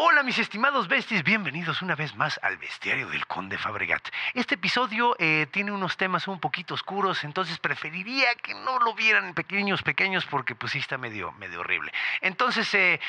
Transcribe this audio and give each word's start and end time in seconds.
Hola 0.00 0.22
mis 0.22 0.38
estimados 0.38 0.86
besties, 0.86 1.24
bienvenidos 1.24 1.82
una 1.82 1.96
vez 1.96 2.14
más 2.14 2.38
al 2.44 2.56
bestiario 2.56 3.08
del 3.08 3.26
conde 3.26 3.58
Fabregat. 3.58 4.10
Este 4.32 4.54
episodio 4.54 5.16
eh, 5.18 5.48
tiene 5.50 5.72
unos 5.72 5.96
temas 5.96 6.28
un 6.28 6.38
poquito 6.38 6.74
oscuros, 6.74 7.24
entonces 7.24 7.58
preferiría 7.58 8.32
que 8.36 8.54
no 8.54 8.78
lo 8.78 8.94
vieran 8.94 9.34
pequeños, 9.34 9.82
pequeños, 9.82 10.24
porque 10.26 10.54
pues 10.54 10.70
sí 10.70 10.78
está 10.78 10.98
medio, 10.98 11.32
medio 11.32 11.58
horrible. 11.58 11.90
Entonces, 12.20 12.72
eh, 12.74 13.00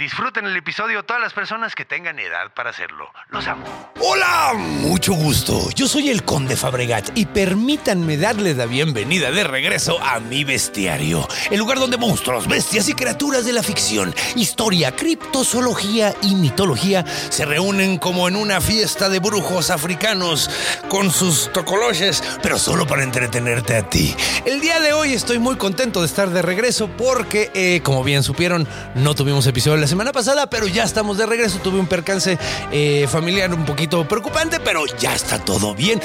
disfruten 0.00 0.46
el 0.46 0.56
episodio 0.56 1.02
todas 1.02 1.20
las 1.20 1.34
personas 1.34 1.74
que 1.74 1.84
tengan 1.84 2.18
edad 2.18 2.54
para 2.54 2.70
hacerlo. 2.70 3.10
Los 3.28 3.46
amo. 3.46 3.66
Hola, 4.00 4.54
mucho 4.54 5.12
gusto. 5.12 5.68
Yo 5.74 5.86
soy 5.86 6.08
el 6.08 6.24
Conde 6.24 6.56
Fabregat 6.56 7.10
y 7.14 7.26
permítanme 7.26 8.16
darles 8.16 8.56
la 8.56 8.64
bienvenida 8.64 9.30
de 9.30 9.44
regreso 9.44 10.02
a 10.02 10.18
mi 10.18 10.42
bestiario, 10.42 11.28
el 11.50 11.58
lugar 11.58 11.78
donde 11.78 11.98
monstruos, 11.98 12.48
bestias 12.48 12.88
y 12.88 12.94
criaturas 12.94 13.44
de 13.44 13.52
la 13.52 13.62
ficción, 13.62 14.14
historia, 14.36 14.96
criptozoología 14.96 16.14
y 16.22 16.34
mitología 16.34 17.04
se 17.28 17.44
reúnen 17.44 17.98
como 17.98 18.26
en 18.26 18.36
una 18.36 18.62
fiesta 18.62 19.10
de 19.10 19.18
brujos 19.18 19.68
africanos 19.68 20.48
con 20.88 21.10
sus 21.10 21.52
tocoloches, 21.52 22.24
pero 22.42 22.58
solo 22.58 22.86
para 22.86 23.02
entretenerte 23.02 23.76
a 23.76 23.90
ti. 23.90 24.16
El 24.46 24.62
día 24.62 24.80
de 24.80 24.94
hoy 24.94 25.12
estoy 25.12 25.38
muy 25.38 25.56
contento 25.56 26.00
de 26.00 26.06
estar 26.06 26.30
de 26.30 26.40
regreso 26.40 26.88
porque, 26.96 27.50
eh, 27.52 27.82
como 27.84 28.02
bien 28.02 28.22
supieron, 28.22 28.66
no 28.94 29.14
tuvimos 29.14 29.46
episodio 29.46 29.76
la 29.76 29.89
semana 29.90 30.12
pasada, 30.12 30.48
pero 30.48 30.68
ya 30.68 30.84
estamos 30.84 31.18
de 31.18 31.26
regreso. 31.26 31.58
Tuve 31.58 31.80
un 31.80 31.88
percance 31.88 32.38
eh, 32.70 33.08
familiar 33.10 33.52
un 33.52 33.64
poquito 33.64 34.06
preocupante, 34.06 34.60
pero 34.60 34.86
ya 34.86 35.12
está 35.14 35.40
todo 35.40 35.74
bien. 35.74 36.00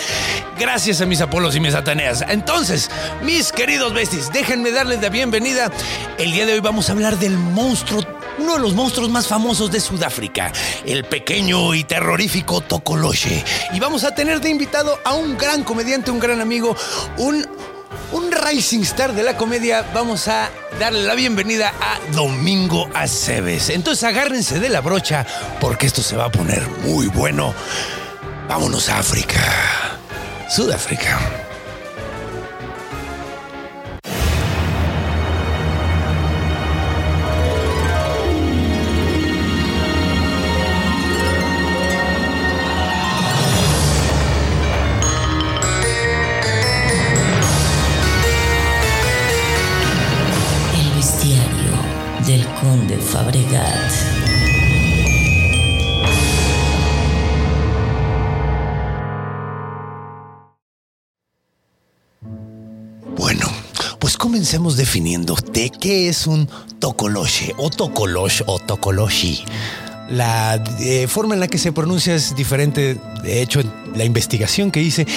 Gracias 0.60 1.02
a 1.02 1.06
mis 1.06 1.22
Apolos 1.22 1.56
y 1.56 1.60
mis 1.60 1.76
Ataneas. 1.76 2.26
Entonces, 2.28 2.90
mis 3.22 3.52
queridos 3.52 3.94
besties, 3.94 4.34
déjenme 4.34 4.72
darles 4.72 5.02
la 5.04 5.10
bienvenida. 5.10 5.72
El 6.18 6.32
día 6.32 6.48
de 6.48 6.54
hoy 6.54 6.62
vamos 6.62 6.90
a 6.90 6.94
hablar 6.94 7.20
del 7.20 7.38
monstruo 7.38 8.02
uno 8.40 8.56
de 8.56 8.60
los 8.60 8.74
monstruos 8.74 9.10
más 9.10 9.28
famosos 9.28 9.72
de 9.72 9.80
Sudáfrica, 9.80 10.52
el 10.86 11.06
pequeño 11.06 11.74
y 11.74 11.86
terrorífico 11.86 12.60
Tokoloche. 12.60 13.46
Y 13.72 13.80
vamos 13.80 14.04
a 14.04 14.14
tener 14.14 14.42
de 14.42 14.50
invitado 14.50 15.00
a 15.06 15.14
un 15.14 15.38
gran 15.38 15.64
comediante, 15.64 16.12
un 16.12 16.20
gran 16.20 16.42
amigo, 16.42 16.76
un 17.18 17.48
un 18.12 18.32
rising 18.32 18.82
star 18.82 19.14
de 19.14 19.24
la 19.24 19.38
comedia, 19.38 19.86
vamos 19.94 20.28
a 20.28 20.50
darle 20.80 21.04
la 21.04 21.16
bienvenida 21.16 21.74
a 21.82 22.00
Domingo 22.12 22.90
Aceves. 22.94 23.70
Entonces 23.70 24.04
agárrense 24.04 24.60
de 24.60 24.70
la 24.70 24.82
brocha 24.82 25.26
porque 25.60 25.86
esto 25.86 26.02
se 26.02 26.16
va 26.16 26.26
a 26.26 26.32
poner 26.32 26.68
muy 26.84 27.08
bueno. 27.08 27.54
Vámonos 28.48 28.90
a 28.90 29.00
África. 29.00 29.42
Sudáfrica. 30.50 31.45
Conde 52.76 52.98
Fabregat. 52.98 53.92
Bueno, 63.16 63.48
pues 64.00 64.18
comencemos 64.18 64.76
definiendo 64.76 65.36
de 65.54 65.70
qué 65.70 66.10
es 66.10 66.28
un 66.28 66.50
tokoloche 66.80 67.54
o 67.58 67.70
tokolosh 67.70 68.42
o 68.46 68.60
tokoloshi. 68.60 69.46
La 70.10 70.64
eh, 70.80 71.08
forma 71.08 71.34
en 71.34 71.40
la 71.40 71.48
que 71.48 71.58
se 71.58 71.72
pronuncia 71.72 72.14
es 72.14 72.36
diferente. 72.36 72.98
De 73.24 73.42
hecho, 73.42 73.62
la 73.96 74.04
investigación 74.04 74.70
que 74.70 74.82
hice, 74.82 75.08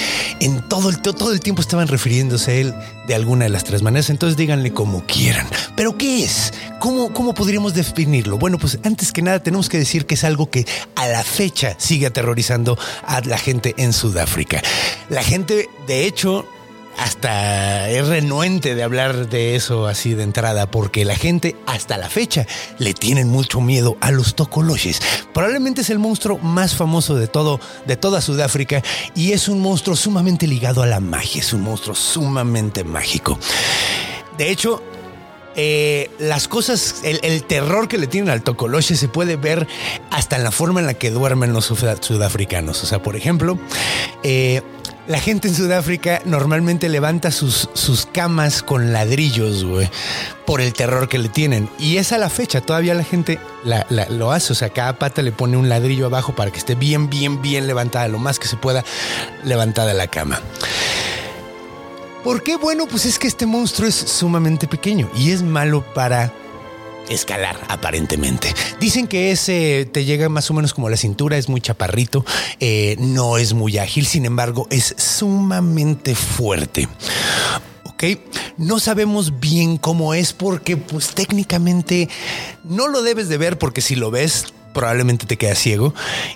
en 0.40 0.66
todo 0.68 0.88
el, 0.88 1.00
todo 1.00 1.32
el 1.32 1.40
tiempo 1.40 1.60
estaban 1.60 1.88
refiriéndose 1.88 2.50
a 2.50 2.54
él 2.54 2.74
de 3.06 3.14
alguna 3.14 3.44
de 3.44 3.50
las 3.50 3.64
tres 3.64 3.82
maneras. 3.82 4.08
Entonces 4.08 4.36
díganle 4.36 4.72
como 4.72 5.04
quieran. 5.04 5.46
Pero 5.76 5.98
¿qué 5.98 6.24
es? 6.24 6.54
¿Cómo, 6.78 7.12
¿Cómo 7.12 7.34
podríamos 7.34 7.74
definirlo? 7.74 8.38
Bueno, 8.38 8.58
pues 8.58 8.78
antes 8.82 9.12
que 9.12 9.22
nada 9.22 9.42
tenemos 9.42 9.68
que 9.68 9.78
decir 9.78 10.06
que 10.06 10.14
es 10.14 10.24
algo 10.24 10.50
que 10.50 10.66
a 10.94 11.06
la 11.08 11.22
fecha 11.22 11.74
sigue 11.78 12.06
aterrorizando 12.06 12.78
a 13.04 13.20
la 13.20 13.36
gente 13.36 13.74
en 13.76 13.92
Sudáfrica. 13.92 14.62
La 15.10 15.22
gente, 15.22 15.68
de 15.86 16.06
hecho, 16.06 16.46
hasta 16.98 17.88
es 17.88 18.06
renuente 18.06 18.74
de 18.74 18.82
hablar 18.82 19.28
de 19.28 19.54
eso 19.54 19.86
así 19.86 20.14
de 20.14 20.24
entrada, 20.24 20.70
porque 20.70 21.04
la 21.04 21.14
gente 21.14 21.56
hasta 21.66 21.96
la 21.96 22.08
fecha 22.10 22.46
le 22.78 22.92
tienen 22.92 23.28
mucho 23.28 23.60
miedo 23.60 23.96
a 24.00 24.10
los 24.10 24.34
tocoloches. 24.34 25.00
Probablemente 25.32 25.82
es 25.82 25.90
el 25.90 25.98
monstruo 25.98 26.38
más 26.38 26.74
famoso 26.74 27.14
de 27.14 27.28
todo, 27.28 27.60
de 27.86 27.96
toda 27.96 28.20
Sudáfrica, 28.20 28.82
y 29.14 29.32
es 29.32 29.48
un 29.48 29.60
monstruo 29.60 29.96
sumamente 29.96 30.46
ligado 30.46 30.82
a 30.82 30.86
la 30.86 31.00
magia, 31.00 31.40
es 31.40 31.52
un 31.52 31.62
monstruo 31.62 31.94
sumamente 31.94 32.82
mágico. 32.84 33.38
De 34.36 34.50
hecho, 34.50 34.82
eh, 35.60 36.10
las 36.20 36.46
cosas, 36.46 37.00
el, 37.02 37.42
terror 37.42 37.88
que 37.88 37.98
le 37.98 38.06
tienen 38.06 38.30
al 38.30 38.42
tocoloche 38.42 38.94
se 38.94 39.08
puede 39.08 39.34
ver 39.34 39.66
hasta 40.10 40.36
en 40.36 40.44
la 40.44 40.52
forma 40.52 40.78
en 40.78 40.86
la 40.86 40.94
que 40.94 41.10
duermen 41.10 41.52
los 41.52 41.64
sudafricanos. 41.64 42.82
O 42.84 42.86
sea, 42.86 43.02
por 43.02 43.16
ejemplo, 43.16 43.58
eh, 44.22 44.62
la 45.08 45.18
gente 45.18 45.48
en 45.48 45.54
Sudáfrica 45.54 46.20
normalmente 46.26 46.88
levanta 46.90 47.30
sus, 47.30 47.70
sus 47.72 48.04
camas 48.04 48.62
con 48.62 48.92
ladrillos, 48.92 49.64
güey, 49.64 49.90
por 50.46 50.60
el 50.60 50.74
terror 50.74 51.08
que 51.08 51.18
le 51.18 51.30
tienen. 51.30 51.70
Y 51.78 51.96
es 51.96 52.12
a 52.12 52.18
la 52.18 52.28
fecha, 52.28 52.60
todavía 52.60 52.94
la 52.94 53.04
gente 53.04 53.40
lo 54.10 54.30
hace. 54.30 54.52
O 54.52 54.56
sea, 54.56 54.68
cada 54.68 54.98
pata 54.98 55.22
le 55.22 55.32
pone 55.32 55.56
un 55.56 55.70
ladrillo 55.70 56.06
abajo 56.06 56.36
para 56.36 56.50
que 56.50 56.58
esté 56.58 56.74
bien, 56.74 57.08
bien, 57.08 57.40
bien 57.40 57.66
levantada, 57.66 58.06
lo 58.06 58.18
más 58.18 58.38
que 58.38 58.48
se 58.48 58.56
pueda 58.56 58.84
levantada 59.44 59.94
la 59.94 60.08
cama. 60.08 60.40
¿Por 62.22 62.42
qué? 62.42 62.56
Bueno, 62.56 62.86
pues 62.86 63.06
es 63.06 63.18
que 63.18 63.28
este 63.28 63.46
monstruo 63.46 63.88
es 63.88 63.94
sumamente 63.94 64.68
pequeño 64.68 65.10
y 65.16 65.30
es 65.30 65.42
malo 65.42 65.82
para 65.94 66.30
escalar, 67.08 67.56
aparentemente. 67.68 68.54
Dicen 68.80 69.06
que 69.06 69.30
ese 69.30 69.88
te 69.90 70.04
llega 70.04 70.28
más 70.28 70.50
o 70.50 70.54
menos 70.54 70.74
como 70.74 70.88
la 70.88 70.96
cintura, 70.96 71.36
es 71.36 71.48
muy 71.48 71.60
chaparrito, 71.60 72.24
eh, 72.60 72.96
no 72.98 73.38
es 73.38 73.54
muy 73.54 73.78
ágil, 73.78 74.06
sin 74.06 74.26
embargo, 74.26 74.66
es 74.70 74.94
sumamente 74.96 76.14
fuerte. 76.14 76.88
¿ok? 77.84 78.04
No 78.56 78.78
sabemos 78.78 79.40
bien 79.40 79.76
cómo 79.76 80.14
es 80.14 80.32
porque 80.32 80.76
pues 80.76 81.14
técnicamente 81.14 82.08
no 82.64 82.88
lo 82.88 83.02
debes 83.02 83.28
de 83.28 83.38
ver 83.38 83.58
porque 83.58 83.80
si 83.80 83.96
lo 83.96 84.10
ves 84.10 84.46
probablemente 84.72 85.26
te 85.26 85.36
quedas 85.36 85.58
ciego 85.58 85.94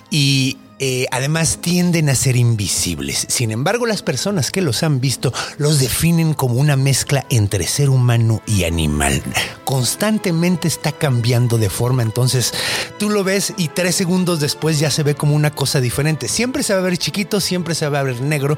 y 0.09 0.57
eh, 0.85 1.07
además 1.11 1.59
tienden 1.61 2.09
a 2.09 2.15
ser 2.15 2.35
invisibles. 2.35 3.25
Sin 3.29 3.51
embargo, 3.51 3.85
las 3.85 4.01
personas 4.01 4.51
que 4.51 4.61
los 4.61 4.83
han 4.83 4.99
visto 4.99 5.31
los 5.55 5.79
definen 5.79 6.33
como 6.33 6.55
una 6.55 6.75
mezcla 6.75 7.25
entre 7.29 7.65
ser 7.67 7.89
humano 7.89 8.41
y 8.45 8.65
animal. 8.65 9.23
Constantemente 9.63 10.67
está 10.67 10.91
cambiando 10.91 11.57
de 11.57 11.69
forma, 11.69 12.03
entonces 12.03 12.53
tú 12.99 13.09
lo 13.09 13.23
ves 13.23 13.53
y 13.55 13.69
tres 13.69 13.95
segundos 13.95 14.41
después 14.41 14.77
ya 14.77 14.91
se 14.91 15.03
ve 15.03 15.15
como 15.15 15.37
una 15.37 15.51
cosa 15.51 15.79
diferente. 15.79 16.27
Siempre 16.27 16.63
se 16.63 16.73
va 16.73 16.79
a 16.79 16.83
ver 16.83 16.97
chiquito, 16.97 17.39
siempre 17.39 17.75
se 17.75 17.87
va 17.87 18.01
a 18.01 18.03
ver 18.03 18.19
negro, 18.19 18.57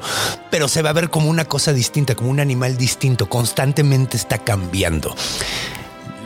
pero 0.50 0.66
se 0.66 0.82
va 0.82 0.90
a 0.90 0.94
ver 0.94 1.10
como 1.10 1.30
una 1.30 1.44
cosa 1.44 1.72
distinta, 1.72 2.16
como 2.16 2.30
un 2.30 2.40
animal 2.40 2.76
distinto. 2.76 3.28
Constantemente 3.28 4.16
está 4.16 4.38
cambiando 4.38 5.14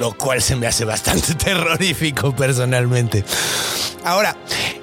lo 0.01 0.17
cual 0.17 0.41
se 0.41 0.57
me 0.57 0.67
hace 0.67 0.87
bastante 0.87 1.35
terrorífico 1.45 2.35
personalmente. 2.35 3.23
Ahora, 4.03 4.35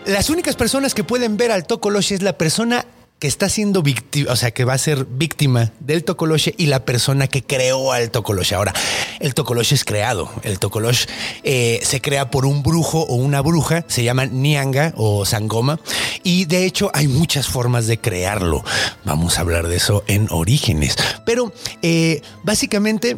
las 0.06 0.30
únicas 0.30 0.56
personas 0.56 0.94
que 0.94 1.04
pueden 1.04 1.38
ver 1.38 1.52
al 1.52 1.66
Tokoloche 1.66 2.14
es 2.14 2.22
la 2.22 2.38
persona 2.38 2.86
que 3.18 3.28
está 3.28 3.50
siendo 3.50 3.82
víctima, 3.82 4.32
o 4.32 4.36
sea, 4.36 4.52
que 4.52 4.64
va 4.64 4.74
a 4.74 4.78
ser 4.78 5.06
víctima 5.06 5.72
del 5.80 6.04
Tokoloche 6.04 6.54
y 6.56 6.68
la 6.68 6.86
persona 6.86 7.28
que 7.28 7.42
creó 7.42 7.92
al 7.92 8.12
Tokoloche. 8.12 8.54
Ahora, 8.54 8.74
el 9.20 9.34
Tokoloche 9.34 9.74
es 9.74 9.86
creado. 9.86 10.30
El 10.44 10.60
Tokoloche 10.60 11.08
eh, 11.44 11.80
se 11.82 12.00
crea 12.00 12.30
por 12.30 12.46
un 12.46 12.62
brujo 12.62 13.00
o 13.00 13.16
una 13.16 13.42
bruja, 13.42 13.86
se 13.88 14.04
llama 14.04 14.28
Nianga 14.28 14.94
o 14.98 15.26
Sangoma, 15.26 15.80
y 16.22 16.46
de 16.46 16.68
hecho 16.68 16.92
hay 16.94 17.08
muchas 17.08 17.48
formas 17.48 17.88
de 17.88 17.98
crearlo. 17.98 18.64
Vamos 19.04 19.40
a 19.40 19.42
hablar 19.42 19.68
de 19.68 19.78
eso 19.78 20.04
en 20.06 20.28
orígenes. 20.30 20.96
Pero 21.26 21.52
eh, 21.82 22.22
básicamente 22.44 23.18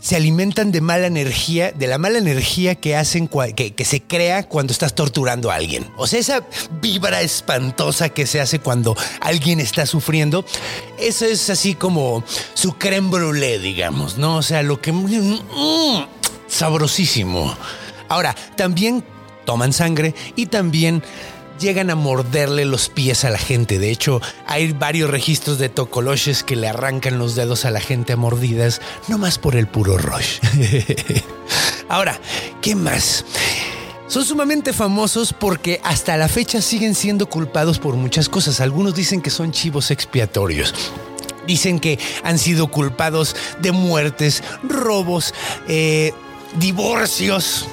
se 0.00 0.16
alimentan 0.16 0.70
de 0.72 0.80
mala 0.80 1.06
energía, 1.06 1.72
de 1.72 1.86
la 1.86 1.98
mala 1.98 2.18
energía 2.18 2.74
que 2.74 2.96
hacen, 2.96 3.28
que, 3.28 3.84
se 3.84 4.02
crea 4.02 4.44
cuando 4.48 4.72
estás 4.72 4.94
torturando 4.94 5.50
a 5.50 5.56
alguien. 5.56 5.86
O 5.96 6.06
sea, 6.06 6.20
esa 6.20 6.46
vibra 6.80 7.20
espantosa 7.20 8.08
que 8.08 8.26
se 8.26 8.40
hace 8.40 8.60
cuando 8.60 8.96
alguien 9.20 9.60
está 9.60 9.86
sufriendo, 9.86 10.44
eso 10.98 11.24
es 11.24 11.50
así 11.50 11.74
como 11.74 12.22
su 12.54 12.74
creme 12.74 13.10
brûlée, 13.10 13.58
digamos, 13.58 14.18
¿no? 14.18 14.36
O 14.36 14.42
sea, 14.42 14.62
lo 14.62 14.80
que... 14.80 14.92
mm, 14.92 16.06
sabrosísimo. 16.46 17.54
Ahora, 18.08 18.34
también 18.56 19.04
toman 19.44 19.72
sangre 19.72 20.14
y 20.36 20.46
también 20.46 21.02
llegan 21.58 21.90
a 21.90 21.94
morderle 21.94 22.64
los 22.64 22.88
pies 22.88 23.24
a 23.24 23.30
la 23.30 23.38
gente. 23.38 23.78
De 23.78 23.90
hecho, 23.90 24.20
hay 24.46 24.72
varios 24.72 25.10
registros 25.10 25.58
de 25.58 25.68
tocoloches 25.68 26.42
que 26.42 26.56
le 26.56 26.68
arrancan 26.68 27.18
los 27.18 27.34
dedos 27.34 27.64
a 27.64 27.70
la 27.70 27.80
gente 27.80 28.12
a 28.12 28.16
mordidas, 28.16 28.80
no 29.08 29.18
más 29.18 29.38
por 29.38 29.56
el 29.56 29.66
puro 29.66 29.98
rush. 29.98 30.38
Ahora, 31.88 32.20
¿qué 32.60 32.74
más? 32.74 33.24
Son 34.08 34.24
sumamente 34.24 34.72
famosos 34.72 35.34
porque 35.34 35.80
hasta 35.84 36.16
la 36.16 36.28
fecha 36.28 36.62
siguen 36.62 36.94
siendo 36.94 37.28
culpados 37.28 37.78
por 37.78 37.94
muchas 37.94 38.28
cosas. 38.28 38.60
Algunos 38.60 38.94
dicen 38.94 39.20
que 39.20 39.30
son 39.30 39.52
chivos 39.52 39.90
expiatorios. 39.90 40.74
Dicen 41.46 41.78
que 41.78 41.98
han 42.24 42.38
sido 42.38 42.68
culpados 42.68 43.36
de 43.60 43.72
muertes, 43.72 44.42
robos, 44.62 45.34
eh, 45.68 46.12
divorcios. 46.58 47.66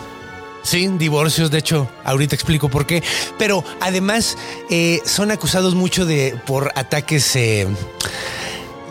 Sí, 0.66 0.88
divorcios, 0.88 1.52
de 1.52 1.60
hecho, 1.60 1.88
ahorita 2.04 2.34
explico 2.34 2.70
por 2.70 2.88
qué. 2.88 3.04
Pero 3.38 3.64
además 3.82 4.36
eh, 4.72 5.00
son 5.06 5.30
acusados 5.30 5.76
mucho 5.76 6.08
de 6.08 6.36
por 6.48 6.72
ataques, 6.76 7.36
eh, 7.36 7.68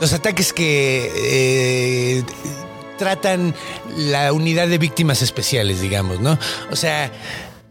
los 0.00 0.12
ataques 0.12 0.52
que 0.52 1.10
eh, 1.16 2.22
tratan 2.96 3.56
la 3.96 4.32
unidad 4.32 4.68
de 4.68 4.78
víctimas 4.78 5.20
especiales, 5.20 5.80
digamos, 5.80 6.20
¿no? 6.20 6.38
O 6.70 6.76
sea, 6.76 7.10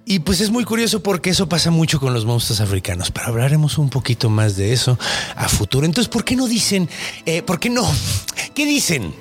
y 0.03 0.19
pues 0.19 0.41
es 0.41 0.49
muy 0.49 0.65
curioso 0.65 1.01
porque 1.01 1.29
eso 1.29 1.47
pasa 1.47 1.71
mucho 1.71 2.01
con 2.01 2.13
los 2.13 2.25
monstruos 2.25 2.59
africanos, 2.59 3.09
pero 3.09 3.27
hablaremos 3.27 3.77
un 3.77 3.89
poquito 3.89 4.29
más 4.29 4.57
de 4.57 4.73
eso 4.73 4.99
a 5.37 5.47
futuro. 5.47 5.85
Entonces, 5.85 6.09
¿por 6.09 6.25
qué 6.25 6.35
no 6.35 6.47
dicen, 6.47 6.89
eh, 7.25 7.41
por 7.41 7.57
qué 7.57 7.69
no? 7.69 7.89
¿Qué 8.53 8.65
dicen? 8.65 9.13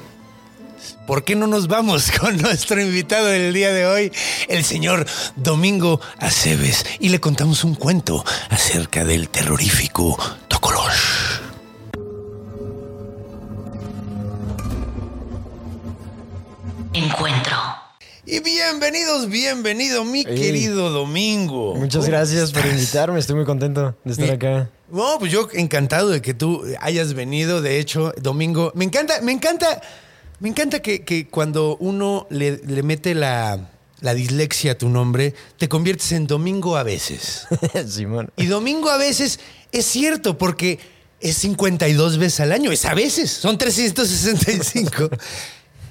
¿Por 1.12 1.24
qué 1.24 1.36
no 1.36 1.46
nos 1.46 1.68
vamos 1.68 2.10
con 2.20 2.38
nuestro 2.38 2.80
invitado 2.80 3.26
del 3.26 3.52
día 3.52 3.70
de 3.70 3.84
hoy, 3.84 4.10
el 4.48 4.64
señor 4.64 5.04
Domingo 5.36 6.00
Aceves, 6.18 6.86
y 7.00 7.10
le 7.10 7.20
contamos 7.20 7.64
un 7.64 7.74
cuento 7.74 8.24
acerca 8.48 9.04
del 9.04 9.28
terrorífico 9.28 10.16
Tokolosh? 10.48 11.42
Encuentro. 16.94 17.56
Y 18.24 18.40
bienvenidos, 18.40 19.28
bienvenido, 19.28 20.04
mi 20.04 20.24
querido 20.24 20.90
Domingo. 20.90 21.74
Muchas 21.74 22.04
¿Cómo 22.06 22.06
gracias 22.16 22.52
por 22.52 22.64
invitarme, 22.64 23.18
estoy 23.18 23.36
muy 23.36 23.44
contento 23.44 23.96
de 24.04 24.12
estar 24.12 24.26
Mi- 24.28 24.32
acá. 24.32 24.70
No, 24.90 25.16
pues 25.18 25.32
yo 25.32 25.48
encantado 25.54 26.10
de 26.10 26.22
que 26.22 26.32
tú 26.34 26.62
hayas 26.80 27.14
venido. 27.14 27.62
De 27.62 27.78
hecho, 27.80 28.12
Domingo, 28.20 28.72
me 28.74 28.84
encanta, 28.84 29.20
me 29.22 29.32
encanta, 29.32 29.80
me 30.42 30.48
encanta 30.50 30.80
que, 30.82 31.02
que 31.04 31.26
cuando 31.28 31.76
uno 31.80 32.26
le, 32.28 32.58
le 32.66 32.82
mete 32.82 33.14
la, 33.14 33.70
la 34.00 34.12
dislexia 34.14 34.72
a 34.72 34.74
tu 34.76 34.88
nombre, 34.90 35.34
te 35.56 35.68
conviertes 35.68 36.12
en 36.12 36.26
Domingo 36.26 36.76
a 36.76 36.82
veces. 36.82 37.46
Simón. 37.88 38.30
Y 38.36 38.46
Domingo 38.46 38.90
a 38.90 38.98
veces 38.98 39.40
es 39.72 39.86
cierto, 39.86 40.36
porque 40.36 40.78
es 41.20 41.36
52 41.38 42.18
veces 42.18 42.40
al 42.40 42.52
año. 42.52 42.72
Es 42.72 42.84
a 42.84 42.94
veces, 42.94 43.30
son 43.30 43.56
365. 43.56 45.08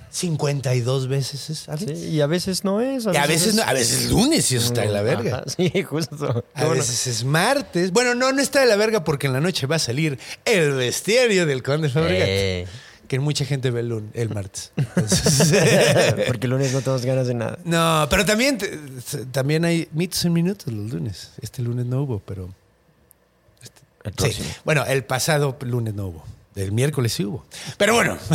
52 0.09 1.07
veces 1.07 1.49
es 1.49 1.69
a 1.69 1.77
Sí, 1.77 1.85
veces. 1.85 2.07
y 2.09 2.19
a 2.19 2.27
veces 2.27 2.63
no 2.65 2.81
es. 2.81 3.07
A 3.07 3.11
veces 3.25 3.47
es- 3.47 3.55
no, 3.55 3.63
a 3.63 3.71
veces 3.73 4.01
es 4.05 4.11
lunes 4.11 4.51
y 4.51 4.57
eso 4.57 4.65
está 4.67 4.81
de 4.81 4.89
la 4.89 5.01
verga. 5.01 5.37
Ajá, 5.37 5.43
sí, 5.55 5.71
justo. 5.89 6.43
A 6.53 6.65
bueno. 6.65 6.81
veces 6.81 7.07
es 7.07 7.23
martes. 7.23 7.91
Bueno, 7.91 8.13
no, 8.15 8.31
no 8.33 8.41
está 8.41 8.59
de 8.59 8.65
la 8.65 8.75
verga 8.75 9.03
porque 9.05 9.27
en 9.27 9.33
la 9.33 9.39
noche 9.39 9.67
va 9.67 9.77
a 9.77 9.79
salir 9.79 10.19
el 10.43 10.73
bestiario 10.73 11.45
del 11.45 11.63
Conde 11.63 11.87
Fabregat. 11.89 12.27
Eh. 12.29 12.67
Que 13.11 13.19
mucha 13.19 13.43
gente 13.43 13.71
ve 13.71 13.81
el, 13.81 13.89
lun- 13.89 14.09
el 14.13 14.29
martes. 14.29 14.71
Entonces, 14.77 15.53
Porque 16.27 16.47
el 16.47 16.51
lunes 16.51 16.71
no 16.71 16.79
tenemos 16.79 17.05
ganas 17.05 17.27
de 17.27 17.33
nada. 17.33 17.59
no, 17.65 18.07
pero 18.09 18.23
también, 18.23 18.57
también 19.33 19.65
hay 19.65 19.89
mitos 19.91 20.23
en 20.23 20.31
minutos 20.31 20.71
los 20.71 20.91
lunes. 20.93 21.31
Este 21.41 21.61
lunes 21.61 21.85
no 21.85 22.03
hubo, 22.03 22.19
pero. 22.19 22.45
El 24.05 24.11
Sí. 24.11 24.15
próximo. 24.15 24.47
Bueno, 24.63 24.85
el 24.85 25.03
pasado 25.03 25.57
lunes 25.59 25.93
no 25.93 26.07
hubo. 26.07 26.23
El 26.55 26.71
miércoles 26.71 27.11
sí 27.11 27.25
hubo. 27.25 27.45
Pero 27.77 27.95
bueno. 27.95 28.17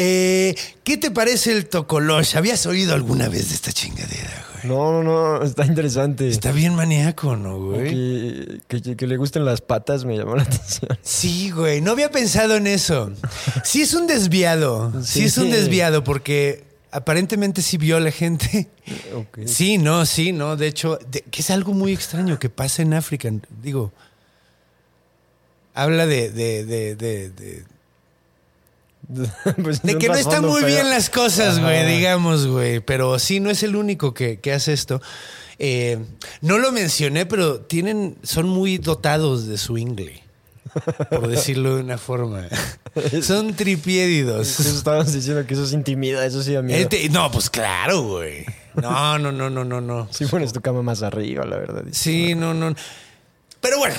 Eh, 0.00 0.54
¿Qué 0.84 0.96
te 0.96 1.10
parece 1.10 1.50
el 1.52 1.66
Tocolosh? 1.68 2.36
¿Habías 2.36 2.64
oído 2.66 2.94
alguna 2.94 3.28
vez 3.28 3.48
de 3.48 3.54
esta 3.56 3.72
chingadera, 3.72 4.46
güey? 4.52 4.57
No, 4.64 5.02
no, 5.02 5.02
no, 5.02 5.42
está 5.42 5.64
interesante. 5.66 6.28
Está 6.28 6.52
bien 6.52 6.74
maníaco, 6.74 7.36
¿no, 7.36 7.58
güey? 7.58 8.60
Que, 8.68 8.80
que- 8.82 8.96
que 8.96 9.06
le 9.06 9.16
gusten 9.16 9.44
las 9.44 9.60
patas 9.60 10.04
me 10.04 10.16
llamó 10.16 10.36
la 10.36 10.42
atención. 10.42 10.98
Sí, 11.02 11.50
güey, 11.50 11.80
no 11.80 11.92
había 11.92 12.10
pensado 12.10 12.56
en 12.56 12.66
eso. 12.66 13.12
Sí 13.64 13.82
es 13.82 13.94
un 13.94 14.06
desviado, 14.06 14.92
sí, 15.02 15.20
Sí. 15.20 15.24
es 15.24 15.38
un 15.38 15.50
desviado 15.50 16.02
porque 16.04 16.64
aparentemente 16.90 17.60
sí 17.62 17.76
vio 17.78 17.96
a 17.96 18.00
la 18.00 18.10
gente. 18.10 18.68
Sí, 19.46 19.78
no, 19.78 20.06
sí, 20.06 20.32
no, 20.32 20.56
de 20.56 20.66
hecho, 20.68 20.98
de- 21.10 21.22
que 21.22 21.42
es 21.42 21.50
algo 21.50 21.72
muy 21.74 21.92
extraño 21.92 22.38
que 22.38 22.48
pasa 22.48 22.82
en 22.82 22.94
África, 22.94 23.30
digo. 23.62 23.92
Habla 25.74 26.06
de, 26.06 26.30
de, 26.30 26.64
de- 26.64 27.64
Pues, 29.62 29.82
de 29.82 29.98
que 29.98 30.08
no 30.08 30.14
están 30.14 30.44
muy 30.44 30.60
feo. 30.60 30.68
bien 30.68 30.90
las 30.90 31.10
cosas, 31.10 31.60
güey, 31.60 31.86
digamos, 31.96 32.46
güey. 32.46 32.80
Pero 32.80 33.18
sí, 33.18 33.40
no 33.40 33.50
es 33.50 33.62
el 33.62 33.76
único 33.76 34.14
que, 34.14 34.40
que 34.40 34.52
hace 34.52 34.72
esto. 34.72 35.00
Eh, 35.58 35.98
no 36.40 36.58
lo 36.58 36.70
mencioné, 36.72 37.26
pero 37.26 37.60
tienen, 37.60 38.16
son 38.22 38.48
muy 38.48 38.78
dotados 38.78 39.46
de 39.48 39.58
su 39.58 39.76
ingle, 39.76 40.22
por 41.10 41.26
decirlo 41.26 41.76
de 41.76 41.82
una 41.82 41.98
forma. 41.98 42.46
son 43.22 43.54
tripiédidos. 43.54 44.60
Eso 44.60 44.76
estábamos 44.76 45.12
diciendo 45.12 45.44
que 45.46 45.54
eso 45.54 45.64
es 45.64 45.72
intimida, 45.72 46.24
eso 46.24 46.42
sí 46.42 46.52
da 46.52 46.62
miedo. 46.62 46.80
Este- 46.80 47.08
no, 47.08 47.30
pues 47.30 47.50
claro, 47.50 48.02
güey. 48.02 48.44
No, 48.74 49.18
no, 49.18 49.32
no, 49.32 49.50
no, 49.50 49.64
no, 49.64 49.80
no. 49.80 50.08
Sí 50.12 50.26
pones 50.26 50.52
tu 50.52 50.60
cama 50.60 50.82
más 50.82 51.02
arriba, 51.02 51.44
la 51.44 51.56
verdad. 51.56 51.82
Sí, 51.90 52.36
no, 52.36 52.54
no. 52.54 52.74
Pero 53.60 53.78
bueno, 53.78 53.96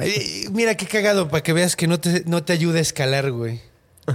eh, 0.00 0.46
mira 0.52 0.74
qué 0.76 0.86
cagado 0.86 1.28
para 1.28 1.42
que 1.42 1.52
veas 1.52 1.76
que 1.76 1.86
no 1.86 2.00
te, 2.00 2.22
no 2.24 2.42
te 2.42 2.54
ayuda 2.54 2.78
a 2.78 2.82
escalar, 2.82 3.30
güey. 3.32 3.60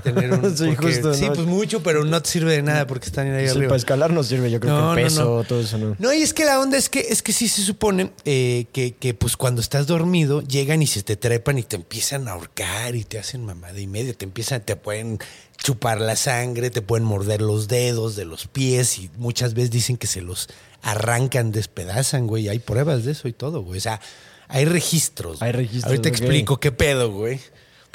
Tener 0.04 0.32
un, 0.34 0.42
Sí, 0.58 0.66
porque- 0.76 0.94
justo, 0.94 1.14
sí, 1.14 1.28
¿no? 1.28 1.34
pues 1.34 1.48
mucho, 1.48 1.82
pero 1.84 2.04
no 2.06 2.22
te 2.22 2.30
sirve 2.30 2.54
de 2.54 2.62
nada 2.62 2.88
porque 2.88 3.06
están 3.08 3.28
ahí 3.34 3.48
arriba. 3.48 3.68
para 3.68 3.78
escalar 3.78 4.12
nos 4.12 4.28
sirve, 4.28 4.50
yo 4.52 4.60
creo 4.60 4.74
No, 4.74 4.80
que 4.80 4.84
no, 4.86 4.98
el 4.98 5.04
peso, 5.04 5.24
no. 5.38 5.44
todo 5.44 5.60
eso, 5.62 5.78
¿no? 5.78 5.96
No, 6.00 6.14
y 6.14 6.22
es 6.22 6.34
que 6.34 6.46
la 6.46 6.60
onda 6.60 6.78
es 6.78 6.90
que 6.90 7.00
es 7.10 7.22
que 7.22 7.34
sí 7.34 7.48
se 7.48 7.62
supone 7.62 8.12
eh, 8.26 8.66
que, 8.74 8.96
que, 8.96 9.14
pues 9.14 9.38
cuando 9.38 9.62
estás 9.62 9.88
dormido 9.88 10.42
llegan 10.42 10.82
y 10.82 10.88
se 10.88 11.04
te 11.04 11.16
trepan 11.16 11.58
y 11.58 11.64
te 11.64 11.76
empiezan 11.76 12.28
a 12.28 12.32
ahorcar 12.32 12.96
y 12.96 13.04
te 13.04 13.20
hacen 13.20 13.46
mamada 13.46 13.80
y 13.80 13.88
media, 13.88 14.14
te 14.14 14.26
empiezan, 14.26 14.62
te 14.62 14.76
pueden 14.76 15.20
chupar 15.58 16.02
la 16.02 16.16
sangre, 16.16 16.70
te 16.70 16.82
pueden 16.82 17.06
morder 17.06 17.42
los 17.42 17.68
dedos 17.68 18.16
de 18.16 18.26
los 18.26 18.48
pies 18.48 19.00
y 19.00 19.10
muchas 19.18 19.54
veces 19.54 19.72
dicen 19.72 19.98
que 19.98 20.08
se 20.08 20.22
los 20.22 20.48
arrancan, 20.82 21.52
despedazan, 21.52 22.28
güey. 22.28 22.50
Hay 22.50 22.60
pruebas 22.60 23.06
de 23.06 23.14
eso 23.14 23.28
y 23.28 23.34
todo, 23.34 23.62
güey. 23.62 23.78
O 23.78 23.82
sea, 23.82 24.00
hay 24.48 24.66
registros. 24.66 25.42
Hay 25.42 25.52
registros, 25.52 25.86
Ahorita 25.86 26.10
ok. 26.10 26.16
explico 26.16 26.60
qué 26.60 26.72
pedo, 26.72 27.12
güey. 27.12 27.40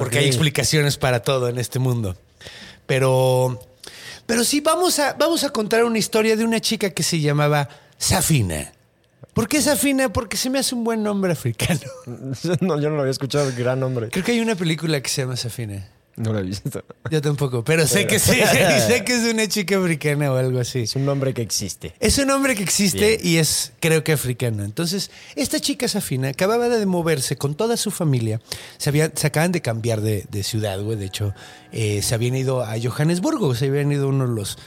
Porque 0.00 0.18
hay 0.18 0.26
explicaciones 0.26 0.96
para 0.96 1.20
todo 1.20 1.48
en 1.48 1.58
este 1.58 1.78
mundo. 1.78 2.16
Pero, 2.86 3.60
pero 4.24 4.44
sí, 4.44 4.60
vamos 4.60 4.98
a, 4.98 5.12
vamos 5.12 5.44
a 5.44 5.50
contar 5.50 5.84
una 5.84 5.98
historia 5.98 6.36
de 6.36 6.44
una 6.44 6.58
chica 6.58 6.88
que 6.88 7.02
se 7.02 7.20
llamaba 7.20 7.68
Safina. 7.98 8.72
¿Por 9.34 9.46
qué 9.46 9.60
Safina? 9.60 10.10
Porque 10.10 10.38
se 10.38 10.48
me 10.48 10.58
hace 10.58 10.74
un 10.74 10.84
buen 10.84 11.02
nombre 11.02 11.32
africano. 11.32 11.80
No, 12.62 12.80
yo 12.80 12.88
no 12.88 12.96
lo 12.96 13.02
había 13.02 13.10
escuchado, 13.10 13.52
gran 13.56 13.78
nombre. 13.78 14.08
Creo 14.08 14.24
que 14.24 14.32
hay 14.32 14.40
una 14.40 14.54
película 14.54 15.02
que 15.02 15.10
se 15.10 15.20
llama 15.20 15.36
Safina. 15.36 15.86
No 16.16 16.32
lo 16.32 16.40
he 16.40 16.42
visto. 16.42 16.84
Yo 17.10 17.22
tampoco, 17.22 17.64
pero 17.64 17.86
sé 17.86 18.06
que 18.06 18.18
sí, 18.18 18.32
sé 18.86 19.04
que 19.04 19.14
es 19.14 19.32
una 19.32 19.48
chica 19.48 19.78
africana 19.78 20.32
o 20.32 20.36
algo 20.36 20.58
así. 20.58 20.80
Es 20.80 20.96
un 20.96 21.06
nombre 21.06 21.32
que 21.32 21.40
existe. 21.40 21.94
Es 21.98 22.18
un 22.18 22.30
hombre 22.30 22.54
que 22.54 22.62
existe 22.62 23.18
y 23.22 23.38
es, 23.38 23.72
creo 23.80 24.04
que 24.04 24.12
africano. 24.12 24.64
Entonces, 24.64 25.10
esta 25.36 25.60
chica 25.60 25.88
Safina 25.88 26.28
acababa 26.28 26.68
de 26.68 26.84
moverse 26.84 27.36
con 27.36 27.54
toda 27.54 27.76
su 27.76 27.90
familia. 27.90 28.40
Se, 28.76 28.90
habían, 28.90 29.12
se 29.14 29.28
acaban 29.28 29.52
de 29.52 29.62
cambiar 29.62 30.00
de, 30.00 30.26
de 30.30 30.42
ciudad, 30.42 30.80
güey. 30.82 30.98
De 30.98 31.06
hecho, 31.06 31.34
eh, 31.72 32.02
se 32.02 32.14
habían 32.14 32.36
ido 32.36 32.62
a 32.62 32.74
Johannesburgo. 32.80 33.54
Se 33.54 33.66
habían 33.66 33.90
ido 33.90 34.06
a 34.06 34.08
uno 34.08 34.28
de 34.28 34.34
los. 34.34 34.58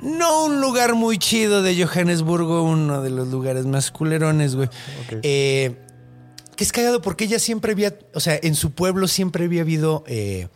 No 0.00 0.46
un 0.46 0.60
lugar 0.60 0.94
muy 0.94 1.16
chido 1.16 1.62
de 1.62 1.80
Johannesburgo, 1.82 2.64
uno 2.64 3.02
de 3.02 3.10
los 3.10 3.28
lugares 3.28 3.66
más 3.66 3.92
culerones, 3.92 4.56
güey. 4.56 4.68
Eh, 5.22 5.76
que 6.56 6.64
es 6.64 6.72
cagado 6.72 7.02
porque 7.02 7.24
ella 7.24 7.38
siempre 7.38 7.72
había, 7.72 7.94
o 8.14 8.20
sea, 8.20 8.38
en 8.42 8.54
su 8.54 8.72
pueblo 8.72 9.08
siempre 9.08 9.44
había 9.46 9.62
habido, 9.62 10.04
eh, 10.06 10.48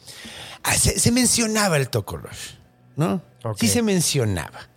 ah, 0.62 0.74
se, 0.74 0.98
se 0.98 1.10
mencionaba 1.12 1.76
el 1.76 1.88
Tokolosh, 1.88 2.54
¿no? 2.96 3.22
Sí 3.58 3.68
se 3.68 3.82
mencionaba, 3.82 4.68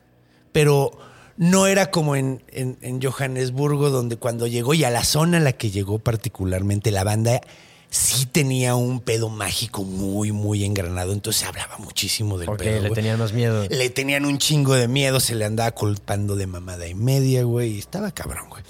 pero 0.51 0.91
no 1.37 1.65
era 1.67 1.89
como 1.91 2.15
en, 2.15 2.43
en- 2.49 2.77
en 2.81 3.01
Johannesburgo, 3.01 3.89
donde 3.89 4.17
cuando 4.17 4.45
llegó 4.47 4.73
y 4.73 4.83
a 4.83 4.89
la 4.89 5.03
zona 5.03 5.37
a 5.37 5.41
la 5.41 5.53
que 5.53 5.71
llegó 5.71 5.99
particularmente 5.99 6.91
la 6.91 7.03
banda 7.03 7.41
sí 7.89 8.27
tenía 8.27 8.75
un 8.75 8.99
pedo 8.99 9.29
mágico 9.29 9.83
muy, 9.83 10.31
muy 10.31 10.63
engranado. 10.63 11.11
Entonces 11.13 11.41
se 11.41 11.47
hablaba 11.47 11.77
muchísimo 11.79 12.37
del 12.37 12.45
Porque 12.45 12.65
pedo. 12.65 12.81
le 12.83 12.89
tenían 12.91 13.17
más 13.17 13.33
miedo. 13.33 13.65
Le 13.67 13.89
tenían 13.89 14.25
un 14.25 14.37
chingo 14.37 14.75
de 14.75 14.87
miedo, 14.87 15.19
se 15.19 15.33
le 15.33 15.45
andaba 15.45 15.71
culpando 15.71 16.35
de 16.35 16.45
mamada 16.45 16.85
y 16.87 16.93
media, 16.93 17.41
güey. 17.43 17.79
Estaba 17.79 18.11
cabrón, 18.11 18.47
güey. 18.49 18.61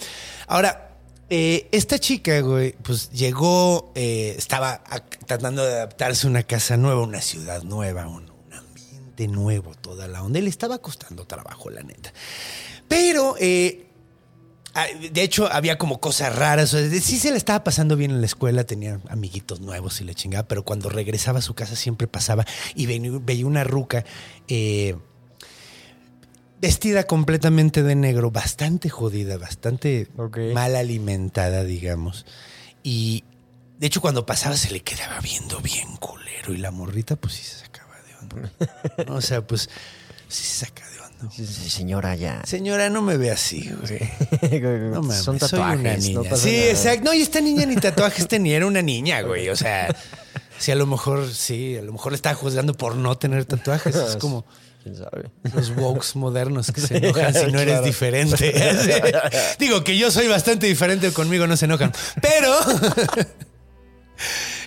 Ahora, 0.48 0.89
eh, 1.30 1.68
esta 1.72 2.00
chica, 2.00 2.40
güey, 2.42 2.74
pues 2.84 3.10
llegó, 3.12 3.92
eh, 3.96 4.36
estaba 4.38 4.84
tratando 5.26 5.64
de 5.66 5.74
adaptarse 5.74 6.28
a 6.28 6.30
una 6.30 6.44
casa 6.44 6.78
nueva, 6.78 7.02
una 7.02 7.22
ciudad 7.22 7.64
nueva, 7.64 8.08
un, 8.08 8.30
un 8.30 8.54
ambiente 8.54 9.28
nuevo, 9.28 9.76
toda 9.76 10.08
la 10.08 10.24
onda. 10.24 10.40
Le 10.40 10.50
estaba 10.50 10.80
costando 10.80 11.26
trabajo, 11.26 11.70
la 11.70 11.84
neta. 11.84 12.14
Pero, 12.88 13.36
eh, 13.40 13.86
Ah, 14.76 14.86
De 15.12 15.24
hecho, 15.24 15.52
había 15.52 15.78
como 15.78 16.00
cosas 16.00 16.36
raras. 16.36 16.74
o 16.74 16.78
sea, 16.78 17.02
Sí 17.02 17.18
se 17.18 17.32
le 17.32 17.38
estaba 17.38 17.64
pasando 17.64 17.96
bien 17.96 18.12
en 18.12 18.22
la 18.22 18.28
escuela, 18.28 18.64
tenía 18.66 19.02
amiguitos 19.10 19.62
nuevos 19.62 20.00
y 20.00 20.04
la 20.04 20.14
chingada, 20.14 20.48
pero 20.48 20.64
cuando 20.64 20.90
regresaba 20.90 21.40
a 21.40 21.42
su 21.42 21.56
casa 21.56 21.76
siempre 21.76 22.08
pasaba 22.08 22.46
y 22.76 22.86
veía 22.86 23.46
una 23.48 23.64
ruca 23.64 24.06
vestida 26.62 27.04
completamente 27.06 27.84
de 27.84 27.96
negro, 27.96 28.32
bastante 28.32 28.90
jodida, 28.90 29.38
bastante 29.38 30.08
mal 30.54 30.76
alimentada, 30.76 31.64
digamos. 31.64 32.26
Y 32.84 33.24
de 33.78 33.88
hecho, 33.88 34.02
cuando 34.02 34.26
pasaba 34.26 34.56
se 34.58 34.72
le 34.72 34.82
quedaba 34.82 35.20
viendo 35.22 35.60
bien 35.62 35.96
culero 35.98 36.54
y 36.54 36.58
la 36.58 36.72
morrita, 36.72 37.16
pues 37.16 37.34
sí 37.36 37.44
se 37.44 37.60
sacaba 37.60 37.94
de 38.08 38.16
onda. 38.16 38.52
¿no? 39.08 39.16
O 39.16 39.22
sea, 39.22 39.46
pues 39.46 39.70
sí 40.28 40.44
se 40.44 40.66
saca 40.66 40.84
de 40.90 41.00
onda. 41.00 41.34
Sí, 41.36 41.46
sí, 41.46 41.70
señora, 41.70 42.16
ya. 42.16 42.42
Señora, 42.46 42.90
no 42.90 43.02
me 43.02 43.18
ve 43.18 43.32
así, 43.32 43.70
güey. 43.82 44.10
No 44.92 45.02
mames, 45.02 45.18
Son 45.18 45.40
soy 45.40 45.60
una 45.60 45.74
tatuajes. 45.78 46.04
niña. 46.04 46.30
no 46.30 46.38
sí, 46.38 46.52
nada. 46.52 46.70
exacto. 46.72 47.04
No, 47.06 47.14
y 47.14 47.22
esta 47.22 47.42
niña 47.42 47.66
ni 47.66 47.76
tatuajes 47.76 48.28
tenía, 48.30 48.58
era 48.58 48.66
una 48.66 48.82
niña, 48.82 49.22
güey. 49.22 49.50
O 49.50 49.56
sea, 49.56 49.94
sí, 50.58 50.72
a 50.72 50.76
lo 50.76 50.86
mejor, 50.86 51.30
sí, 51.34 51.78
a 51.78 51.82
lo 51.82 51.92
mejor 51.94 52.12
le 52.12 52.16
estaba 52.18 52.36
juzgando 52.36 52.74
por 52.74 52.96
no 52.96 53.18
tener 53.18 53.46
tatuajes. 53.46 53.96
Es 53.96 54.16
como 54.18 54.46
¿Quién 54.82 54.96
sabe? 54.96 55.30
los 55.54 55.72
wokes 55.76 56.16
modernos 56.16 56.72
que 56.72 56.80
se 56.80 56.98
enojan 56.98 57.34
si 57.34 57.52
no 57.52 57.60
eres 57.60 57.74
Claro. 57.74 57.86
diferente. 57.86 58.54
Digo 59.60 59.84
que 59.84 59.98
yo 59.98 60.10
soy 60.10 60.28
bastante 60.28 60.68
diferente, 60.68 61.12
conmigo 61.12 61.48
no 61.48 61.58
se 61.58 61.66
enojan. 61.66 61.92
Pero 62.22 62.54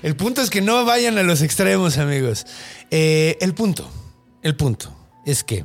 el 0.02 0.16
punto 0.16 0.42
es 0.42 0.50
que 0.50 0.60
no 0.60 0.84
vayan 0.84 1.16
a 1.18 1.22
los 1.22 1.40
extremos, 1.42 1.98
amigos. 1.98 2.44
Eh, 2.90 3.38
el 3.40 3.54
punto, 3.54 3.88
el 4.42 4.54
punto 4.56 4.94
es 5.24 5.42
que 5.44 5.64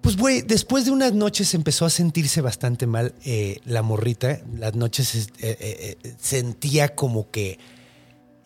pues, 0.00 0.16
güey, 0.16 0.40
después 0.40 0.86
de 0.86 0.92
unas 0.92 1.12
noches 1.12 1.52
empezó 1.52 1.84
a 1.84 1.90
sentirse 1.90 2.40
bastante 2.40 2.86
mal 2.86 3.14
eh, 3.24 3.58
la 3.64 3.82
morrita. 3.82 4.40
Las 4.56 4.74
noches 4.74 5.28
eh, 5.40 5.98
sentía 6.18 6.94
como 6.96 7.30
que 7.30 7.58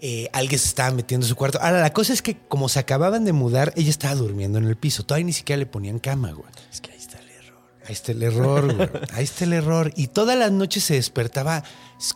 eh, 0.07 0.29
alguien 0.35 0.59
se 0.59 0.69
estaba 0.69 0.91
metiendo 0.91 1.25
en 1.25 1.31
su 1.31 1.35
cuarto. 1.35 1.59
Ahora, 1.63 1.81
la 1.81 1.95
cosa 1.95 2.13
es 2.13 2.21
que 2.21 2.37
como 2.37 2.69
se 2.69 2.79
acababan 2.79 3.25
de 3.25 3.33
mudar, 3.33 3.73
ella 3.75 3.89
estaba 3.89 4.15
durmiendo 4.15 4.59
en 4.59 4.67
el 4.67 4.77
piso. 4.77 5.03
Todavía 5.03 5.25
ni 5.25 5.33
siquiera 5.33 5.59
le 5.59 5.65
ponían 5.65 5.99
cama, 5.99 6.31
güey. 6.33 6.47
Es 6.71 6.83
que 6.83 6.91
ahí 6.91 6.99
está 6.99 7.21
el 7.21 7.31
error. 7.31 7.59
Ahí 7.87 7.93
está 7.95 8.13
el 8.13 8.23
error, 8.23 8.75
güey. 8.75 8.91
Ahí 9.15 9.25
está 9.25 9.45
el 9.45 9.55
error. 9.55 9.95
Y 9.97 10.09
todas 10.09 10.37
las 10.37 10.53
noches 10.53 10.85
se 10.85 10.93
despertaba 10.93 11.65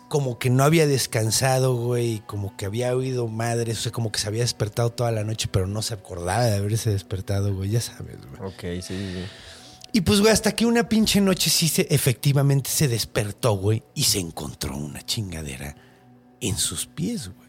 como 0.09 0.39
que 0.39 0.51
no 0.51 0.65
había 0.65 0.87
descansado, 0.87 1.77
güey. 1.77 2.23
Como 2.27 2.55
que 2.59 2.67
había 2.67 2.95
oído 2.95 3.27
madres. 3.27 3.79
O 3.79 3.81
sea, 3.81 3.93
como 3.93 4.13
que 4.13 4.19
se 4.19 4.29
había 4.29 4.43
despertado 4.43 4.91
toda 4.91 5.11
la 5.11 5.25
noche, 5.25 5.49
pero 5.51 5.67
no 5.67 5.81
se 5.81 5.95
acordaba 5.95 6.45
de 6.45 6.57
haberse 6.57 6.91
despertado, 6.91 7.55
güey. 7.55 7.71
Ya 7.71 7.81
sabes, 7.81 8.19
güey. 8.19 8.53
Ok, 8.53 8.85
sí, 8.87 8.99
sí, 8.99 9.13
sí. 9.15 9.25
Y 9.95 10.03
pues, 10.03 10.21
güey, 10.21 10.31
hasta 10.31 10.53
que 10.53 10.67
una 10.67 10.91
pinche 10.91 11.23
noche 11.23 11.49
sí 11.49 11.69
se, 11.69 11.87
efectivamente 11.89 12.69
se 12.69 12.87
despertó, 12.87 13.53
güey, 13.53 13.83
y 13.95 14.03
se 14.03 14.19
encontró 14.19 14.77
una 14.77 15.01
chingadera 15.01 15.75
en 16.43 16.59
sus 16.59 16.85
pies, 16.85 17.31
güey. 17.35 17.48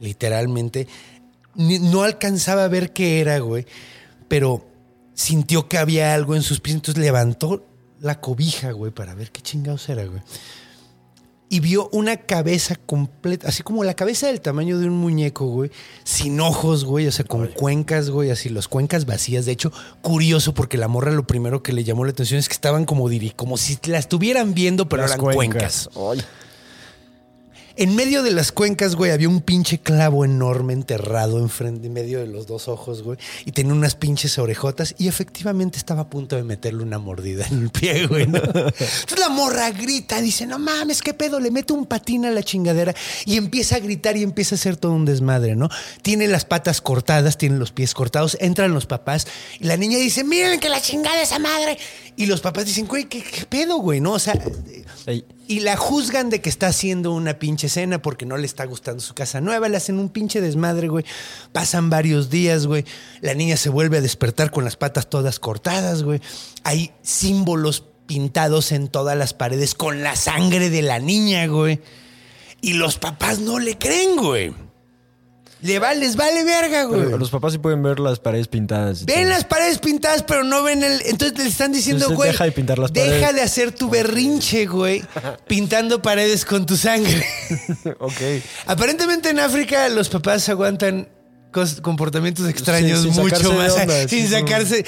Literalmente, 0.00 0.86
no 1.54 2.02
alcanzaba 2.02 2.64
a 2.64 2.68
ver 2.68 2.92
qué 2.92 3.20
era, 3.20 3.38
güey, 3.38 3.64
pero 4.28 4.66
sintió 5.14 5.68
que 5.68 5.78
había 5.78 6.14
algo 6.14 6.34
en 6.34 6.42
sus 6.42 6.60
pies, 6.60 6.76
entonces 6.76 7.02
levantó 7.02 7.64
la 8.00 8.20
cobija, 8.20 8.72
güey, 8.72 8.90
para 8.92 9.14
ver 9.14 9.30
qué 9.30 9.40
chingados 9.40 9.88
era, 9.88 10.04
güey. 10.04 10.20
Y 11.50 11.60
vio 11.60 11.88
una 11.92 12.16
cabeza 12.16 12.74
completa, 12.74 13.46
así 13.48 13.62
como 13.62 13.84
la 13.84 13.94
cabeza 13.94 14.26
del 14.26 14.40
tamaño 14.40 14.78
de 14.78 14.86
un 14.88 14.96
muñeco, 14.96 15.46
güey, 15.46 15.70
sin 16.02 16.40
ojos, 16.40 16.84
güey, 16.84 17.06
o 17.06 17.12
sea, 17.12 17.24
con 17.24 17.46
cuencas, 17.48 18.10
güey, 18.10 18.30
así, 18.30 18.48
las 18.48 18.66
cuencas 18.66 19.06
vacías. 19.06 19.44
De 19.44 19.52
hecho, 19.52 19.70
curioso, 20.02 20.52
porque 20.54 20.78
la 20.78 20.88
morra 20.88 21.12
lo 21.12 21.26
primero 21.26 21.62
que 21.62 21.72
le 21.72 21.84
llamó 21.84 22.04
la 22.04 22.10
atención 22.10 22.40
es 22.40 22.48
que 22.48 22.54
estaban 22.54 22.86
como, 22.86 23.08
diri- 23.08 23.36
como 23.36 23.56
si 23.56 23.78
la 23.84 23.98
estuvieran 23.98 24.54
viendo, 24.54 24.88
pero 24.88 25.02
Las 25.02 25.12
eran 25.12 25.20
cuencas. 25.24 25.90
Ay, 25.94 26.22
En 27.76 27.96
medio 27.96 28.22
de 28.22 28.30
las 28.30 28.52
cuencas, 28.52 28.94
güey, 28.94 29.10
había 29.10 29.28
un 29.28 29.40
pinche 29.40 29.80
clavo 29.80 30.24
enorme 30.24 30.72
enterrado 30.74 31.40
enfrente, 31.40 31.88
en 31.88 31.92
medio 31.92 32.20
de 32.20 32.28
los 32.28 32.46
dos 32.46 32.68
ojos, 32.68 33.02
güey. 33.02 33.18
Y 33.44 33.50
tenía 33.50 33.72
unas 33.72 33.96
pinches 33.96 34.38
orejotas 34.38 34.94
y 34.96 35.08
efectivamente 35.08 35.76
estaba 35.76 36.02
a 36.02 36.08
punto 36.08 36.36
de 36.36 36.44
meterle 36.44 36.84
una 36.84 37.00
mordida 37.00 37.44
en 37.48 37.62
el 37.62 37.70
pie, 37.70 38.06
güey. 38.06 38.28
¿no? 38.28 38.38
Entonces 38.38 39.18
la 39.18 39.28
morra 39.28 39.72
grita, 39.72 40.20
dice, 40.20 40.46
no 40.46 40.60
mames, 40.60 41.02
qué 41.02 41.14
pedo, 41.14 41.40
le 41.40 41.50
mete 41.50 41.72
un 41.72 41.86
patín 41.86 42.24
a 42.26 42.30
la 42.30 42.44
chingadera 42.44 42.94
y 43.24 43.36
empieza 43.36 43.74
a 43.74 43.80
gritar 43.80 44.16
y 44.16 44.22
empieza 44.22 44.54
a 44.54 44.58
hacer 44.58 44.76
todo 44.76 44.92
un 44.92 45.04
desmadre, 45.04 45.56
¿no? 45.56 45.68
Tiene 46.02 46.28
las 46.28 46.44
patas 46.44 46.80
cortadas, 46.80 47.38
tiene 47.38 47.58
los 47.58 47.72
pies 47.72 47.92
cortados, 47.92 48.36
entran 48.40 48.72
los 48.72 48.86
papás 48.86 49.26
y 49.58 49.64
la 49.64 49.76
niña 49.76 49.98
dice, 49.98 50.22
miren 50.22 50.60
que 50.60 50.68
la 50.68 50.80
chingada 50.80 51.20
esa 51.20 51.40
madre. 51.40 51.76
Y 52.16 52.26
los 52.26 52.40
papás 52.40 52.66
dicen, 52.66 52.86
güey, 52.86 53.06
¿qué, 53.06 53.24
pedo, 53.48 53.78
güey? 53.78 54.00
¿No? 54.00 54.12
O 54.12 54.18
sea, 54.20 54.40
y 55.46 55.60
la 55.60 55.76
juzgan 55.76 56.30
de 56.30 56.40
que 56.40 56.48
está 56.48 56.68
haciendo 56.68 57.12
una 57.12 57.38
pinche 57.38 57.68
cena 57.68 58.00
porque 58.00 58.24
no 58.24 58.36
le 58.36 58.46
está 58.46 58.64
gustando 58.64 59.02
su 59.02 59.14
casa 59.14 59.40
nueva. 59.40 59.68
Le 59.68 59.76
hacen 59.76 59.98
un 59.98 60.08
pinche 60.08 60.40
desmadre, 60.40 60.88
güey. 60.88 61.04
Pasan 61.52 61.90
varios 61.90 62.30
días, 62.30 62.66
güey. 62.66 62.84
La 63.20 63.34
niña 63.34 63.56
se 63.56 63.68
vuelve 63.68 63.98
a 63.98 64.00
despertar 64.00 64.50
con 64.50 64.64
las 64.64 64.76
patas 64.76 65.10
todas 65.10 65.38
cortadas, 65.38 66.02
güey. 66.02 66.20
Hay 66.62 66.92
símbolos 67.02 67.84
pintados 68.06 68.72
en 68.72 68.88
todas 68.88 69.16
las 69.16 69.34
paredes 69.34 69.74
con 69.74 70.02
la 70.02 70.16
sangre 70.16 70.70
de 70.70 70.82
la 70.82 70.98
niña, 70.98 71.46
güey. 71.46 71.80
Y 72.60 72.74
los 72.74 72.98
papás 72.98 73.38
no 73.40 73.58
le 73.58 73.76
creen, 73.76 74.16
güey. 74.16 74.54
Le 75.64 75.78
va, 75.78 75.94
les 75.94 76.14
vale 76.14 76.44
verga, 76.44 76.84
güey. 76.84 77.04
pero 77.04 77.16
los 77.16 77.30
papás 77.30 77.54
sí 77.54 77.58
pueden 77.58 77.82
ver 77.82 77.98
las 77.98 78.18
paredes 78.20 78.48
pintadas. 78.48 79.06
Ven 79.06 79.22
todo. 79.22 79.28
las 79.30 79.44
paredes 79.44 79.78
pintadas, 79.78 80.22
pero 80.22 80.44
no 80.44 80.62
ven 80.62 80.82
el. 80.82 81.00
Entonces 81.06 81.38
le 81.38 81.48
están 81.48 81.72
diciendo, 81.72 82.04
Entonces, 82.04 82.16
güey. 82.18 82.30
deja 82.32 82.44
de 82.44 82.52
pintar 82.52 82.78
las 82.78 82.92
Deja 82.92 83.08
paredes. 83.08 83.34
de 83.34 83.40
hacer 83.40 83.72
tu 83.72 83.88
berrinche, 83.88 84.66
güey. 84.66 85.02
pintando 85.46 86.02
paredes 86.02 86.44
con 86.44 86.66
tu 86.66 86.76
sangre. 86.76 87.24
ok. 87.98 88.12
Aparentemente 88.66 89.30
en 89.30 89.40
África 89.40 89.88
los 89.88 90.10
papás 90.10 90.46
aguantan 90.50 91.08
comportamientos 91.80 92.46
extraños 92.46 93.06
mucho 93.06 93.52
más. 93.54 93.72
onda, 93.72 94.00
sin 94.08 94.26
sí, 94.26 94.28
sacarse. 94.28 94.84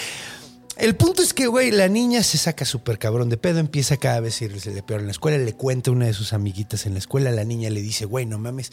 El 0.76 0.94
punto 0.94 1.22
es 1.22 1.32
que, 1.32 1.46
güey, 1.46 1.70
la 1.70 1.88
niña 1.88 2.22
se 2.22 2.36
saca 2.36 2.66
súper 2.66 2.98
cabrón 2.98 3.30
de 3.30 3.38
pedo, 3.38 3.60
empieza 3.60 3.96
cada 3.96 4.20
vez 4.20 4.42
a 4.42 4.44
irse 4.44 4.72
de 4.72 4.82
peor 4.82 5.00
en 5.00 5.06
la 5.06 5.12
escuela, 5.12 5.38
le 5.38 5.54
cuenta 5.54 5.88
a 5.90 5.94
una 5.94 6.04
de 6.04 6.12
sus 6.12 6.34
amiguitas 6.34 6.84
en 6.84 6.92
la 6.92 6.98
escuela, 6.98 7.30
la 7.30 7.44
niña 7.44 7.70
le 7.70 7.80
dice, 7.80 8.04
güey, 8.04 8.26
no 8.26 8.38
mames, 8.38 8.72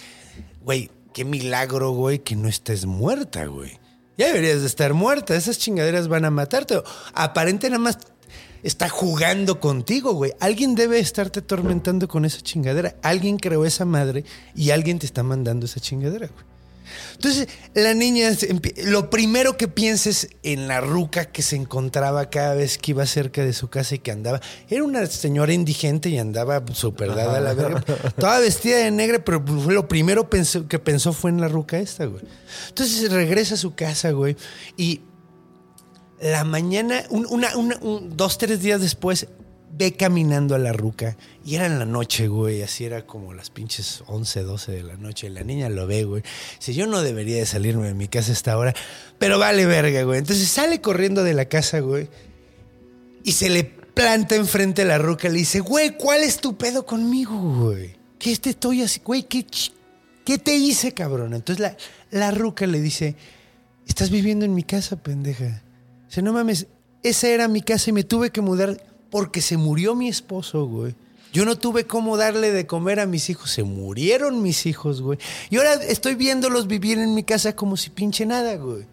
güey, 0.63 0.91
qué 1.13 1.25
milagro, 1.25 1.91
güey, 1.91 2.19
que 2.19 2.35
no 2.35 2.47
estés 2.47 2.85
muerta, 2.85 3.45
güey. 3.45 3.79
Ya 4.17 4.27
deberías 4.27 4.61
de 4.61 4.67
estar 4.67 4.93
muerta, 4.93 5.35
esas 5.35 5.57
chingaderas 5.57 6.07
van 6.07 6.25
a 6.25 6.29
matarte. 6.29 6.81
Aparente 7.13 7.69
nada 7.69 7.79
más 7.79 7.97
está 8.61 8.89
jugando 8.89 9.59
contigo, 9.59 10.13
güey. 10.13 10.33
Alguien 10.39 10.75
debe 10.75 10.99
estarte 10.99 11.39
atormentando 11.39 12.07
con 12.07 12.25
esa 12.25 12.41
chingadera. 12.41 12.95
Alguien 13.01 13.37
creó 13.37 13.65
esa 13.65 13.85
madre 13.85 14.23
y 14.55 14.71
alguien 14.71 14.99
te 14.99 15.05
está 15.05 15.23
mandando 15.23 15.65
esa 15.65 15.79
chingadera, 15.79 16.27
güey. 16.27 16.52
Entonces, 17.13 17.47
la 17.73 17.93
niña, 17.93 18.29
lo 18.85 19.09
primero 19.09 19.57
que 19.57 19.67
pienses 19.67 20.29
en 20.43 20.67
la 20.67 20.81
ruca 20.81 21.25
que 21.25 21.41
se 21.41 21.55
encontraba 21.55 22.29
cada 22.29 22.53
vez 22.55 22.77
que 22.77 22.91
iba 22.91 23.05
cerca 23.05 23.43
de 23.43 23.53
su 23.53 23.69
casa 23.69 23.95
y 23.95 23.99
que 23.99 24.11
andaba, 24.11 24.41
era 24.69 24.83
una 24.83 25.05
señora 25.05 25.53
indigente 25.53 26.09
y 26.09 26.17
andaba 26.17 26.63
súper 26.73 27.15
dada 27.15 27.37
a 27.37 27.41
la 27.41 27.53
verga, 27.53 27.81
toda 28.17 28.39
vestida 28.39 28.77
de 28.77 28.91
negra, 28.91 29.23
pero 29.23 29.43
fue 29.45 29.73
lo 29.73 29.87
primero 29.87 30.29
pensó- 30.29 30.67
que 30.67 30.79
pensó 30.79 31.13
fue 31.13 31.29
en 31.31 31.39
la 31.41 31.47
ruca 31.47 31.77
esta, 31.79 32.05
güey. 32.05 32.23
Entonces 32.69 33.11
regresa 33.11 33.55
a 33.55 33.57
su 33.57 33.75
casa, 33.75 34.11
güey, 34.11 34.35
y 34.77 35.01
la 36.21 36.43
mañana, 36.43 37.03
un- 37.09 37.27
una, 37.29 37.55
una- 37.57 37.77
un- 37.81 38.15
dos, 38.15 38.37
tres 38.37 38.61
días 38.61 38.79
después, 38.79 39.27
ve 39.75 39.93
caminando 39.93 40.55
a 40.55 40.59
la 40.59 40.71
ruca. 40.71 41.17
Y 41.43 41.55
era 41.55 41.65
en 41.65 41.79
la 41.79 41.85
noche, 41.85 42.27
güey. 42.27 42.61
Así 42.61 42.85
era 42.85 43.05
como 43.05 43.33
las 43.33 43.49
pinches 43.49 44.03
11, 44.07 44.43
12 44.43 44.71
de 44.71 44.83
la 44.83 44.95
noche. 44.97 45.29
La 45.29 45.43
niña 45.43 45.69
lo 45.69 45.87
ve, 45.87 46.03
güey. 46.03 46.23
Dice, 46.59 46.73
yo 46.73 46.87
no 46.87 47.01
debería 47.01 47.37
de 47.37 47.45
salirme 47.45 47.87
de 47.87 47.93
mi 47.93 48.07
casa 48.07 48.31
a 48.31 48.33
esta 48.33 48.57
hora. 48.57 48.73
Pero 49.19 49.39
vale 49.39 49.65
verga, 49.65 50.03
güey. 50.03 50.19
Entonces 50.19 50.47
sale 50.47 50.81
corriendo 50.81 51.23
de 51.23 51.33
la 51.33 51.45
casa, 51.45 51.79
güey. 51.79 52.07
Y 53.23 53.31
se 53.33 53.49
le 53.49 53.63
planta 53.63 54.35
enfrente 54.35 54.83
a 54.83 54.85
la 54.85 54.97
ruca. 54.97 55.27
Le 55.29 55.39
dice, 55.39 55.59
güey, 55.59 55.97
¿cuál 55.97 56.23
es 56.23 56.37
tu 56.37 56.55
pedo 56.55 56.85
conmigo, 56.85 57.35
güey? 57.39 57.95
¿Qué 58.19 58.35
te 58.37 58.51
estoy 58.51 58.83
así? 58.83 59.01
Güey, 59.03 59.23
¿qué, 59.23 59.45
¿qué 60.23 60.37
te 60.37 60.55
hice, 60.55 60.93
cabrón? 60.93 61.33
Entonces 61.33 61.59
la, 61.59 61.75
la 62.11 62.31
ruca 62.31 62.67
le 62.67 62.79
dice, 62.79 63.15
estás 63.87 64.11
viviendo 64.11 64.45
en 64.45 64.53
mi 64.53 64.63
casa, 64.63 64.97
pendeja. 64.97 65.63
Dice, 66.07 66.21
no 66.21 66.31
mames, 66.31 66.67
esa 67.01 67.27
era 67.27 67.47
mi 67.47 67.61
casa 67.61 67.89
y 67.89 67.93
me 67.93 68.03
tuve 68.03 68.29
que 68.29 68.41
mudar 68.41 68.92
porque 69.13 69.41
se 69.41 69.57
murió 69.57 69.93
mi 69.93 70.09
esposo, 70.09 70.65
güey. 70.65 70.95
Yo 71.33 71.45
no 71.45 71.55
tuve 71.55 71.85
cómo 71.85 72.17
darle 72.17 72.51
de 72.51 72.65
comer 72.65 72.99
a 72.99 73.05
mis 73.05 73.29
hijos. 73.29 73.51
Se 73.51 73.61
murieron 73.61 74.41
mis 74.41 74.65
hijos, 74.65 75.03
güey. 75.03 75.19
Y 75.51 75.57
ahora 75.57 75.75
estoy 75.75 76.15
viéndolos 76.15 76.65
vivir 76.65 76.97
en 76.97 77.13
mi 77.13 77.23
casa 77.23 77.55
como 77.55 77.77
si 77.77 77.91
pinche 77.91 78.25
nada, 78.25 78.55
güey. 78.55 78.87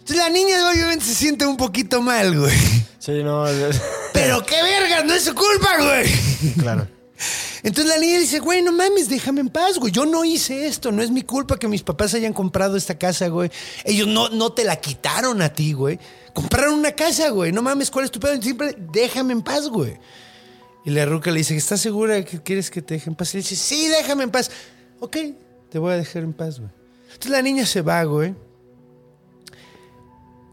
Entonces 0.00 0.16
la 0.16 0.30
niña 0.30 0.56
obviamente 0.68 1.04
se 1.04 1.14
siente 1.14 1.46
un 1.46 1.56
poquito 1.56 2.02
mal, 2.02 2.36
güey. 2.38 2.56
Sí, 2.98 3.22
no. 3.22 3.46
es- 3.46 3.80
Pero 4.12 4.44
qué 4.44 4.60
vergas, 4.64 5.04
no 5.04 5.14
es 5.14 5.22
su 5.22 5.32
culpa, 5.34 5.76
güey. 5.78 6.52
claro. 6.58 6.88
Entonces 7.62 7.86
la 7.92 7.98
niña 8.00 8.18
dice, 8.18 8.40
güey, 8.40 8.62
no 8.62 8.72
mames, 8.72 9.08
déjame 9.08 9.40
en 9.42 9.48
paz, 9.48 9.78
güey. 9.78 9.92
Yo 9.92 10.06
no 10.06 10.24
hice 10.24 10.66
esto, 10.66 10.90
no 10.90 11.02
es 11.02 11.10
mi 11.12 11.22
culpa 11.22 11.56
que 11.56 11.68
mis 11.68 11.82
papás 11.84 12.14
hayan 12.14 12.32
comprado 12.32 12.76
esta 12.76 12.98
casa, 12.98 13.28
güey. 13.28 13.50
Ellos 13.84 14.08
no, 14.08 14.28
no 14.28 14.52
te 14.52 14.64
la 14.64 14.76
quitaron 14.76 15.40
a 15.40 15.52
ti, 15.52 15.72
güey. 15.72 15.98
Compraron 16.36 16.74
una 16.74 16.92
casa, 16.92 17.30
güey. 17.30 17.50
No 17.50 17.62
mames, 17.62 17.90
¿cuál 17.90 18.04
es 18.04 18.10
tu 18.10 18.20
pedo? 18.20 18.40
Siempre 18.42 18.76
déjame 18.92 19.32
en 19.32 19.40
paz, 19.40 19.70
güey. 19.70 19.96
Y 20.84 20.90
la 20.90 21.06
ruca 21.06 21.30
le 21.30 21.38
dice, 21.38 21.56
¿estás 21.56 21.80
segura 21.80 22.22
que 22.26 22.42
quieres 22.42 22.70
que 22.70 22.82
te 22.82 22.92
deje 22.92 23.08
en 23.08 23.16
paz? 23.16 23.32
Y 23.32 23.38
le 23.38 23.42
dice, 23.42 23.56
sí, 23.56 23.88
déjame 23.88 24.24
en 24.24 24.30
paz. 24.30 24.50
Ok, 25.00 25.16
te 25.70 25.78
voy 25.78 25.94
a 25.94 25.96
dejar 25.96 26.24
en 26.24 26.34
paz, 26.34 26.58
güey. 26.58 26.70
Entonces 27.06 27.30
la 27.30 27.40
niña 27.40 27.64
se 27.64 27.80
va, 27.80 28.04
güey. 28.04 28.34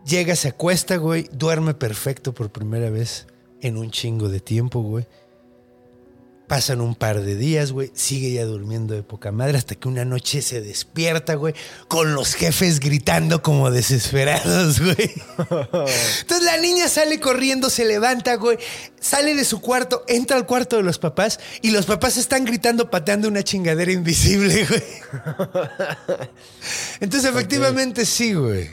Llega, 0.06 0.38
se 0.38 0.48
acuesta, 0.48 0.96
güey. 0.96 1.28
Duerme 1.34 1.74
perfecto 1.74 2.34
por 2.34 2.50
primera 2.50 2.90
vez 2.90 3.28
en 3.60 3.76
un 3.76 3.92
chingo 3.92 4.30
de 4.30 4.40
tiempo, 4.40 4.82
güey. 4.84 5.06
Pasan 6.54 6.82
un 6.82 6.94
par 6.94 7.20
de 7.24 7.36
días, 7.36 7.72
güey. 7.72 7.92
Sigue 7.96 8.32
ya 8.32 8.46
durmiendo 8.46 8.94
de 8.94 9.02
poca 9.02 9.32
madre 9.32 9.58
hasta 9.58 9.74
que 9.74 9.88
una 9.88 10.06
noche 10.06 10.44
se 10.44 10.62
despierta, 10.62 11.34
güey. 11.34 11.56
Con 11.88 12.14
los 12.14 12.36
jefes 12.36 12.80
gritando 12.80 13.42
como 13.42 13.72
desesperados, 13.72 14.80
güey. 14.80 15.12
Entonces 15.40 16.46
la 16.46 16.58
niña 16.58 16.88
sale 16.90 17.20
corriendo, 17.20 17.72
se 17.72 17.86
levanta, 17.86 18.36
güey. 18.36 18.60
Sale 19.00 19.34
de 19.34 19.46
su 19.46 19.62
cuarto, 19.62 20.04
entra 20.08 20.38
al 20.38 20.46
cuarto 20.46 20.76
de 20.76 20.84
los 20.84 21.00
papás 21.00 21.40
y 21.64 21.72
los 21.72 21.88
papás 21.88 22.18
están 22.18 22.46
gritando, 22.46 22.92
pateando 22.92 23.30
una 23.30 23.42
chingadera 23.42 23.92
invisible, 23.92 24.64
güey. 24.70 24.84
Entonces 27.00 27.32
efectivamente 27.32 28.06
sí, 28.06 28.36
güey. 28.36 28.70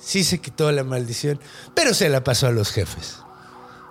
Sí 0.00 0.22
se 0.22 0.38
quitó 0.38 0.70
la 0.70 0.84
maldición, 0.84 1.40
pero 1.74 1.94
se 1.94 2.08
la 2.08 2.22
pasó 2.22 2.46
a 2.46 2.52
los 2.52 2.70
jefes. 2.70 3.16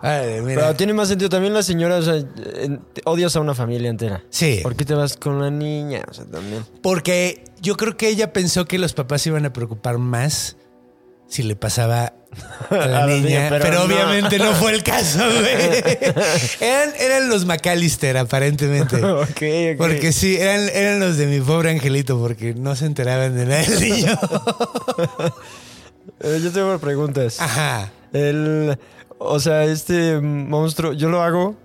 Ay, 0.01 0.41
mira. 0.41 0.61
Pero 0.61 0.75
tiene 0.75 0.93
más 0.93 1.07
sentido 1.07 1.29
también 1.29 1.53
la 1.53 1.63
señora, 1.63 1.97
o 1.97 2.01
sea, 2.01 2.15
eh, 2.15 2.79
odias 3.05 3.35
a 3.35 3.39
una 3.39 3.53
familia 3.53 3.89
entera. 3.89 4.23
Sí. 4.29 4.59
¿Por 4.63 4.75
qué 4.75 4.85
te 4.85 4.93
vas 4.93 5.15
con 5.15 5.39
la 5.39 5.51
niña? 5.51 6.03
O 6.09 6.13
sea, 6.13 6.25
también. 6.25 6.65
Porque 6.81 7.43
yo 7.61 7.77
creo 7.77 7.97
que 7.97 8.07
ella 8.07 8.33
pensó 8.33 8.65
que 8.65 8.79
los 8.79 8.93
papás 8.93 9.21
se 9.21 9.29
iban 9.29 9.45
a 9.45 9.53
preocupar 9.53 9.97
más 9.97 10.57
si 11.27 11.43
le 11.43 11.55
pasaba 11.55 12.13
a 12.69 12.75
la, 12.75 13.07
niña, 13.07 13.47
pero, 13.49 13.63
pero 13.63 13.77
no. 13.79 13.85
obviamente 13.85 14.37
no 14.37 14.53
fue 14.53 14.73
el 14.73 14.83
caso, 14.83 15.19
güey. 15.39 16.09
eran, 16.59 16.89
eran 16.99 17.29
los 17.29 17.45
McAllister, 17.45 18.17
aparentemente. 18.17 18.95
ok, 19.05 19.29
ok. 19.29 19.77
Porque 19.77 20.11
sí, 20.11 20.35
eran, 20.37 20.67
eran 20.73 20.99
los 20.99 21.17
de 21.17 21.27
mi 21.27 21.39
pobre 21.39 21.69
angelito, 21.69 22.19
porque 22.19 22.53
no 22.53 22.75
se 22.75 22.85
enteraban 22.85 23.35
de 23.35 23.45
nada 23.45 23.61
del 23.61 23.79
niño. 23.79 24.19
Eh, 26.19 26.39
yo 26.43 26.51
tengo 26.51 26.77
preguntas. 26.79 27.39
Ajá. 27.39 27.91
El, 28.13 28.77
o 29.23 29.39
sea, 29.39 29.63
este 29.65 30.19
monstruo, 30.19 30.93
yo 30.93 31.09
lo 31.09 31.21
hago 31.21 31.55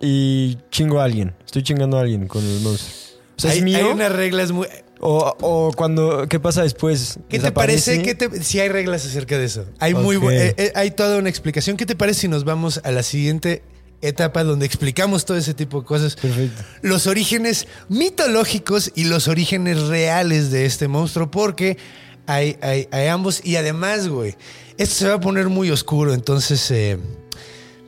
y 0.00 0.58
chingo 0.70 1.00
a 1.00 1.04
alguien. 1.04 1.34
Estoy 1.44 1.62
chingando 1.62 1.96
a 1.96 2.00
alguien 2.02 2.26
con 2.28 2.44
el 2.44 2.60
monstruo. 2.60 2.92
O 3.36 3.40
sea, 3.40 3.50
hay, 3.52 3.58
es 3.58 3.64
mío. 3.64 3.78
hay 3.78 3.84
unas 3.84 4.12
reglas 4.12 4.52
muy. 4.52 4.66
O, 4.98 5.34
o 5.40 5.72
cuando, 5.76 6.26
¿qué 6.26 6.40
pasa 6.40 6.62
después? 6.62 7.18
¿Qué 7.28 7.38
te 7.38 7.52
parece? 7.52 8.02
¿Qué 8.02 8.14
te- 8.14 8.42
si 8.42 8.60
hay 8.60 8.68
reglas 8.70 9.04
acerca 9.04 9.36
de 9.38 9.44
eso. 9.44 9.66
Hay 9.78 9.92
muy 9.94 10.16
eh, 10.16 10.54
eh, 10.56 10.72
hay 10.74 10.90
toda 10.90 11.18
una 11.18 11.28
explicación. 11.28 11.76
¿Qué 11.76 11.84
te 11.84 11.94
parece 11.96 12.22
si 12.22 12.28
nos 12.28 12.44
vamos 12.44 12.80
a 12.82 12.90
la 12.92 13.02
siguiente 13.02 13.62
etapa 14.00 14.42
donde 14.42 14.64
explicamos 14.64 15.26
todo 15.26 15.36
ese 15.36 15.52
tipo 15.52 15.80
de 15.80 15.86
cosas? 15.86 16.16
Perfecto. 16.16 16.62
Los 16.80 17.06
orígenes 17.06 17.66
mitológicos 17.90 18.90
y 18.94 19.04
los 19.04 19.28
orígenes 19.28 19.82
reales 19.82 20.50
de 20.50 20.64
este 20.64 20.88
monstruo, 20.88 21.30
porque 21.30 21.76
hay, 22.26 22.56
hay, 22.62 22.88
hay 22.90 23.08
ambos. 23.08 23.44
Y 23.44 23.56
además, 23.56 24.08
güey, 24.08 24.34
esto 24.78 24.94
se 24.94 25.08
va 25.08 25.14
a 25.14 25.20
poner 25.20 25.48
muy 25.48 25.70
oscuro, 25.70 26.12
entonces. 26.14 26.70
eh, 26.70 26.98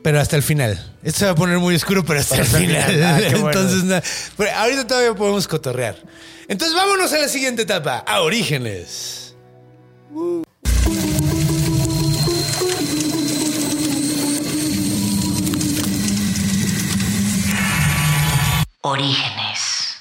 pero 0.02 0.20
hasta 0.20 0.36
el 0.36 0.42
final. 0.42 0.96
Esto 1.02 1.18
se 1.20 1.24
va 1.26 1.32
a 1.32 1.34
poner 1.34 1.58
muy 1.58 1.74
oscuro, 1.74 2.04
pero 2.04 2.20
hasta 2.20 2.36
el 2.36 2.42
Hasta 2.42 2.58
el 2.58 2.66
final. 2.66 2.90
final. 2.90 3.04
Ah, 3.24 3.28
bueno. 3.40 3.46
Entonces, 3.48 3.84
na- 3.84 4.02
pero 4.36 4.50
ahorita 4.56 4.86
todavía 4.86 5.14
podemos 5.14 5.46
cotorrear. 5.48 5.96
Entonces, 6.46 6.74
vámonos 6.74 7.12
a 7.12 7.18
la 7.18 7.28
siguiente 7.28 7.62
etapa, 7.62 7.98
a 8.06 8.20
orígenes. 8.22 9.34
Orígenes. 18.82 19.96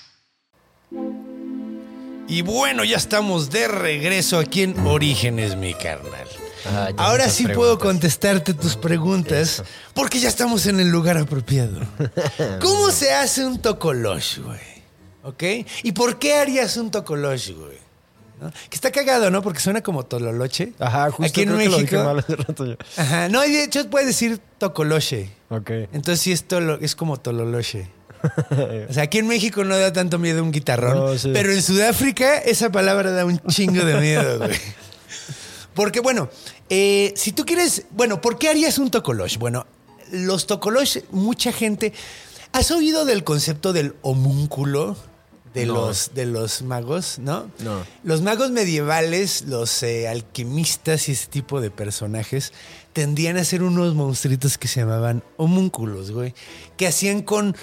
Y 2.28 2.42
bueno, 2.42 2.84
ya 2.84 2.98
estamos 2.98 3.50
de 3.50 3.68
regreso 3.68 4.38
aquí 4.40 4.64
en 4.64 4.78
Orígenes, 4.86 5.56
mi 5.56 5.74
carnal. 5.74 6.28
Ah, 6.74 6.90
Ahora 6.98 7.30
sí 7.30 7.44
preguntas. 7.46 7.56
puedo 7.58 7.78
contestarte 7.80 8.54
tus 8.54 8.76
preguntas 8.76 9.64
porque 9.94 10.20
ya 10.20 10.28
estamos 10.30 10.66
en 10.66 10.80
el 10.80 10.90
lugar 10.90 11.18
apropiado. 11.18 11.80
¿Cómo 12.62 12.92
se 12.92 13.14
hace 13.14 13.46
un 13.46 13.60
tocolosh, 13.62 14.40
güey? 14.40 14.60
¿Ok? 15.24 15.44
¿Y 15.84 15.92
por 15.94 16.20
qué 16.20 16.36
harías 16.36 16.78
un 16.78 16.92
tocolosh, 16.92 17.52
güey? 17.52 17.78
¿No? 18.40 18.52
Que 18.70 18.76
está 18.76 18.92
cagado, 18.92 19.32
¿no? 19.32 19.42
Porque 19.42 19.60
suena 19.60 19.82
como 19.82 20.06
tololoche. 20.06 20.74
Ajá, 20.80 21.10
justo 21.10 21.24
Aquí 21.24 21.42
en 21.42 21.48
creo 21.50 21.58
que 21.60 21.66
lo 21.70 21.78
dije 21.80 21.84
México. 21.96 22.04
mal 22.04 22.20
hace 22.20 22.36
rato 22.36 22.66
yo. 22.66 22.76
Ajá. 22.98 23.30
No, 23.30 23.42
de 23.42 23.64
hecho 23.64 23.90
puedes 23.90 24.08
decir 24.08 24.40
tocoloche. 24.60 25.32
Ok. 25.50 25.70
Entonces 25.92 26.20
sí 26.20 26.32
es, 26.32 26.48
tolo- 26.48 26.78
es 26.82 26.96
como 26.96 27.18
tololoche. 27.18 27.88
O 28.90 28.94
sea, 28.94 29.04
aquí 29.04 29.20
en 29.20 29.28
México 29.28 29.64
no 29.64 29.78
da 29.78 29.92
tanto 29.94 30.18
miedo 30.20 30.42
un 30.44 30.52
guitarrón, 30.52 30.96
No, 30.98 31.18
sí. 31.18 31.30
pero 31.34 31.52
en 31.52 31.62
Sudáfrica 31.62 32.38
esa 32.40 32.72
palabra 32.72 33.12
da 33.12 33.26
un 33.26 33.40
chingo 33.48 33.84
de 33.86 33.96
miedo, 34.00 34.38
güey. 34.40 34.52
Porque, 35.78 36.00
bueno, 36.00 36.28
eh, 36.72 37.14
si 37.16 37.32
tú 37.34 37.46
quieres, 37.46 37.84
bueno, 37.92 38.20
¿por 38.20 38.40
qué 38.40 38.50
harías 38.50 38.80
un 38.80 38.90
tocolosh? 38.90 39.38
Bueno, 39.38 39.68
los 40.12 40.48
tocolosh, 40.48 40.98
mucha 41.12 41.52
gente, 41.52 41.94
¿has 42.52 42.72
oído 42.72 43.06
del 43.06 43.24
concepto 43.24 43.74
del 43.74 43.94
homúnculo? 44.02 44.98
De, 45.54 45.66
No. 45.68 45.74
los, 45.76 46.14
de 46.16 46.26
los 46.26 46.62
magos, 46.64 47.20
¿no? 47.20 47.50
No. 47.60 47.84
Los 48.04 48.22
magos 48.22 48.50
medievales, 48.52 49.44
los 49.48 49.82
eh, 49.84 50.08
alquimistas 50.08 51.10
y 51.10 51.12
ese 51.14 51.28
tipo 51.28 51.62
de 51.62 51.70
personajes 51.72 52.54
tendían 52.94 53.38
a 53.38 53.44
ser 53.44 53.62
unos 53.64 53.94
monstruitos 53.96 54.58
que 54.58 54.68
se 54.68 54.80
llamaban 54.82 55.24
homúnculos, 55.38 56.12
güey. 56.12 56.34
Que 56.76 56.86
hacían 56.88 57.22
con, 57.22 57.56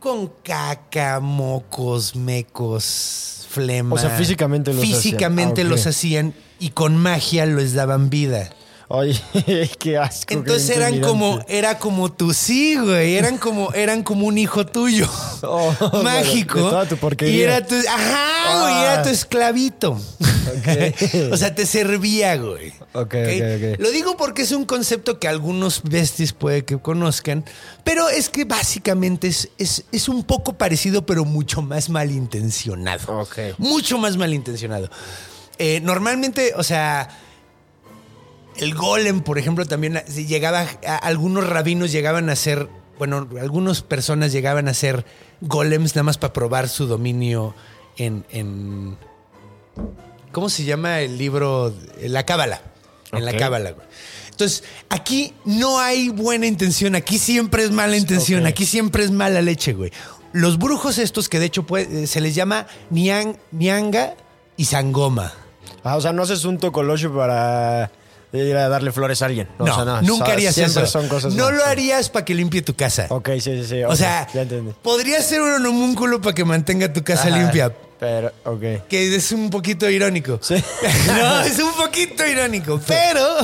con 0.00 0.28
caca, 0.44 1.20
mocos, 1.20 2.16
mecos, 2.16 3.43
flema. 3.54 3.94
O 3.94 3.98
sea, 3.98 4.10
físicamente 4.10 4.72
los 4.72 4.82
hacían. 4.82 5.00
Físicamente 5.00 5.62
Ah, 5.62 5.64
ok. 5.64 5.70
los 5.70 5.86
hacían 5.86 6.34
y 6.58 6.70
con 6.70 6.96
magia 6.96 7.46
les 7.46 7.74
daban 7.74 8.10
vida. 8.10 8.50
Ay, 8.88 9.18
qué 9.78 9.96
asco. 9.98 10.26
qué 10.26 10.34
Entonces 10.34 10.76
eran 10.76 11.00
como, 11.00 11.40
era 11.48 11.78
como 11.78 12.12
tu 12.12 12.32
sí, 12.34 12.76
güey. 12.76 13.16
Eran 13.16 13.38
como, 13.38 13.72
eran 13.72 14.02
como 14.02 14.26
un 14.26 14.38
hijo 14.38 14.66
tuyo. 14.66 15.08
Oh, 15.46 15.74
mágico. 16.02 16.56
de 16.58 16.70
toda 16.70 16.88
tu 16.88 16.96
porquería. 16.96 17.36
Y 17.36 17.42
era 17.42 17.66
tu, 17.66 17.74
ajá, 17.74 18.60
güey, 18.62 18.74
Ah. 18.74 18.92
era 18.94 19.02
tu 19.02 19.10
esclavito. 19.10 20.00
o 21.30 21.36
sea, 21.36 21.54
te 21.54 21.66
servía, 21.66 22.36
güey. 22.36 22.70
Ok, 22.92 23.14
ok, 23.14 23.42
ok. 23.74 23.78
Lo 23.80 23.90
digo 23.90 24.16
porque 24.16 24.42
es 24.42 24.52
un 24.52 24.64
concepto 24.64 25.18
que 25.18 25.28
algunos 25.28 25.82
besties 25.82 26.32
puede 26.32 26.64
que 26.64 26.78
conozcan, 26.78 27.44
pero 27.84 28.08
es 28.08 28.30
que 28.30 28.44
básicamente 28.44 29.28
es, 29.28 29.50
es, 29.58 29.84
es 29.92 30.08
un 30.08 30.24
poco 30.24 30.54
parecido, 30.54 31.04
pero 31.04 31.24
mucho 31.26 31.60
más 31.60 31.90
malintencionado. 31.90 33.20
Ok. 33.20 33.38
Mucho 33.58 33.98
más 33.98 34.16
malintencionado. 34.16 34.88
Eh, 35.58 35.80
normalmente, 35.82 36.52
o 36.56 36.62
sea, 36.62 37.08
el 38.56 38.74
golem, 38.74 39.20
por 39.20 39.38
ejemplo, 39.38 39.64
también 39.66 39.94
llegaba, 40.26 40.66
a- 40.86 40.96
algunos 40.96 41.46
rabinos 41.48 41.92
llegaban 41.92 42.30
a 42.30 42.36
ser, 42.36 42.68
bueno, 42.98 43.28
algunas 43.40 43.82
personas 43.82 44.32
llegaban 44.32 44.68
a 44.68 44.74
ser 44.74 45.04
golems 45.40 45.94
nada 45.94 46.04
más 46.04 46.18
para 46.18 46.32
probar 46.32 46.68
su 46.68 46.86
dominio 46.86 47.54
en, 47.96 48.24
en- 48.30 48.96
¿cómo 50.32 50.48
se 50.48 50.64
llama 50.64 51.00
el 51.00 51.18
libro? 51.18 51.74
La 52.02 52.24
cábala. 52.24 52.62
En 53.12 53.24
la 53.24 53.36
cábala, 53.36 53.70
güey. 53.72 53.86
Entonces, 54.30 54.64
aquí 54.88 55.32
no 55.44 55.78
hay 55.78 56.08
buena 56.08 56.46
intención, 56.46 56.96
aquí 56.96 57.18
siempre 57.18 57.62
es 57.62 57.70
mala 57.70 57.96
intención, 57.96 58.44
aquí 58.46 58.66
siempre 58.66 59.04
es 59.04 59.12
mala 59.12 59.40
leche, 59.40 59.72
güey. 59.74 59.92
Los 60.32 60.58
brujos 60.58 60.98
estos, 60.98 61.28
que 61.28 61.38
de 61.38 61.46
hecho 61.46 61.64
puede- 61.64 62.08
se 62.08 62.20
les 62.20 62.34
llama 62.34 62.66
Niang, 62.90 63.36
Nianga 63.52 64.14
y 64.56 64.64
Sangoma. 64.64 65.32
Ah, 65.84 65.96
o 65.96 66.00
sea, 66.00 66.12
no 66.12 66.24
haces 66.24 66.44
un 66.44 66.58
tocoloche 66.58 67.08
para 67.08 67.92
ir 68.38 68.56
a 68.56 68.68
darle 68.68 68.90
flores 68.92 69.22
a 69.22 69.26
alguien. 69.26 69.48
No, 69.58 69.64
o 69.64 69.84
sea, 69.84 70.02
nunca 70.02 70.32
harías 70.32 70.54
siempre 70.54 70.82
eso. 70.84 70.92
son 70.92 71.08
cosas 71.08 71.34
no 71.34 71.44
más. 71.46 71.54
lo 71.54 71.64
harías 71.64 72.10
para 72.10 72.24
que 72.24 72.34
limpie 72.34 72.62
tu 72.62 72.74
casa. 72.74 73.06
Ok, 73.10 73.30
sí, 73.34 73.40
sí, 73.40 73.64
sí. 73.64 73.82
O 73.84 73.94
sea, 73.96 74.26
ya 74.32 74.44
podría 74.82 75.20
ser 75.22 75.40
un 75.42 75.64
homúnculo 75.66 76.20
para 76.20 76.34
que 76.34 76.44
mantenga 76.44 76.92
tu 76.92 77.02
casa 77.04 77.28
Ajá, 77.28 77.38
limpia. 77.38 77.72
Pero, 78.00 78.32
ok. 78.44 78.86
Que 78.88 79.14
es 79.14 79.32
un 79.32 79.50
poquito 79.50 79.88
irónico. 79.88 80.38
Sí. 80.42 80.54
no, 81.06 81.40
es 81.42 81.58
un 81.58 81.72
poquito 81.74 82.26
irónico. 82.26 82.80
Pero. 82.86 83.36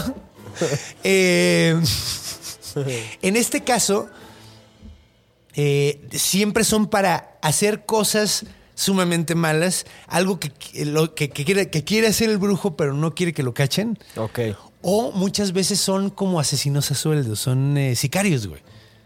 eh, 1.05 1.81
en 3.23 3.37
este 3.37 3.63
caso. 3.63 4.09
eh, 5.55 6.01
siempre 6.13 6.65
son 6.65 6.87
para 6.89 7.39
hacer 7.43 7.85
cosas 7.85 8.45
sumamente 8.75 9.35
malas, 9.35 9.85
algo 10.07 10.39
que, 10.41 10.51
que- 10.51 10.85
lo- 10.87 11.15
que- 11.15 11.29
que 11.29 11.45
quiere, 11.45 11.69
que 11.71 11.85
quiere 11.85 12.07
hacer 12.07 12.31
el 12.31 12.39
brujo, 12.39 12.77
pero 12.77 12.95
no 12.95 13.15
quiere 13.15 13.33
que 13.33 13.43
lo 13.43 13.53
cachen. 13.53 13.99
Ok. 14.17 14.39
O 14.83 15.13
muchas 15.13 15.53
veces 15.53 15.79
son 15.81 16.11
como 16.11 16.41
asesinos 16.41 16.91
a 16.91 16.95
sueldo, 16.95 17.37
son 17.37 17.77
eh, 17.77 17.95
sicarios, 17.97 18.47
güey. 18.47 18.63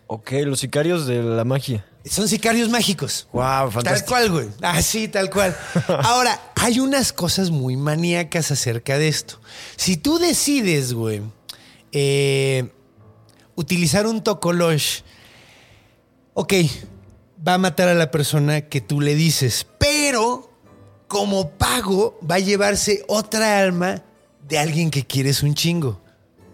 Ok, 0.07 0.33
los 0.45 0.61
sicarios 0.61 1.07
de 1.07 1.23
la 1.23 1.45
magia. 1.45 1.85
Son 2.05 2.29
sicarios 2.29 2.69
mágicos. 2.69 3.27
Wow, 3.33 3.43
Tal 3.43 3.73
fantástico. 3.73 4.09
cual, 4.11 4.31
güey. 4.31 4.49
Ah, 4.61 4.83
sí, 4.83 5.09
tal 5.09 5.31
cual. 5.31 5.57
Ahora, 6.05 6.53
hay 6.55 6.79
unas 6.79 7.13
cosas 7.13 7.51
muy 7.51 7.77
maníacas 7.77 8.51
acerca 8.51 8.99
de 8.99 9.09
esto. 9.09 9.41
Si 9.77 9.97
tú 9.97 10.19
decides, 10.19 10.93
güey, 10.93 11.23
eh, 11.93 12.71
utilizar 13.55 14.07
un 14.07 14.23
tocolosh, 14.23 15.01
ok, 16.35 16.53
va 17.47 17.55
a 17.55 17.59
matar 17.59 17.89
a 17.89 17.95
la 17.95 18.11
persona 18.11 18.69
que 18.69 18.81
tú 18.81 19.01
le 19.01 19.15
dices, 19.15 19.67
pero 19.79 20.51
como 21.09 21.51
pago 21.51 22.19
va 22.29 22.37
a 22.37 22.41
llevarse 22.41 23.05
otra 23.09 23.61
alma 23.61 24.03
de 24.49 24.59
alguien 24.59 24.91
que 24.91 25.05
quieres 25.05 25.43
un 25.43 25.55
chingo. 25.55 26.01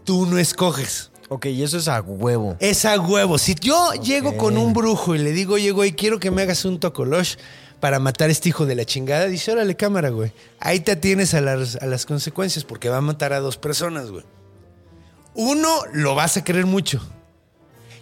Tú 0.04 0.26
no 0.26 0.38
escoges. 0.38 1.10
Ok, 1.28 1.46
y 1.46 1.62
eso 1.62 1.78
es 1.78 1.86
a 1.86 2.00
huevo. 2.00 2.56
Es 2.58 2.84
a 2.84 2.98
huevo. 2.98 3.38
Si 3.38 3.54
yo 3.54 3.92
llego 3.94 4.36
con 4.36 4.56
un 4.56 4.72
brujo 4.72 5.14
y 5.14 5.18
le 5.18 5.30
digo, 5.30 5.54
oye, 5.54 5.70
güey, 5.70 5.92
quiero 5.92 6.18
que 6.18 6.30
me 6.30 6.42
hagas 6.42 6.64
un 6.64 6.80
tocolosh 6.80 7.36
para 7.78 7.98
matar 8.00 8.28
a 8.28 8.32
este 8.32 8.48
hijo 8.48 8.66
de 8.66 8.74
la 8.74 8.84
chingada, 8.84 9.26
dice, 9.26 9.52
órale, 9.52 9.76
cámara, 9.76 10.10
güey. 10.10 10.32
Ahí 10.58 10.80
te 10.80 10.92
atienes 10.92 11.34
a 11.34 11.40
las, 11.40 11.76
a 11.76 11.86
las 11.86 12.04
consecuencias 12.04 12.64
porque 12.64 12.88
va 12.88 12.96
a 12.96 13.02
matar 13.02 13.32
a 13.32 13.40
dos 13.40 13.56
personas, 13.56 14.10
güey. 14.10 14.24
Uno, 15.34 15.68
lo 15.92 16.14
vas 16.14 16.36
a 16.36 16.44
querer 16.44 16.66
mucho. 16.66 17.00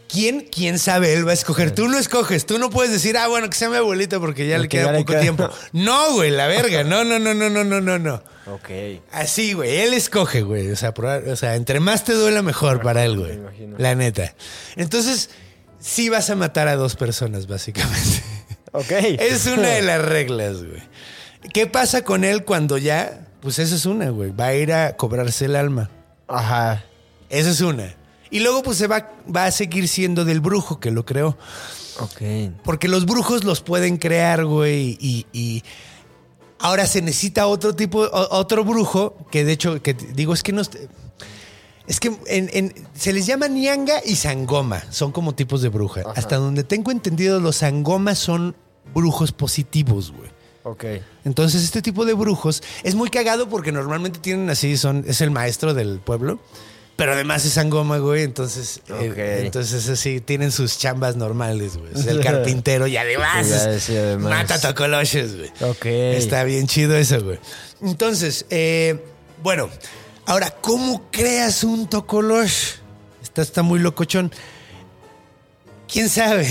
¿Quién? 0.09 0.49
¿Quién 0.51 0.79
sabe? 0.79 1.12
Él 1.12 1.27
va 1.27 1.33
a 1.33 1.35
escoger. 1.35 1.71
Tú 1.73 1.87
no 1.88 1.99
escoges. 1.99 2.47
Tú 2.47 2.59
no 2.59 2.71
puedes 2.71 2.90
decir, 2.90 3.16
ah, 3.18 3.29
bueno, 3.29 3.49
que 3.51 3.57
sea 3.57 3.68
mi 3.68 3.77
abuelita 3.77 4.18
porque 4.18 4.47
ya 4.49 4.59
le 4.59 4.68
queda 4.68 4.87
ya 4.87 4.92
le 4.92 4.99
poco 5.01 5.12
queda- 5.12 5.21
tiempo. 5.21 5.51
No, 5.73 6.14
güey, 6.14 6.31
la 6.31 6.47
verga. 6.47 6.83
No, 6.83 7.05
no, 7.05 7.18
no, 7.18 7.35
no, 7.35 7.51
no, 7.51 7.62
no, 7.64 7.81
no, 7.81 7.99
no. 7.99 8.14
Ok. 8.47 8.71
Así, 9.12 9.53
güey. 9.53 9.77
Él 9.81 9.92
escoge, 9.92 10.40
güey. 10.42 10.71
O 10.71 10.77
sea, 10.77 10.94
proba- 10.94 11.23
o 11.31 11.37
sea, 11.37 11.55
entre 11.57 11.79
más 11.81 12.05
te 12.05 12.14
duela, 12.14 12.40
mejor 12.42 12.81
para 12.81 13.05
él, 13.05 13.18
güey. 13.18 13.33
me 13.37 13.42
imagino. 13.42 13.77
La 13.79 13.94
neta. 13.94 14.35
Entonces, 14.77 15.29
sí 15.79 16.09
vas 16.09 16.31
a 16.31 16.37
matar 16.37 16.68
a 16.68 16.77
dos 16.77 16.97
personas, 16.97 17.47
básicamente. 17.47 18.23
Ok. 18.73 18.90
Es 19.21 19.47
una 19.47 19.68
de 19.68 19.83
las 19.83 20.03
reglas, 20.03 20.64
güey. 20.64 20.83
¿Qué 21.53 21.66
pasa 21.66 22.03
con 22.03 22.25
él 22.25 22.44
cuando 22.44 22.79
ya? 22.79 23.27
Pues 23.42 23.59
esa 23.59 23.75
es 23.75 23.85
una, 23.85 24.09
güey. 24.11 24.31
Va 24.31 24.47
a 24.47 24.55
ir 24.55 24.73
a 24.73 24.97
cobrarse 24.97 25.44
el 25.44 25.55
alma. 25.57 25.90
Ajá. 26.27 26.85
Esa 27.29 27.51
es 27.51 27.61
una. 27.61 27.94
Y 28.31 28.41
luego, 28.41 28.62
pues 28.62 28.79
se 28.79 28.87
va, 28.87 29.11
va 29.35 29.47
a 29.47 29.51
seguir 29.51 29.88
siendo 29.88 30.25
del 30.25 30.41
brujo 30.41 30.81
que 30.81 30.91
lo 30.91 31.05
creó. 31.07 31.37
Ok. 32.01 32.53
Porque 32.64 32.88
los 32.88 33.07
brujos 33.07 33.45
los 33.45 33.61
pueden 33.61 33.97
crear, 33.97 34.45
güey, 34.45 34.97
y, 35.01 35.27
y 35.33 35.62
ahora 36.59 36.87
se 36.87 37.03
necesita 37.03 37.47
otro 37.47 37.75
tipo, 37.75 38.01
otro 38.12 38.64
brujo, 38.64 39.17
que 39.31 39.45
de 39.45 39.53
hecho, 39.53 39.83
que 39.83 39.95
digo, 39.95 40.33
es 40.35 40.43
que 40.43 40.53
no... 40.53 40.62
Es 41.87 42.01
que 42.01 42.09
en- 42.27 42.51
en- 42.53 42.75
se 42.95 43.14
les 43.14 43.25
llama 43.25 43.49
Nianga 43.49 44.03
y 44.05 44.17
Sangoma, 44.17 44.83
son 44.91 45.11
como 45.11 45.35
tipos 45.35 45.62
de 45.62 45.71
bruja. 45.71 46.03
Hasta 46.14 46.37
donde 46.37 46.62
tengo 46.62 46.91
entendido, 46.91 47.41
los 47.41 47.57
Sangomas 47.57 48.19
son 48.19 48.55
brujos 48.95 49.33
positivos, 49.33 50.12
güey. 50.12 50.29
Ok. 50.64 50.85
Entonces, 51.25 51.64
este 51.64 51.81
tipo 51.81 52.05
de 52.05 52.12
brujos 52.12 52.62
es 52.83 52.95
muy 52.95 53.09
cagado 53.09 53.49
porque 53.49 53.73
normalmente 53.73 54.19
tienen 54.19 54.51
así, 54.51 54.77
son, 54.77 55.03
es 55.07 55.23
el 55.23 55.31
maestro 55.31 55.73
del 55.73 55.99
pueblo, 56.01 56.41
pero 56.99 57.13
además 57.13 57.45
es 57.45 57.53
sangoma, 57.53 57.99
güey. 57.99 58.25
Entonces, 58.25 58.81
eh, 58.89 59.43
entonces 59.45 59.89
así, 59.89 60.21
tienen 60.21 60.51
sus 60.51 60.79
chambas 60.79 61.15
normales, 61.15 61.77
güey. 61.77 61.93
Es 61.95 62.07
el 62.07 62.19
carpintero 62.25 62.89
y 62.89 62.97
además, 62.97 63.79
mata 64.19 64.61
tocoloches, 64.61 65.37
güey. 65.37 65.51
Ok. 65.61 65.87
Está 65.87 66.43
bien 66.43 66.67
chido 66.67 66.97
eso, 66.97 67.23
güey. 67.23 67.39
Entonces, 67.83 68.47
eh, 68.51 69.01
bueno, 69.45 69.71
ahora, 70.27 70.51
¿cómo 70.61 71.09
creas 71.13 71.63
un 71.63 71.89
tocolosh? 71.89 72.79
Está, 73.23 73.43
está 73.43 73.63
muy 73.63 73.79
locochón. 73.79 74.33
¿Quién 75.87 76.09
sabe? 76.09 76.51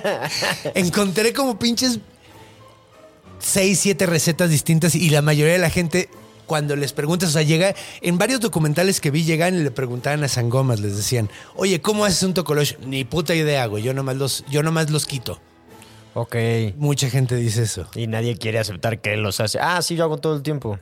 Encontré 0.74 1.32
como 1.32 1.56
pinches 1.56 2.00
seis, 3.38 3.78
siete 3.78 4.06
recetas 4.06 4.50
distintas 4.50 4.96
y 4.96 5.08
la 5.10 5.22
mayoría 5.22 5.52
de 5.52 5.60
la 5.60 5.70
gente, 5.70 6.08
cuando 6.48 6.74
les 6.74 6.92
preguntas, 6.92 7.28
o 7.28 7.32
sea, 7.32 7.42
llega, 7.42 7.76
en 8.00 8.18
varios 8.18 8.40
documentales 8.40 9.00
que 9.00 9.12
vi, 9.12 9.22
llegan 9.22 9.54
y 9.54 9.58
le 9.58 9.70
preguntaban 9.70 10.24
a 10.24 10.28
Sangomas, 10.28 10.80
les 10.80 10.96
decían, 10.96 11.30
oye, 11.54 11.80
¿cómo 11.80 12.04
haces 12.04 12.24
un 12.24 12.34
tocolosh? 12.34 12.74
Ni 12.84 13.04
puta 13.04 13.36
idea, 13.36 13.66
güey, 13.66 13.84
yo 13.84 13.94
nomás 13.94 14.16
los, 14.16 14.44
yo 14.50 14.64
nomás 14.64 14.90
los 14.90 15.06
quito. 15.06 15.40
Ok. 16.14 16.34
Mucha 16.76 17.08
gente 17.10 17.36
dice 17.36 17.62
eso. 17.62 17.88
Y 17.94 18.08
nadie 18.08 18.36
quiere 18.36 18.58
aceptar 18.58 19.00
que 19.00 19.14
él 19.14 19.20
los 19.20 19.38
hace. 19.38 19.60
Ah, 19.60 19.80
sí, 19.82 19.94
yo 19.94 20.02
hago 20.02 20.18
todo 20.18 20.34
el 20.34 20.42
tiempo. 20.42 20.80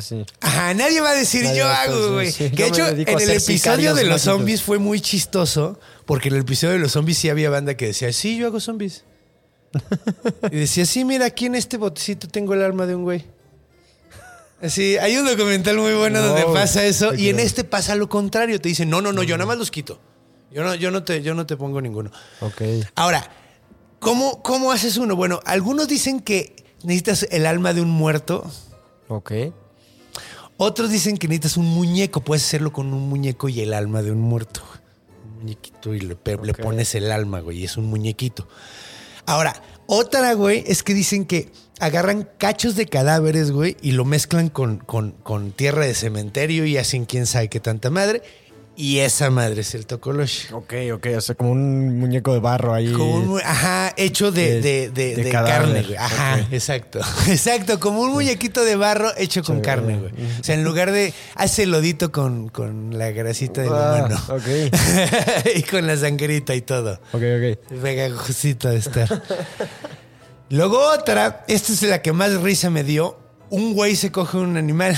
Sí. 0.00 0.24
Ajá, 0.40 0.74
nadie 0.74 1.00
va 1.00 1.10
a 1.10 1.14
decir 1.14 1.44
Nadie 1.44 1.58
yo 1.58 1.66
hago, 1.66 2.12
güey. 2.12 2.30
sí, 2.30 2.50
que 2.50 2.70
yo 2.70 2.92
de 2.94 3.02
hecho, 3.02 3.10
en 3.10 3.20
el 3.20 3.30
episodio 3.30 3.94
de 3.94 4.02
los 4.02 4.12
mágicos. 4.12 4.22
zombies 4.22 4.62
fue 4.62 4.78
muy 4.78 5.00
chistoso, 5.00 5.78
porque 6.04 6.28
en 6.28 6.34
el 6.34 6.42
episodio 6.42 6.74
de 6.74 6.78
los 6.78 6.92
zombies 6.92 7.18
sí 7.18 7.30
había 7.30 7.48
banda 7.48 7.74
que 7.74 7.86
decía, 7.86 8.12
sí, 8.12 8.36
yo 8.36 8.46
hago 8.46 8.60
zombies. 8.60 9.04
y 10.50 10.56
decía, 10.56 10.84
sí, 10.84 11.04
mira, 11.04 11.26
aquí 11.26 11.46
en 11.46 11.54
este 11.54 11.78
botecito 11.78 12.28
tengo 12.28 12.54
el 12.54 12.62
arma 12.62 12.86
de 12.86 12.94
un 12.94 13.04
güey. 13.04 13.24
Así, 14.62 14.96
hay 14.96 15.16
un 15.16 15.26
documental 15.26 15.76
muy 15.76 15.92
bueno 15.94 16.22
donde 16.22 16.44
pasa 16.44 16.84
eso, 16.84 17.14
y 17.14 17.28
en 17.28 17.40
este 17.40 17.64
pasa 17.64 17.96
lo 17.96 18.08
contrario. 18.08 18.60
Te 18.60 18.68
dicen, 18.68 18.88
no, 18.88 19.02
no, 19.02 19.12
no, 19.12 19.24
yo 19.24 19.36
nada 19.36 19.48
más 19.48 19.58
los 19.58 19.72
quito. 19.72 19.98
Yo 20.52 20.62
no, 20.62 20.74
yo 20.74 20.90
no, 20.90 21.02
te, 21.02 21.20
yo 21.22 21.34
no 21.34 21.46
te 21.46 21.56
pongo 21.56 21.80
ninguno. 21.80 22.12
Ok. 22.40 22.62
Ahora, 22.94 23.28
¿cómo, 23.98 24.40
¿cómo 24.42 24.70
haces 24.70 24.98
uno? 24.98 25.16
Bueno, 25.16 25.40
algunos 25.46 25.88
dicen 25.88 26.20
que 26.20 26.54
necesitas 26.84 27.26
el 27.30 27.46
alma 27.46 27.72
de 27.72 27.80
un 27.80 27.90
muerto. 27.90 28.48
Ok. 29.08 29.32
Otros 30.58 30.90
dicen 30.90 31.16
que 31.16 31.26
necesitas 31.26 31.56
un 31.56 31.66
muñeco. 31.66 32.20
Puedes 32.20 32.44
hacerlo 32.44 32.72
con 32.72 32.92
un 32.92 33.08
muñeco 33.08 33.48
y 33.48 33.60
el 33.62 33.74
alma 33.74 34.02
de 34.02 34.12
un 34.12 34.20
muerto. 34.20 34.62
Un 35.24 35.38
muñequito 35.38 35.94
y 35.94 36.00
le, 36.00 36.16
le 36.42 36.54
pones 36.54 36.94
el 36.94 37.10
alma, 37.10 37.40
güey. 37.40 37.58
Y 37.60 37.64
es 37.64 37.76
un 37.76 37.86
muñequito. 37.86 38.46
Ahora, 39.26 39.54
otra, 39.86 40.32
güey, 40.34 40.64
es 40.66 40.82
que 40.82 40.94
dicen 40.94 41.24
que 41.24 41.48
agarran 41.80 42.28
cachos 42.38 42.76
de 42.76 42.86
cadáveres, 42.86 43.50
güey, 43.50 43.76
y 43.82 43.92
lo 43.92 44.04
mezclan 44.04 44.48
con, 44.48 44.78
con- 44.78 45.12
con 45.12 45.52
tierra 45.52 45.84
de 45.86 45.94
cementerio 45.94 46.64
y 46.64 46.76
hacen 46.76 47.04
quién 47.04 47.26
sabe 47.26 47.48
qué 47.48 47.60
tanta 47.60 47.90
madre. 47.90 48.22
Y 48.74 49.00
esa 49.00 49.28
madre 49.28 49.60
es 49.60 49.74
el 49.74 49.84
tocolosh. 49.84 50.50
Ok, 50.52 50.72
ok. 50.94 51.06
O 51.18 51.20
sea, 51.20 51.34
como 51.34 51.50
un 51.52 51.98
muñeco 52.00 52.32
de 52.32 52.40
barro 52.40 52.72
ahí. 52.72 52.90
Como 52.92 53.16
un 53.34 53.40
ajá, 53.44 53.92
hecho 53.98 54.32
de, 54.32 54.62
de- 54.62 54.88
de, 54.90 55.14
de- 55.14 55.30
carne, 55.30 55.82
güey. 55.82 55.96
Ajá, 55.96 56.40
exacto. 56.50 56.98
Exacto, 57.28 57.78
como 57.78 58.00
un 58.00 58.12
muñequito 58.12 58.64
de 58.64 58.76
barro 58.76 59.10
hecho 59.18 59.42
con 59.42 59.56
Sí, 59.56 59.62
carne, 59.62 59.98
güey. 59.98 60.10
güey. 60.12 60.24
O 60.40 60.42
sea, 60.44 60.54
en 60.54 60.64
lugar 60.64 60.90
de 60.90 61.12
hace 61.34 61.66
lodito 61.66 62.10
con, 62.12 62.48
con 62.48 62.98
la 62.98 63.10
grasita 63.10 63.60
del 63.60 63.72
Ah, 63.74 64.06
humano. 64.08 64.22
ok. 64.30 65.54
y 65.56 65.62
con 65.64 65.86
la 65.86 65.96
sangrita 65.98 66.54
y 66.54 66.62
todo. 66.62 66.94
Ok, 67.12 67.22
ok. 67.22 67.82
Pegajosito 67.82 68.70
de 68.70 68.78
estar. 68.78 69.22
Luego 70.48 70.78
otra, 70.92 71.44
esta 71.46 71.72
es 71.74 71.82
la 71.82 72.00
que 72.00 72.12
más 72.12 72.40
risa 72.40 72.70
me 72.70 72.84
dio. 72.84 73.18
Un 73.50 73.74
güey 73.74 73.96
se 73.96 74.10
coge 74.10 74.38
un 74.38 74.56
animal. 74.56 74.96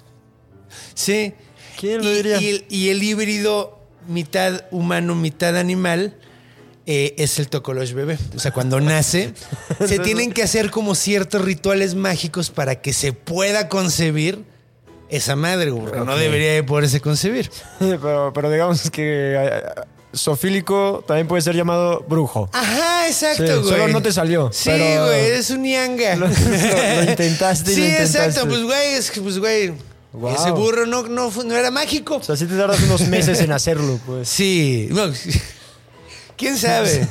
sí. 0.94 1.34
¿Quién 1.78 2.02
lo 2.02 2.10
Y- 2.10 2.14
diría? 2.16 2.40
Y, 2.40 2.48
el, 2.48 2.64
y 2.68 2.88
el 2.90 3.02
híbrido 3.02 3.78
mitad 4.08 4.64
humano, 4.70 5.14
mitad 5.14 5.56
animal 5.56 6.16
eh, 6.86 7.14
es 7.18 7.38
el 7.38 7.48
tocolosh 7.48 7.92
bebé. 7.92 8.16
O 8.36 8.38
sea, 8.38 8.52
cuando 8.52 8.80
nace, 8.80 9.34
se 9.86 9.98
tienen 9.98 10.32
que 10.32 10.42
hacer 10.42 10.70
como 10.70 10.94
ciertos 10.94 11.42
rituales 11.42 11.94
mágicos 11.94 12.50
para 12.50 12.80
que 12.80 12.92
se 12.92 13.12
pueda 13.12 13.68
concebir 13.68 14.44
esa 15.08 15.34
madre, 15.36 15.70
güey, 15.70 15.84
porque 15.84 15.98
no 16.04 16.12
Ok. 16.14 16.18
debería 16.18 16.52
de 16.52 16.62
poderse 16.62 17.00
concebir. 17.00 17.50
pero, 17.78 18.32
pero 18.32 18.50
digamos 18.50 18.90
que 18.90 19.34
eh, 19.36 19.62
sofílico 20.12 21.04
también 21.06 21.26
puede 21.28 21.42
ser 21.42 21.54
llamado 21.56 22.04
brujo. 22.08 22.48
Ajá, 22.52 23.06
exacto, 23.08 23.44
Sí, 23.46 23.52
güey. 23.52 23.68
solo 23.68 23.88
no 23.88 24.02
te 24.02 24.12
salió, 24.12 24.50
Sí, 24.52 24.70
pero- 24.70 25.06
güey, 25.06 25.26
eres 25.26 25.50
un 25.50 25.62
ñanga. 25.62 26.16
Lo- 26.16 26.26
lo- 26.28 26.32
lo 27.04 27.10
intentaste 27.10 27.72
y 27.72 27.74
Sí, 27.74 27.80
lo 27.82 27.86
intentaste. 27.88 28.18
exacto, 28.28 28.48
pues 28.48 28.62
güey, 28.62 28.94
es 28.94 29.10
que 29.10 29.20
pues 29.20 29.38
güey, 29.38 29.72
Wow. 30.16 30.34
ese 30.34 30.50
burro 30.50 30.86
no, 30.86 31.02
no, 31.02 31.30
era 31.54 31.70
mágico. 31.70 32.16
O 32.16 32.22
sea, 32.22 32.36
sí 32.36 32.46
te 32.46 32.56
tardas 32.56 32.82
unos 32.82 33.06
meses 33.08 33.40
en 33.40 33.52
hacerlo, 33.52 34.00
pues. 34.06 34.28
Sí, 34.28 34.88
no, 34.90 35.12
¿Quién 36.36 36.58
sabe? 36.58 37.06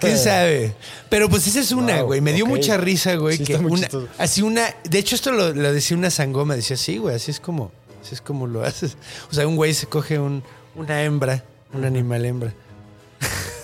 ¿Quién 0.00 0.18
sabe? 0.18 0.74
Pero 1.08 1.28
pues 1.28 1.46
esa 1.46 1.60
es 1.60 1.70
una, 1.72 1.98
Wow, 1.98 2.06
güey. 2.06 2.20
Me 2.20 2.32
dio 2.32 2.44
mucha 2.46 2.76
risa, 2.76 3.14
güey. 3.14 3.38
Sí, 3.38 3.44
que 3.44 3.56
una, 3.56 3.88
así 4.18 4.42
una. 4.42 4.74
De 4.84 4.98
hecho, 4.98 5.14
esto 5.14 5.30
lo, 5.30 5.52
lo 5.52 5.72
decía 5.72 5.96
una 5.96 6.10
sangoma. 6.10 6.56
Decía, 6.56 6.76
sí, 6.76 6.98
güey, 6.98 7.14
así 7.14 7.30
es 7.30 7.40
como. 7.40 7.70
Así 8.02 8.14
es 8.16 8.20
como 8.20 8.46
lo 8.46 8.64
haces. 8.64 8.96
O 9.30 9.34
sea, 9.34 9.46
un 9.46 9.56
güey 9.56 9.74
se 9.74 9.86
coge 9.86 10.18
un, 10.18 10.42
una 10.74 11.02
hembra, 11.02 11.44
un 11.72 11.84
animal 11.84 12.24
hembra. 12.24 12.54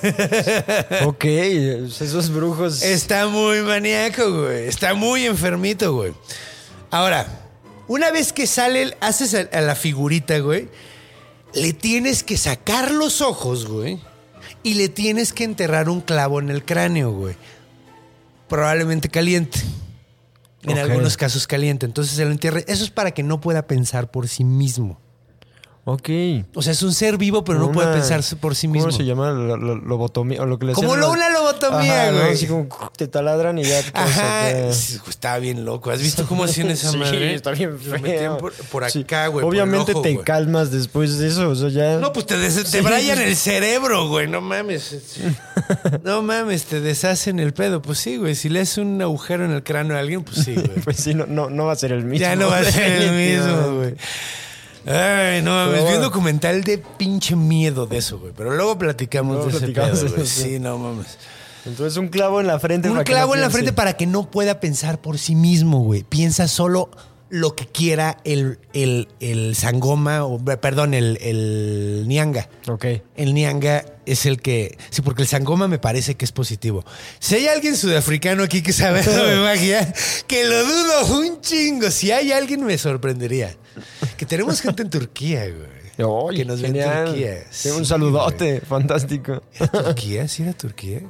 Ok, 1.04 1.24
esos 1.24 2.30
brujos. 2.30 2.82
Está 2.82 3.26
muy 3.26 3.60
maníaco, 3.60 4.44
güey. 4.44 4.66
Está 4.66 4.94
muy 4.94 5.26
enfermito, 5.26 5.92
güey. 5.92 6.14
Ahora, 6.90 7.49
una 7.90 8.12
vez 8.12 8.32
que 8.32 8.46
sale, 8.46 8.96
haces 9.00 9.34
a, 9.34 9.40
a 9.52 9.60
la 9.60 9.74
figurita, 9.74 10.38
güey, 10.38 10.68
le 11.54 11.72
tienes 11.72 12.22
que 12.22 12.36
sacar 12.36 12.92
los 12.92 13.20
ojos, 13.20 13.66
güey. 13.66 13.98
y 14.62 14.74
le 14.74 14.88
tienes 14.88 15.32
que 15.32 15.42
enterrar 15.42 15.88
un 15.88 16.00
clavo 16.00 16.38
en 16.38 16.50
el 16.50 16.64
cráneo, 16.64 17.10
güey. 17.10 17.34
Probablemente 18.48 19.08
caliente. 19.08 19.58
En 20.62 20.78
algunos 20.78 21.16
casos 21.16 21.46
caliente. 21.46 21.84
Entonces 21.86 22.14
se 22.14 22.24
lo 22.24 22.30
entierra. 22.30 22.60
Eso 22.66 22.84
es 22.84 22.90
para 22.90 23.10
que 23.10 23.22
no 23.22 23.40
pueda 23.40 23.66
pensar 23.66 24.10
por 24.10 24.28
sí 24.28 24.44
mismo. 24.44 25.00
Ok. 25.84 26.08
O 26.54 26.62
sea, 26.62 26.72
es 26.72 26.82
un 26.82 26.92
ser 26.92 27.16
vivo, 27.16 27.42
pero 27.42 27.58
no 27.58 27.72
puede 27.72 27.92
pensar 27.92 28.20
por 28.38 28.54
sí 28.54 28.68
mismo. 28.68 28.88
¿Cómo 28.88 28.96
se 28.98 29.04
llama? 29.04 29.30
Lo- 29.30 29.56
lo- 29.56 29.76
lobotomía. 29.76 30.42
O 30.42 30.46
lo 30.46 30.58
que 30.58 30.66
le 30.66 30.72
Como 30.74 30.88
hacían 30.92 31.00
lo- 31.00 31.10
una 31.12 31.30
lobotomía, 31.30 32.02
Ajá, 32.02 32.10
¿no? 32.12 32.20
güey. 32.20 32.32
Así 32.34 32.46
como 32.46 32.68
te 32.96 33.08
taladran 33.08 33.58
y 33.58 33.64
ya. 33.64 33.82
te 33.82 33.90
quedas 33.90 34.08
Ajá, 34.10 34.46
acá. 34.48 34.72
sí, 34.72 34.98
güey, 34.98 35.10
estaba 35.10 35.38
bien 35.38 35.64
loco. 35.64 35.90
¿Has 35.90 36.02
visto 36.02 36.26
cómo 36.26 36.44
hacían 36.44 36.68
esa 36.70 36.90
Sí, 36.90 36.96
madre? 36.98 37.34
está 37.34 37.52
bien 37.52 37.70
Lo 37.84 37.92
metían 37.92 38.18
feo. 38.18 38.38
por, 38.38 38.52
por 38.52 38.90
Sí. 38.90 39.00
acá, 39.00 39.28
güey. 39.28 39.42
por 39.42 39.54
el 39.54 39.60
Obviamente 39.62 39.92
ojo, 39.92 40.02
te 40.02 40.12
güey. 40.12 40.24
calmas 40.24 40.70
después 40.70 41.18
de 41.18 41.28
eso. 41.28 41.48
O 41.48 41.54
sea, 41.56 41.70
ya. 41.70 41.96
No, 41.98 42.12
pues 42.12 42.26
te, 42.26 42.36
des- 42.36 42.56
te 42.70 42.78
Sí. 42.78 42.80
brayan 42.84 43.20
el 43.20 43.34
cerebro, 43.34 44.06
güey. 44.08 44.28
No 44.28 44.40
mames. 44.40 44.96
No 46.04 46.22
mames, 46.22 46.64
te 46.64 46.80
deshacen 46.80 47.40
el 47.40 47.52
pedo. 47.54 47.80
Pues 47.82 47.98
sí, 47.98 48.16
güey. 48.16 48.34
Si 48.34 48.48
le 48.48 48.60
haces 48.60 48.78
un 48.78 49.00
agujero 49.00 49.44
en 49.44 49.52
el 49.52 49.62
cráneo 49.62 49.96
a 49.96 50.00
alguien, 50.00 50.22
pues 50.24 50.44
sí, 50.44 50.54
güey. 50.54 50.80
Pues 50.84 50.96
sí, 50.98 51.14
no, 51.14 51.26
no, 51.26 51.48
no 51.50 51.64
va 51.66 51.72
a 51.72 51.76
ser 51.76 51.92
el 51.92 52.04
mismo. 52.04 52.20
ya 52.20 52.36
no 52.36 52.48
va 52.48 52.58
a 52.58 52.64
ser 52.70 52.92
el 53.02 53.12
mismo, 53.12 53.76
güey. 53.76 53.94
Ay, 54.86 55.42
no 55.42 55.50
mames. 55.52 55.88
Vi 55.88 55.94
un 55.94 56.02
documental 56.02 56.64
de 56.64 56.78
pinche 56.78 57.36
miedo 57.36 57.86
de 57.86 57.98
eso, 57.98 58.18
güey. 58.18 58.32
Pero 58.36 58.54
luego 58.54 58.78
platicamos 58.78 59.36
Luego 59.36 59.50
de 59.50 59.56
ese 59.56 59.66
platicamos 59.66 60.00
pedo, 60.00 60.14
güey. 60.14 60.26
Sí, 60.26 60.58
no 60.58 60.78
mames. 60.78 61.18
Entonces 61.66 61.98
un 61.98 62.08
clavo 62.08 62.40
en 62.40 62.46
la 62.46 62.58
frente. 62.58 62.88
Un 62.88 62.94
para 62.94 63.04
que 63.04 63.12
clavo 63.12 63.32
no 63.32 63.34
en 63.34 63.40
la 63.42 63.50
frente 63.50 63.72
para 63.72 63.92
que 63.94 64.06
no 64.06 64.30
pueda 64.30 64.60
pensar 64.60 65.00
por 65.00 65.18
sí 65.18 65.34
mismo, 65.34 65.80
güey. 65.80 66.02
Piensa 66.02 66.48
solo 66.48 66.90
lo 67.30 67.54
que 67.54 67.66
quiera 67.66 68.18
el, 68.24 68.58
el, 68.72 69.08
el 69.20 69.54
sangoma, 69.54 70.24
o 70.24 70.38
perdón, 70.44 70.94
el, 70.94 71.16
el 71.20 72.04
nianga. 72.06 72.48
Ok. 72.68 72.86
El 73.16 73.34
nianga 73.34 73.84
es 74.04 74.26
el 74.26 74.40
que. 74.40 74.76
Sí, 74.90 75.00
porque 75.02 75.22
el 75.22 75.28
sangoma 75.28 75.68
me 75.68 75.78
parece 75.78 76.16
que 76.16 76.24
es 76.24 76.32
positivo. 76.32 76.84
Si 77.20 77.36
hay 77.36 77.46
alguien 77.46 77.76
sudafricano 77.76 78.42
aquí 78.42 78.62
que 78.62 78.72
sabe 78.72 79.02
de 79.02 79.36
magia, 79.36 79.94
que 80.26 80.44
lo 80.44 80.64
dudo 80.64 81.18
un 81.18 81.40
chingo. 81.40 81.90
Si 81.90 82.10
hay 82.10 82.32
alguien, 82.32 82.64
me 82.64 82.76
sorprendería. 82.76 83.56
Que 84.16 84.26
tenemos 84.26 84.60
gente 84.60 84.82
en 84.82 84.90
Turquía, 84.90 85.44
güey. 85.46 85.80
Que 86.34 86.46
nos 86.46 86.62
ve 86.62 86.68
en 86.68 86.74
genial. 86.74 87.06
Turquía. 87.08 87.44
Sí, 87.50 87.68
un 87.68 87.84
saludote, 87.84 88.62
fantástico. 88.62 89.42
¿Era 89.54 89.68
Turquía? 89.68 90.28
¿Sí 90.28 90.42
era 90.42 90.54
Turquía? 90.54 91.02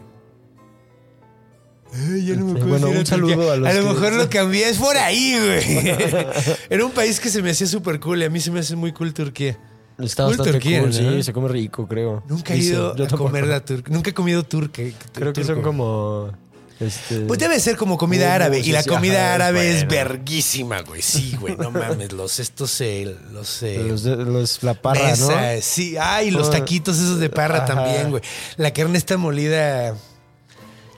Ay, 1.92 2.24
ya 2.26 2.34
no 2.36 2.46
me 2.46 2.52
Sí, 2.52 2.56
acuerdo 2.58 2.68
bueno, 2.68 2.88
si 2.92 2.96
un 2.98 3.06
saludo 3.06 3.52
a 3.52 3.56
los 3.56 3.68
A 3.68 3.72
lo 3.72 3.82
que- 3.82 3.88
mejor 3.94 4.12
lo 4.12 4.30
cambié, 4.30 4.68
es 4.68 4.78
por 4.78 4.96
ahí, 4.96 5.36
güey. 5.38 5.88
Era 6.70 6.84
un 6.84 6.92
país 6.92 7.18
que 7.20 7.28
se 7.30 7.42
me 7.42 7.50
hacía 7.50 7.66
súper 7.66 7.98
cool 8.00 8.22
y 8.22 8.24
a 8.24 8.30
mí 8.30 8.40
se 8.40 8.50
me 8.50 8.60
hace 8.60 8.76
muy 8.76 8.92
cool 8.92 9.12
Turquía. 9.12 9.58
Está 9.98 10.24
Cool 10.24 10.36
bastante 10.38 10.52
Turquía, 10.52 10.80
cool, 10.80 10.88
¿no? 10.90 10.94
sí, 11.12 11.22
se 11.22 11.32
come 11.32 11.48
rico, 11.48 11.86
creo. 11.86 12.22
Nunca 12.26 12.54
he 12.54 12.58
ido 12.58 12.96
yo 12.96 13.04
a 13.04 13.08
tampoco. 13.08 13.24
comer 13.30 13.46
la 13.46 13.62
turca. 13.64 13.92
Nunca 13.92 14.10
he 14.10 14.14
comido 14.14 14.42
turca. 14.44 14.82
Creo 15.12 15.32
que 15.32 15.44
son 15.44 15.60
como. 15.62 16.30
Este, 16.78 17.20
Pues 17.26 17.38
debe 17.38 17.60
ser 17.60 17.76
como 17.76 17.98
comida 17.98 18.34
árabe. 18.34 18.60
Y 18.60 18.72
la 18.72 18.82
sí, 18.82 18.88
comida 18.88 19.26
ajá, 19.26 19.34
árabe 19.34 19.76
es 19.76 19.86
verguísima, 19.86 20.80
güey. 20.80 21.02
Sí, 21.02 21.36
güey. 21.38 21.54
No 21.58 21.70
mames. 21.70 22.12
Los 22.12 22.38
estos, 22.40 22.80
eh, 22.80 23.14
los... 23.30 23.62
eh, 23.62 23.84
los, 23.86 24.04
los- 24.04 24.62
la 24.62 24.72
parra, 24.72 25.08
mesa, 25.10 25.52
¿no? 25.56 25.60
Sí, 25.60 25.96
ay, 26.00 26.30
los 26.30 26.50
taquitos 26.50 26.96
esos 26.98 27.20
de 27.20 27.28
parra 27.28 27.64
Ajá. 27.64 27.66
también, 27.74 28.08
güey. 28.08 28.22
La 28.56 28.72
carne 28.72 28.96
está 28.96 29.18
molida 29.18 29.94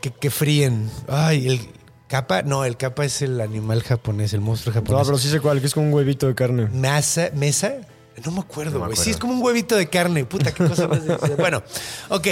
que, 0.02 0.10
que 0.10 0.30
fríen. 0.30 0.90
Ay, 1.08 1.48
el 1.48 1.60
capa, 2.08 2.42
no, 2.42 2.66
el 2.66 2.76
capa 2.76 3.06
es 3.06 3.22
el 3.22 3.40
animal 3.40 3.82
japonés, 3.82 4.34
el 4.34 4.42
monstruo 4.42 4.74
No, 4.74 4.80
japonés. 4.82 5.06
pero 5.06 5.16
sí 5.18 5.30
sé 5.30 5.40
cuál, 5.40 5.60
que 5.60 5.66
es 5.66 5.72
como 5.74 5.86
un 5.86 5.94
huevito 5.94 6.26
de 6.26 6.34
carne. 6.34 6.66
Masa, 6.66 7.30
mesa, 7.34 7.76
no 8.24 8.32
me 8.32 8.40
acuerdo, 8.40 8.78
No 8.78 8.84
güey. 8.84 8.96
Sí, 8.96 9.10
es 9.10 9.16
como 9.16 9.32
un 9.32 9.42
huevito 9.42 9.76
de 9.76 9.88
carne. 9.88 10.24
Puta, 10.26 10.52
qué 10.52 10.66
cosa 10.66 10.86
más. 10.88 11.00
Bueno, 11.38 11.62
ok. 12.10 12.28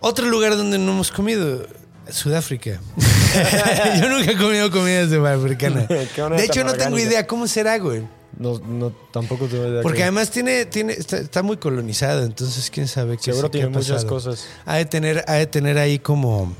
Otro 0.00 0.26
lugar 0.26 0.56
donde 0.56 0.78
no 0.78 0.92
hemos 0.92 1.10
comido. 1.12 1.66
Sudáfrica. 2.10 2.80
Yo 4.00 4.08
nunca 4.08 4.30
he 4.32 4.36
comido 4.36 4.70
comida 4.70 5.06
sudafricana. 5.06 5.82
De 5.82 6.44
hecho, 6.44 6.64
no 6.64 6.72
tengo 6.74 6.98
idea 6.98 7.26
cómo 7.26 7.46
será, 7.46 7.78
güey. 7.78 8.02
No, 8.38 8.58
no, 8.60 8.92
tampoco 9.12 9.46
tengo 9.46 9.66
idea. 9.66 9.82
Porque 9.82 9.98
que- 9.98 10.02
además 10.04 10.30
tiene, 10.30 10.64
tiene, 10.66 10.92
está, 10.92 11.18
está 11.18 11.42
muy 11.42 11.56
colonizado, 11.56 12.22
entonces 12.24 12.70
quién 12.70 12.86
sabe 12.86 13.16
qué 13.16 13.24
Seguro 13.32 13.50
tiene 13.50 13.66
ha 13.66 13.70
muchas 13.70 14.04
cosas. 14.04 14.46
Ha 14.64 14.76
de 14.76 14.84
tener, 14.86 15.24
ha 15.26 15.34
de 15.34 15.46
tener 15.46 15.76
ahí 15.78 15.98
como 15.98 16.54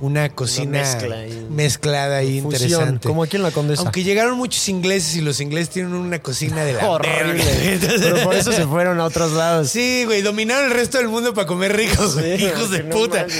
una 0.00 0.28
cocina 0.28 0.80
mezcla 0.80 1.16
ahí. 1.16 1.46
mezclada 1.50 2.16
ahí 2.18 2.40
Fusión, 2.40 2.62
interesante. 2.62 3.08
como 3.08 3.22
aquí 3.22 3.36
en 3.36 3.42
la 3.44 3.50
Condesa. 3.52 3.82
Aunque 3.82 4.02
llegaron 4.04 4.36
muchos 4.36 4.68
ingleses 4.68 5.16
y 5.16 5.20
los 5.22 5.40
ingleses 5.40 5.70
tienen 5.70 5.94
una 5.94 6.18
cocina 6.20 6.64
de 6.64 6.74
la 6.74 6.88
Horrible. 6.90 7.42
Entonces- 7.74 8.00
Pero 8.02 8.22
por 8.24 8.34
eso 8.34 8.52
se 8.52 8.66
fueron 8.66 9.00
a 9.00 9.04
otros 9.04 9.32
lados. 9.32 9.70
Sí, 9.70 10.02
güey, 10.04 10.20
dominaron 10.22 10.66
el 10.66 10.72
resto 10.72 10.98
del 10.98 11.08
mundo 11.08 11.32
para 11.34 11.46
comer 11.46 11.76
ricos, 11.76 12.14
güey, 12.14 12.38
Sí, 12.38 12.44
hijos 12.46 12.70
de 12.70 12.82
no 12.84 12.90
puta. 12.94 13.26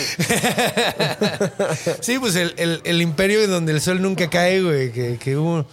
sí, 2.01 2.19
pues 2.19 2.35
el, 2.37 2.55
el- 2.57 2.81
el 2.85 3.03
imperio 3.03 3.47
donde 3.49 3.73
el 3.73 3.81
sol 3.81 4.01
nunca 4.03 4.29
cae, 4.31 4.63
güey, 4.63 4.93
que, 4.93 5.19
que 5.19 5.37
hubo 5.37 5.67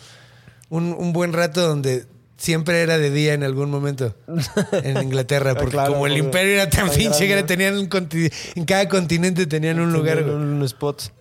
un, 0.70 0.96
un 0.98 1.14
buen 1.14 1.34
rato 1.34 1.62
donde 1.68 2.06
siempre 2.42 2.82
era 2.82 2.98
de 2.98 3.12
día 3.12 3.34
en 3.34 3.44
algún 3.44 3.70
momento 3.70 4.16
en 4.72 4.98
Inglaterra, 4.98 5.54
porque 5.56 5.72
Claro, 5.72 5.94
como 5.94 6.08
el 6.08 6.14
porque 6.14 6.26
imperio 6.26 6.54
era 6.54 6.70
tan 6.70 6.90
pinche 6.90 7.28
que 7.28 7.44
tenían 7.44 7.78
un 7.78 7.88
en 8.56 8.66
cada 8.66 8.90
continente 8.90 9.46
tenían 9.46 9.80
un 9.80 9.94
lugar. 9.94 10.24
Un 10.24 10.62
spot. 10.64 11.14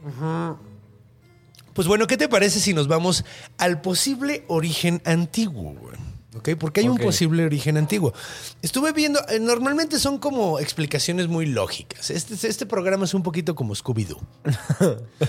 Pues 1.74 1.86
bueno, 1.86 2.06
¿qué 2.06 2.16
te 2.16 2.28
parece 2.28 2.58
si 2.58 2.74
nos 2.74 2.88
vamos 2.88 3.24
al 3.58 3.80
posible 3.80 4.44
origen 4.48 5.00
antiguo, 5.04 5.74
güey? 5.74 6.09
¿Ok? 6.36 6.50
Porque 6.58 6.80
hay 6.80 6.88
un 6.88 6.98
posible 6.98 7.44
origen 7.44 7.76
antiguo. 7.76 8.14
Estuve 8.62 8.92
viendo, 8.92 9.20
eh, 9.28 9.40
normalmente 9.40 9.98
son 9.98 10.18
como 10.18 10.60
explicaciones 10.60 11.26
muy 11.26 11.46
lógicas. 11.46 12.10
Este, 12.10 12.46
este 12.46 12.66
programa 12.66 13.04
es 13.04 13.14
un 13.14 13.24
poquito 13.24 13.56
como 13.56 13.74
Scooby-Doo. 13.74 14.20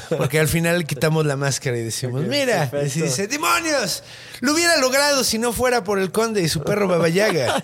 Porque 0.17 0.39
al 0.39 0.47
final 0.47 0.85
quitamos 0.85 1.25
la 1.25 1.35
máscara 1.35 1.77
y 1.77 1.81
decimos, 1.81 2.23
mira, 2.25 2.69
perfecto. 2.69 2.99
y 2.99 3.01
dice, 3.03 3.27
demonios, 3.27 4.03
lo 4.41 4.53
hubiera 4.53 4.77
logrado 4.77 5.23
si 5.23 5.39
no 5.39 5.53
fuera 5.53 5.83
por 5.83 5.97
el 5.97 6.11
conde 6.11 6.43
y 6.43 6.49
su 6.49 6.61
perro 6.63 6.87
Babayaga. 6.87 7.63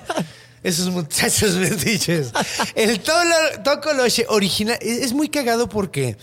Esos 0.63 0.89
muchachos 0.89 1.54
metiches. 1.56 2.32
El 2.73 3.00
Tocoloche 3.63 4.26
original 4.30 4.78
es 4.82 4.97
es 4.97 5.13
muy 5.13 5.30
cagado 5.30 5.69
porque 5.69 6.17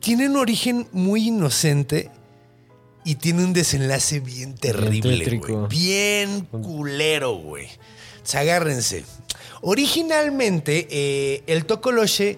tiene 0.00 0.28
un 0.28 0.36
origen 0.36 0.88
muy 0.92 1.28
inocente 1.28 2.10
y 3.04 3.14
tiene 3.16 3.44
un 3.44 3.52
desenlace 3.52 4.20
bien 4.20 4.54
terrible, 4.54 5.18
tétrico. 5.18 5.52
güey. 5.54 5.68
Bien 5.68 6.42
culero, 6.46 7.34
güey. 7.36 7.68
Entonces, 8.12 8.34
agárrense. 8.34 9.04
Originalmente, 9.62 10.86
eh, 10.90 11.42
el 11.46 11.64
Tocoloche 11.64 12.36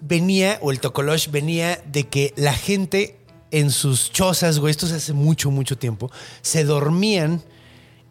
venía, 0.00 0.58
o 0.62 0.72
el 0.72 0.80
Tocoloche 0.80 1.30
venía 1.30 1.80
de 1.86 2.04
que 2.08 2.32
la 2.36 2.52
gente 2.54 3.18
en 3.50 3.70
sus 3.70 4.10
chozas, 4.10 4.58
güey, 4.58 4.70
esto 4.70 4.86
es 4.86 4.92
hace 4.92 5.12
mucho, 5.12 5.50
mucho 5.50 5.76
tiempo, 5.76 6.10
se 6.40 6.64
dormían 6.64 7.42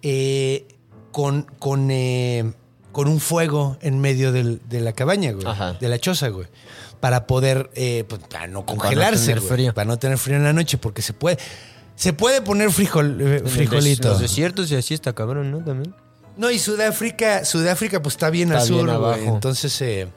eh, 0.03 0.67
con, 1.11 1.43
con, 1.59 1.89
eh, 1.91 2.51
con 2.91 3.07
un 3.07 3.19
fuego 3.19 3.77
en 3.81 3.99
medio 3.99 4.31
del- 4.31 4.61
de 4.69 4.81
la 4.81 4.93
cabaña, 4.93 5.31
güey. 5.31 5.45
Ajá. 5.47 5.73
De 5.73 5.89
la 5.89 5.99
choza, 5.99 6.27
güey. 6.29 6.47
Para 7.01 7.27
poder, 7.27 7.69
eh, 7.75 8.05
pues, 8.07 8.21
para 8.29 8.47
no 8.47 8.65
congelarse, 8.65 9.33
güey, 9.33 9.45
frío. 9.45 9.73
Para 9.73 9.85
no 9.85 9.99
tener 9.99 10.17
frío 10.17 10.37
en 10.37 10.43
la 10.43 10.53
noche, 10.53 10.77
porque 10.77 11.01
se 11.01 11.11
puede... 11.11 11.37
Se 11.95 12.13
puede 12.13 12.41
poner 12.41 12.71
frijol, 12.71 13.19
eh, 13.19 13.43
frijolito. 13.45 14.07
Los 14.07 14.21
desiertos 14.21 14.71
y 14.71 14.75
así 14.75 14.93
está 14.93 15.13
cabrón, 15.13 15.51
¿no? 15.51 15.63
También. 15.63 15.93
No, 16.37 16.49
y 16.49 16.57
Sudáfrica, 16.57 17.45
Sudáfrica 17.45 18.01
pues 18.01 18.15
está 18.15 18.29
bien 18.29 18.49
Está 18.49 18.61
al 18.61 18.67
sur, 18.67 18.97
güey. 18.97 19.27
Entonces, 19.27 19.79
eh, 19.81 20.07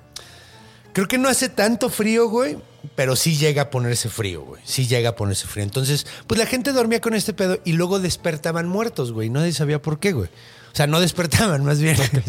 creo 0.92 1.08
que 1.08 1.18
no 1.18 1.28
hace 1.28 1.48
tanto 1.48 1.90
frío, 1.90 2.28
güey, 2.28 2.56
pero 2.94 3.16
sí 3.16 3.36
llega 3.36 3.62
a 3.62 3.70
ponerse 3.70 4.08
frío, 4.08 4.42
güey. 4.42 4.62
Sí 4.64 4.86
llega 4.86 5.10
a 5.10 5.16
ponerse 5.16 5.46
frío. 5.46 5.64
Entonces, 5.64 6.06
pues 6.26 6.38
la 6.38 6.46
gente 6.46 6.72
dormía 6.72 7.00
con 7.00 7.14
este 7.14 7.34
pedo 7.34 7.58
y 7.64 7.72
luego 7.72 7.98
despertaban 7.98 8.68
muertos, 8.68 9.12
güey. 9.12 9.28
Nadie 9.28 9.52
sabía 9.52 9.82
por 9.82 9.98
qué, 9.98 10.12
güey. 10.12 10.30
O 10.74 10.76
sea, 10.76 10.88
no 10.88 10.98
despertaban, 10.98 11.64
más 11.64 11.78
bien. 11.78 11.96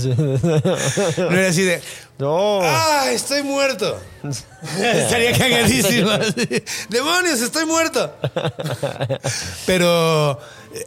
no 1.17 1.31
era 1.31 1.47
así 1.49 1.63
de, 1.63 1.81
No. 2.19 2.59
¡ah, 2.61 3.07
estoy 3.11 3.41
muerto! 3.41 3.99
Estaría 4.79 5.35
cagadísimo. 5.35 6.11
¡Demonios, 6.89 7.41
estoy 7.41 7.65
muerto! 7.65 8.15
Pero, 9.65 10.39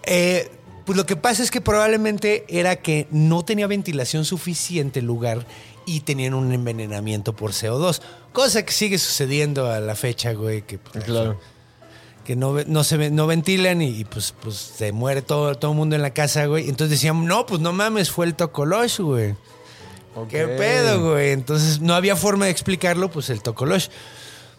eh, 0.05 0.49
pues 0.87 0.97
lo 0.97 1.05
que 1.05 1.17
pasa 1.17 1.43
es 1.43 1.51
que 1.51 1.61
probablemente 1.61 2.45
era 2.49 2.77
que 2.77 3.09
no 3.11 3.45
tenía 3.45 3.67
ventilación 3.67 4.25
suficiente 4.25 5.01
el 5.01 5.07
lugar 5.07 5.45
y 5.85 6.03
tenían 6.03 6.35
un 6.35 6.53
envenenamiento 6.53 7.35
por 7.35 7.51
CO2. 7.51 8.01
Cosa 8.33 8.65
que 8.65 8.73
sigue 8.73 8.99
sucediendo 8.99 9.69
a 9.69 9.81
la 9.81 9.97
fecha, 9.97 10.33
güey. 10.33 10.63
Que, 10.63 10.79
pues, 10.79 11.03
Claro. 11.05 11.41
Que 12.29 12.37
no, 12.37 12.63
no 12.67 12.85
se 12.85 13.11
no 13.11 13.27
ventilan 13.27 13.81
y, 13.81 13.89
y, 13.89 14.05
pues, 14.05 14.35
pues 14.43 14.55
se 14.57 14.93
muere 14.93 15.23
todo, 15.23 15.55
todo 15.55 15.71
el 15.71 15.77
mundo 15.79 15.97
en 15.97 16.03
la 16.03 16.13
casa, 16.13 16.45
güey. 16.45 16.69
Entonces 16.69 16.91
decían, 16.91 17.25
no, 17.25 17.47
pues 17.47 17.63
no 17.63 17.73
mames, 17.73 18.11
fue 18.11 18.27
el 18.27 18.35
Tocolosh, 18.35 19.01
güey. 19.01 19.35
¿Qué 20.29 20.47
pedo, 20.47 21.13
güey? 21.13 21.31
Entonces 21.31 21.81
no 21.81 21.95
había 21.95 22.17
forma 22.17 22.45
de 22.45 22.51
explicarlo, 22.51 23.11
pues 23.11 23.31
el 23.31 23.41
Tocolosh. 23.41 23.89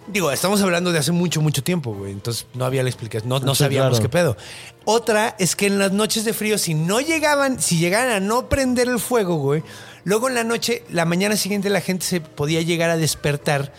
Digo, 0.08 0.32
estamos 0.32 0.60
hablando 0.64 0.92
de 0.92 0.98
hace 0.98 1.12
mucho, 1.12 1.42
mucho 1.42 1.62
tiempo, 1.62 1.94
güey. 1.94 2.12
Entonces 2.12 2.48
no 2.56 2.66
había 2.66 2.82
la 2.82 2.90
explicación, 2.90 3.30
no, 3.30 3.40
no 3.40 3.54
Sí, 3.54 3.60
sabíamos 3.60 4.00
claro. 4.00 4.02
qué 4.02 4.10
pedo. 4.10 4.38
Otra 4.86 5.36
es 5.38 5.56
que 5.56 5.68
en 5.68 5.78
las 5.78 5.92
noches 5.92 6.26
de 6.26 6.34
frío, 6.34 6.58
si 6.58 6.74
no 6.74 7.02
llegaban, 7.02 7.62
si 7.62 7.78
llegaran 7.78 8.10
a 8.10 8.20
no 8.20 8.50
prender 8.50 8.88
el 8.90 9.00
fuego, 9.00 9.36
güey, 9.36 9.62
Luego 10.06 10.28
en 10.28 10.34
la 10.34 10.44
noche, 10.44 10.84
la 10.90 11.06
mañana 11.06 11.36
siguiente 11.36 11.70
la 11.70 11.82
gente 11.82 12.04
se 12.04 12.20
podía 12.20 12.64
llegar 12.64 12.90
a 12.90 12.98
despertar 12.98 13.72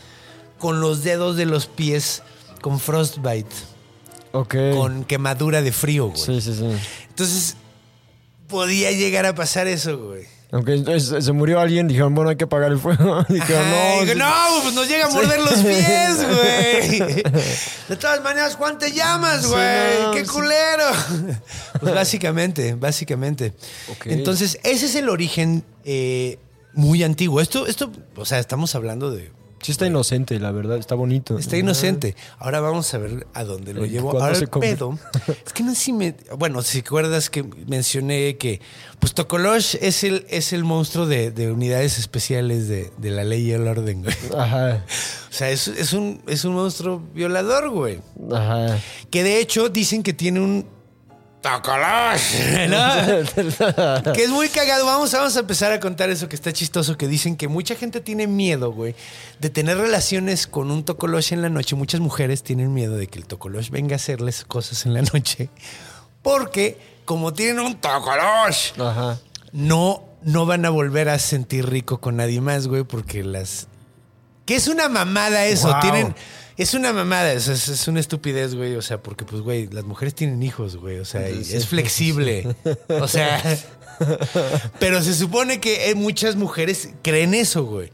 con 0.61 0.81
los 0.81 1.03
dedos 1.03 1.35
de 1.37 1.47
los 1.47 1.67
pies 1.67 2.23
con 2.61 2.79
frostbite, 2.79 3.49
Con 4.33 5.05
quemadura 5.05 5.63
de 5.63 5.73
frío, 5.73 6.09
güey. 6.09 6.19
Sí, 6.21 6.41
sí, 6.41 6.55
sí. 6.55 6.67
Entonces, 7.09 7.57
podía 8.49 8.91
llegar 8.93 9.27
a 9.27 9.35
pasar 9.35 9.67
eso, 9.67 9.99
güey. 9.99 10.25
Aunque 10.53 10.83
se 11.01 11.31
murió 11.33 11.61
alguien, 11.61 11.87
dijeron, 11.87 12.13
bueno, 12.13 12.31
hay 12.31 12.37
que 12.37 12.43
apagar 12.45 12.73
el 12.73 12.79
fuego. 12.81 13.23
dijeron, 13.29 13.63
Ajá, 13.63 13.95
no. 13.97 14.01
digo, 14.01 14.13
sí". 14.15 14.19
no, 14.19 14.63
pues 14.63 14.75
nos 14.75 14.89
llega 14.89 15.07
a 15.07 15.11
morder 15.11 15.39
los 15.41 15.55
pies, 15.61 16.27
güey. 16.27 17.23
De 17.89 17.97
todas 17.97 18.21
maneras, 18.25 18.57
Juan, 18.57 18.77
te 18.77 18.91
llamas, 18.91 19.43
Sí, 19.43 19.49
güey. 19.49 20.03
no, 20.03 20.11
Qué 20.11 20.25
sí. 20.25 20.27
culero. 20.27 20.85
Pues 21.81 21.95
básicamente, 21.95 22.75
básicamente. 22.75 23.53
Entonces, 24.07 24.59
ese 24.65 24.87
es 24.87 24.95
el 24.97 25.09
origen 25.09 25.63
eh, 25.85 26.39
muy 26.73 27.05
antiguo. 27.05 27.41
Esto, 27.41 27.69
esto, 27.69 27.93
o 28.17 28.25
sea, 28.25 28.41
estamos 28.41 28.75
hablando 28.75 29.13
de. 29.13 29.31
Sí 29.63 29.73
está 29.73 29.87
inocente, 29.87 30.41
la 30.41 30.53
verdad, 30.53 30.79
está 30.79 30.95
bonito. 30.95 31.39
Está 31.39 31.59
inocente. 31.59 32.17
Ahora 32.39 32.61
vamos 32.61 32.93
a 32.95 32.99
ver 32.99 33.27
a 33.35 33.45
dónde 33.45 33.75
lo 33.75 33.85
llevo. 33.85 34.11
¿cuándo 34.11 34.25
Ahora 34.25 34.39
se 34.39 34.45
el 34.45 34.51
pedo. 34.51 34.99
Es 35.47 35.53
que 35.53 35.63
no 35.63 35.75
sé 35.75 35.81
si 35.81 35.93
me. 35.93 36.15
Bueno, 36.39 36.63
si 36.63 36.81
recuerdas 36.81 37.29
que 37.29 37.45
mencioné 37.67 38.39
que. 38.39 38.61
Pues 39.01 39.13
Tokolosh 39.13 39.77
es 39.81 40.03
el, 40.05 40.25
es 40.31 40.55
el 40.55 40.65
monstruo 40.65 41.07
de, 41.07 41.31
de 41.31 41.51
unidades 41.53 41.99
especiales 41.99 42.69
de, 42.69 42.91
de 42.97 43.11
la 43.11 43.23
ley 43.25 43.49
y 43.49 43.53
el 43.53 43.67
orden, 43.69 44.03
güey. 44.03 44.15
Ajá, 44.37 44.85
O 45.31 45.33
sea, 45.33 45.51
es, 45.51 45.69
es 45.69 45.93
un, 45.93 46.23
es 46.27 46.45
un 46.45 46.55
monstruo 46.55 47.03
violador, 47.15 47.69
güey. 47.71 48.01
ajá. 48.33 48.79
Que 49.11 49.23
de 49.23 49.41
hecho 49.41 49.69
dicen 49.69 50.03
que 50.03 50.13
tiene 50.15 50.41
un. 50.41 50.80
Tokolosh, 51.41 52.69
¿no? 52.69 54.13
que 54.13 54.25
es 54.25 54.31
muy 54.31 54.49
cagado. 54.49 54.85
Vamos, 54.85 55.13
vamos 55.13 55.37
a 55.37 55.41
empezar 55.41 55.73
a 55.73 55.81
contar 55.81 56.11
eso 56.11 56.29
que 56.29 56.37
está 56.37 56.53
chistoso. 56.53 56.97
Que 56.97 57.09
dicen 57.09 57.37
que 57.37 57.49
mucha 57.49 57.75
gente 57.77 58.01
tiene 58.01 58.27
miedo, 58.27 58.73
güey, 58.73 58.95
de 59.39 59.51
tener 59.51 59.79
relaciones 59.79 60.47
con 60.47 60.71
un 60.71 60.85
Tokolosh 60.85 61.33
en 61.33 61.43
la 61.43 61.49
noche. 61.49 61.77
Muchas 61.77 62.01
mujeres 62.01 62.43
tienen 62.43 62.75
miedo 62.75 62.97
de 62.97 63.07
que 63.07 63.19
el 63.19 63.27
Tokolosh 63.27 63.71
venga 63.71 63.95
a 63.95 63.97
hacerles 63.97 64.45
cosas 64.45 64.85
en 64.87 64.95
la 64.95 65.03
noche. 65.03 65.49
Porque, 66.23 66.79
como 67.05 67.33
tienen 67.33 67.61
un 67.61 67.77
Tokolosh, 67.77 68.79
Ajá. 68.79 69.19
no, 69.53 70.05
no 70.23 70.47
van 70.47 70.67
a 70.67 70.71
volver 70.71 71.09
a 71.09 71.19
sentir 71.19 71.69
rico 71.69 72.01
con 72.01 72.17
nadie 72.17 72.41
más, 72.41 72.67
güey, 72.67 72.85
porque 72.85 73.25
las. 73.25 73.67
Que 74.45 74.57
es 74.57 74.69
una 74.69 74.89
mamada 74.89 75.47
eso. 75.47 75.69
Wow. 75.69 75.81
Tienen. 75.81 76.15
Es 76.61 76.75
una 76.75 76.93
mamada, 76.93 77.33
es, 77.33 77.49
es- 77.49 77.69
es 77.69 77.89
una 77.89 78.01
estupidez, 78.01 78.55
güey. 78.55 78.77
O 78.77 78.83
sea, 78.83 79.03
porque, 79.03 79.25
pues, 79.25 79.41
güey, 79.43 79.67
las 79.69 79.85
mujeres 79.85 80.15
tienen 80.15 80.43
hijos, 80.43 80.77
güey. 80.77 80.99
O 80.99 81.05
sea, 81.05 81.27
es 81.29 81.67
flexible. 81.67 82.55
O 82.89 83.09
sea. 83.09 83.43
Pero 84.79 85.03
se 85.03 85.15
supone 85.15 85.61
que 85.61 85.91
eh, 85.91 85.95
muchas 85.95 86.37
mujeres 86.37 86.91
creen 87.03 87.35
eso, 87.35 87.65
güey. 87.65 87.91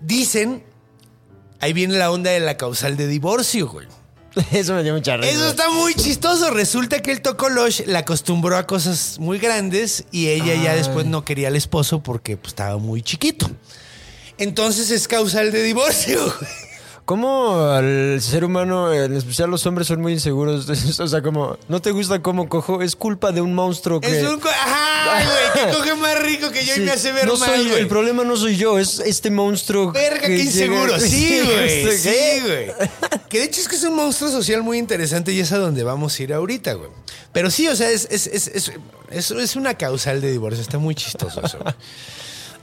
Dicen. 0.00 0.64
Ahí 1.60 1.72
viene 1.72 1.98
la 1.98 2.10
onda 2.10 2.30
de 2.30 2.40
la 2.40 2.56
causal 2.56 2.96
de 2.96 3.06
divorcio, 3.08 3.68
güey. 3.68 3.86
Eso 4.52 4.74
me 4.74 4.82
dio 4.84 4.94
mucha 4.94 5.16
risa. 5.16 5.30
Eso 5.32 5.48
está 5.48 5.68
muy 5.70 5.94
chistoso. 5.94 6.50
Resulta 6.50 7.00
que 7.02 7.10
el 7.10 7.20
Tokolosh 7.22 7.82
la 7.86 8.00
acostumbró 8.00 8.56
a 8.56 8.66
cosas 8.66 9.18
muy 9.18 9.38
grandes 9.38 10.04
y 10.12 10.28
ella 10.28 10.54
ya 10.54 10.74
después 10.74 11.06
no 11.06 11.24
quería 11.24 11.48
al 11.48 11.56
esposo 11.56 12.02
porque 12.02 12.36
pues, 12.36 12.50
estaba 12.52 12.78
muy 12.78 13.02
chiquito. 13.02 13.50
Entonces 14.38 14.90
es 14.92 15.08
causal 15.08 15.50
de 15.50 15.62
divorcio. 15.62 16.20
güey. 16.40 16.67
¿Cómo 17.08 17.74
el 17.78 18.20
ser 18.20 18.44
humano, 18.44 18.92
en 18.92 19.16
especial 19.16 19.48
los 19.48 19.64
hombres, 19.64 19.88
son 19.88 20.02
muy 20.02 20.12
inseguros? 20.12 20.68
O 21.00 21.08
sea, 21.08 21.22
como, 21.22 21.56
¿no 21.66 21.80
te 21.80 21.90
gusta 21.90 22.20
cómo 22.20 22.50
cojo? 22.50 22.82
Es 22.82 22.96
culpa 22.96 23.32
de 23.32 23.40
un 23.40 23.54
monstruo 23.54 23.98
que... 23.98 24.08
Es 24.20 24.28
un... 24.28 24.38
co- 24.38 24.50
Ajá, 24.50 25.24
güey, 25.24 25.70
que 25.70 25.72
coge 25.78 25.94
más 25.94 26.20
rico 26.22 26.50
que 26.50 26.66
yo 26.66 26.76
y 26.76 26.80
me 26.80 26.90
hace 26.90 27.12
ver 27.12 27.24
no 27.26 27.38
mal, 27.38 27.48
soy. 27.48 27.72
El 27.80 27.88
problema 27.88 28.24
no 28.24 28.36
soy 28.36 28.58
yo, 28.58 28.78
es 28.78 28.98
este 29.00 29.30
monstruo. 29.30 29.90
Verga, 29.90 30.20
que 30.20 30.36
qué 30.36 30.42
inseguro. 30.42 30.96
llega- 30.98 31.00
Sí, 31.08 31.40
güey. 31.46 31.82
¿Qué? 31.84 31.96
Sí, 31.96 32.40
güey. 32.46 32.72
Que 33.30 33.38
de 33.38 33.44
hecho 33.46 33.62
es 33.62 33.68
que 33.68 33.76
es 33.76 33.84
un 33.84 33.94
monstruo 33.96 34.30
social 34.30 34.62
muy 34.62 34.76
interesante 34.76 35.32
y 35.32 35.40
es 35.40 35.50
a 35.52 35.56
donde 35.56 35.84
vamos 35.84 36.20
a 36.20 36.22
ir 36.22 36.34
ahorita, 36.34 36.74
güey. 36.74 36.90
Pero 37.32 37.50
sí, 37.50 37.68
o 37.68 37.74
sea, 37.74 37.88
es, 37.88 38.06
es, 38.10 38.26
es, 38.26 38.48
es, 39.10 39.30
es- 39.30 39.56
una 39.56 39.72
causal 39.78 40.20
de 40.20 40.30
divorcio. 40.30 40.60
Está 40.60 40.76
muy 40.76 40.94
chistoso 40.94 41.40
eso. 41.42 41.56
güey. 41.58 41.74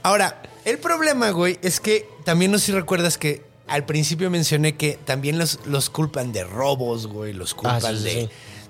Ahora, 0.04 0.40
el 0.64 0.78
problema, 0.78 1.30
güey, 1.30 1.58
es 1.62 1.80
que 1.80 2.08
también 2.24 2.52
no 2.52 2.60
sé 2.60 2.66
si 2.66 2.72
recuerdas 2.72 3.18
que 3.18 3.55
al 3.68 3.84
principio 3.84 4.30
mencioné 4.30 4.76
que 4.76 4.98
también 5.04 5.38
los, 5.38 5.58
los 5.66 5.90
culpan 5.90 6.32
de 6.32 6.44
robos, 6.44 7.06
güey. 7.06 7.32
Los 7.32 7.54
culpan 7.54 7.82
Ah, 7.84 7.90
sí, 7.92 7.98
sí, 7.98 8.04
de, 8.04 8.10
sí. 8.22 8.28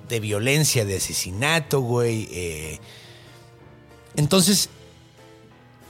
de 0.09 0.21
violencia, 0.21 0.85
de 0.85 0.97
asesinato, 0.97 1.81
güey. 1.81 2.29
eh. 2.31 2.81
Entonces, 4.17 4.71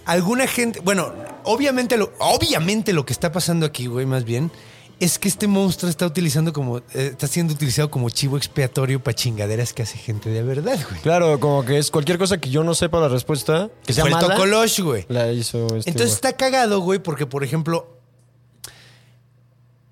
alguna 0.05 0.47
gente, 0.47 0.81
bueno, 0.81 1.13
obviamente 1.45 1.97
lo, 1.97 2.13
obviamente 2.19 2.93
lo 2.93 3.07
que 3.07 3.13
está 3.13 3.31
pasando 3.33 3.67
aquí, 3.67 3.87
güey, 3.87 4.07
más 4.07 4.25
bien, 4.25 4.51
es 4.99 5.19
que 5.19 5.29
este 5.29 5.47
monstruo 5.47 5.91
está 5.91 6.07
utilizando 6.07 6.53
como, 6.53 6.79
eh, 6.79 6.83
está 6.95 7.27
siendo 7.29 7.53
utilizado 7.53 7.91
como 7.91 8.09
chivo 8.11 8.37
expiatorio 8.37 9.03
para 9.05 9.15
chingaderas 9.15 9.73
que 9.73 9.83
hace 9.83 9.99
gente 9.99 10.31
de 10.31 10.43
verdad, 10.43 10.79
güey. 10.89 11.01
Claro, 11.03 11.39
como 11.39 11.65
que 11.65 11.79
es 11.79 11.91
cualquier 11.91 12.19
cosa 12.19 12.39
que 12.39 12.51
yo 12.51 12.65
no 12.65 12.75
sepa 12.75 12.99
la 12.99 13.09
respuesta, 13.09 13.71
que 13.85 13.93
sea 13.93 14.05
Fue 14.05 14.11
el 14.11 14.17
güey. 14.83 15.05
la 15.09 15.31
hizo 15.33 15.67
este 15.67 15.91
Entonces 15.91 15.97
güey. 16.07 16.15
está 16.15 16.33
cagado, 16.33 16.81
güey, 16.81 16.99
porque, 16.99 17.27
por 17.27 17.45
ejemplo, 17.45 17.96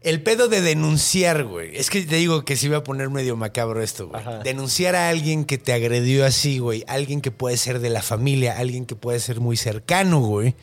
el 0.04 0.22
pedo 0.22 0.48
de 0.48 0.60
denunciar, 0.60 1.44
güey. 1.44 1.74
Es 1.76 1.88
que 1.88 2.02
te 2.02 2.16
digo 2.16 2.44
que 2.44 2.56
se 2.56 2.66
iba 2.66 2.76
a 2.76 2.84
poner 2.84 3.08
medio 3.08 3.36
macabro 3.36 3.82
esto, 3.82 4.08
güey. 4.08 4.20
Ajá. 4.20 4.38
Denunciar 4.40 4.94
a 4.94 5.08
alguien 5.08 5.46
que 5.46 5.56
te 5.56 5.72
agredió 5.72 6.26
así, 6.26 6.58
güey. 6.58 6.84
Alguien 6.86 7.22
que 7.22 7.30
puede 7.30 7.56
ser 7.56 7.80
de 7.80 7.88
la 7.88 8.02
familia, 8.02 8.58
alguien 8.58 8.84
que 8.84 8.96
puede 8.96 9.18
ser 9.18 9.40
muy 9.40 9.56
cercano, 9.56 10.20
güey. 10.20 10.54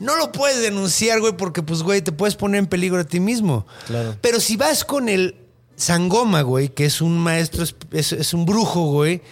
No 0.00 0.16
lo 0.16 0.32
puedes 0.32 0.60
denunciar, 0.60 1.20
güey, 1.20 1.36
porque, 1.36 1.62
pues, 1.62 1.82
güey, 1.82 2.02
te 2.02 2.10
puedes 2.10 2.34
poner 2.34 2.58
en 2.58 2.66
peligro 2.66 3.00
a 3.00 3.04
ti 3.04 3.20
mismo. 3.20 3.66
Claro. 3.86 4.16
Pero 4.20 4.40
si 4.40 4.56
vas 4.56 4.84
con 4.84 5.08
el 5.08 5.36
Sangoma, 5.76 6.42
güey, 6.42 6.68
que 6.68 6.84
es 6.84 7.00
un 7.00 7.18
maestro, 7.18 7.64
es, 7.92 8.12
es 8.12 8.34
un 8.34 8.46
brujo, 8.46 8.86
güey, 8.86 9.22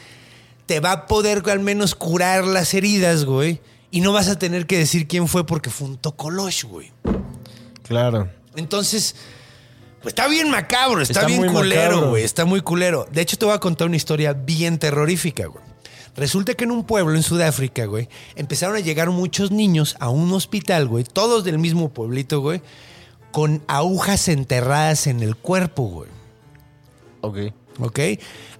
te 0.66 0.79
va 0.79 0.92
a 0.92 1.07
poder 1.07 1.42
al 1.50 1.61
menos 1.61 1.96
curar 1.96 2.44
las 2.44 2.72
heridas, 2.72 3.24
güey. 3.24 3.61
Y 3.90 4.00
no 4.00 4.12
vas 4.12 4.29
a 4.29 4.38
tener 4.38 4.66
que 4.66 4.79
decir 4.79 5.09
quién 5.09 5.26
fue 5.26 5.44
porque 5.44 5.70
fue 5.70 5.88
un 5.88 5.96
tocolosh, 5.96 6.64
güey. 6.64 6.92
Claro. 7.83 8.29
Entonces, 8.57 9.14
pues 10.07 10.12
está 10.12 10.29
bien 10.29 10.53
macabro, 10.53 11.03
está, 11.03 11.14
Está 11.14 11.27
bien 11.27 11.53
culero, 11.53 12.11
güey. 12.11 12.23
Está 12.23 12.45
muy 12.45 12.61
culero. 12.61 13.09
De 13.11 13.23
hecho, 13.23 13.37
te 13.37 13.45
voy 13.45 13.55
a 13.55 13.59
contar 13.59 13.88
una 13.88 13.97
historia 13.97 14.35
bien 14.35 14.79
terrorífica, 14.79 15.47
güey. 15.47 15.64
Resulta 16.14 16.55
que 16.55 16.62
en 16.62 16.71
un 16.71 16.85
pueblo 16.85 17.16
en 17.16 17.25
Sudáfrica, 17.25 17.87
güey, 17.87 18.09
empezaron 18.37 18.77
a 18.77 18.79
llegar 18.79 19.11
muchos 19.11 19.51
niños 19.51 19.97
a 19.99 20.09
un 20.09 20.33
hospital, 20.33 20.87
güey, 20.87 21.03
todos 21.03 21.42
del 21.42 21.59
mismo 21.59 21.88
pueblito, 21.88 22.40
güey, 22.40 22.62
con 23.33 23.64
agujas 23.66 24.29
enterradas 24.29 25.09
en 25.09 25.25
el 25.25 25.35
cuerpo, 25.35 25.88
güey. 25.88 26.11
Ok. 27.23 27.38
¿Ok? 27.81 27.99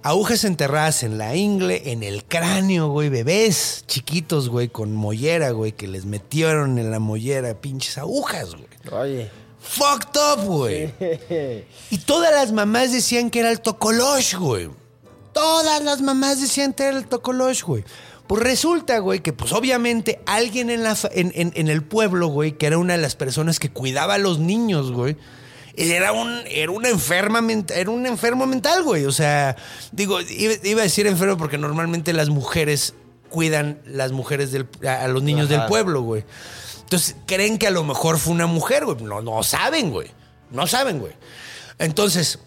Agujas 0.03 0.43
enterradas 0.43 1.01
en 1.03 1.17
la 1.17 1.33
ingle, 1.37 1.93
en 1.93 2.03
el 2.03 2.25
cráneo, 2.25 2.89
güey. 2.89 3.07
Bebés 3.07 3.85
chiquitos, 3.87 4.49
güey, 4.49 4.67
con 4.67 4.93
mollera, 4.93 5.51
güey, 5.51 5.71
que 5.71 5.87
les 5.87 6.03
metieron 6.03 6.77
en 6.77 6.91
la 6.91 6.99
mollera 6.99 7.53
pinches 7.53 7.97
agujas, 7.97 8.53
güey. 8.53 8.67
Oye. 8.91 9.46
Fucked 9.69 10.19
up, 10.19 10.45
güey. 10.45 10.93
Y 11.89 11.97
todas 11.99 12.31
las 12.33 12.51
mamás 12.51 12.91
decían 12.91 13.29
que 13.29 13.39
era 13.39 13.51
el 13.51 13.61
tocolosh, 13.61 14.35
güey. 14.35 14.69
Todas 15.33 15.83
las 15.83 16.01
mamás 16.01 16.41
decían 16.41 16.73
que 16.73 16.83
era 16.85 16.97
el 16.97 17.07
tocolosh, 17.07 17.63
güey. 17.63 17.83
Pues 18.27 18.43
resulta, 18.43 18.99
güey, 18.99 19.21
que 19.21 19.31
pues 19.33 19.53
obviamente 19.53 20.19
alguien 20.25 20.69
en, 20.69 20.83
la 20.83 20.97
en, 21.11 21.31
en- 21.35 21.53
en 21.55 21.67
el 21.69 21.81
pueblo, 21.83 22.27
güey, 22.27 22.53
que 22.57 22.65
era 22.67 22.77
una 22.77 22.93
de 22.95 23.01
las 23.01 23.15
personas 23.15 23.57
que 23.59 23.69
cuidaba 23.69 24.15
a 24.15 24.17
los 24.17 24.39
niños, 24.39 24.91
güey. 24.91 25.15
Era 25.75 26.11
un, 26.11 26.41
era 26.49 26.71
una 26.71 26.89
enferma 26.89 27.39
era 27.73 27.89
un 27.91 28.05
enfermo 28.07 28.45
mental, 28.47 28.83
güey. 28.83 29.05
O 29.05 29.11
sea, 29.11 29.55
digo, 29.91 30.19
iba, 30.21 30.53
iba 30.63 30.81
a 30.81 30.83
decir 30.83 31.05
enfermo 31.07 31.37
porque 31.37 31.57
normalmente 31.57 32.11
las 32.13 32.29
mujeres 32.29 32.95
cuidan 33.29 33.79
las 33.85 34.11
mujeres 34.11 34.51
del, 34.51 34.67
a, 34.85 35.03
a 35.03 35.07
los 35.07 35.21
niños 35.23 35.49
Ajá. 35.51 35.59
del 35.59 35.67
pueblo, 35.69 36.01
güey. 36.01 36.25
Entonces, 36.87 37.17
creen 37.25 37.57
que 37.57 37.67
a 37.67 37.71
lo 37.71 37.83
mejor 37.83 38.17
fue 38.17 38.31
una 38.31 38.47
mujer, 38.47 38.85
güey. 38.85 38.95
No, 39.01 39.21
no 39.21 39.43
saben, 39.43 39.91
güey. 39.91 40.09
No 40.51 40.67
saben, 40.67 40.99
güey. 40.99 41.11
Entonces, 41.79 42.39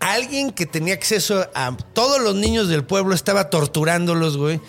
alguien 0.00 0.50
que 0.50 0.66
tenía 0.66 0.94
acceso 0.94 1.48
a 1.54 1.76
todos 1.92 2.20
los 2.20 2.34
niños 2.34 2.66
del 2.66 2.84
pueblo 2.84 3.14
estaba 3.14 3.50
torturándolos, 3.50 4.36
güey. 4.36 4.60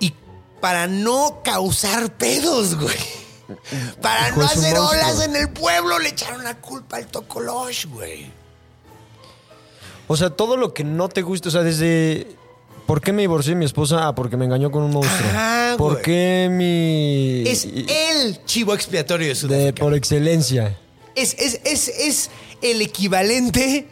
Y 0.00 0.14
para 0.62 0.86
no 0.86 1.42
causar 1.44 2.16
pedos, 2.16 2.76
güey. 2.76 2.96
Para 4.00 4.30
no 4.30 4.42
hacer 4.42 4.76
olas 4.76 5.22
en 5.22 5.36
el 5.36 5.50
pueblo, 5.50 5.98
le 5.98 6.08
echaron 6.08 6.42
la 6.42 6.58
culpa 6.58 6.96
al 6.96 7.08
Tocolosh, 7.08 7.84
güey. 7.86 8.32
O 10.08 10.16
sea, 10.16 10.30
todo 10.30 10.56
lo 10.56 10.72
que 10.72 10.82
no 10.82 11.10
te 11.10 11.20
gusta, 11.20 11.50
o 11.50 11.52
sea, 11.52 11.62
desde... 11.62 12.34
¿Por 12.86 13.00
qué 13.00 13.12
me 13.12 13.22
divorcié 13.22 13.54
de 13.54 13.58
mi 13.58 13.64
esposa? 13.64 14.06
Ah, 14.06 14.14
porque 14.14 14.36
me 14.36 14.44
engañó 14.44 14.70
con 14.70 14.82
un 14.84 14.92
monstruo. 14.92 15.28
Ajá, 15.30 15.74
¿Por 15.76 15.92
güey. 15.94 16.02
qué 16.04 16.48
mi... 16.50 17.42
Es 17.50 17.64
el 17.64 18.44
chivo 18.44 18.74
expiatorio 18.74 19.26
de 19.26 19.34
de, 19.34 19.40
Sudáfrica. 19.40 19.82
por 19.82 19.94
excelencia. 19.94 20.78
Es, 21.16 21.34
es, 21.38 21.60
es, 21.64 21.88
es 21.88 22.30
el 22.62 22.80
equivalente 22.82 23.86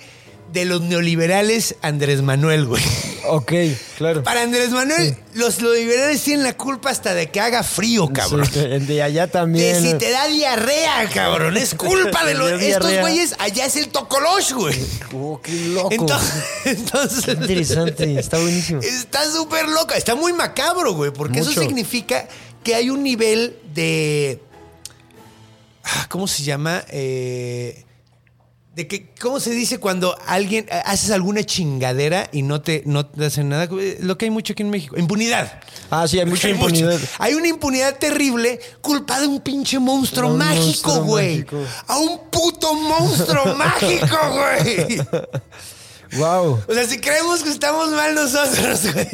de 0.54 0.64
los 0.64 0.80
neoliberales 0.82 1.74
Andrés 1.82 2.22
Manuel, 2.22 2.64
güey. 2.64 2.82
Ok, 3.26 3.52
claro. 3.98 4.22
Para 4.22 4.42
Andrés 4.42 4.70
Manuel, 4.70 5.16
los 5.34 5.60
neoliberales 5.60 6.22
tienen 6.22 6.44
la 6.44 6.56
culpa 6.56 6.90
hasta 6.90 7.12
de 7.12 7.30
que 7.30 7.40
haga 7.40 7.62
frío, 7.62 8.08
cabrón. 8.12 8.46
Sí, 8.46 8.60
de 8.60 9.02
allá 9.02 9.26
De 9.26 9.32
también. 9.32 9.82
si 9.82 9.94
te 9.98 10.10
da 10.10 10.26
diarrea, 10.28 11.10
cabrón. 11.12 11.56
Es 11.56 11.74
culpa 11.74 12.24
de 12.24 12.34
los. 12.38 12.62
Estos 12.62 13.00
güeyes, 13.00 13.34
allá 13.38 13.66
es 13.66 13.76
el 13.76 13.88
tocolosh, 13.88 14.52
güey. 14.52 14.78
Oh, 15.12 15.40
qué 15.42 15.52
loco. 15.68 15.90
Entonces, 15.92 16.44
entonces- 16.64 17.24
Qué 17.24 17.32
interesante, 17.32 18.18
está 18.18 18.38
buenísimo. 18.38 18.80
Está 18.80 19.30
súper 19.30 19.68
loca, 19.68 19.96
está 19.96 20.14
muy 20.14 20.32
macabro, 20.32 20.92
güey, 20.94 21.10
porque 21.10 21.40
eso 21.40 21.52
significa 21.52 22.28
que 22.62 22.74
hay 22.74 22.90
un 22.90 23.02
nivel 23.02 23.58
de. 23.74 24.40
Ah, 25.82 26.06
¿Cómo 26.08 26.26
se 26.28 26.42
llama? 26.44 26.84
Eh, 26.88 27.84
de 28.74 28.88
que, 28.88 29.14
¿cómo 29.20 29.38
se 29.40 29.50
dice 29.50 29.78
cuando 29.78 30.16
alguien 30.26 30.66
eh, 30.68 30.82
haces 30.84 31.10
alguna 31.12 31.44
chingadera 31.44 32.28
y 32.32 32.42
no 32.42 32.60
te, 32.60 32.82
no 32.86 33.06
te 33.06 33.26
hacen 33.26 33.48
nada? 33.48 33.68
Lo 34.00 34.18
que 34.18 34.24
hay 34.24 34.30
mucho 34.30 34.52
aquí 34.52 34.62
en 34.62 34.70
México. 34.70 34.96
Impunidad. 34.98 35.60
Ah, 35.90 36.08
sí, 36.08 36.18
hay 36.18 36.26
mucha 36.26 36.48
Hay 36.48 36.54
mucho- 36.54 36.74
impunidad. 36.74 37.00
Hay 37.18 37.34
una 37.34 37.48
impunidad 37.48 37.98
terrible 37.98 38.58
culpa 38.80 39.20
de 39.20 39.28
un 39.28 39.40
pinche 39.40 39.78
monstruo 39.78 40.30
mágico, 40.36 41.02
güey. 41.04 41.46
A 41.86 41.98
un 41.98 42.18
puto 42.30 42.74
monstruo 42.74 43.54
mágico, 43.56 44.16
güey. 44.32 44.98
Wow. 46.18 46.60
O 46.68 46.74
sea, 46.74 46.86
si 46.86 47.00
creemos 47.00 47.42
que 47.42 47.50
estamos 47.50 47.90
mal 47.90 48.14
nosotros, 48.14 48.92
güey. 48.92 49.08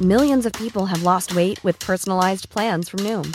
Millions 0.00 0.46
of 0.46 0.52
people 0.54 0.86
have 0.86 1.02
lost 1.02 1.34
weight 1.34 1.62
with 1.62 1.78
personalized 1.78 2.48
plans 2.48 2.88
from 2.88 3.00
Noom, 3.04 3.34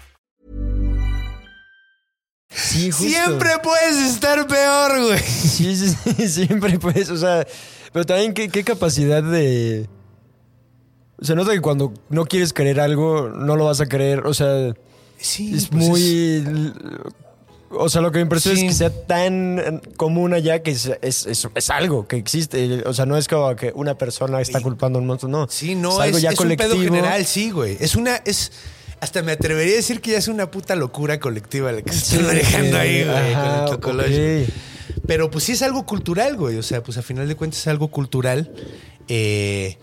Sí, 2.53 2.91
justo. 2.91 3.07
Siempre 3.07 3.49
puedes 3.63 3.97
estar 4.13 4.45
peor, 4.47 5.01
güey. 5.07 5.19
Sí, 5.19 5.75
sí, 5.75 5.95
sí, 6.17 6.27
siempre 6.47 6.77
pues, 6.79 7.09
o 7.09 7.17
sea, 7.17 7.47
pero 7.93 8.05
también 8.05 8.33
qué, 8.33 8.49
qué 8.49 8.63
capacidad 8.63 9.23
de... 9.23 9.87
Se 11.21 11.35
nota 11.35 11.51
que 11.53 11.61
cuando 11.61 11.93
no 12.09 12.25
quieres 12.25 12.51
creer 12.51 12.79
algo, 12.79 13.29
no 13.29 13.55
lo 13.55 13.65
vas 13.65 13.79
a 13.79 13.85
creer, 13.85 14.25
o 14.25 14.33
sea, 14.33 14.73
Sí, 15.17 15.53
es 15.55 15.67
pues 15.67 15.87
muy... 15.87 16.73
O 17.73 17.87
sea, 17.87 18.01
lo 18.01 18.11
que 18.11 18.17
me 18.17 18.23
impresiona 18.23 18.59
Sí. 18.59 18.65
es 18.65 18.71
que 18.73 18.77
sea 18.77 18.89
tan 18.89 19.57
eh, 19.59 19.81
común 19.95 20.33
allá 20.33 20.61
que 20.61 20.71
es, 20.71 20.91
es, 21.01 21.25
es- 21.25 21.47
es 21.55 21.69
algo 21.69 22.05
que 22.05 22.17
existe. 22.17 22.83
O 22.85 22.93
sea, 22.93 23.05
no 23.05 23.15
es 23.15 23.29
como 23.29 23.55
que 23.55 23.71
una 23.73 23.97
persona 23.97 24.41
está 24.41 24.59
culpando 24.59 24.99
a 24.99 25.01
un 25.01 25.07
monstruo, 25.07 25.31
no. 25.31 25.47
Sí, 25.49 25.75
no, 25.75 25.91
es 25.91 25.99
algo 26.07 26.17
ya 26.19 26.31
es 26.31 26.33
un 26.39 26.43
colectivo. 26.43 26.69
pedo 26.71 26.81
general, 26.81 27.25
sí, 27.25 27.49
güey. 27.51 27.77
Es 27.79 27.95
una, 27.95 28.17
es, 28.25 28.51
hasta 29.01 29.21
me 29.23 29.33
atrevería 29.33 29.73
a 29.73 29.77
decir 29.77 29.99
que 29.99 30.11
ya 30.11 30.17
es 30.19 30.27
una 30.27 30.49
puta 30.49 30.75
locura 30.75 31.19
colectiva 31.19 31.71
la 31.71 31.81
que 31.81 31.91
se 31.91 32.15
está 32.15 32.27
manejando 32.27 32.77
ahí, 32.77 33.03
güey, 33.03 33.33
ajá, 33.33 33.77
con 33.81 33.99
el. 33.99 34.47
Pero 35.07 35.29
pues 35.29 35.43
sí 35.43 35.51
es 35.53 35.61
algo 35.61 35.85
cultural, 35.85 36.37
güey. 36.37 36.57
O 36.57 36.63
sea, 36.63 36.81
pues 36.83 36.97
a 36.97 37.01
final 37.01 37.27
de 37.27 37.35
cuentas 37.35 37.59
es 37.59 37.67
algo 37.67 37.89
cultural. 37.89 38.53
eh, 39.07 39.77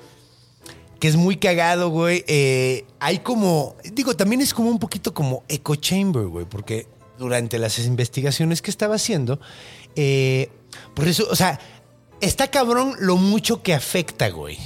que 0.99 1.09
es 1.09 1.17
muy 1.17 1.37
cagado, 1.37 1.91
güey. 1.91 2.25
Eh, 2.27 2.85
hay 2.99 3.19
como, 3.19 3.77
digo, 3.93 4.17
también 4.17 4.41
es 4.41 4.53
como 4.53 4.71
un 4.71 4.79
poquito 4.79 5.15
como 5.15 5.45
echo 5.49 5.77
chamber, 5.77 6.25
güey, 6.25 6.47
porque 6.47 6.87
durante 7.19 7.59
las 7.59 7.79
investigaciones 7.79 8.63
que 8.63 8.71
estaba 8.71 8.97
haciendo, 8.97 9.41
eh, 9.97 10.51
por 10.95 11.09
eso, 11.09 11.27
o 11.31 11.37
sea, 11.37 11.61
está 12.21 12.51
cabrón 12.51 12.95
lo 12.99 13.17
mucho 13.17 13.63
que 13.63 13.75
afecta, 13.75 14.29
güey, 14.31 14.59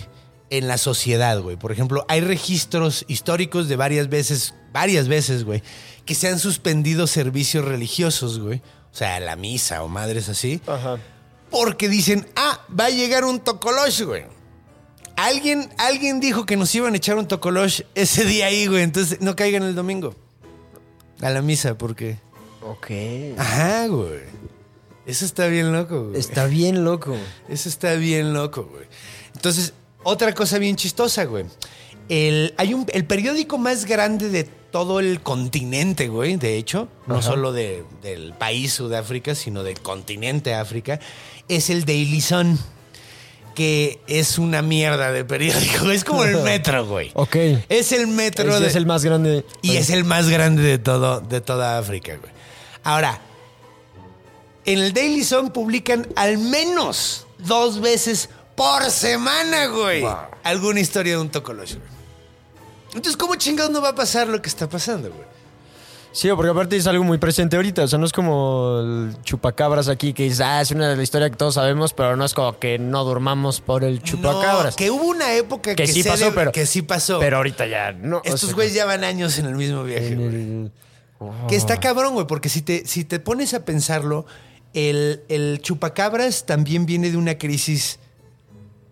en 0.53 0.69
la 0.69 0.77
sociedad, 0.77 1.41
güey. 1.41 1.57
Por 1.57 1.73
ejemplo, 1.73 2.05
hay 2.09 2.21
registros 2.21 3.07
históricos 3.09 3.69
de 3.69 3.77
varias 3.77 4.11
veces, 4.11 4.55
varias 4.71 5.09
veces, 5.09 5.45
güey, 5.45 5.63
que 6.05 6.15
se 6.15 6.29
han 6.29 6.39
suspendido 6.39 7.07
servicios 7.07 7.65
religiosos, 7.65 8.39
güey. 8.39 8.59
O 8.93 8.95
sea, 8.95 9.19
la 9.19 9.35
misa 9.35 9.83
o 9.83 9.89
madres 9.89 10.29
así. 10.29 10.61
Ajá. 10.67 10.99
Porque 11.51 11.89
dicen, 11.89 12.29
ah, 12.37 12.61
va 12.79 12.87
a 12.87 12.91
llegar 12.91 13.25
un 13.25 13.41
tocolosh, 13.41 14.03
güey. 14.03 14.25
Alguien, 15.17 15.71
alguien 15.79 16.21
dijo 16.21 16.45
que 16.45 16.59
nos 16.59 16.75
iban 16.75 16.93
a 16.93 16.97
echar 16.99 17.17
un 17.17 17.27
tocolosh 17.27 17.83
ese 17.95 18.27
día 18.27 18.47
ahí, 18.47 18.67
güey. 18.67 18.83
Entonces 18.83 19.23
no 19.23 19.35
caigan 19.35 19.63
el 19.63 19.75
domingo. 19.75 20.15
A 21.23 21.31
la 21.31 21.41
misa, 21.41 21.79
porque. 21.79 22.19
Ok. 22.61 22.91
Ajá, 23.39 23.87
güey. 23.87 24.21
Eso 25.07 25.25
está 25.25 25.47
bien 25.47 25.73
loco, 25.73 26.09
güey. 26.09 26.21
Está 26.21 26.45
bien 26.45 26.85
loco. 26.85 27.17
Eso 27.49 27.71
está 27.71 27.95
bien 27.95 28.35
loco, 28.35 28.69
güey. 28.71 28.87
Entonces, 29.35 29.73
otra 30.05 30.35
cosa 30.35 30.59
bien 30.59 30.77
chistosa, 30.77 31.25
güey. 31.25 31.45
El, 32.09 32.55
hay 32.59 32.75
un, 32.75 32.87
el 32.93 33.05
periódico 33.07 33.59
más 33.59 33.85
grande 33.85 34.29
de 34.29 34.45
todo 34.45 35.01
el 35.01 35.21
continente, 35.23 36.09
güey, 36.09 36.37
de 36.37 36.57
hecho, 36.57 36.89
no 37.07 37.17
Ajá. 37.17 37.23
solo 37.23 37.53
de- 37.53 37.85
del 38.03 38.33
país 38.35 38.73
Sudáfrica, 38.73 39.35
sino 39.35 39.63
del 39.63 39.81
continente 39.81 40.55
África, 40.55 40.99
es 41.49 41.71
el 41.71 41.85
Daily 41.85 42.21
Sun, 42.21 42.59
que 43.55 44.01
es 44.07 44.39
una 44.39 44.63
mierda 44.63 45.13
de 45.13 45.25
periódico. 45.25 45.91
Es 45.91 46.05
como 46.05 46.25
el 46.25 46.37
metro, 46.43 46.87
güey. 46.87 47.11
Ok. 47.15 47.37
Es 47.69 47.93
el 47.93 48.07
metro 48.09 48.55
Es, 48.55 48.61
de, 48.61 48.67
es 48.67 48.77
el 48.77 48.87
más 48.87 49.05
grande. 49.05 49.45
y 49.63 49.77
es 49.77 49.91
el 49.91 50.05
más 50.05 50.29
grande 50.29 50.63
de, 50.63 50.79
todo, 50.79 51.21
de 51.21 51.41
toda 51.41 51.79
África, 51.79 52.17
güey. 52.17 52.33
Ahora, 52.83 53.21
en 54.65 54.79
el 54.79 54.93
Daily 54.93 55.23
Sun 55.25 55.51
publican 55.51 56.07
al 56.17 56.39
menos 56.39 57.27
dos 57.39 57.81
veces 57.81 58.29
por 58.55 58.91
semana, 58.91 59.67
güey, 59.67 60.05
alguna 60.45 60.81
historia 60.81 61.15
de 61.15 61.19
un 61.21 61.31
tocoloche, 61.31 61.77
güey. 61.77 61.89
Entonces, 62.95 63.17
¿cómo 63.17 63.35
chingados 63.37 63.71
no 63.73 63.81
va 63.81 63.91
a 63.91 63.95
pasar 63.95 64.29
lo 64.29 64.43
que 64.43 64.49
está 64.49 64.69
pasando, 64.69 65.09
güey? 65.11 65.33
Sí, 66.15 66.29
porque 66.37 66.51
aparte 66.51 66.77
es 66.77 66.87
algo 66.87 67.05
muy 67.05 67.17
presente 67.17 67.57
ahorita. 67.57 67.85
O 67.85 67.89
sea, 67.89 67.99
no 67.99 68.05
es 68.05 68.13
como 68.13 68.81
el 68.81 69.17
chupacabras 69.23 69.89
aquí 69.89 70.13
que 70.13 70.25
dices, 70.25 70.43
ah, 70.43 70.61
es 70.61 70.71
una 70.71 70.91
de 70.91 70.97
las 70.97 71.03
historias 71.03 71.31
que 71.31 71.37
todos 71.39 71.55
sabemos, 71.55 71.95
pero 71.95 72.17
no 72.17 72.27
es 72.27 72.35
como 72.35 72.59
que 72.59 72.79
no 72.79 73.03
durmamos 73.05 73.63
por 73.63 73.83
el 73.83 74.03
chupacabras. 74.03 74.75
No, 74.75 74.77
que 74.77 74.91
hubo 74.91 75.05
una 75.07 75.33
época 75.33 75.75
que, 75.75 75.85
Que 75.85 75.87
sí 75.91 76.05
pasó, 76.05 76.27
de- 76.27 76.33
pero- 76.33 76.53
que 76.53 76.67
sí 76.67 76.83
pasó. 76.83 77.19
Pero 77.19 77.39
ahorita 77.39 77.67
ya 77.67 77.93
no. 77.93 78.19
o 78.19 78.23
Estos 78.25 78.41
sea, 78.41 78.53
güeyes 78.55 78.75
llevan 78.75 79.05
años 79.05 79.39
en 79.39 79.47
el 79.47 79.55
mismo 79.55 79.85
viaje, 79.85 80.15
güey. 80.15 80.71
Que 81.49 81.57
está 81.57 81.81
cabrón, 81.81 82.13
güey, 82.13 82.27
porque 82.27 82.51
si 82.51 82.61
te, 82.61 82.87
si 82.87 83.05
te 83.05 83.19
pones 83.19 83.55
a 83.55 83.65
pensarlo, 83.65 84.27
el, 84.75 85.23
el 85.31 85.61
chupacabras 85.63 86.45
también 86.45 86.85
viene 86.85 87.11
de 87.11 87.17
una 87.17 87.39
crisis. 87.39 88.01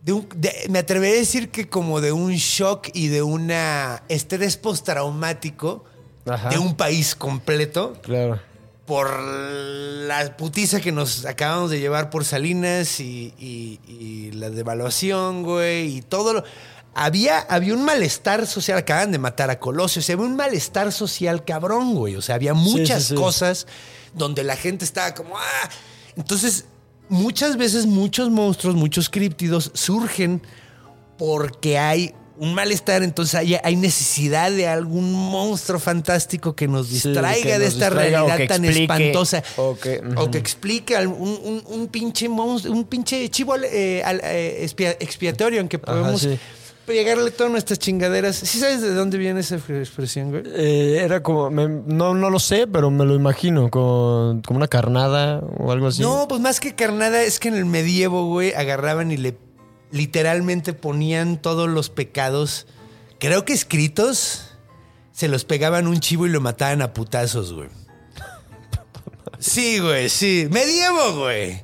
De 0.02 0.12
un, 0.12 0.26
de- 0.34 0.66
me 0.70 0.78
atrevería 0.78 1.16
a 1.16 1.18
decir 1.20 1.50
que 1.50 1.68
como 1.68 2.00
de 2.00 2.12
un 2.12 2.32
shock 2.32 2.88
y 2.94 3.08
de 3.08 3.22
una 3.22 4.02
estrés 4.08 4.56
postraumático 4.56 5.84
Ajá. 6.26 6.48
de 6.50 6.58
un 6.58 6.74
país 6.76 7.14
completo 7.14 7.94
Claro. 8.02 8.40
por 8.86 9.10
la 9.20 10.36
putiza 10.36 10.80
que 10.80 10.90
nos 10.92 11.26
acabamos 11.26 11.70
de 11.70 11.80
llevar 11.80 12.08
por 12.10 12.24
Salinas 12.24 12.98
y, 13.00 13.34
y- 13.38 13.78
y 13.86 14.30
la 14.32 14.50
devaluación, 14.50 15.42
güey, 15.42 15.96
y 15.98 16.02
todo 16.02 16.32
lo... 16.34 16.44
Había, 16.92 17.38
había 17.38 17.74
un 17.74 17.84
malestar 17.84 18.48
social, 18.48 18.76
acaban 18.78 19.12
de 19.12 19.18
matar 19.18 19.48
a 19.48 19.60
Colosio, 19.60 20.00
o 20.00 20.02
sea, 20.02 20.14
había 20.14 20.26
un 20.26 20.34
malestar 20.34 20.90
social 20.90 21.44
cabrón, 21.44 21.94
güey, 21.94 22.16
o 22.16 22.22
sea, 22.22 22.34
había 22.34 22.52
muchas 22.52 23.04
sí, 23.04 23.08
sí. 23.10 23.14
cosas 23.14 23.66
donde 24.12 24.42
la 24.42 24.56
gente 24.56 24.84
estaba 24.84 25.14
como, 25.14 25.38
ah, 25.38 25.70
entonces 26.16 26.64
muchas 27.10 27.56
veces 27.58 27.84
muchos 27.86 28.30
monstruos, 28.30 28.74
muchos 28.76 29.10
críptidos 29.10 29.70
surgen 29.74 30.40
porque 31.18 31.76
hay 31.78 32.14
un 32.38 32.54
malestar, 32.54 33.02
entonces 33.02 33.34
hay, 33.34 33.56
hay 33.62 33.76
necesidad 33.76 34.50
de 34.50 34.66
algún 34.66 35.12
monstruo 35.12 35.78
fantástico 35.78 36.56
que 36.56 36.66
nos 36.66 36.86
Sí, 36.86 36.94
distraiga 36.94 37.42
que 37.42 37.58
de 37.58 37.64
nos 37.66 37.74
esta 37.74 37.86
distraiga 37.90 38.18
realidad 38.26 38.48
tan 38.48 38.64
explique, 38.64 38.82
espantosa. 38.94 39.42
o 39.58 39.76
que- 39.76 40.00
o 40.16 40.30
que 40.30 40.38
explique 40.38 40.96
un, 41.06 41.38
un- 41.44 41.62
un 41.66 41.88
pinche 41.88 42.30
monstruo, 42.30 42.74
un 42.74 42.84
pinche 42.84 43.28
chivo 43.28 43.56
eh, 43.56 44.02
al- 44.02 44.22
eh, 44.24 44.64
expia- 44.64 44.96
expiatorio 45.00 45.60
en 45.60 45.68
que 45.68 45.78
podemos 45.78 46.22
sí. 46.22 46.38
Pegarle 46.90 47.30
todas 47.30 47.52
nuestras 47.52 47.78
chingaderas. 47.78 48.36
¿Sí 48.36 48.58
sabes 48.58 48.80
de 48.82 48.92
dónde 48.94 49.16
viene 49.16 49.40
esa 49.40 49.56
expresión, 49.56 50.30
güey? 50.30 50.42
Eh, 50.46 51.00
era 51.04 51.22
como, 51.22 51.50
me- 51.50 51.68
no, 51.68 52.14
no 52.14 52.30
lo 52.30 52.38
sé, 52.40 52.66
pero 52.66 52.90
me 52.90 53.04
lo 53.04 53.14
imagino, 53.14 53.70
como, 53.70 54.40
como 54.44 54.56
una 54.56 54.66
carnada 54.68 55.40
o 55.58 55.70
algo 55.70 55.86
así. 55.86 56.02
No, 56.02 56.26
pues 56.28 56.40
más 56.40 56.58
que 56.60 56.74
carnada 56.74 57.22
es 57.22 57.38
que 57.38 57.48
en 57.48 57.54
el 57.54 57.64
medievo, 57.64 58.26
güey, 58.26 58.52
agarraban 58.54 59.12
y 59.12 59.16
le 59.16 59.36
literalmente 59.92 60.72
ponían 60.72 61.40
todos 61.40 61.68
los 61.68 61.90
pecados, 61.90 62.66
creo 63.18 63.44
que 63.44 63.52
escritos, 63.52 64.48
se 65.12 65.28
los 65.28 65.44
pegaban 65.44 65.86
un 65.86 66.00
chivo 66.00 66.26
y 66.26 66.30
lo 66.30 66.40
mataban 66.40 66.82
a 66.82 66.92
putazos, 66.92 67.52
güey. 67.52 67.68
Sí, 69.38 69.78
güey, 69.78 70.08
sí. 70.10 70.48
Medievo, 70.50 71.20
güey. 71.20 71.62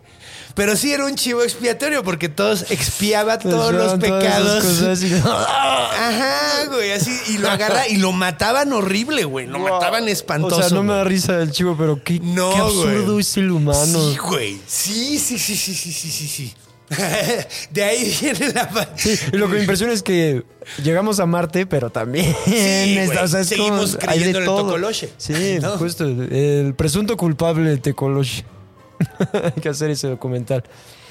Pero 0.57 0.75
sí 0.75 0.91
era 0.93 1.05
un 1.05 1.15
chivo 1.15 1.43
expiatorio 1.45 2.03
porque 2.03 2.29
todos 2.29 2.71
expiaba 2.71 3.39
todos 3.39 3.73
los 3.73 3.93
pecados. 4.01 4.65
cosas 4.65 5.03
y- 5.05 5.13
Ajá, 5.25 6.65
güey, 6.69 6.93
así. 6.93 7.11
Y 7.29 7.39
lo 7.39 7.51
agarra 7.51 7.87
y 7.89 7.97
lo 7.97 8.11
mataban 8.13 8.73
horrible, 8.73 9.25
güey. 9.25 9.47
Lo 9.47 9.59
mataban 9.59 10.09
espantoso. 10.09 10.57
O 10.57 10.63
sea, 10.63 10.71
no 10.71 10.83
me 10.83 10.95
da 10.95 11.05
risa 11.05 11.41
el 11.43 11.51
chivo, 11.53 11.77
pero 11.79 12.03
qué, 12.03 12.19
No, 12.21 12.51
qué 12.53 12.59
absurdo 12.59 13.13
güey. 13.13 13.21
es 13.21 13.37
el 13.37 13.51
humano. 13.51 14.11
Sí, 14.11 14.17
güey. 14.17 14.59
Sí, 14.67 15.19
sí, 15.19 15.39
sí, 15.39 15.55
sí, 15.57 15.75
sí, 15.75 15.93
sí, 15.93 16.11
sí, 16.11 16.27
sí. 16.29 16.55
De 17.71 17.83
ahí 17.85 18.17
viene 18.21 18.53
la... 18.53 18.89
Sí, 18.97 19.19
y 19.33 19.37
lo 19.37 19.49
que 19.49 19.55
me 19.55 19.61
impresiona 19.61 19.93
es 19.93 20.03
que 20.03 20.45
llegamos 20.83 21.19
a 21.21 21.27
Marte, 21.27 21.67
pero 21.67 21.91
también. 21.91 22.35
güey, 22.47 23.09
o 23.23 23.29
sea, 23.29 23.41
es 23.41 23.49
seguimos 23.49 23.97
como- 23.97 24.11
hay 24.11 24.19
creyendo 24.21 24.39
de 24.39 24.45
en 24.45 24.51
el 24.51 24.57
todo. 24.57 24.63
tocoloche. 24.67 25.11
Sí, 25.19 25.59
¿no? 25.61 25.77
justo. 25.79 26.05
El 26.07 26.75
presunto 26.77 27.17
culpable 27.17 27.69
de 27.71 27.77
Tecoloche. 27.79 28.45
hay 29.45 29.61
que 29.61 29.69
hacer 29.69 29.91
ese 29.91 30.09
documental. 30.09 30.65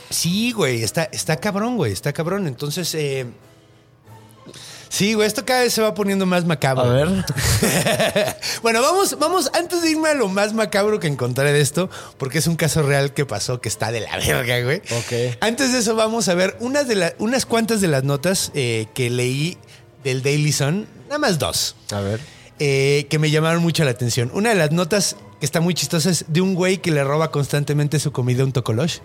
Sí, 0.10 0.52
güey, 0.52 0.84
está, 0.84 1.04
está 1.06 1.38
cabrón, 1.38 1.78
güey, 1.78 1.92
está 1.92 2.14
cabrón. 2.14 2.48
Entonces, 2.48 2.94
eh, 2.96 3.26
sí, 4.90 5.14
güey, 5.14 5.28
esto 5.28 5.46
cada 5.46 5.62
vez 5.62 5.74
se 5.74 5.82
va 5.82 5.94
poniendo 5.94 6.26
más 6.26 6.46
macabro. 6.46 6.84
A 6.84 6.94
ver. 6.94 7.08
bueno, 8.62 8.82
vamos, 8.82 9.18
vamos, 9.20 9.50
antes 9.54 9.82
de 9.82 9.92
irme 9.92 10.10
a 10.10 10.14
lo 10.14 10.28
más 10.28 10.54
macabro 10.54 11.00
que 11.00 11.08
encontré 11.08 11.52
de 11.52 11.60
esto, 11.62 11.90
porque 12.18 12.38
es 12.38 12.48
un 12.48 12.56
caso 12.56 12.84
real 12.84 13.14
que 13.14 13.26
pasó 13.26 13.60
que 13.62 13.70
está 13.70 13.92
de 13.92 14.02
la 14.02 14.18
verga, 14.26 14.62
güey. 14.62 14.78
Ok. 14.78 15.38
Antes 15.42 15.74
de 15.74 15.80
eso, 15.80 15.96
vamos 15.96 16.28
a 16.30 16.36
ver 16.36 16.56
unas, 16.60 16.88
de 16.88 16.96
la- 16.96 17.14
unas 17.18 17.46
cuantas 17.46 17.82
de 17.82 17.88
las 17.88 18.04
notas 18.04 18.52
eh, 18.54 18.88
que 18.94 19.10
leí 19.10 19.58
del 20.04 20.22
Daily 20.22 20.52
Sun, 20.52 20.88
nada 21.08 21.18
más 21.18 21.40
dos. 21.40 21.76
A 21.92 22.00
ver. 22.00 22.20
eh, 22.60 23.08
que 23.10 23.18
me 23.20 23.32
llamaron 23.32 23.62
mucho 23.64 23.84
la 23.84 23.92
atención. 23.92 24.30
Una 24.34 24.50
de 24.50 24.56
las 24.56 24.72
notas 24.72 25.16
que 25.40 25.46
está 25.46 25.60
muy 25.62 25.74
chistosa 25.74 26.10
es 26.10 26.26
de 26.28 26.42
un 26.42 26.56
güey 26.56 26.78
que 26.78 26.92
le 26.92 27.04
roba 27.04 27.32
constantemente 27.32 28.00
su 28.00 28.12
comida 28.12 28.42
a 28.44 28.46
un 28.46 28.52
tocolosh. 28.52 29.00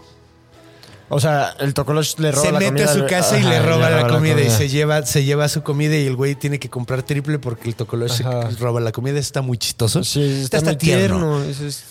O 1.12 1.18
sea, 1.18 1.56
el 1.58 1.74
Tocoloche 1.74 2.14
le 2.22 2.30
roba 2.30 2.46
se 2.46 2.52
la 2.52 2.58
mete 2.60 2.70
comida 2.84 2.90
a 2.92 2.94
su 2.94 3.06
casa 3.06 3.36
y 3.36 3.42
le 3.42 3.60
roba 3.60 3.90
la 3.90 4.06
comida, 4.06 4.34
y 4.34 4.44
comida. 4.44 4.56
se 4.56 4.68
lleva, 4.68 5.04
se 5.04 5.24
lleva 5.24 5.48
su 5.48 5.64
comida 5.64 5.96
y 5.96 6.06
el 6.06 6.14
güey 6.14 6.36
tiene 6.36 6.60
que 6.60 6.70
comprar 6.70 7.02
triple 7.02 7.40
porque 7.40 7.68
el 7.68 7.74
tocolosh 7.74 8.12
se 8.12 8.22
Ajá. 8.24 8.48
roba 8.60 8.80
la 8.80 8.92
comida. 8.92 9.14
Eso 9.18 9.26
está 9.26 9.42
muy 9.42 9.58
chistoso. 9.58 10.04
Sí, 10.04 10.22
está, 10.44 10.58
hasta 10.58 10.70
muy 10.70 10.76
tierno. 10.78 11.42
Eso 11.42 11.66
es- 11.66 11.82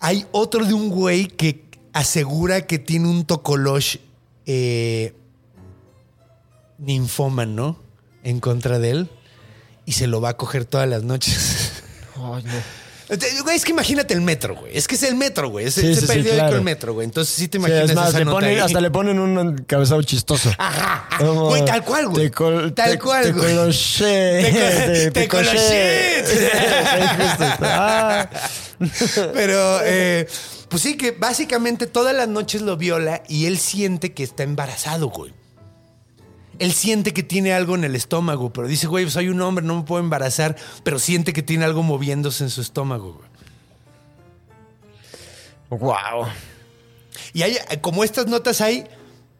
Hay 0.00 0.24
otro 0.32 0.64
de 0.64 0.72
un 0.72 0.88
güey 0.88 1.26
que 1.26 1.62
asegura 1.92 2.66
que 2.66 2.78
tiene 2.78 3.06
un 3.08 3.26
tocolosh 3.26 3.96
eh, 4.46 5.12
ninfoman, 6.78 7.54
¿no? 7.54 7.78
En 8.24 8.40
contra 8.40 8.78
de 8.78 8.90
él. 8.92 9.10
Y 9.84 9.92
se 9.92 10.06
lo 10.06 10.22
va 10.22 10.30
a 10.30 10.36
coger 10.38 10.64
todas 10.64 10.88
las 10.88 11.02
noches. 11.02 11.82
Ay, 12.16 12.44
no. 12.44 12.87
Güey, 13.42 13.56
es 13.56 13.64
que 13.64 13.70
imagínate 13.70 14.12
el 14.12 14.20
metro, 14.20 14.54
güey. 14.54 14.76
Es 14.76 14.86
que 14.86 14.94
es 14.96 15.02
el 15.02 15.14
metro, 15.14 15.48
güey. 15.48 15.66
Es 15.66 15.74
Sí, 15.74 15.80
ese 15.80 15.94
sí, 15.94 16.00
sí, 16.00 16.06
periódico 16.06 16.34
claro. 16.34 16.56
el 16.56 16.62
metro, 16.62 16.92
güey. 16.92 17.06
Entonces 17.06 17.34
sí 17.34 17.48
te 17.48 17.56
imaginas 17.56 17.88
es 17.88 17.96
más, 17.96 18.10
esa 18.10 18.18
le 18.18 18.24
nota 18.26 18.36
ponen- 18.38 18.50
ahí. 18.50 18.58
hasta 18.58 18.80
le 18.82 18.90
ponen 18.90 19.18
un 19.18 19.38
encabezado 19.38 20.02
chistoso. 20.02 20.50
Ajá. 20.58 21.08
Como, 21.18 21.46
Güey, 21.46 21.64
tal 21.64 21.82
cual, 21.84 22.08
güey. 22.08 22.28
te 22.30 22.36
tal 22.72 22.90
te- 22.92 22.98
cual, 22.98 23.22
te 23.24 23.32
güey. 23.32 23.54
coloché. 23.56 25.10
Te 25.14 25.28
coloché. 25.28 26.24
Pero, 29.32 29.80
eh, 29.84 30.28
pues 30.68 30.82
sí, 30.82 30.96
que 30.96 31.12
básicamente 31.12 31.86
todas 31.86 32.14
las 32.14 32.28
noches 32.28 32.60
lo 32.62 32.76
viola 32.76 33.22
y 33.28 33.46
él 33.46 33.58
siente 33.58 34.12
que 34.12 34.22
está 34.22 34.42
embarazado, 34.42 35.08
güey. 35.08 35.32
Él 36.58 36.72
siente 36.72 37.12
que 37.12 37.22
tiene 37.22 37.52
algo 37.52 37.74
en 37.74 37.84
el 37.84 37.94
estómago, 37.94 38.52
pero 38.52 38.66
dice, 38.66 38.86
güey, 38.86 39.08
soy 39.10 39.28
un 39.28 39.40
hombre, 39.40 39.64
no 39.64 39.76
me 39.76 39.82
puedo 39.82 40.02
embarazar, 40.02 40.56
pero 40.82 40.98
siente 40.98 41.32
que 41.32 41.42
tiene 41.42 41.64
algo 41.64 41.82
moviéndose 41.82 42.44
en 42.44 42.50
su 42.50 42.60
estómago, 42.60 43.14
güey. 43.14 43.28
Wow. 45.70 46.26
Y 47.32 47.42
hay, 47.42 47.56
como 47.80 48.04
estas 48.04 48.26
notas 48.26 48.60
hay 48.60 48.86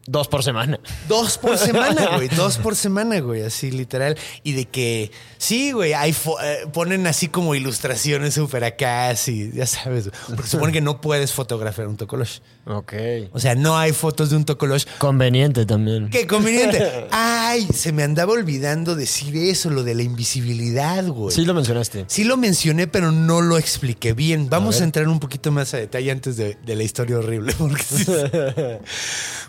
Dos 0.09 0.27
por 0.27 0.43
semana. 0.43 0.79
Dos 1.07 1.37
por 1.37 1.55
semana, 1.55 2.07
güey. 2.15 2.29
Dos 2.29 2.57
por 2.57 2.75
semana, 2.75 3.19
güey. 3.19 3.43
Así 3.43 3.69
literal. 3.69 4.17
Y 4.43 4.53
de 4.53 4.65
que, 4.65 5.11
sí, 5.37 5.71
güey, 5.71 5.93
hay 5.93 6.15
eh, 6.43 6.65
ponen 6.73 7.05
así 7.05 7.27
como 7.27 7.53
ilustraciones 7.53 8.33
súper 8.33 8.63
acá, 8.63 9.09
así, 9.09 9.51
ya 9.53 9.67
sabes. 9.67 10.09
Porque 10.27 10.47
supone 10.47 10.73
que 10.73 10.81
no 10.81 10.99
puedes 10.99 11.31
fotografiar 11.31 11.87
un 11.87 11.95
tocolosh. 11.95 12.39
Ok. 12.65 12.93
O 13.33 13.39
sea, 13.39 13.53
no 13.53 13.77
hay 13.77 13.93
fotos 13.93 14.31
de 14.31 14.37
un 14.37 14.45
tocolosh. 14.45 14.85
Conveniente 14.97 15.67
también. 15.67 16.09
Qué 16.09 16.25
conveniente. 16.25 17.07
Ay, 17.11 17.67
se 17.71 17.91
me 17.91 18.01
andaba 18.01 18.33
olvidando 18.33 18.95
decir 18.95 19.37
eso, 19.37 19.69
lo 19.69 19.83
de 19.83 19.93
la 19.93 20.01
invisibilidad, 20.01 21.05
güey. 21.05 21.35
Sí 21.35 21.45
lo 21.45 21.53
mencionaste. 21.53 22.05
Sí 22.07 22.23
lo 22.23 22.35
mencioné, 22.35 22.87
pero 22.87 23.11
no 23.11 23.41
lo 23.41 23.59
expliqué 23.59 24.13
bien. 24.13 24.49
Vamos 24.49 24.81
a, 24.81 24.85
entrar 24.85 25.07
un 25.07 25.19
poquito 25.19 25.51
más 25.51 25.75
a 25.75 25.77
detalle 25.77 26.09
antes 26.09 26.35
de, 26.35 26.57
de 26.65 26.75
la 26.75 26.81
historia 26.81 27.19
horrible. 27.19 27.53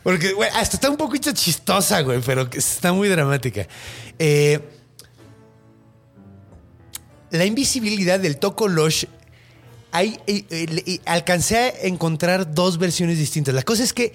Porque, 0.02 0.32
güey, 0.34 0.49
hasta 0.55 0.76
está 0.76 0.90
un 0.90 0.96
poquito 0.96 1.32
chistosa, 1.32 2.01
güey, 2.03 2.20
pero 2.20 2.48
está 2.53 2.92
muy 2.92 3.09
dramática. 3.09 3.66
Eh, 4.18 4.61
la 7.30 7.44
invisibilidad 7.44 8.18
del 8.18 8.38
Tokolosh, 8.38 9.05
hay, 9.92 10.20
eh, 10.26 10.44
eh, 10.51 11.01
alcancé 11.05 11.57
a 11.57 11.68
encontrar 11.86 12.55
dos 12.55 12.78
versiones 12.78 13.18
distintas. 13.18 13.55
La 13.55 13.62
cosa 13.62 13.82
es 13.82 13.92
que 13.92 14.12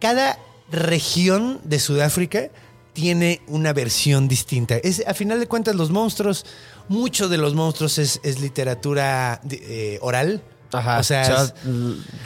cada 0.00 0.38
región 0.70 1.60
de 1.64 1.78
Sudáfrica 1.78 2.50
tiene 2.92 3.40
una 3.46 3.72
versión 3.72 4.28
distinta. 4.28 4.76
Es, 4.76 5.04
a 5.06 5.14
final 5.14 5.40
de 5.40 5.46
cuentas, 5.46 5.74
los 5.74 5.90
monstruos, 5.90 6.46
mucho 6.88 7.28
de 7.28 7.38
los 7.38 7.54
monstruos 7.54 7.98
es, 7.98 8.40
literatura 8.40 9.40
oral. 10.00 10.42
Ajá. 10.72 10.98
O 10.98 11.02
sea, 11.02 11.22
es- 11.44 11.54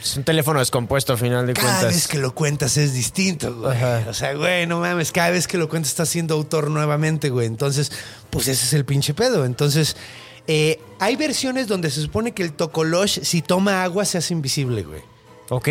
es 0.03 0.17
un 0.17 0.23
teléfono 0.23 0.59
descompuesto 0.59 1.13
a 1.13 1.17
final 1.17 1.47
de 1.47 1.53
cada 1.53 1.67
cuentas. 1.79 1.93
vez 1.93 2.07
que 2.07 2.17
lo 2.19 2.33
cuentas 2.35 2.77
es 2.77 2.93
distinto, 2.93 3.55
güey. 3.55 3.75
Ajá. 3.77 4.03
O 4.09 4.13
sea, 4.13 4.33
güey, 4.33 4.67
no 4.67 4.79
mames, 4.79 5.11
cada 5.11 5.31
vez 5.31 5.47
que 5.47 5.57
lo 5.57 5.67
cuentas 5.69 5.91
estás 5.91 6.09
siendo 6.09 6.35
autor 6.35 6.69
nuevamente, 6.69 7.29
güey. 7.29 7.47
Entonces, 7.47 7.91
pues 8.29 8.47
ese 8.47 8.65
es 8.65 8.73
el 8.73 8.85
pinche 8.85 9.13
pedo. 9.13 9.45
Entonces, 9.45 9.95
eh, 10.47 10.79
hay 10.99 11.15
versiones 11.15 11.67
donde 11.67 11.89
se 11.89 12.01
supone 12.01 12.33
que 12.33 12.43
el 12.43 12.53
tocolosh, 12.53 13.19
si 13.23 13.41
toma 13.41 13.83
agua, 13.83 14.05
se 14.05 14.17
hace 14.19 14.33
invisible, 14.33 14.83
güey. 14.83 15.01
Ok. 15.49 15.69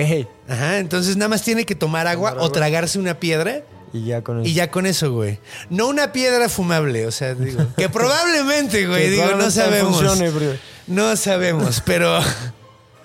Ajá, 0.48 0.78
entonces 0.78 1.16
nada 1.16 1.28
más 1.28 1.42
tiene 1.42 1.64
que 1.66 1.74
tomar 1.74 2.06
agua 2.06 2.36
o 2.38 2.50
tragarse 2.50 2.96
una 2.98 3.18
piedra 3.18 3.62
Y 3.92 4.04
ya 4.06 4.22
con 4.22 4.40
eso. 4.40 4.48
y 4.48 4.54
ya 4.54 4.70
con 4.70 4.86
eso, 4.86 5.12
güey. 5.12 5.38
No 5.70 5.88
una 5.88 6.12
piedra 6.12 6.48
fumable, 6.48 7.06
o 7.06 7.10
sea, 7.12 7.34
digo, 7.34 7.64
que 7.76 7.88
probablemente, 7.88 8.86
güey, 8.86 9.02
Que 9.04 9.10
digo, 9.10 9.26
no 9.36 9.50
sabemos. 9.50 9.96
funcione, 10.00 10.30
No 10.86 11.16
sabemos, 11.16 11.82
pero 11.84 12.20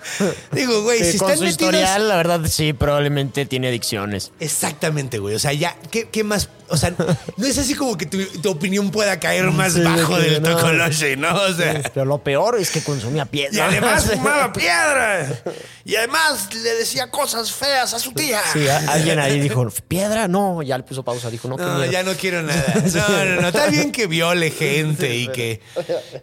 digo, 0.52 0.82
güey, 0.82 0.98
Que 0.98 1.12
si 1.12 1.18
con 1.18 1.30
están 1.30 1.38
su 1.38 1.44
metidos 1.44 1.72
historial, 1.74 2.08
la 2.08 2.16
verdad, 2.16 2.40
sí, 2.48 2.72
probablemente 2.72 3.46
tiene 3.46 3.68
adicciones. 3.68 4.32
Exactamente, 4.40 5.18
güey. 5.18 5.34
O 5.34 5.38
sea, 5.38 5.52
ya, 5.52 5.76
¿qué, 5.90 6.08
qué 6.08 6.24
más? 6.24 6.48
O 6.72 6.76
sea, 6.76 6.94
no 7.36 7.46
es 7.46 7.58
así 7.58 7.74
como 7.74 7.96
que 7.96 8.06
tu, 8.06 8.24
tu 8.40 8.48
opinión 8.50 8.92
pueda 8.92 9.18
caer 9.18 9.50
más 9.50 9.72
Sí, 9.72 9.80
bajo 9.80 10.16
del 10.18 10.40
no. 10.40 10.56
tocoloche, 10.56 11.16
¿no? 11.16 11.34
O 11.34 11.52
sea. 11.52 11.82
Pero 11.92 12.06
lo 12.06 12.18
peor 12.22 12.58
es 12.60 12.70
que 12.70 12.80
consumía 12.82 13.24
piedra. 13.26 13.56
Y 13.56 13.58
además 13.60 14.04
fumaba 14.12 14.52
piedra. 14.52 15.42
Y 15.84 15.96
además 15.96 16.54
le 16.54 16.74
decía 16.76 17.10
cosas 17.10 17.50
feas 17.50 17.92
a 17.92 17.98
su 17.98 18.12
tía. 18.12 18.40
Sí, 18.52 18.68
alguien 18.68 19.18
ahí 19.18 19.40
dijo, 19.40 19.68
¿piedra? 19.88 20.28
No, 20.28 20.62
ya 20.62 20.78
le 20.78 20.84
puso 20.84 21.02
pausa. 21.02 21.28
Dijo, 21.28 21.48
no, 21.48 21.56
No, 21.56 21.84
ya 21.86 22.04
no 22.04 22.12
quiero 22.14 22.40
nada. 22.44 22.74
No, 22.94 23.24
no, 23.24 23.40
no. 23.40 23.48
Está 23.48 23.66
bien 23.66 23.90
que 23.90 24.06
viole 24.06 24.52
gente 24.52 25.16
y 25.16 25.26
que, 25.26 25.60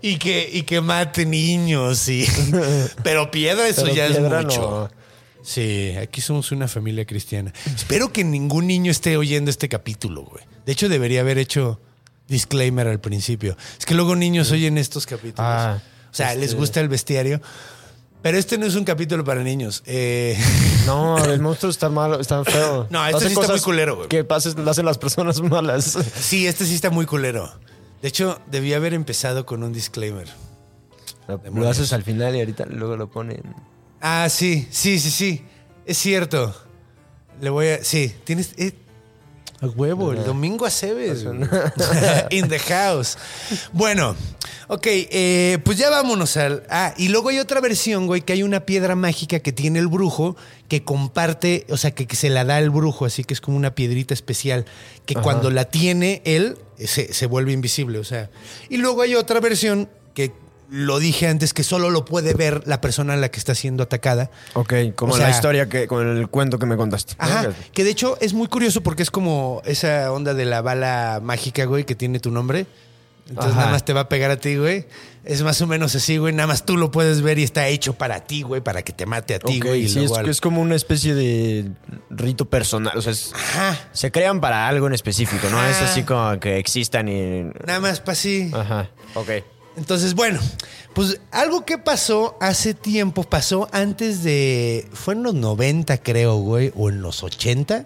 y 0.02 0.18
que, 0.18 0.50
y 0.50 0.64
que 0.64 0.80
mate 0.80 1.26
niños. 1.26 2.08
Y, 2.08 2.26
pero 3.04 3.32
piedra, 3.32 3.67
eso 3.68 3.84
Pero 3.84 3.96
ya 3.96 4.08
es 4.08 4.20
mucho. 4.20 4.90
no. 4.92 5.08
Sí, 5.44 5.94
aquí 6.02 6.20
somos 6.20 6.52
una 6.52 6.68
familia 6.68 7.06
cristiana. 7.06 7.54
Espero 7.74 8.12
que 8.12 8.24
ningún 8.26 8.68
niño 8.68 8.92
esté 8.92 9.16
oyendo 9.16 9.50
este 9.50 9.70
capítulo, 9.70 10.24
güey. 10.24 10.44
De 10.66 10.74
hecho, 10.74 10.90
debería 10.90 11.22
haber 11.22 11.38
hecho 11.38 11.80
disclaimer 12.28 12.88
al 12.88 13.00
principio. 13.00 13.56
Es 13.80 13.86
que 13.86 13.96
luego 13.96 14.16
niños 14.18 14.52
oyen 14.52 14.78
estos 14.78 15.06
capítulos. 15.06 15.40
Ah, 15.40 15.80
o 16.12 16.14
sea, 16.14 16.36
les 16.36 16.54
gusta 16.54 16.82
el 16.82 16.90
bestiario. 16.90 17.42
Pero 18.22 18.38
este 18.38 18.58
no 18.58 18.66
es 18.66 18.76
un 18.76 18.84
capítulo 18.84 19.24
para 19.24 19.42
niños. 19.44 19.84
Eh, 19.86 20.38
No, 20.86 21.18
el 21.24 21.40
monstruo 21.40 21.70
está 21.72 21.88
malo, 21.90 22.20
está 22.20 22.44
feo. 22.44 22.88
No, 22.90 23.06
este 23.06 23.18
Hace 23.18 23.30
sí 23.30 23.40
está 23.40 23.54
muy 23.54 23.62
culero, 23.62 23.96
güey. 23.98 24.10
Que 24.10 24.24
pases, 24.26 24.56
lo 24.58 24.70
hacen 24.70 24.86
las 24.86 24.98
personas 24.98 25.40
malas. 25.42 25.98
sí, 26.20 26.46
este 26.48 26.66
sí 26.66 26.76
está 26.76 26.90
muy 26.90 27.06
culero. 27.06 27.50
De 28.02 28.10
hecho, 28.10 28.42
debía 28.48 28.78
haber 28.78 28.94
empezado 28.94 29.46
con 29.46 29.64
un 29.64 29.72
disclaimer. 29.72 30.28
Lo 31.54 31.70
haces 31.70 31.94
al 31.94 32.04
final 32.04 32.36
y 32.36 32.40
ahorita 32.40 32.66
luego 32.66 32.96
lo 32.96 33.10
ponen. 33.10 33.42
Ah, 34.02 34.28
sí, 34.30 34.68
sí, 34.72 35.00
sí, 35.00 35.10
sí. 35.12 35.46
Es 35.86 35.98
cierto. 35.98 36.56
Le 37.42 37.50
voy 37.50 37.68
a. 37.68 37.84
Sí, 37.84 38.14
tienes. 38.24 38.54
eh, 38.58 38.74
a 39.60 39.66
huevo, 39.66 40.12
el 40.14 40.24
domingo 40.24 40.68
a 40.68 40.70
Cebes. 40.70 41.24
In 42.30 42.48
the 42.48 42.60
house. 42.60 43.18
Bueno, 43.74 44.16
ok, 44.68 44.86
eh, 44.86 45.58
pues 45.64 45.80
ya 45.80 45.90
vámonos 45.90 46.38
al. 46.38 46.64
Ah, 46.70 46.94
y 46.96 47.08
luego 47.08 47.30
hay 47.30 47.40
otra 47.40 47.60
versión, 47.60 48.06
güey, 48.06 48.22
que 48.22 48.34
hay 48.34 48.44
una 48.44 48.68
piedra 48.68 48.96
mágica 48.96 49.40
que 49.40 49.52
tiene 49.52 49.80
el 49.80 49.88
brujo 49.88 50.36
que 50.68 50.84
comparte, 50.84 51.66
o 51.70 51.78
sea, 51.78 51.90
que, 51.90 52.06
que 52.06 52.16
se 52.16 52.30
la 52.30 52.46
da 52.46 52.60
el 52.60 52.70
brujo, 52.70 53.06
así 53.06 53.24
que 53.24 53.34
es 53.34 53.42
como 53.42 53.58
una 53.58 53.74
piedrita 53.74 54.14
especial, 54.14 54.66
que 55.08 55.16
cuando 55.16 55.50
la 55.50 55.66
tiene 55.66 56.22
él, 56.24 56.60
se, 56.78 57.12
se 57.12 57.26
vuelve 57.26 57.52
invisible, 57.52 57.98
o 57.98 58.04
sea. 58.04 58.30
Y 58.70 58.78
luego 58.78 59.02
hay 59.02 59.16
otra 59.16 59.40
versión 59.40 59.90
que 60.14 60.34
lo 60.70 61.00
dije 61.00 61.28
antes 61.28 61.54
que 61.54 61.64
solo 61.64 61.90
lo 61.90 62.04
puede 62.06 62.34
ver 62.34 62.64
la 62.68 62.82
persona 62.82 63.14
a 63.14 63.18
la 63.18 63.30
que 63.30 63.40
está 63.40 63.56
siendo 63.56 63.84
atacada. 63.84 64.30
Ok, 64.54 64.74
como 64.96 65.14
O 65.14 65.18
la 65.18 65.30
historia 65.30 65.70
que, 65.70 65.88
con 65.88 66.08
el 66.18 66.28
cuento 66.28 66.60
que 66.60 66.66
me 66.66 66.76
contaste. 66.78 67.14
Ajá, 67.18 67.52
que 67.74 67.84
de 67.84 67.90
hecho 67.92 68.18
es 68.22 68.34
muy 68.34 68.48
curioso 68.48 68.82
porque 68.82 69.04
es 69.04 69.12
como 69.12 69.62
esa 69.66 70.12
onda 70.12 70.34
de 70.34 70.46
la 70.46 70.62
bala 70.62 71.20
mágica, 71.24 71.66
güey, 71.66 71.86
que 71.86 71.96
tiene 71.96 72.20
tu 72.20 72.32
nombre. 72.32 72.66
Entonces 73.30 73.52
Ajá. 73.54 73.60
nada 73.62 73.72
más 73.74 73.84
te 73.84 73.92
va 73.92 74.02
a 74.02 74.10
pegar 74.10 74.32
a 74.32 74.38
ti, 74.38 74.56
güey. 74.56 74.86
Es 75.26 75.42
más 75.42 75.60
o 75.62 75.68
menos 75.68 75.94
así, 75.96 76.16
güey. 76.16 76.34
Nada 76.34 76.48
más 76.48 76.66
tú 76.66 76.78
lo 76.78 76.92
puedes 76.92 77.22
ver 77.22 77.38
y 77.40 77.44
está 77.44 77.68
hecho 77.68 77.92
para 77.94 78.22
ti, 78.22 78.42
güey, 78.42 78.62
para 78.62 78.84
que 78.84 78.94
te 78.94 79.06
mate 79.06 79.36
a 79.36 79.40
ti, 79.40 79.60
güey. 79.60 79.82
y 79.84 79.90
sí, 79.90 80.00
es, 80.00 80.06
luego 80.06 80.16
al- 80.18 80.30
es 80.30 80.40
como 80.40 80.62
una 80.62 80.76
especie 80.76 81.14
de 81.14 81.70
rito 82.10 82.46
personal. 82.46 82.98
O 82.98 83.02
sea, 83.02 83.12
es- 83.12 83.34
Ajá. 83.36 83.78
se 83.92 84.12
crean 84.14 84.40
para 84.40 84.66
algo 84.70 84.88
en 84.88 84.94
específico, 84.94 85.50
¿no? 85.52 85.62
Es 85.66 85.82
así 85.82 86.04
como 86.04 86.40
que 86.40 86.58
existan 86.58 87.10
y. 87.10 87.44
Nada 87.66 87.82
más 87.82 88.00
para 88.00 88.14
así. 88.14 88.50
Ajá, 88.54 88.90
ok. 89.16 89.30
Entonces, 89.78 90.16
bueno, 90.16 90.40
pues 90.94 91.20
algo 91.32 91.64
que 91.64 91.78
pasó 91.78 92.36
hace 92.42 92.74
tiempo, 92.74 93.24
pasó 93.24 93.70
antes 93.72 94.24
de. 94.24 94.88
Fue 94.92 95.14
en 95.14 95.24
los 95.24 95.36
90, 95.36 96.00
creo, 96.00 96.38
güey, 96.38 96.74
o 96.76 96.90
en 96.90 97.02
los 97.02 97.24
80. 97.24 97.86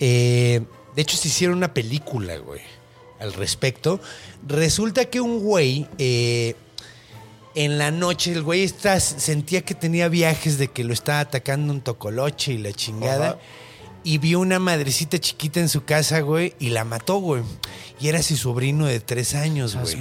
Eh, 0.00 0.60
de 0.94 1.02
hecho, 1.02 1.16
se 1.16 1.28
hicieron 1.28 1.56
una 1.56 1.72
película, 1.72 2.36
güey, 2.38 2.60
al 3.20 3.32
respecto. 3.32 4.00
Resulta 4.46 5.06
que 5.06 5.20
un 5.20 5.40
güey. 5.40 5.86
eh, 5.98 6.56
en 7.56 7.78
la 7.78 7.90
noche 7.90 8.32
el 8.32 8.42
güey 8.42 8.64
está, 8.64 9.00
sentía 9.00 9.62
que 9.62 9.74
tenía 9.74 10.08
viajes 10.08 10.58
de 10.58 10.68
que 10.68 10.84
lo 10.84 10.92
estaba 10.92 11.20
atacando 11.20 11.72
un 11.72 11.80
tocoloche 11.80 12.52
y 12.52 12.58
la 12.58 12.70
chingada. 12.72 13.38
Y 14.08 14.18
vio 14.18 14.38
una 14.38 14.60
madrecita 14.60 15.18
chiquita 15.18 15.58
en 15.58 15.68
su 15.68 15.84
casa, 15.84 16.20
güey, 16.20 16.54
y 16.60 16.68
la 16.68 16.84
mató, 16.84 17.16
güey. 17.16 17.42
Y 17.98 18.06
era 18.06 18.22
su 18.22 18.36
sobrino 18.36 18.86
de 18.86 19.00
tres 19.00 19.34
años, 19.34 19.74
güey. 19.74 19.96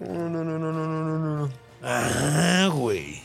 No, 0.00 0.28
no, 0.28 0.44
no, 0.44 0.58
no, 0.58 0.72
no, 0.72 0.86
no, 0.86 1.18
no, 1.18 1.36
no. 1.46 1.50
Ah, 1.82 2.68
güey. 2.72 3.22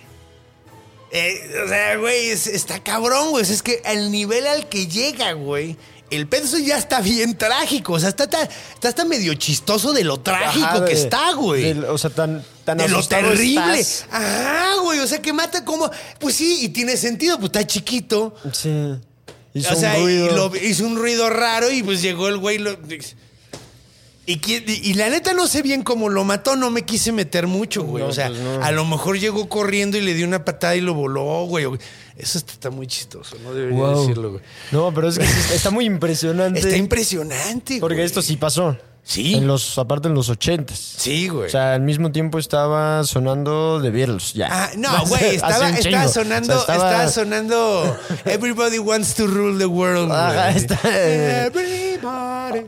Eh, 1.11 1.61
o 1.65 1.67
sea, 1.67 1.97
güey, 1.97 2.29
es- 2.29 2.47
está 2.47 2.81
cabrón, 2.83 3.31
güey. 3.31 3.43
O 3.43 3.45
sea, 3.45 3.55
es 3.55 3.63
que 3.63 3.81
el 3.85 4.11
nivel 4.11 4.47
al 4.47 4.69
que 4.69 4.87
llega, 4.87 5.33
güey. 5.33 5.75
El 6.09 6.27
pedo 6.27 6.57
ya 6.57 6.77
está 6.77 7.01
bien 7.01 7.37
trágico. 7.37 7.93
O 7.93 7.99
sea, 7.99 8.09
está, 8.09 8.23
está, 8.25 8.43
está 8.43 8.87
hasta 8.89 9.03
medio 9.05 9.33
chistoso 9.33 9.91
de 9.93 10.03
lo 10.05 10.19
trágico 10.21 10.65
Ajá, 10.65 10.85
que 10.85 10.93
de- 10.95 11.01
está, 11.01 11.33
güey. 11.33 11.71
O 11.79 11.97
sea, 11.97 12.09
tan, 12.09 12.43
tan 12.63 12.77
De 12.77 12.87
lo 12.87 13.03
terrible. 13.05 13.79
estás. 13.79 14.05
Ajá, 14.11 14.75
güey. 14.83 14.99
O 14.99 15.07
sea, 15.07 15.21
que 15.21 15.33
mata 15.33 15.65
como. 15.65 15.89
Pues 16.19 16.35
sí, 16.35 16.59
y 16.61 16.69
tiene 16.69 16.95
sentido, 16.97 17.35
pues 17.37 17.47
está 17.47 17.67
chiquito. 17.67 18.33
Sí. 18.53 18.95
Hizo 19.53 19.73
o 19.73 19.75
sea, 19.75 19.95
un 19.97 20.03
ruido. 20.03 20.25
y 20.27 20.35
lo- 20.35 20.55
hizo 20.55 20.85
un 20.85 20.95
ruido 20.97 21.29
raro 21.29 21.71
y 21.71 21.83
pues 21.83 22.01
llegó 22.01 22.27
el 22.29 22.37
güey. 22.37 22.55
y 22.55 22.59
lo- 22.59 22.77
y, 24.25 24.33
y- 24.33 24.81
y 24.83 24.93
la 24.95 25.09
neta 25.09 25.33
no 25.33 25.47
sé 25.47 25.61
bien 25.61 25.83
cómo 25.83 26.09
lo 26.09 26.25
mató, 26.25 26.57
no 26.57 26.69
me 26.69 26.83
quise 26.83 27.13
meter 27.13 27.47
mucho, 27.47 27.83
güey. 27.83 28.03
No, 28.03 28.09
o 28.09 28.13
sea, 28.13 28.27
pues 28.27 28.39
no. 28.41 28.61
a 28.63 28.71
lo 28.71 28.83
mejor 28.85 29.17
llegó 29.17 29.47
corriendo 29.47 29.97
y 29.97 30.01
le 30.01 30.13
dio 30.13 30.27
una 30.27 30.43
patada 30.43 30.75
y 30.75 30.81
lo 30.81 30.93
voló, 30.93 31.45
güey. 31.45 31.65
Eso 32.17 32.37
está, 32.39 32.69
muy 32.71 32.87
chistoso, 32.87 33.35
no 33.43 33.53
debería 33.53 33.77
Wow. 33.77 34.01
decirlo, 34.01 34.29
güey. 34.31 34.41
No, 34.71 34.91
pero 34.93 35.07
es 35.09 35.19
que 35.19 35.25
está 35.53 35.69
muy 35.69 35.85
impresionante. 35.85 36.59
Está 36.59 36.75
impresionante, 36.75 37.79
Porque 37.79 37.95
güey. 37.97 38.05
esto 38.05 38.21
sí 38.21 38.37
pasó. 38.37 38.75
Sí. 39.03 39.35
En 39.35 39.47
los, 39.47 39.77
aparte 39.77 40.09
en 40.09 40.15
los 40.15 40.27
ochentas. 40.27 40.77
Sí, 40.77 41.29
güey. 41.29 41.45
O 41.47 41.49
sea, 41.49 41.75
al 41.75 41.81
mismo 41.81 42.11
tiempo 42.11 42.39
estaba 42.39 43.03
sonando 43.05 43.79
The 43.81 43.89
Beatles, 43.89 44.33
ya. 44.33 44.49
Ah, 44.51 44.69
no, 44.77 44.89
güey, 45.07 45.35
estaba, 45.35 45.71
sonando, 46.09 46.53
O 46.59 46.65
sea, 46.65 46.75
estaba- 46.75 46.89
estaba 46.89 47.07
sonando 47.07 47.97
Everybody 48.25 48.79
wants 48.79 49.13
to 49.15 49.27
rule 49.27 49.57
the 49.59 49.65
world. 49.67 50.11
Ajá, 50.11 50.51
güey. 50.51 50.57
está, 50.57 50.79
eh. 50.85 51.45
Everybody 51.45 52.65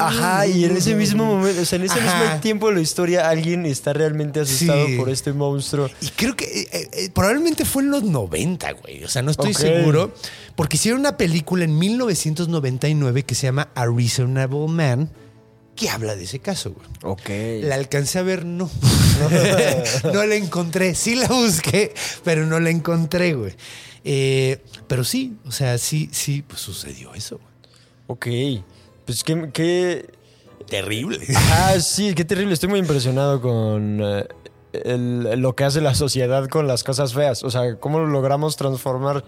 Ajá, 0.00 0.46
y 0.46 0.64
en 0.64 0.72
the 0.72 0.78
ese 0.78 0.94
mismo 0.94 1.24
momento, 1.24 1.62
o 1.62 1.64
sea, 1.64 1.76
en 1.78 1.84
ese 1.84 1.98
Ajá. 2.00 2.24
mismo 2.24 2.40
tiempo 2.40 2.68
de 2.68 2.74
la 2.76 2.80
historia, 2.80 3.28
alguien 3.28 3.66
está 3.66 3.92
realmente 3.92 4.40
asustado 4.40 4.86
Sí. 4.86 4.96
por 4.96 5.08
este 5.10 5.32
monstruo. 5.32 5.88
Y 6.00 6.08
creo 6.10 6.36
que 6.36 6.44
eh, 6.44 6.68
eh, 6.72 6.88
eh, 6.92 7.10
probablemente 7.14 7.64
fue 7.64 7.82
en 7.82 7.90
los 7.90 8.02
90, 8.02 8.72
güey. 8.72 9.04
O 9.04 9.08
sea, 9.08 9.22
no 9.22 9.30
estoy 9.30 9.54
seguro. 9.54 10.12
Porque 10.56 10.76
hicieron 10.76 11.00
una 11.00 11.16
película 11.16 11.64
en 11.64 11.78
1999 11.78 13.22
que 13.24 13.34
se 13.34 13.46
llama 13.46 13.68
A 13.74 13.86
Reasonable 13.86 14.66
Man, 14.68 15.10
que 15.76 15.88
habla 15.88 16.16
de 16.16 16.24
ese 16.24 16.40
caso, 16.40 16.72
güey. 16.72 16.88
Ok. 17.04 17.64
La 17.64 17.76
alcancé 17.76 18.18
a 18.18 18.22
ver, 18.22 18.44
no. 18.44 18.68
no 20.12 20.24
la 20.24 20.34
encontré. 20.34 20.94
Sí 20.96 21.14
la 21.14 21.28
busqué, 21.28 21.94
pero 22.24 22.46
no 22.46 22.58
la 22.58 22.70
encontré, 22.70 23.34
güey. 23.34 23.54
Eh, 24.04 24.60
pero 24.88 25.04
sí, 25.04 25.36
o 25.46 25.52
sea, 25.52 25.76
sí, 25.78 26.08
sí, 26.12 26.42
pues 26.42 26.60
sucedió 26.60 27.14
eso, 27.14 27.38
güey. 27.38 27.48
Ok. 28.08 28.26
Pues 29.08 29.24
qué, 29.24 29.48
qué, 29.54 30.10
Terrible. 30.68 31.18
Ah, 31.34 31.76
sí, 31.80 32.14
qué 32.14 32.26
terrible. 32.26 32.52
Estoy 32.52 32.68
muy 32.68 32.78
impresionado 32.78 33.40
con 33.40 34.00
eh, 34.02 34.26
el- 34.74 35.40
lo 35.40 35.56
que 35.56 35.64
hace 35.64 35.80
la 35.80 35.94
sociedad 35.94 36.46
con 36.48 36.66
las 36.68 36.84
cosas 36.84 37.14
feas. 37.14 37.42
O 37.42 37.50
sea, 37.50 37.76
cómo 37.76 38.00
logramos 38.00 38.56
transformar. 38.56 39.24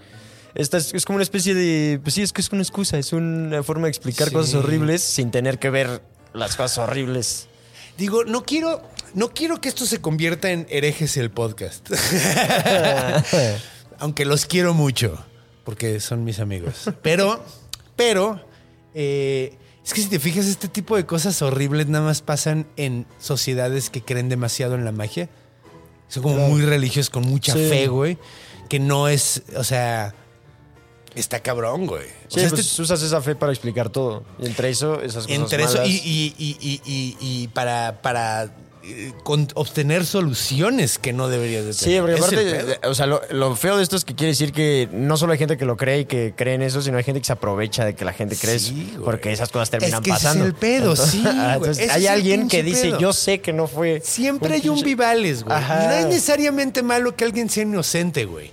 Esta 0.54 0.76
es, 0.76 0.92
es 0.92 1.06
como 1.06 1.16
una 1.16 1.22
especie 1.22 1.54
de. 1.54 1.98
Pues 2.02 2.12
sí, 2.14 2.20
es 2.22 2.34
que 2.34 2.42
es 2.42 2.52
una 2.52 2.60
excusa, 2.60 2.98
es 2.98 3.14
una 3.14 3.62
forma 3.62 3.84
de 3.86 3.90
explicar 3.90 4.28
Sí. 4.28 4.34
cosas 4.34 4.54
horribles 4.54 5.02
sin 5.02 5.30
tener 5.30 5.58
que 5.58 5.70
ver 5.70 6.02
las 6.34 6.56
cosas 6.56 6.76
horribles. 6.76 7.48
Digo, 7.96 8.24
no 8.24 8.42
quiero, 8.44 8.82
no 9.14 9.30
quiero 9.30 9.62
que 9.62 9.70
esto 9.70 9.86
se 9.86 10.02
convierta 10.02 10.50
en 10.50 10.66
herejes 10.68 11.16
el 11.16 11.30
podcast. 11.30 11.88
Aunque 13.98 14.24
los 14.24 14.46
quiero 14.46 14.74
mucho, 14.74 15.18
porque 15.64 16.00
son 16.00 16.24
mis 16.24 16.40
amigos. 16.40 16.90
Pero, 17.02 17.44
pero, 17.96 18.40
eh, 18.94 19.56
es 19.84 19.94
que 19.94 20.02
si 20.02 20.08
te 20.08 20.18
fijas, 20.18 20.46
este 20.46 20.68
tipo 20.68 20.96
de 20.96 21.06
cosas 21.06 21.40
horribles 21.42 21.88
nada 21.88 22.04
más 22.04 22.22
pasan 22.22 22.66
en 22.76 23.06
sociedades 23.18 23.90
que 23.90 24.02
creen 24.02 24.28
demasiado 24.28 24.74
en 24.74 24.84
la 24.84 24.92
magia. 24.92 25.28
Son 26.08 26.22
como 26.22 26.48
muy 26.48 26.62
religiosos, 26.62 27.10
con 27.10 27.22
mucha 27.24 27.52
Sí. 27.52 27.68
fe, 27.68 27.86
güey. 27.88 28.18
Que 28.68 28.78
no 28.80 29.08
es, 29.08 29.42
o 29.56 29.64
sea, 29.64 30.14
está 31.14 31.40
cabrón, 31.40 31.86
güey. 31.86 32.04
O 32.04 32.30
Sí, 32.34 32.40
sea, 32.40 32.48
pues 32.50 32.60
este- 32.66 32.82
usas 32.82 33.02
esa 33.02 33.20
fe 33.20 33.34
para 33.34 33.52
explicar 33.52 33.88
todo. 33.90 34.24
Y 34.38 34.46
entre 34.46 34.68
eso, 34.70 35.00
esas 35.02 35.26
cosas 35.26 35.40
entre 35.40 35.64
eso 35.64 35.74
malas. 35.78 35.88
y, 35.88 35.92
y- 36.04 36.34
y- 36.38 36.58
y- 36.60 36.82
y- 36.84 37.16
y 37.20 37.48
para, 37.48 38.00
para 38.02 38.54
con- 39.24 39.48
obtener 39.54 40.06
soluciones 40.06 40.98
que 40.98 41.12
no 41.12 41.28
deberías 41.28 41.64
de 41.64 41.72
Sí, 41.74 41.84
tener. 41.86 42.00
porque 42.02 42.14
Es 42.16 42.32
el 42.32 42.58
aparte, 42.70 42.88
o 42.88 42.94
sea, 42.94 43.06
lo, 43.06 43.20
lo 43.30 43.54
feo 43.56 43.76
de 43.76 43.82
esto 43.82 43.96
es 43.96 44.04
que 44.04 44.14
quiere 44.14 44.32
decir 44.32 44.52
que 44.52 44.88
no 44.92 45.16
solo 45.16 45.32
hay 45.32 45.38
gente 45.38 45.56
que 45.56 45.64
lo 45.64 45.76
cree 45.76 46.00
y 46.00 46.04
que 46.06 46.32
cree 46.36 46.54
en 46.54 46.62
eso, 46.62 46.80
sino 46.82 46.96
hay 46.96 47.04
gente 47.04 47.20
que 47.20 47.26
se 47.26 47.32
aprovecha 47.32 47.84
de 47.84 47.94
que 47.94 48.04
la 48.04 48.12
gente 48.12 48.36
cree 48.36 48.58
Sí, 48.58 48.94
porque 49.04 49.32
esas 49.32 49.50
cosas 49.50 49.70
terminan 49.70 50.00
Es 50.00 50.04
que 50.04 50.10
ese 50.10 50.16
es 50.18 50.22
pasando. 50.24 50.44
el 50.46 50.54
pedo, 50.54 50.96
sí, 50.96 51.20
güey. 51.24 51.54
entonces, 51.54 51.90
hay 51.90 52.06
alguien 52.06 52.48
que 52.48 52.62
dice, 52.62 52.88
pedo. 52.88 52.98
yo 53.00 53.12
sé 53.12 53.40
que 53.40 53.52
no 53.52 53.66
fue. 53.66 54.00
Siempre 54.04 54.54
hay 54.54 54.68
un 54.68 54.78
pinche- 54.78 54.84
vivales, 54.84 55.44
güey. 55.44 55.56
Ajá. 55.56 55.86
No 55.86 55.92
es 55.92 56.06
necesariamente 56.06 56.82
malo 56.82 57.14
que 57.16 57.24
alguien 57.24 57.48
sea 57.50 57.62
inocente, 57.64 58.24
güey. 58.24 58.50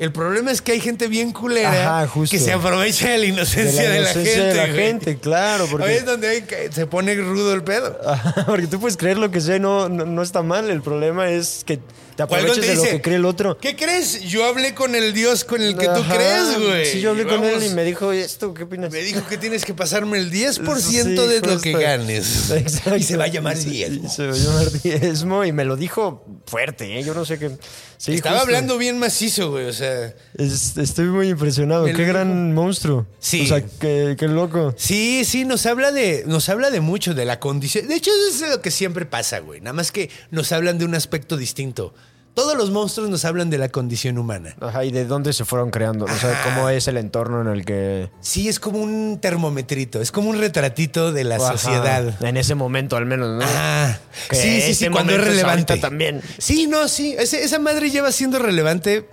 El 0.00 0.12
problema 0.12 0.50
es 0.50 0.62
que 0.62 0.72
hay 0.72 0.80
gente 0.80 1.08
bien 1.08 1.30
culera 1.30 2.00
Ajá, 2.02 2.12
que 2.30 2.38
se 2.38 2.52
aprovecha 2.54 3.10
de 3.10 3.18
la 3.18 3.20
de 3.22 3.26
inocencia 3.28 3.90
de 3.90 4.00
la, 4.00 4.08
gente. 4.08 4.30
de 4.40 4.54
la 4.54 4.66
güey. 4.66 4.76
gente, 4.78 5.18
claro, 5.18 5.64
Ahí 5.64 5.70
porque, 5.70 5.96
es 5.98 6.04
donde 6.06 6.26
hay 6.28 6.40
que- 6.42 6.72
se 6.72 6.86
pone 6.86 7.14
rudo 7.16 7.52
el 7.52 7.62
pedo. 7.62 7.98
Ajá, 8.06 8.44
porque 8.46 8.66
tú 8.66 8.80
puedes 8.80 8.96
creer 8.96 9.18
lo 9.18 9.30
que 9.30 9.42
sea, 9.42 9.56
y 9.56 9.60
no, 9.60 9.90
no, 9.90 10.06
no 10.06 10.22
está 10.22 10.42
mal. 10.42 10.70
El 10.70 10.80
problema 10.80 11.28
es 11.28 11.64
que 11.66 11.80
te 12.26 12.60
de 12.66 12.74
lo 12.76 12.82
que 12.82 13.00
cree 13.02 13.16
el 13.16 13.24
otro. 13.24 13.58
¿Qué 13.58 13.76
crees? 13.76 14.20
Yo 14.22 14.44
hablé 14.44 14.74
con 14.74 14.94
el 14.94 15.12
Dios 15.12 15.44
con 15.44 15.62
el 15.62 15.76
que 15.76 15.86
tú 15.86 16.02
crees, 16.08 16.58
güey. 16.58 16.86
Sí, 16.86 17.00
yo 17.00 17.10
hablé 17.10 17.26
con 17.26 17.44
él 17.44 17.62
y 17.64 17.70
me 17.70 17.84
dijo 17.84 18.12
esto, 18.12 18.54
¿qué 18.54 18.64
opinas? 18.64 18.90
Me 18.92 19.00
dijo 19.00 19.26
que 19.28 19.36
tienes 19.38 19.64
que 19.64 19.74
pasarme 19.74 20.18
el 20.18 20.30
10% 20.32 20.78
Sí, 20.80 20.98
de 21.02 21.40
lo 21.40 21.60
que 21.60 21.72
ganes. 21.72 22.50
Exacto. 22.50 22.96
Y 22.96 23.02
se 23.02 23.16
va 23.16 23.24
a 23.24 23.28
llamar 23.28 23.56
diezmo. 23.58 24.08
Se 24.10 24.26
va 24.26 24.32
a 24.34 24.36
llamar 24.36 24.70
diezmo 24.82 25.44
y 25.44 25.52
me 25.52 25.64
lo 25.64 25.76
dijo 25.76 26.24
fuerte, 26.46 26.98
¿eh? 26.98 27.04
Yo 27.04 27.14
no 27.14 27.24
sé 27.24 27.38
qué. 27.38 27.50
Sí, 27.96 28.14
Estaba 28.14 28.36
justo. 28.36 28.48
hablando 28.48 28.78
bien 28.78 28.98
macizo, 28.98 29.50
güey. 29.50 29.66
O 29.66 29.72
sea, 29.74 30.14
Es- 30.34 30.76
estoy 30.78 31.04
muy 31.06 31.28
impresionado. 31.28 31.84
Qué 31.84 31.92
dijo. 31.92 32.04
gran 32.06 32.54
monstruo. 32.54 33.06
Sí. 33.18 33.42
O 33.42 33.46
sea, 33.46 33.62
qué, 33.62 34.16
qué 34.18 34.26
loco. 34.26 34.74
sí, 34.78 35.22
sí, 35.26 35.44
nos 35.44 35.66
habla 35.66 35.92
de, 35.92 36.24
nos 36.26 36.48
habla 36.48 36.70
de 36.70 36.80
mucho, 36.80 37.12
de 37.12 37.26
la 37.26 37.38
condición. 37.40 37.88
De 37.88 37.94
hecho, 37.96 38.10
eso 38.30 38.46
es 38.46 38.50
lo 38.50 38.62
que 38.62 38.70
siempre 38.70 39.04
pasa, 39.04 39.40
güey. 39.40 39.60
Nada 39.60 39.74
más 39.74 39.92
que 39.92 40.08
nos 40.30 40.50
hablan 40.52 40.78
de 40.78 40.86
un 40.86 40.94
aspecto 40.94 41.36
distinto. 41.36 41.92
Todos 42.34 42.56
los 42.56 42.70
monstruos 42.70 43.10
nos 43.10 43.24
hablan 43.24 43.50
de 43.50 43.58
la 43.58 43.68
condición 43.68 44.16
humana. 44.16 44.54
Ajá, 44.60 44.84
y 44.84 44.92
de 44.92 45.04
dónde 45.04 45.32
se 45.32 45.44
fueron 45.44 45.70
creando. 45.70 46.04
O 46.04 46.08
sea, 46.08 46.40
cómo 46.44 46.68
es 46.68 46.86
el 46.88 46.96
entorno 46.96 47.42
en 47.42 47.48
el 47.48 47.64
que. 47.64 48.08
Sí, 48.20 48.48
es 48.48 48.60
como 48.60 48.78
un 48.78 49.18
termometrito, 49.20 50.00
es 50.00 50.12
como 50.12 50.30
un 50.30 50.38
retratito 50.38 51.12
de 51.12 51.24
la 51.24 51.36
Ajá, 51.36 51.52
sociedad. 51.58 52.22
En 52.24 52.36
ese 52.36 52.54
momento, 52.54 52.96
al 52.96 53.04
menos, 53.04 53.38
¿no? 53.38 53.44
Ah, 53.46 53.98
sí, 54.30 54.60
sí, 54.62 54.74
sí, 54.74 54.88
cuando 54.88 55.12
es 55.12 55.18
es 55.18 55.24
relevante. 55.26 55.72
ahorita 55.72 55.88
también. 55.88 56.22
Sí, 56.38 56.66
no, 56.66 56.86
sí. 56.88 57.14
ese- 57.18 57.42
esa 57.44 57.58
madre 57.58 57.90
lleva 57.90 58.12
siendo 58.12 58.38
relevante 58.38 59.08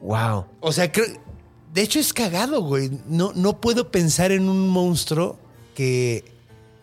Wow. 0.00 0.46
O 0.60 0.72
sea, 0.72 0.90
creo- 0.92 1.06
de 1.72 1.82
hecho 1.82 1.98
es 1.98 2.12
cagado, 2.12 2.62
güey. 2.62 2.90
No, 3.06 3.32
no 3.34 3.60
puedo 3.60 3.90
pensar 3.90 4.32
en 4.32 4.48
un 4.48 4.68
monstruo 4.68 5.38
que, 5.74 6.24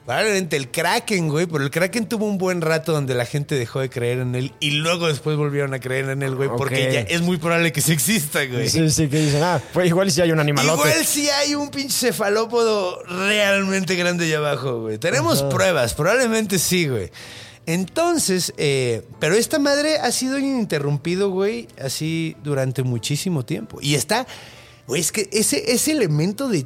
Probablemente 0.05 0.57
el 0.57 0.71
Kraken, 0.71 1.29
güey, 1.29 1.45
pero 1.45 1.63
el 1.63 1.69
Kraken 1.69 2.07
tuvo 2.07 2.25
un 2.25 2.39
buen 2.39 2.61
rato 2.61 2.91
donde 2.91 3.13
la 3.13 3.25
gente 3.25 3.53
dejó 3.53 3.79
de 3.81 3.89
creer 3.89 4.19
en 4.19 4.33
él 4.33 4.51
y 4.59 4.71
luego 4.71 5.07
después 5.07 5.37
volvieron 5.37 5.75
a 5.75 5.79
creer 5.79 6.09
en 6.09 6.23
él, 6.23 6.35
güey, 6.35 6.49
porque 6.57 6.91
ya 6.91 7.01
es 7.01 7.21
muy 7.21 7.37
probable 7.37 7.71
que 7.71 7.81
sí 7.81 7.91
exista, 7.91 8.43
güey. 8.45 8.67
Sí, 8.67 8.89
sí, 8.89 9.07
que 9.07 9.19
dicen, 9.19 9.43
ah, 9.43 9.61
pues 9.73 9.87
igual 9.87 10.11
si 10.11 10.21
hay 10.21 10.31
un 10.31 10.39
animalote. 10.39 10.89
Igual 10.89 11.05
si 11.05 11.29
hay 11.29 11.53
un 11.53 11.69
pinche 11.69 12.07
cefalópodo 12.07 13.03
realmente 13.03 13.95
grande 13.95 14.25
allá 14.25 14.39
abajo, 14.39 14.81
güey. 14.81 14.97
Tenemos 14.97 15.43
pruebas, 15.43 15.93
probablemente 15.93 16.57
sí, 16.57 16.87
güey. 16.87 17.11
Entonces, 17.67 18.53
eh, 18.57 19.03
pero 19.19 19.35
esta 19.35 19.59
madre 19.59 19.97
ha 19.97 20.11
sido 20.11 20.39
ininterrumpido, 20.39 21.29
güey, 21.29 21.67
así 21.79 22.35
durante 22.43 22.81
muchísimo 22.81 23.45
tiempo. 23.45 23.77
Y 23.81 23.93
está, 23.93 24.25
güey, 24.87 24.99
es 24.99 25.11
que 25.11 25.29
ese, 25.31 25.71
ese 25.71 25.91
elemento 25.91 26.47
de 26.47 26.65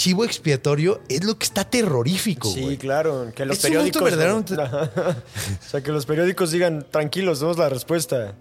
chivo 0.00 0.24
expiatorio 0.24 1.02
es 1.10 1.24
lo 1.24 1.36
que 1.38 1.44
está 1.44 1.62
terrorífico, 1.64 2.50
Sí, 2.50 2.62
güey. 2.62 2.78
claro, 2.78 3.30
que 3.36 3.44
los 3.44 3.58
Es 3.58 3.62
periódicos. 3.62 4.02
verdadero. 4.02 4.38
o 4.46 5.70
sea, 5.70 5.82
que 5.82 5.92
los 5.92 6.06
periódicos 6.06 6.50
digan, 6.52 6.86
tranquilos, 6.90 7.38
tenemos 7.40 7.58
la 7.58 7.68
respuesta. 7.68 8.32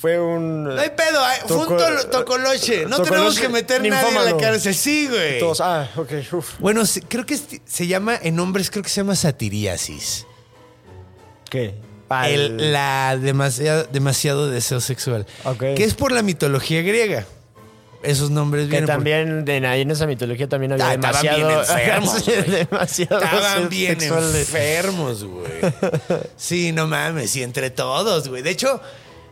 Fue 0.00 0.20
un. 0.20 0.62
No 0.62 0.80
hay 0.80 0.90
pedo, 0.90 1.20
fue 1.48 1.56
un 1.56 2.10
tocoloche. 2.10 2.84
No 2.86 2.98
Tocoloche 2.98 3.10
tenemos 3.10 3.38
que 3.40 3.48
meter 3.48 3.82
nadie 3.82 4.08
en 4.16 4.24
la 4.26 4.36
cárcel. 4.36 4.72
Sí, 4.72 5.08
güey. 5.08 5.40
Todos, 5.40 5.60
ah, 5.60 5.90
ok, 5.96 6.12
uf. 6.34 6.60
Bueno, 6.60 6.82
creo 7.08 7.26
que 7.26 7.34
es- 7.34 7.42
se 7.64 7.88
llama, 7.88 8.16
en 8.22 8.38
hombres, 8.38 8.70
creo 8.70 8.84
que 8.84 8.88
se 8.90 9.00
llama 9.00 9.16
satiriasis. 9.16 10.24
¿Qué? 11.50 11.74
El- 12.26 12.72
la 12.72 13.16
demasiado, 13.20 13.88
demasiado 13.90 14.48
deseo 14.48 14.80
sexual. 14.80 15.26
Ok. 15.44 15.58
Que 15.76 15.82
es 15.82 15.94
por 15.94 16.12
la 16.12 16.22
mitología 16.22 16.80
griega. 16.82 17.26
Esos 18.02 18.30
nombres 18.30 18.64
Que 18.66 18.70
vienen 18.70 18.86
por- 18.86 18.94
también 18.94 19.48
en, 19.48 19.64
ahí 19.64 19.80
en 19.80 19.90
esa 19.90 20.06
mitología 20.06 20.48
también 20.48 20.72
había 20.72 20.90
Ah, 20.90 20.94
estaban 20.94 21.22
demasiado. 21.22 21.48
bien 21.48 21.58
enfermos, 21.68 22.26
demasiado 22.70 23.20
Estaban 23.24 23.68
bien 23.68 23.98
enfermos, 24.02 25.24
güey. 25.24 25.50
Sí, 26.36 26.70
no 26.72 26.86
mames, 26.86 27.34
y 27.36 27.42
entre 27.42 27.70
todos, 27.70 28.28
güey. 28.28 28.42
De 28.42 28.50
hecho, 28.50 28.80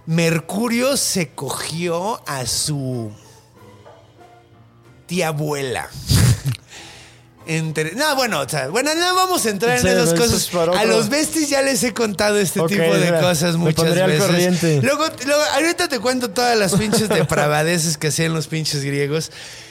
Mercurio 0.06 0.96
se 0.96 1.30
cogió 1.30 2.20
a 2.28 2.44
su 2.46 3.12
tía 5.06 5.28
abuela. 5.28 5.88
Entre- 7.46 7.92
no, 7.94 8.16
bueno, 8.16 8.40
o 8.40 8.48
sea, 8.48 8.68
bueno, 8.68 8.92
no 8.94 9.14
vamos 9.14 9.46
a 9.46 9.50
entrar 9.50 9.78
en 9.78 9.86
esas 9.86 10.14
cosas. 10.14 10.50
A 10.76 10.84
los 10.84 11.08
besties 11.08 11.48
ya 11.48 11.62
les 11.62 11.82
he 11.84 11.94
contado 11.94 12.38
este 12.38 12.60
tipo 12.62 12.82
de 12.82 13.04
mira, 13.04 13.20
cosas 13.20 13.56
muchas 13.56 13.84
al 13.96 14.06
veces. 14.08 14.22
corriente. 14.26 14.80
Luego, 14.82 15.04
luego, 15.24 15.42
ahorita 15.54 15.88
te 15.88 16.00
cuento 16.00 16.30
todas 16.30 16.58
las 16.58 16.74
pinches 16.74 17.08
depravadeces 17.08 17.96
que 17.98 18.08
hacían 18.08 18.34
los 18.34 18.48
pinches 18.48 18.82
griegos. 18.82 19.30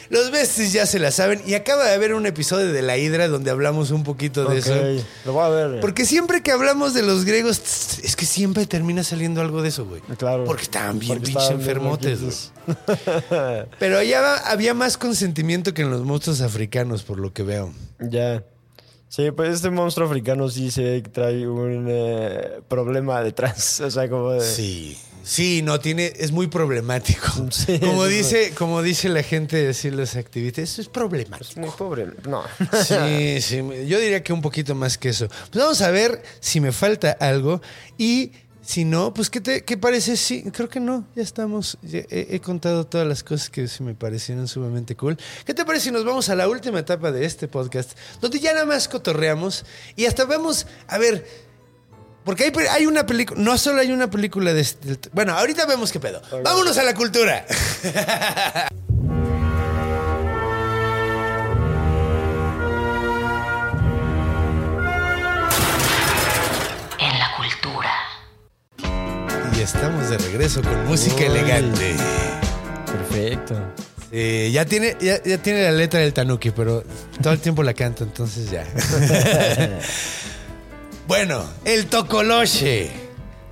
Los 0.09 0.31
besties 0.31 0.73
ya 0.73 0.85
se 0.85 0.99
la 0.99 1.11
saben. 1.11 1.41
Y 1.45 1.53
acaba 1.53 1.85
de 1.85 1.93
haber 1.93 2.13
un 2.13 2.25
episodio 2.25 2.71
de 2.71 2.81
La 2.81 2.97
Hidra 2.97 3.27
donde 3.27 3.51
hablamos 3.51 3.91
un 3.91 4.03
poquito 4.03 4.45
de 4.45 4.59
eso. 4.59 4.75
Lo 5.25 5.33
voy 5.33 5.43
a 5.43 5.49
ver. 5.49 5.79
Porque 5.79 6.05
siempre 6.05 6.41
que 6.41 6.51
hablamos 6.51 6.93
de 6.93 7.01
los 7.01 7.25
griegos, 7.25 7.61
tss, 7.61 7.99
es 7.99 8.15
que 8.15 8.25
siempre 8.25 8.65
termina 8.65 9.03
saliendo 9.03 9.41
algo 9.41 9.61
de 9.61 9.69
eso, 9.69 9.85
güey. 9.85 10.01
Claro. 10.17 10.45
Porque 10.45 10.63
estaban 10.63 10.99
bien 10.99 11.21
pinches 11.21 11.49
enfermotes, 11.49 12.19
güey. 12.21 12.75
Pero 13.79 13.97
allá 13.97 14.37
había 14.49 14.73
más 14.73 14.97
consentimiento 14.97 15.73
que 15.73 15.81
en 15.81 15.91
los 15.91 16.01
monstruos 16.03 16.41
africanos, 16.41 17.03
por 17.03 17.19
lo 17.19 17.33
que 17.33 17.43
veo. 17.43 17.73
Ya. 17.99 18.43
Sí, 19.07 19.31
pues 19.31 19.55
este 19.55 19.69
monstruo 19.69 20.07
africano 20.07 20.49
sí 20.49 20.71
se 20.71 21.01
trae 21.01 21.47
un 21.47 21.85
eh, 21.89 22.59
problema 22.67 23.21
detrás. 23.21 23.79
O 23.85 23.89
sea, 23.89 24.09
como 24.09 24.31
de. 24.31 24.41
Sí. 24.41 24.97
Sí, 25.25 25.63
no, 25.63 25.79
tiene, 25.79 26.13
es 26.17 26.31
muy 26.31 26.47
problemático. 26.47 27.25
Sí, 27.51 27.79
como, 27.81 28.05
dice, 28.05 28.53
como 28.55 28.81
dice 28.81 29.09
la 29.09 29.23
gente, 29.23 29.57
decir 29.57 29.93
los 29.93 30.15
activistas, 30.15 30.63
eso 30.69 30.81
es 30.81 30.87
problemático. 30.87 31.59
Muy 31.59 31.71
pobre. 31.71 32.07
No. 32.27 32.43
Sí, 32.85 33.41
sí, 33.41 33.57
yo 33.87 33.99
diría 33.99 34.23
que 34.23 34.33
un 34.33 34.41
poquito 34.41 34.75
más 34.75 34.97
que 34.97 35.09
eso. 35.09 35.27
Pues 35.27 35.63
vamos 35.63 35.81
a 35.81 35.89
ver 35.89 36.21
si 36.39 36.59
me 36.59 36.71
falta 36.71 37.11
algo 37.19 37.61
y 37.97 38.31
si 38.61 38.83
no, 38.83 39.13
pues 39.13 39.29
¿qué 39.29 39.41
te 39.41 39.63
qué 39.63 39.77
parece? 39.77 40.17
Sí, 40.17 40.43
creo 40.51 40.69
que 40.69 40.79
no, 40.79 41.07
ya 41.15 41.23
estamos, 41.23 41.77
ya 41.81 41.99
he, 42.09 42.27
he 42.31 42.39
contado 42.39 42.85
todas 42.85 43.07
las 43.07 43.23
cosas 43.23 43.49
que 43.49 43.67
se 43.67 43.83
me 43.83 43.93
parecieron 43.93 44.47
sumamente 44.47 44.95
cool. 44.95 45.17
¿Qué 45.45 45.53
te 45.53 45.65
parece 45.65 45.85
si 45.85 45.91
nos 45.91 46.05
vamos 46.05 46.29
a 46.29 46.35
la 46.35 46.47
última 46.47 46.79
etapa 46.79 47.11
de 47.11 47.25
este 47.25 47.47
podcast, 47.47 47.97
donde 48.21 48.39
ya 48.39 48.53
nada 48.53 48.65
más 48.65 48.87
cotorreamos 48.87 49.65
y 49.95 50.05
hasta 50.05 50.25
vemos, 50.25 50.67
a 50.87 50.97
ver, 50.97 51.25
porque 52.25 52.45
hay, 52.45 52.51
hay 52.71 52.85
una 52.87 53.05
película, 53.05 53.39
no 53.39 53.57
solo 53.57 53.79
hay 53.81 53.91
una 53.91 54.09
película 54.09 54.51
de 54.51 54.61
este, 54.61 54.97
bueno, 55.13 55.33
ahorita 55.37 55.65
vemos 55.67 55.91
qué 55.91 55.99
pedo. 55.99 56.21
Vámonos 56.43 56.77
a 56.77 56.83
la 56.83 56.93
cultura. 56.95 57.45
En 66.99 67.19
la 67.19 67.27
cultura. 67.37 67.91
Y 69.55 69.61
estamos 69.61 70.09
de 70.09 70.17
regreso 70.17 70.61
con 70.61 70.85
música 70.85 71.17
Uy. 71.17 71.25
elegante. 71.25 71.95
Perfecto. 72.85 73.55
Eh, 74.11 74.49
ya, 74.53 74.65
tiene, 74.65 74.95
ya, 74.99 75.21
ya 75.23 75.37
tiene 75.39 75.63
la 75.63 75.71
letra 75.71 75.99
del 75.99 76.13
Tanuki, 76.13 76.51
pero 76.51 76.83
todo 77.21 77.33
el 77.33 77.39
tiempo 77.39 77.63
la 77.63 77.73
canta, 77.73 78.03
entonces 78.03 78.49
ya. 78.49 78.63
bueno, 81.07 81.43
el 81.65 81.85
Tocoloche. 81.87 82.89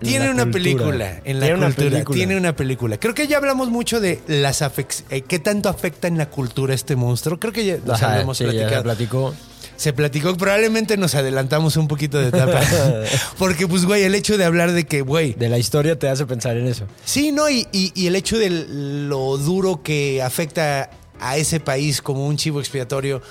En 0.02 0.10
Tiene 0.10 0.26
una 0.32 0.44
cultura. 0.44 0.52
película 0.52 1.22
en 1.24 1.40
la 1.40 1.46
Tiene 1.46 1.58
una 1.60 1.68
cultura. 1.68 1.90
película. 1.92 2.16
Tiene 2.18 2.36
una 2.38 2.56
película. 2.56 2.98
Creo 3.00 3.14
que 3.14 3.26
ya 3.28 3.38
hablamos 3.38 3.70
mucho 3.70 4.02
de 4.02 4.20
las 4.28 4.62
eh, 4.62 5.22
qué 5.22 5.40
tanto 5.40 5.70
afecta 5.70 6.10
en 6.10 6.18
la 6.18 6.30
cultura 6.30 6.74
este 6.74 6.98
monstruo. 6.98 7.40
Creo 7.40 7.54
que 7.54 7.64
ya 7.64 7.78
nos 7.86 8.02
Ajá, 8.04 8.14
habíamos 8.16 8.38
sí, 8.38 8.44
ya 8.44 8.52
platicado. 8.52 8.84
platicó. 8.84 9.34
Se 9.78 9.94
platicó, 9.94 10.36
probablemente 10.36 10.98
nos 10.98 11.16
adelantamos 11.16 11.78
un 11.78 11.88
poquito 11.88 12.20
de 12.20 12.28
etapa. 12.28 12.60
Porque, 13.38 13.66
pues, 13.68 13.86
güey, 13.86 14.04
el 14.04 14.14
hecho 14.14 14.38
de 14.38 14.44
hablar 14.44 14.74
de 14.74 14.86
que, 14.86 15.02
güey, 15.02 15.34
De 15.34 15.48
la 15.50 15.58
historia 15.58 15.98
te 15.98 16.10
hace 16.10 16.26
pensar 16.26 16.58
en 16.58 16.68
eso. 16.68 16.86
Sí, 17.06 17.32
no, 17.32 17.50
y, 17.50 17.68
y- 17.72 17.92
y 17.96 18.08
el 18.08 18.16
hecho 18.18 18.38
de 18.38 18.50
lo 18.50 19.38
duro 19.38 19.82
que 19.84 20.22
afecta 20.22 20.90
a 21.22 21.38
ese 21.38 21.60
país 21.62 22.02
como 22.02 22.28
un 22.28 22.36
chivo 22.36 22.60
expiatorio, 22.60 23.22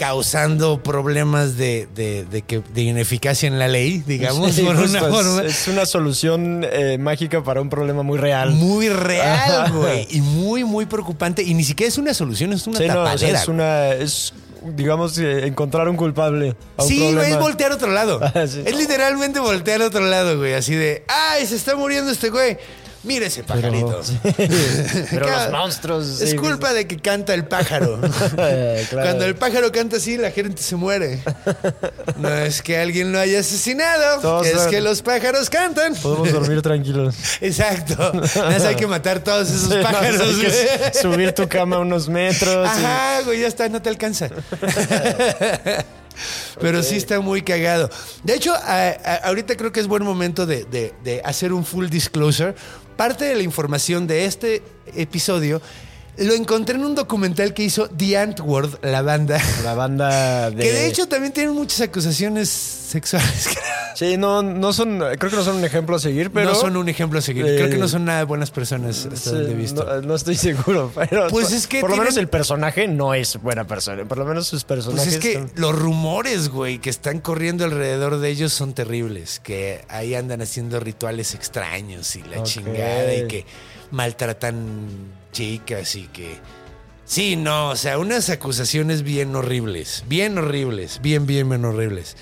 causando 0.00 0.82
problemas 0.82 1.58
de, 1.58 1.86
de- 1.94 2.24
de 2.24 2.40
que, 2.40 2.62
de 2.72 2.80
ineficacia 2.80 3.46
en 3.46 3.58
la 3.58 3.68
ley, 3.68 4.02
digamos, 4.06 4.52
Sí, 4.54 4.62
por 4.62 4.74
justo, 4.76 4.96
una 4.98 5.06
es- 5.06 5.14
forma. 5.14 5.42
Es, 5.42 5.68
una 5.68 5.84
solución 5.84 6.66
eh, 6.72 6.96
mágica 6.98 7.44
para 7.44 7.60
un 7.60 7.68
problema 7.68 8.02
muy 8.02 8.16
real. 8.18 8.52
Muy 8.52 8.88
real, 8.88 9.70
güey. 9.72 10.06
Y 10.10 10.22
muy, 10.22 10.64
muy 10.64 10.86
preocupante. 10.86 11.42
Y 11.42 11.52
ni 11.52 11.64
siquiera 11.64 11.88
es 11.88 11.98
una 11.98 12.14
solución, 12.14 12.54
es 12.54 12.66
una 12.66 12.78
Sí, 12.78 12.86
no, 12.86 13.02
o 13.02 13.04
sea, 13.04 13.12
tapadera. 13.14 13.42
es 13.42 13.48
una. 13.48 13.88
Es, 13.90 14.32
digamos, 14.74 15.18
eh, 15.18 15.46
encontrar 15.46 15.86
un 15.88 15.96
culpable. 15.96 16.56
A 16.78 16.82
un 16.82 16.88
Sí, 16.88 17.12
güey, 17.12 17.32
es 17.32 17.38
voltear 17.38 17.72
a 17.72 17.74
otro 17.74 17.90
lado. 17.92 18.20
Ah, 18.34 18.46
sí. 18.46 18.62
Es 18.64 18.74
literalmente 18.76 19.38
voltear 19.38 19.82
a 19.82 19.86
otro 19.88 20.00
lado, 20.00 20.38
güey. 20.38 20.54
Así 20.54 20.74
de, 20.74 21.04
¡ay, 21.08 21.46
se 21.46 21.56
está 21.56 21.76
muriendo 21.76 22.10
este 22.10 22.30
güey! 22.30 22.56
Mire 23.02 23.26
ese 23.26 23.42
Pero, 23.44 23.60
pajarito. 23.60 24.02
sí. 24.04 24.18
Pero 25.10 25.26
los 25.30 25.50
monstruos. 25.50 26.20
Es 26.20 26.30
sí, 26.30 26.36
culpa 26.36 26.72
de 26.74 26.86
que 26.86 26.98
canta 26.98 27.32
el 27.34 27.46
pájaro. 27.46 27.98
Claro. 28.90 29.02
Cuando 29.08 29.24
el 29.24 29.34
pájaro 29.36 29.70
canta 29.72 29.96
así, 29.96 30.16
la 30.16 30.30
gente 30.30 30.62
se 30.62 30.74
muere. 30.76 31.22
No 32.16 32.28
es 32.28 32.60
que 32.62 32.78
alguien 32.78 33.12
lo 33.12 33.18
haya 33.18 33.40
asesinado, 33.40 34.20
Todos 34.20 34.46
es 34.46 34.54
son- 34.60 34.70
que 34.70 34.80
los 34.80 35.02
pájaros 35.02 35.48
cantan. 35.50 35.94
Podemos 35.94 36.32
dormir 36.32 36.60
tranquilos. 36.70 37.14
Exacto. 37.40 38.12
Más 38.14 38.62
hay 38.64 38.74
que 38.76 38.86
matar 38.86 39.20
todos 39.22 39.48
esos 39.50 39.70
Sí, 39.72 39.78
pájaros. 39.82 40.20
hay 40.20 40.34
que 40.40 40.46
güey. 40.48 40.92
subir 41.02 41.32
tu 41.32 41.48
cama 41.48 41.78
unos 41.78 42.08
metros. 42.08 42.66
y- 42.66 42.84
Ajá, 42.84 43.20
güey, 43.24 43.40
ya 43.40 43.46
está, 43.48 43.68
no 43.68 43.80
te 43.80 43.88
alcanza. 43.88 44.28
Pero 46.60 46.82
sí 46.82 46.96
está 46.96 47.20
muy 47.20 47.40
cagado. 47.40 47.88
De 48.24 48.34
hecho, 48.34 48.52
a- 48.54 48.88
a- 48.90 49.14
ahorita 49.24 49.56
creo 49.56 49.72
que 49.72 49.80
es 49.80 49.86
buen 49.86 50.02
momento 50.04 50.44
de, 50.44 50.64
de- 50.64 50.92
de 51.02 51.22
hacer 51.24 51.52
un 51.52 51.64
full 51.64 51.86
disclosure. 51.88 52.54
Parte 53.00 53.24
de 53.24 53.34
la 53.34 53.42
información 53.42 54.06
de 54.06 54.26
este 54.26 54.62
episodio 54.94 55.62
lo 56.20 56.34
encontré 56.34 56.76
en 56.76 56.84
un 56.84 56.94
documental 56.94 57.52
que 57.54 57.62
hizo 57.64 57.88
The 57.88 58.18
Antwoord, 58.18 58.84
la 58.84 59.02
banda. 59.02 59.40
La 59.64 59.74
banda 59.74 60.50
de. 60.52 60.62
Que 60.62 60.72
de 60.72 60.86
hecho 60.86 61.08
también 61.08 61.32
tienen 61.32 61.52
muchas 61.54 61.80
acusaciones 61.80 62.48
sexuales. 62.48 63.48
Sí, 63.94 64.16
no, 64.16 64.42
no 64.42 64.72
son. 64.72 64.98
Creo 65.18 65.30
que 65.30 65.36
no 65.36 65.42
son 65.44 65.56
un 65.56 65.64
ejemplo 65.64 65.96
a 65.96 65.98
seguir, 65.98 66.30
pero. 66.30 66.50
no 66.50 66.54
son 66.54 66.76
un 66.76 66.88
ejemplo 66.88 67.18
a 67.18 67.22
seguir. 67.22 67.44
eh, 67.46 67.56
Creo 67.56 67.70
que 67.70 67.76
no 67.78 67.88
son 67.88 68.04
nada 68.04 68.24
buenas 68.24 68.50
personas 68.50 69.06
hasta 69.06 69.16
Sí, 69.16 69.36
donde 69.36 69.52
he 69.52 69.54
visto. 69.54 69.84
No, 69.84 70.00
no 70.02 70.14
estoy 70.14 70.36
seguro, 70.36 70.90
pero. 70.94 71.28
Pues 71.28 71.52
es 71.52 71.66
que 71.66 71.80
Por 71.80 71.90
lo 71.90 71.96
menos 71.96 72.16
el 72.16 72.28
personaje 72.28 72.86
no 72.88 73.14
es 73.14 73.36
buena 73.42 73.66
persona. 73.66 74.04
Por 74.04 74.18
lo 74.18 74.24
menos 74.24 74.46
sus 74.46 74.64
Pues 74.64 74.84
personajes. 74.84 75.14
es 75.14 75.18
que 75.20 75.34
son- 75.34 75.50
los 75.56 75.74
rumores, 75.78 76.48
güey, 76.48 76.78
que 76.78 76.90
están 76.90 77.20
corriendo 77.20 77.64
alrededor 77.64 78.18
de 78.18 78.28
ellos 78.30 78.52
son 78.52 78.74
terribles. 78.74 79.40
Que 79.40 79.84
ahí 79.88 80.14
andan 80.14 80.40
haciendo 80.42 80.80
rituales 80.80 81.34
extraños 81.34 82.14
y 82.16 82.22
la 82.22 82.42
chingada 82.42 83.14
y 83.14 83.26
que 83.28 83.44
maltratan 83.90 85.19
chicas 85.32 85.96
y 85.96 86.06
que... 86.08 86.38
Sí, 87.04 87.34
no, 87.34 87.70
o 87.70 87.76
sea, 87.76 87.98
unas 87.98 88.30
acusaciones 88.30 89.02
bien 89.02 89.34
horribles, 89.34 90.04
bien 90.06 90.38
horribles, 90.38 91.00
bien, 91.02 91.26
bien, 91.26 91.48
bien 91.48 91.64
horribles. 91.64 92.16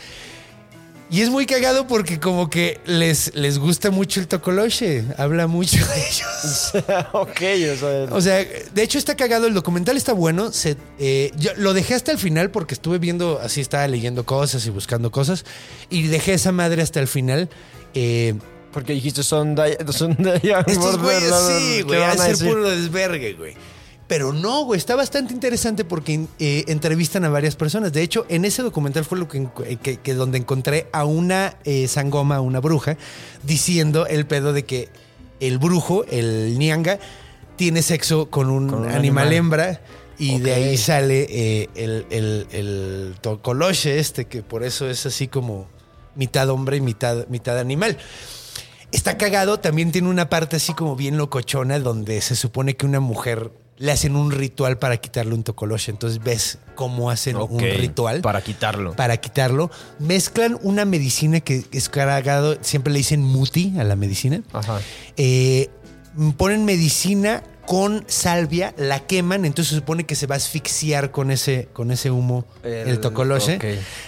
Y 1.11 1.23
es 1.23 1.31
muy 1.31 1.47
cagado 1.47 1.87
porque 1.87 2.21
como 2.21 2.51
que 2.51 2.81
les, 2.85 3.35
les 3.35 3.59
gusta 3.59 3.91
mucho 3.91 4.21
el 4.21 4.29
tocoloche. 4.29 5.05
Habla 5.17 5.47
mucho 5.47 5.79
de 5.79 6.07
ellos. 6.07 6.73
ok, 7.13 7.41
o 7.73 7.77
sea. 7.77 8.09
O 8.11 8.21
sea, 8.21 8.45
de 8.45 8.83
hecho 8.83 8.99
está 8.99 9.17
cagado, 9.17 9.47
el 9.47 9.55
documental 9.55 9.97
está 9.97 10.13
bueno. 10.13 10.53
Se, 10.53 10.77
eh, 10.99 11.33
yo 11.37 11.53
lo 11.57 11.73
dejé 11.73 11.95
hasta 11.95 12.13
el 12.13 12.19
final 12.19 12.51
porque 12.51 12.75
estuve 12.75 12.99
viendo, 12.99 13.41
así 13.43 13.63
estaba 13.63 13.89
leyendo 13.89 14.27
cosas 14.27 14.67
y 14.67 14.71
buscando 14.71 15.11
cosas. 15.11 15.47
Y 15.89 16.09
dejé 16.09 16.35
esa 16.35 16.53
madre 16.53 16.83
hasta 16.83 17.01
el 17.01 17.09
final. 17.09 17.49
Eh, 17.95 18.35
porque 18.79 18.93
dijiste 18.93 19.25
son 19.25 19.57
de 19.57 19.73
estos 19.73 20.07
güeyes 21.03 21.35
sí, 21.49 21.83
güey, 21.83 22.01
a 22.01 22.17
ser 22.17 22.39
puro 22.39 22.71
desvergue, 22.71 23.33
güey. 23.33 23.55
Pero 24.07 24.33
no, 24.33 24.67
güey, 24.67 24.79
está 24.79 24.95
bastante 24.95 25.35
interesante 25.35 25.85
porque 25.85 26.27
eh, 26.39 26.65
entrevistan 26.69 27.25
a 27.25 27.29
varias 27.29 27.57
personas. 27.57 27.93
De 27.93 28.03
hecho, 28.03 28.25
en 28.29 28.45
ese 28.45 28.63
documental 28.63 29.05
fue 29.05 29.19
lo 29.19 29.27
que, 29.27 29.49
que, 29.81 30.15
donde 30.15 30.39
encontré 30.39 30.87
a 30.93 31.05
una 31.05 31.57
eh, 31.65 31.89
sangoma, 31.89 32.41
una 32.41 32.61
bruja, 32.61 32.97
diciendo 33.43 34.07
el 34.07 34.27
pedo 34.27 34.53
de 34.53 34.65
que 34.65 34.91
el 35.41 35.59
brujo, 35.59 36.05
el 36.05 36.57
nianga, 36.57 37.01
tiene 37.57 37.83
sexo 37.83 38.31
con 38.31 38.49
un, 38.49 38.89
animal, 38.89 39.33
hembra. 39.33 39.81
Y 40.19 40.39
de 40.39 40.55
ahí 40.55 40.79
sale 40.79 41.27
eh, 41.29 41.69
el, 41.75 42.07
el, 42.11 42.47
el 42.53 43.15
tocoloche 43.21 43.99
este, 43.99 44.27
que 44.27 44.45
por 44.45 44.63
eso 44.63 44.89
es 44.89 45.05
así 45.05 45.27
como 45.27 45.67
mitad 46.15 46.49
hombre 46.51 46.77
y 46.77 46.81
mitad, 46.81 47.27
mitad 47.27 47.59
animal. 47.59 47.99
Está 48.93 49.19
cagado, 49.19 49.61
también 49.61 49.93
tiene 49.93 50.09
una 50.09 50.29
parte 50.29 50.57
así 50.57 50.73
como 50.73 50.97
bien 50.97 51.19
locochona 51.19 51.79
donde 51.79 52.21
se 52.21 52.37
supone 52.37 52.77
que 52.77 52.87
una 52.87 53.01
mujer 53.01 53.53
le 53.77 53.93
hacen 53.93 54.17
un 54.17 54.31
ritual 54.31 54.79
para 54.79 54.97
quitarle 54.97 55.35
un 55.35 55.45
tocoloche. 55.45 55.91
Entonces 55.91 56.23
ves 56.23 56.59
cómo 56.75 57.11
hacen 57.11 57.37
un 57.37 57.61
ritual. 57.61 58.21
Para 58.23 58.41
quitarlo. 58.43 58.95
Para 58.95 59.17
quitarlo. 59.19 59.71
Mezclan 59.99 60.59
una 60.63 60.85
medicina 60.85 61.41
que 61.41 61.65
es 61.71 61.89
cargado, 61.89 62.59
siempre 62.61 62.93
le 62.93 62.99
dicen 62.99 63.23
muti 63.23 63.75
a 63.79 63.85
la 63.85 63.95
medicina. 63.95 64.43
Ajá. 64.53 64.81
Eh, 65.17 65.71
ponen 66.37 66.65
medicina 66.65 67.43
con 67.69 68.03
salvia, 68.09 68.73
la 68.79 69.01
queman, 69.01 69.45
entonces 69.45 69.69
se 69.69 69.77
supone 69.77 70.05
que 70.05 70.15
se 70.15 70.27
va 70.27 70.37
a 70.37 70.39
asfixiar 70.39 71.11
con 71.11 71.31
ese, 71.31 71.69
con 71.75 71.91
ese 71.91 72.11
humo 72.11 72.47
el, 72.63 72.73
el 72.73 72.99
tocoloche. 72.99 73.59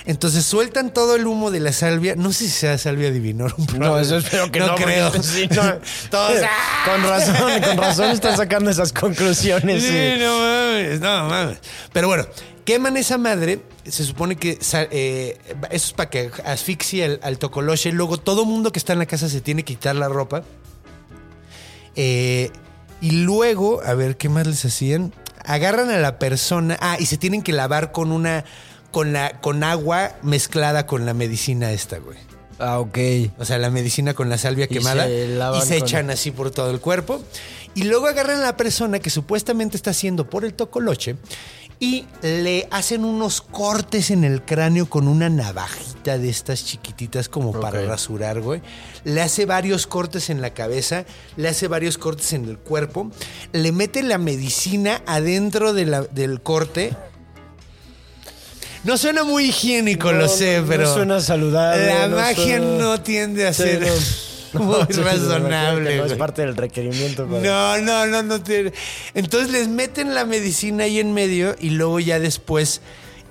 Entonces 0.06 0.46
sueltan 0.46 0.94
todo 0.94 1.14
el 1.14 1.26
humo 1.26 1.50
de 1.50 1.60
la 1.60 1.74
salvia. 1.74 2.16
No 2.16 2.32
sé 2.32 2.44
si 2.44 2.50
sea 2.52 2.78
salvia 2.78 3.10
divinor. 3.10 3.54
No, 3.78 3.98
eso 3.98 4.16
espero 4.16 4.50
que 4.50 4.60
no, 4.60 4.74
creo. 4.76 5.10
Todos, 6.10 6.40
con 6.86 7.02
razón, 7.02 7.60
con 7.60 7.76
razón 7.76 8.10
están 8.12 8.34
sacando 8.34 8.70
esas 8.70 8.94
conclusiones. 8.94 9.82
Sí, 9.82 10.14
no 10.18 10.38
mames, 10.38 11.00
no 11.00 11.28
mames. 11.28 11.58
Pero 11.92 12.08
bueno, 12.08 12.26
queman 12.64 12.96
esa 12.96 13.18
madre. 13.18 13.60
Se 13.84 14.04
supone 14.04 14.36
que 14.36 14.58
eh, 14.90 15.38
eso 15.70 15.86
es 15.86 15.92
para 15.92 16.08
que 16.08 16.30
asfixie 16.46 17.04
al, 17.04 17.20
al 17.22 17.36
tocoloche. 17.36 17.92
Luego 17.92 18.16
todo 18.16 18.46
mundo 18.46 18.72
que 18.72 18.78
está 18.78 18.94
en 18.94 19.00
la 19.00 19.06
casa 19.06 19.28
se 19.28 19.42
tiene 19.42 19.64
que 19.64 19.74
quitar 19.74 19.96
la 19.96 20.08
ropa. 20.08 20.44
Eh, 21.94 22.50
y 23.00 23.12
luego, 23.12 23.82
a 23.84 23.94
ver, 23.94 24.16
¿qué 24.16 24.28
más 24.28 24.46
les 24.46 24.64
hacían? 24.64 25.12
Agarran 25.44 25.90
a 25.90 25.98
la 25.98 26.18
persona. 26.18 26.76
Ah, 26.80 26.96
y 26.98 27.06
se 27.06 27.16
tienen 27.16 27.42
que 27.42 27.52
lavar 27.52 27.92
con 27.92 28.12
una. 28.12 28.44
con 28.90 29.12
la. 29.12 29.40
con 29.40 29.64
agua 29.64 30.12
mezclada 30.22 30.86
con 30.86 31.06
la 31.06 31.14
medicina 31.14 31.72
esta, 31.72 31.98
güey. 31.98 32.18
Ah, 32.58 32.78
ok. 32.78 32.98
O 33.38 33.44
sea, 33.44 33.58
la 33.58 33.70
medicina 33.70 34.12
con 34.12 34.28
la 34.28 34.36
salvia 34.36 34.68
quemada. 34.68 35.08
y 35.08 35.60
se 35.62 35.78
echan 35.78 36.10
así 36.10 36.30
por 36.30 36.50
todo 36.50 36.70
el 36.70 36.80
cuerpo. 36.80 37.22
Y 37.74 37.84
luego 37.84 38.06
agarran 38.06 38.40
a 38.40 38.42
la 38.42 38.56
persona 38.56 38.98
que 38.98 39.10
supuestamente 39.10 39.76
está 39.76 39.90
haciendo 39.90 40.28
por 40.28 40.44
el 40.44 40.52
tocoloche 40.52 41.16
y 41.82 42.04
le 42.20 42.68
hacen 42.70 43.06
unos 43.06 43.40
cortes 43.40 44.10
en 44.10 44.22
el 44.22 44.42
cráneo 44.42 44.88
con 44.88 45.08
una 45.08 45.30
navajita 45.30 46.18
de 46.18 46.28
estas 46.28 46.62
chiquititas 46.66 47.30
como 47.30 47.58
para 47.58 47.80
rasurar, 47.82 48.42
güey. 48.42 48.60
Le 49.04 49.22
hace 49.22 49.46
varios 49.46 49.86
cortes 49.86 50.28
en 50.28 50.42
la 50.42 50.52
cabeza, 50.52 51.06
le 51.36 51.48
hace 51.48 51.68
varios 51.68 51.96
cortes 51.96 52.34
en 52.34 52.44
el 52.44 52.58
cuerpo, 52.58 53.10
le 53.52 53.72
mete 53.72 54.02
la 54.02 54.18
medicina 54.18 55.02
adentro 55.06 55.72
del 55.72 56.40
corte. 56.42 56.94
No 58.84 58.98
suena 58.98 59.24
muy 59.24 59.46
higiénico, 59.46 60.12
lo 60.12 60.28
sé, 60.28 60.62
pero. 60.68 60.84
No 60.84 60.94
suena 60.94 61.20
saludable. 61.20 61.86
La 61.86 62.08
magia 62.08 62.60
no 62.60 63.00
tiende 63.00 63.46
a 63.46 63.54
ser. 63.54 63.86
muy 64.54 64.82
razonable. 65.04 65.96
No 65.96 66.04
es 66.04 66.14
parte 66.14 66.42
del 66.42 66.56
requerimiento. 66.56 67.26
No, 67.26 67.78
no, 67.78 68.06
no, 68.06 68.22
no. 68.22 68.42
Entonces 69.14 69.50
les 69.50 69.68
meten 69.68 70.14
la 70.14 70.24
medicina 70.24 70.84
ahí 70.84 70.98
en 70.98 71.12
medio 71.12 71.54
y 71.58 71.70
luego 71.70 72.00
ya 72.00 72.18
después 72.18 72.80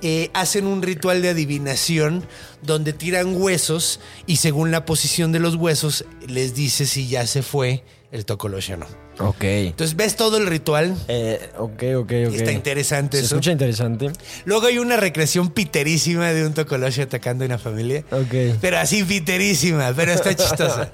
eh, 0.02 0.30
hacen 0.34 0.66
un 0.66 0.82
ritual 0.82 1.22
de 1.22 1.30
adivinación 1.30 2.26
donde 2.62 2.94
tiran 2.94 3.36
huesos 3.36 4.00
y 4.26 4.38
según 4.38 4.72
la 4.72 4.86
posición 4.86 5.32
de 5.32 5.40
los 5.40 5.56
huesos 5.56 6.06
les 6.26 6.56
dice 6.56 6.86
si 6.86 7.08
ya 7.08 7.28
se 7.28 7.42
fue 7.44 7.84
el 8.12 8.26
tocoloche 8.26 8.76
o 8.76 8.78
no. 8.78 9.09
Ok. 9.20 9.44
Entonces 9.44 9.96
ves 9.96 10.16
todo 10.16 10.38
el 10.38 10.48
ritual. 10.48 10.96
Eh, 11.08 11.50
ok, 11.58 11.84
ok, 11.98 12.12
ok. 12.28 12.34
Está 12.34 12.52
interesante 12.52 13.18
Se 13.18 13.26
eso. 13.26 13.36
escucha 13.36 13.52
interesante. 13.52 14.12
Luego 14.46 14.68
hay 14.68 14.78
una 14.78 14.98
recreación 14.98 15.50
piterísima 15.50 16.30
de 16.30 16.46
un 16.46 16.54
tocoloche 16.54 17.02
atacando 17.02 17.44
a 17.44 17.48
una 17.48 17.58
familia. 17.58 18.04
Ok. 18.12 18.58
Pero 18.62 18.78
así 18.78 19.04
piterísima, 19.04 19.94
pero 19.96 20.14
está 20.14 20.34
chistosa. 20.36 20.92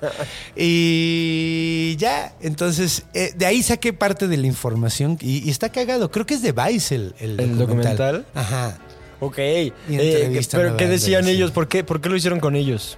y 0.56 1.96
ya, 1.98 2.34
entonces, 2.42 3.04
eh, 3.14 3.34
de 3.36 3.46
ahí 3.46 3.62
saqué 3.62 3.94
parte 3.94 4.28
de 4.28 4.38
la 4.38 4.48
información 4.48 5.18
y, 5.22 5.50
está 5.50 5.70
cagado. 5.70 6.12
Creo 6.12 6.26
que 6.26 6.34
es 6.34 6.42
de 6.42 6.52
Vice 6.52 6.96
el, 6.96 7.16
el, 7.20 7.40
¿El 7.40 7.58
documental. 7.58 8.26
Ajá. 8.34 8.78
Ok. 9.20 9.38
Eh, 9.38 10.42
pero 10.52 10.78
¿qué 10.78 10.88
decían 10.88 11.28
ellos? 11.28 11.52
¿Por 11.52 11.68
qué, 11.68 11.84
¿Por 11.84 12.02
qué 12.02 12.10
lo 12.10 12.16
hicieron 12.16 12.40
con 12.40 12.56
ellos? 12.56 12.98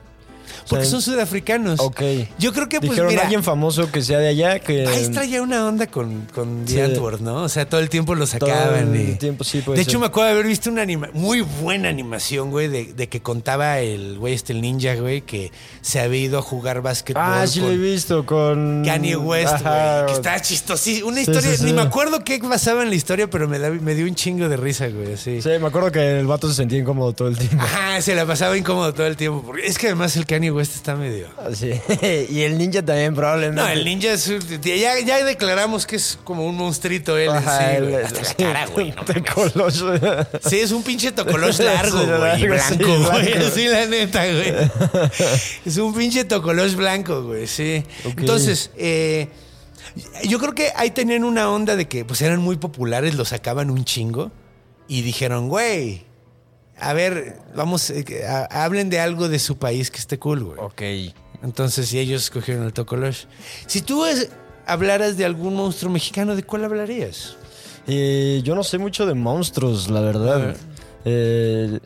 Porque 0.70 0.86
son 0.86 1.02
sudafricanos. 1.02 1.80
Ok. 1.80 2.02
Yo 2.40 2.54
creo 2.54 2.70
que, 2.70 2.80
pues, 2.80 2.92
Dijeron 2.92 3.10
mira, 3.10 3.24
alguien 3.24 3.44
famoso 3.44 3.92
que 3.92 4.02
sea 4.02 4.20
de 4.20 4.28
allá 4.30 4.60
que... 4.60 4.86
Vice 4.88 5.10
traía 5.10 5.42
una 5.42 5.66
onda 5.68 5.88
con, 5.88 6.28
con 6.34 6.68
Sí. 6.68 6.76
The 6.76 6.84
Antwoord, 6.84 7.22
¿no? 7.22 7.44
O 7.44 7.50
sea, 7.50 7.68
todo 7.68 7.80
el 7.82 7.90
tiempo 7.90 8.16
lo 8.16 8.26
todo 8.28 8.48
sacaban. 8.48 8.96
el 8.96 9.10
y- 9.12 9.16
tiempo 9.16 9.44
sí 9.44 9.62
puede 9.62 9.78
De 9.78 9.84
hecho, 9.84 10.00
me 10.00 10.06
acuerdo 10.08 10.28
de 10.28 10.34
haber 10.34 10.48
visto 10.48 10.70
una 10.70 10.82
anima 10.82 11.10
muy 11.14 11.42
buena 11.42 11.90
animación, 11.90 12.52
güey, 12.52 12.68
de, 12.68 12.94
de 12.94 13.08
que 13.10 13.22
contaba 13.22 13.80
el 13.80 14.18
güey, 14.18 14.34
este 14.34 14.54
el 14.54 14.62
ninja, 14.62 14.96
güey, 14.96 15.22
que 15.22 15.52
se 15.82 16.00
había 16.00 16.22
ido 16.22 16.40
a 16.40 16.42
jugar 16.42 16.82
básquetbol. 16.82 17.22
Ah, 17.26 17.46
sí 17.48 17.60
lo 17.60 17.70
he 17.72 17.78
visto 17.78 18.26
con... 18.26 18.84
Kanye 18.86 19.16
West, 19.16 19.54
Ajá. 19.54 20.02
güey. 20.02 20.06
Que 20.08 20.14
estaba 20.14 20.42
chistosísimo. 20.42 21.08
Una 21.08 21.18
Sí, 21.18 21.22
historia, 21.32 21.52
sí, 21.52 21.58
sí. 21.58 21.64
ni 21.66 21.74
me 21.74 21.82
acuerdo 21.82 22.24
qué 22.24 22.40
pasaba 22.40 22.84
en 22.84 22.90
la 22.90 22.96
historia, 22.96 23.30
pero 23.30 23.48
me, 23.48 23.60
da- 23.60 23.70
me 23.70 23.96
dio 23.96 24.06
un 24.06 24.16
chingo 24.16 24.48
de 24.50 24.58
risa, 24.58 24.88
güey, 24.88 25.14
así. 25.14 25.42
Sí, 25.42 25.50
me 25.60 25.68
acuerdo 25.68 25.92
que 25.92 26.20
el 26.20 26.28
vato 26.28 26.48
se 26.50 26.56
sentía 26.56 26.80
incómodo 26.80 27.14
todo 27.14 27.28
el 27.28 27.38
tiempo. 27.38 27.58
Ajá, 27.64 28.02
se 28.02 28.16
la 28.16 28.26
pasaba 28.26 28.58
incómodo 28.58 28.94
todo 28.94 29.08
el 29.08 29.16
tiempo. 29.18 29.44
Porque 29.46 29.66
es 29.68 29.78
que 29.78 29.88
además 29.88 30.16
el 30.16 30.26
Kanye 30.38 30.52
West 30.52 30.76
está 30.76 30.96
medio. 30.96 31.30
Sí. 31.56 31.72
y 32.30 32.42
el 32.42 32.60
ninja 32.60 32.86
también 32.86 33.16
probablemente. 33.16 33.60
No, 33.60 33.68
el 33.68 33.84
ninja 33.84 34.12
es. 34.12 34.32
Ya, 34.62 35.00
ya 35.00 35.26
declaramos 35.26 35.88
que 35.88 35.96
es 35.96 36.20
como 36.24 36.46
un 36.46 36.56
monstruito 36.56 37.18
él. 37.18 37.30
en 37.32 37.38
Ajá, 37.38 37.76
sí, 37.76 37.82
güey. 37.82 37.96
Hasta 37.96 38.22
la 38.22 38.34
cara, 38.36 38.68
güey. 38.68 38.94
no. 39.56 39.72
Sí, 40.48 40.60
es 40.60 40.72
un 40.72 40.84
pinche 40.84 41.12
tocolosh 41.12 41.60
largo, 41.64 42.06
güey. 42.06 42.44
y 42.44 42.48
blanco, 42.48 42.86
sí, 42.86 43.04
güey. 43.10 43.52
Sí, 43.56 43.68
la 43.68 43.88
neta, 43.88 44.26
güey. 44.28 44.54
Es 45.66 45.78
un 45.78 45.96
pinche 45.96 46.24
tocolosh 46.24 46.76
blanco, 46.76 47.24
güey, 47.24 47.48
sí. 47.48 47.84
Entonces, 48.06 48.70
eh, 48.78 49.30
yo 50.24 50.38
creo 50.38 50.54
que 50.54 50.72
ahí 50.76 50.92
tenían 50.92 51.24
una 51.24 51.50
onda 51.50 51.76
de 51.76 51.88
que 51.88 52.06
pues 52.06 52.22
eran 52.22 52.42
muy 52.42 52.58
populares, 52.58 53.16
los 53.16 53.30
sacaban 53.30 53.72
un 53.72 53.86
chingo. 53.86 54.32
Y 54.88 55.02
dijeron, 55.02 55.50
güey, 55.50 56.06
a 56.80 56.94
ver, 56.94 57.38
vamos, 57.56 57.90
eh, 57.90 58.06
a- 58.28 58.64
hablen 58.64 58.90
de 58.90 59.00
algo 59.00 59.28
de 59.30 59.40
su 59.40 59.58
país 59.58 59.90
que 59.92 59.98
esté 60.00 60.18
cool, 60.20 60.44
güey. 60.44 60.58
ok. 60.60 61.14
Entonces, 61.44 61.94
y 61.94 62.00
ellos 62.00 62.24
escogieron 62.24 62.66
el 62.66 62.74
tocolosh. 62.74 63.26
Si 63.68 63.82
tú 63.82 64.06
es- 64.06 64.30
hablaras 64.66 65.18
de 65.18 65.26
algún 65.26 65.56
monstruo 65.56 65.92
mexicano, 65.92 66.36
¿de 66.36 66.44
cuál 66.44 66.66
hablarías? 66.66 67.36
Eh, 67.88 68.42
yo 68.44 68.56
no 68.56 68.64
sé 68.64 68.78
mucho 68.80 69.06
de 69.06 69.14
monstruos, 69.14 69.90
la 69.90 70.02
verdad. 70.02 70.56
Eh, 71.06 71.80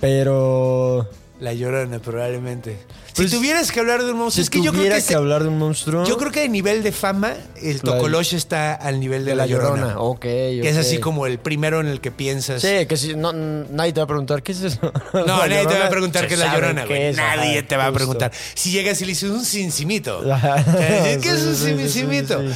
pero... 0.00 1.08
La 1.40 1.52
llorona, 1.54 1.98
probablemente. 1.98 2.78
Pues, 3.18 3.30
si 3.30 3.36
tuvieras 3.36 3.72
que 3.72 3.80
hablar 3.80 4.04
de 4.04 4.12
un 4.12 4.18
monstruo, 4.18 4.30
Si 4.30 4.40
es 4.42 4.50
que 4.50 4.62
yo 4.62 4.72
creo 4.72 5.04
que, 5.04 5.14
hablar 5.14 5.42
de 5.42 5.48
un 5.48 5.58
monstruo... 5.58 6.04
yo 6.04 6.16
creo 6.16 6.30
que 6.30 6.40
de 6.40 6.48
nivel 6.48 6.82
de 6.82 6.92
fama, 6.92 7.34
el 7.60 7.76
La- 7.76 7.82
Tocoloche 7.82 8.36
está 8.36 8.74
al 8.74 9.00
nivel 9.00 9.24
de, 9.24 9.32
de 9.32 9.36
la, 9.36 9.46
llorona. 9.46 9.98
Ok, 9.98 10.20
Que 10.20 10.68
es 10.68 10.76
así 10.76 10.98
como 10.98 11.26
el 11.26 11.38
primero 11.38 11.80
en 11.80 11.88
el 11.88 12.00
que 12.00 12.12
piensas. 12.12 12.62
Sí, 12.62 12.86
que 12.86 12.96
si 12.96 13.16
no, 13.16 13.32
nadie 13.32 13.92
te 13.92 14.00
va 14.00 14.04
a 14.04 14.06
preguntar 14.06 14.42
qué 14.42 14.52
es 14.52 14.62
eso. 14.62 14.92
No, 15.12 15.24
La 15.26 15.48
nadie 15.48 15.66
te 15.66 15.78
va 15.78 15.86
a 15.86 15.90
preguntar 15.90 16.28
qué 16.28 16.34
es 16.34 16.40
la 16.40 16.54
llorona, 16.54 16.86
güey. 16.86 17.12
Nadie 17.12 17.62
te 17.64 17.76
va 17.76 17.86
a 17.86 17.92
preguntar. 17.92 18.32
Si 18.54 18.70
llegas 18.70 19.00
y 19.00 19.04
le 19.04 19.10
dices 19.10 19.30
un 19.30 19.38
a 19.38 20.62
decir, 20.62 21.20
¿Qué 21.20 21.28
es 21.30 21.42
un 21.42 21.56
sí, 21.56 21.88
sí. 21.88 22.06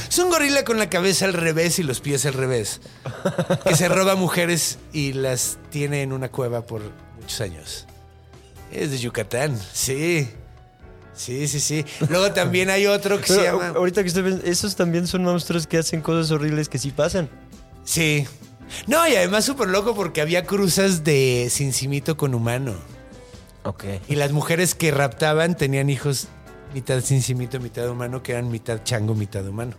Es 0.09 0.17
un 0.19 0.29
gorila 0.29 0.63
con 0.63 0.79
la 0.79 0.89
cabeza 0.89 1.25
al 1.25 1.33
revés 1.33 1.79
y 1.79 1.83
los 1.83 1.99
pies 1.99 2.25
al 2.25 2.33
revés. 2.33 2.79
que 3.67 3.75
se 3.75 3.89
roba 3.89 4.15
mujeres 4.15 4.77
y 4.93 5.13
las 5.13 5.57
tiene 5.71 6.01
en 6.03 6.13
una 6.13 6.29
cueva 6.29 6.65
por 6.65 6.81
muchos 7.19 7.41
años. 7.41 7.85
Es 8.71 8.91
de 8.91 8.97
Yucatán, 8.97 9.59
sí. 9.73 10.29
Sí, 11.15 11.47
sí, 11.47 11.59
sí. 11.59 11.85
Luego 12.09 12.31
también 12.31 12.69
hay 12.69 12.87
otro 12.87 13.19
que 13.21 13.27
se 13.27 13.43
llama. 13.43 13.69
Ahorita 13.69 14.01
que 14.01 14.07
estoy 14.07 14.23
pensando, 14.23 14.45
esos 14.49 14.75
también 14.75 15.07
son 15.07 15.23
monstruos 15.23 15.67
que 15.67 15.77
hacen 15.77 16.01
cosas 16.01 16.31
horribles 16.31 16.69
que 16.69 16.77
sí 16.77 16.91
pasan. 16.91 17.29
Ok. 23.63 23.85
Y 24.07 24.15
las 24.15 24.31
mujeres 24.31 24.75
que 24.75 24.91
raptaban 24.91 25.55
tenían 25.55 25.89
hijos 25.89 26.27
mitad 26.73 26.99
cincimito, 27.01 27.59
mitad 27.59 27.87
humano, 27.89 28.23
que 28.23 28.33
eran 28.33 28.49
mitad 28.49 28.83
chango, 28.83 29.13
mitad 29.13 29.47
humano. 29.47 29.75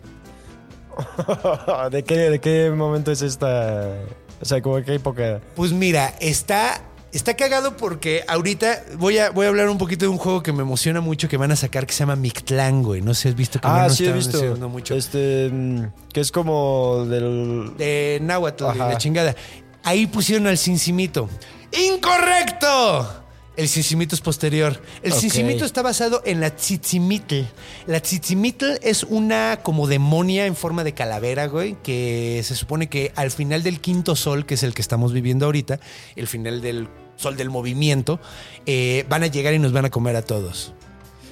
¿De 1.90 2.04
qué, 2.04 2.30
¿De 2.30 2.40
qué 2.40 2.70
momento 2.70 3.10
es 3.10 3.22
esta? 3.22 3.94
O 4.40 4.44
sea, 4.44 4.62
como 4.62 4.82
qué 4.82 4.94
época? 4.94 5.40
Pues 5.56 5.72
mira, 5.72 6.14
está, 6.20 6.80
está 7.16 7.34
cagado 7.34 7.76
porque 7.76 8.24
ahorita 8.28 8.82
voy 8.98 9.18
a, 9.18 9.30
voy 9.30 9.46
a 9.46 9.48
hablar 9.48 9.68
un 9.68 9.78
poquito 9.78 10.04
de 10.04 10.08
un 10.08 10.18
juego 10.18 10.42
que 10.42 10.52
me 10.52 10.62
emociona 10.62 11.00
mucho 11.00 11.28
que 11.28 11.36
van 11.36 11.52
a 11.52 11.56
sacar 11.56 11.86
que 11.86 11.92
se 11.92 12.00
llama 12.00 12.16
Mictlán, 12.16 12.82
güey. 12.82 13.00
No 13.02 13.14
sé 13.14 13.22
si 13.22 13.28
has 13.28 13.34
visto 13.36 13.60
que 13.60 13.68
Ah, 13.68 13.84
no 13.88 13.94
sí 13.94 14.06
he 14.06 14.12
visto. 14.12 14.38
mucho. 14.68 14.94
Este, 14.94 15.48
mm, 15.52 15.84
que 16.12 16.20
es 16.20 16.32
como 16.32 17.04
del... 17.06 17.72
de 17.78 18.18
Náhuatl, 18.22 18.64
Ajá. 18.66 18.88
la 18.88 18.98
chingada. 18.98 19.34
Ahí 19.82 20.06
pusieron 20.06 20.46
al 20.46 20.58
cincimito. 20.58 21.28
¡Incorrecto! 21.72 23.20
El 23.56 23.68
cincimito 23.68 24.16
es 24.16 24.20
posterior. 24.20 24.82
El 25.02 25.12
Ok. 25.12 25.18
cincimito 25.20 25.64
está 25.64 25.80
basado 25.80 26.22
en 26.24 26.40
la 26.40 26.50
tzitzimitl. 26.56 27.42
La 27.86 28.00
tzitzimitl 28.00 28.64
es 28.82 29.04
una 29.04 29.60
como 29.62 29.86
demonia 29.86 30.46
en 30.46 30.56
forma 30.56 30.82
de 30.82 30.92
calavera, 30.92 31.46
güey, 31.46 31.76
que 31.84 32.42
se 32.44 32.56
supone 32.56 32.88
que 32.88 33.12
al 33.14 33.30
final 33.30 33.62
del 33.62 33.80
quinto 33.80 34.16
sol, 34.16 34.44
que 34.44 34.54
es 34.54 34.64
el 34.64 34.74
que 34.74 34.82
estamos 34.82 35.12
viviendo 35.12 35.46
ahorita, 35.46 35.78
el 36.16 36.26
final 36.26 36.60
del 36.62 36.88
sol 37.16 37.36
del 37.36 37.50
movimiento, 37.50 38.20
eh, 38.66 39.04
van 39.08 39.22
a 39.22 39.26
llegar 39.26 39.54
y 39.54 39.58
nos 39.58 39.72
van 39.72 39.84
a 39.84 39.90
comer 39.90 40.16
a 40.16 40.22
todos. 40.22 40.72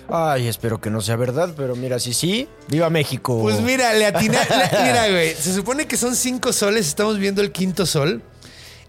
Ay, 0.09 0.47
espero 0.49 0.81
que 0.81 0.91
no 0.91 1.01
sea 1.01 1.17
verdad, 1.17 1.55
pero 1.57 1.75
mira, 1.77 1.99
si 1.99 2.13
sí, 2.13 2.49
¡viva 2.69 2.91
México! 2.91 3.39
Pues 3.41 3.61
mira, 3.61 3.95
le 3.95 4.07
atina, 4.07 4.41
la- 4.51 4.83
mira, 4.85 5.09
güey, 5.09 5.35
se 5.35 5.55
supone 5.55 5.87
que 5.87 5.97
son 5.97 6.17
cinco 6.17 6.53
soles, 6.53 6.87
estamos 6.89 7.19
viendo 7.19 7.41
el 7.41 7.53
quinto 7.53 7.87
sol. 7.87 8.23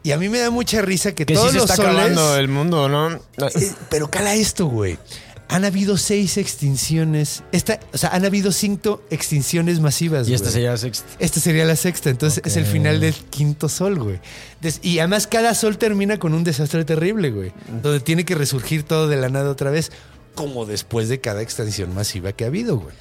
Y 0.05 0.11
a 0.11 0.17
mí 0.17 0.27
me 0.27 0.37
da 0.39 0.49
mucha 0.49 0.81
risa 0.81 1.13
que, 1.15 1.25
que 1.25 1.33
todos 1.33 1.47
sí 1.47 1.53
se 1.53 1.59
los 1.61 1.69
está 1.69 1.77
soles. 1.81 1.91
acabando 1.97 2.35
el 2.35 2.49
mundo, 2.49 2.89
¿no? 2.89 3.11
Eh, 3.13 3.71
pero 3.89 4.09
cala 4.11 4.33
esto, 4.35 4.65
güey. 4.65 4.97
Han 5.53 5.65
habido 5.65 5.97
seis 5.97 6.37
extinciones. 6.37 7.43
Esta, 7.51 7.79
o 7.93 7.97
sea, 7.97 8.09
han 8.09 8.25
habido 8.25 8.51
cinco 8.51 9.03
extinciones 9.09 9.79
masivas. 9.79 10.27
Y 10.27 10.33
esta 10.33 10.45
güey. 10.45 10.53
sería 10.53 10.71
la 10.71 10.77
sexta. 10.77 11.07
Esta 11.19 11.39
sería 11.39 11.65
la 11.65 11.75
sexta, 11.75 12.09
entonces 12.09 12.41
es 12.43 12.57
el 12.57 12.65
final 12.65 12.99
del 12.99 13.13
quinto 13.13 13.69
sol, 13.69 13.99
güey. 13.99 14.19
Y 14.81 14.99
además 14.99 15.27
cada 15.27 15.53
sol 15.53 15.77
termina 15.77 16.17
con 16.17 16.33
un 16.33 16.43
desastre 16.43 16.85
terrible, 16.85 17.31
güey. 17.31 17.51
Donde 17.81 17.99
tiene 17.99 18.25
que 18.25 18.35
resurgir 18.35 18.83
todo 18.83 19.07
de 19.07 19.17
la 19.17 19.29
nada 19.29 19.49
otra 19.49 19.69
vez, 19.69 19.91
como 20.35 20.65
después 20.65 21.07
de 21.09 21.21
cada 21.21 21.41
extinción 21.41 21.93
masiva 21.93 22.31
que 22.31 22.45
ha 22.45 22.47
habido, 22.47 22.77
güey. 22.77 22.95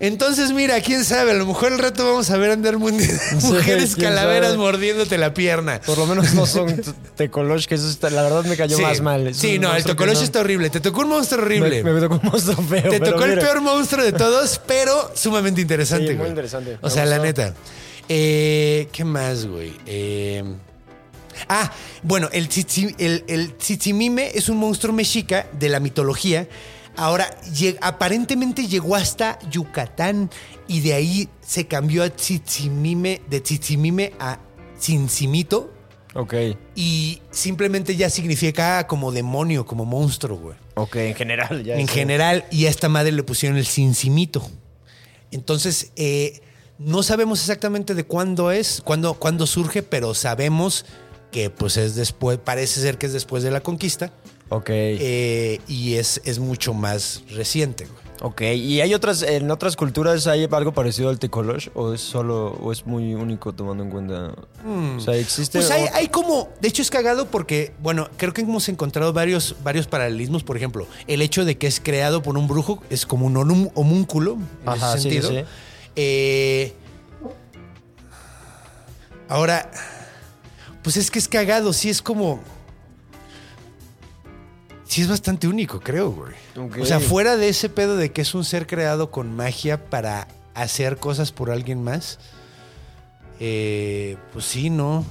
Entonces, 0.00 0.50
mira, 0.52 0.80
quién 0.80 1.04
sabe, 1.04 1.30
a 1.30 1.34
lo 1.34 1.46
mejor 1.46 1.72
al 1.72 1.78
rato 1.78 2.04
vamos 2.04 2.28
a 2.30 2.36
ver 2.36 2.50
andar 2.50 2.76
mundi- 2.78 3.08
mujeres 3.42 3.94
calaveras 3.96 4.48
sabe. 4.50 4.58
mordiéndote 4.58 5.16
la 5.18 5.32
pierna. 5.34 5.80
Por 5.80 5.98
lo 5.98 6.06
menos 6.06 6.34
no 6.34 6.46
son 6.46 6.82
tecolosh, 7.16 7.66
que 7.66 7.76
eso 7.76 7.88
está, 7.88 8.10
la 8.10 8.22
verdad 8.22 8.44
me 8.44 8.56
cayó 8.56 8.76
Sí. 8.76 8.82
más 8.82 9.00
mal. 9.00 9.34
Sí, 9.34 9.58
no, 9.58 9.74
el 9.74 9.84
no- 10.18 10.20
está 10.20 10.40
horrible. 10.40 10.68
Te 10.70 10.80
tocó 10.80 11.02
un 11.02 11.10
monstruo 11.10 11.42
horrible. 11.42 11.82
Me, 11.84 11.92
me 11.92 12.00
tocó 12.00 12.16
un 12.22 12.28
monstruo 12.30 12.56
feo. 12.66 12.90
Te 12.90 13.00
tocó 13.00 13.24
el 13.24 13.38
peor 13.38 13.60
monstruo 13.60 14.04
de 14.04 14.12
todos, 14.12 14.60
pero 14.66 15.12
sumamente 15.14 15.60
interesante, 15.60 16.08
Sí, 16.08 16.14
muy 16.14 16.28
interesante. 16.28 16.78
O 16.80 16.90
sea, 16.90 17.04
la 17.06 17.18
neta. 17.18 17.54
Eh, 18.08 18.88
¿Qué 18.92 19.04
más, 19.04 19.46
güey? 19.46 19.72
Eh, 19.86 20.42
ah, 21.48 21.70
bueno, 22.02 22.28
el, 22.32 22.48
tsitsi- 22.48 22.94
el, 22.98 23.24
el 23.28 23.54
tzitzimime 23.56 24.32
es 24.34 24.48
un 24.48 24.58
monstruo 24.58 24.92
mexica 24.92 25.46
de 25.58 25.68
la 25.68 25.80
mitología. 25.80 26.46
Ahora, 26.96 27.28
aparentemente 27.80 28.66
llegó 28.66 28.96
hasta 28.96 29.38
Yucatán 29.50 30.30
y 30.68 30.80
de 30.80 30.94
ahí 30.94 31.28
se 31.40 31.66
cambió 31.66 32.02
a 32.02 32.10
tzitzimime, 32.10 33.20
de 33.28 33.40
tzitzimime 33.40 34.12
a 34.18 34.38
cincimito 34.78 35.72
Ok, 36.16 36.34
y 36.76 37.20
simplemente 37.30 37.96
ya 37.96 38.08
significa 38.08 38.86
como 38.86 39.10
demonio, 39.10 39.66
como 39.66 39.84
monstruo, 39.84 40.38
güey 40.38 40.56
ok, 40.74 40.96
en 40.96 41.14
general. 41.14 41.64
Ya 41.64 41.76
en 41.76 41.88
general, 41.88 42.44
y 42.50 42.66
a 42.66 42.70
esta 42.70 42.88
madre 42.88 43.12
le 43.12 43.22
pusieron 43.22 43.58
el 43.58 43.66
cincimito. 43.66 44.48
Entonces, 45.30 45.90
eh, 45.96 46.40
no 46.78 47.02
sabemos 47.02 47.40
exactamente 47.40 47.94
de 47.94 48.04
cuándo 48.04 48.50
es, 48.52 48.80
cuándo, 48.84 49.14
cuándo 49.14 49.46
surge, 49.46 49.82
pero 49.82 50.14
sabemos 50.14 50.86
que 51.32 51.50
pues 51.50 51.76
es 51.76 51.96
después, 51.96 52.38
parece 52.38 52.80
ser 52.80 52.96
que 52.98 53.06
es 53.06 53.12
después 53.12 53.42
de 53.42 53.50
la 53.50 53.60
conquista, 53.60 54.12
Ok, 54.50 54.68
eh, 54.70 55.60
y 55.66 55.94
es, 55.94 56.20
es 56.24 56.38
mucho 56.38 56.74
más 56.74 57.22
reciente. 57.30 57.86
güey. 57.86 57.98
ok. 58.20 58.40
¿Y 58.56 58.80
hay 58.82 58.94
otras, 58.94 59.22
en 59.22 59.50
otras 59.50 59.74
culturas 59.74 60.26
hay 60.26 60.46
algo 60.50 60.72
parecido 60.72 61.08
al 61.08 61.18
tecolosh? 61.18 61.68
¿O 61.74 61.92
es 61.94 62.00
solo, 62.02 62.52
o 62.62 62.70
es 62.70 62.86
muy 62.86 63.14
único 63.14 63.52
tomando 63.54 63.82
en 63.84 63.90
cuenta? 63.90 64.34
O 64.96 65.00
sea, 65.00 65.14
existe... 65.16 65.58
Pues 65.58 65.70
hay, 65.70 65.86
hay 65.94 66.08
como, 66.08 66.50
de 66.60 66.68
hecho 66.68 66.82
es 66.82 66.90
cagado 66.90 67.26
porque, 67.26 67.72
bueno, 67.80 68.08
creo 68.16 68.32
que 68.32 68.42
hemos 68.42 68.68
encontrado 68.68 69.12
varios, 69.12 69.56
varios 69.64 69.86
paralelismos. 69.86 70.44
Por 70.44 70.56
ejemplo, 70.56 70.86
el 71.06 71.22
hecho 71.22 71.44
de 71.44 71.56
que 71.58 71.66
es 71.66 71.80
creado 71.80 72.22
por 72.22 72.36
un 72.38 72.46
brujo 72.46 72.82
es 72.90 73.06
como 73.06 73.26
un 73.26 73.34
honum- 73.36 73.70
homúnculo 73.74 74.34
en 74.62 74.68
Ajá, 74.68 74.90
ese 74.94 75.02
sí, 75.02 75.10
sentido. 75.10 75.30
sí. 75.30 75.44
Eh, 75.96 76.72
ahora, 79.28 79.70
pues 80.82 80.96
es 80.96 81.10
que 81.10 81.18
es 81.18 81.28
cagado, 81.28 81.72
sí 81.72 81.88
es 81.88 82.02
como. 82.02 82.40
Sí 84.86 85.02
es 85.02 85.08
bastante 85.08 85.48
único, 85.48 85.80
creo, 85.80 86.10
güey. 86.10 86.32
O 86.82 86.86
sea, 86.86 87.00
fuera 87.00 87.36
de 87.36 87.48
ese 87.48 87.68
pedo 87.68 87.96
de 87.96 88.12
que 88.12 88.20
es 88.22 88.34
un 88.34 88.44
ser 88.44 88.66
creado 88.66 89.10
con 89.10 89.34
magia 89.34 89.86
para 89.90 90.28
hacer 90.54 90.98
cosas 90.98 91.32
por 91.32 91.50
alguien 91.50 91.82
más. 91.82 92.18
eh, 93.40 94.16
pues 94.32 94.44
sí, 94.44 94.70
¿no? 94.70 95.04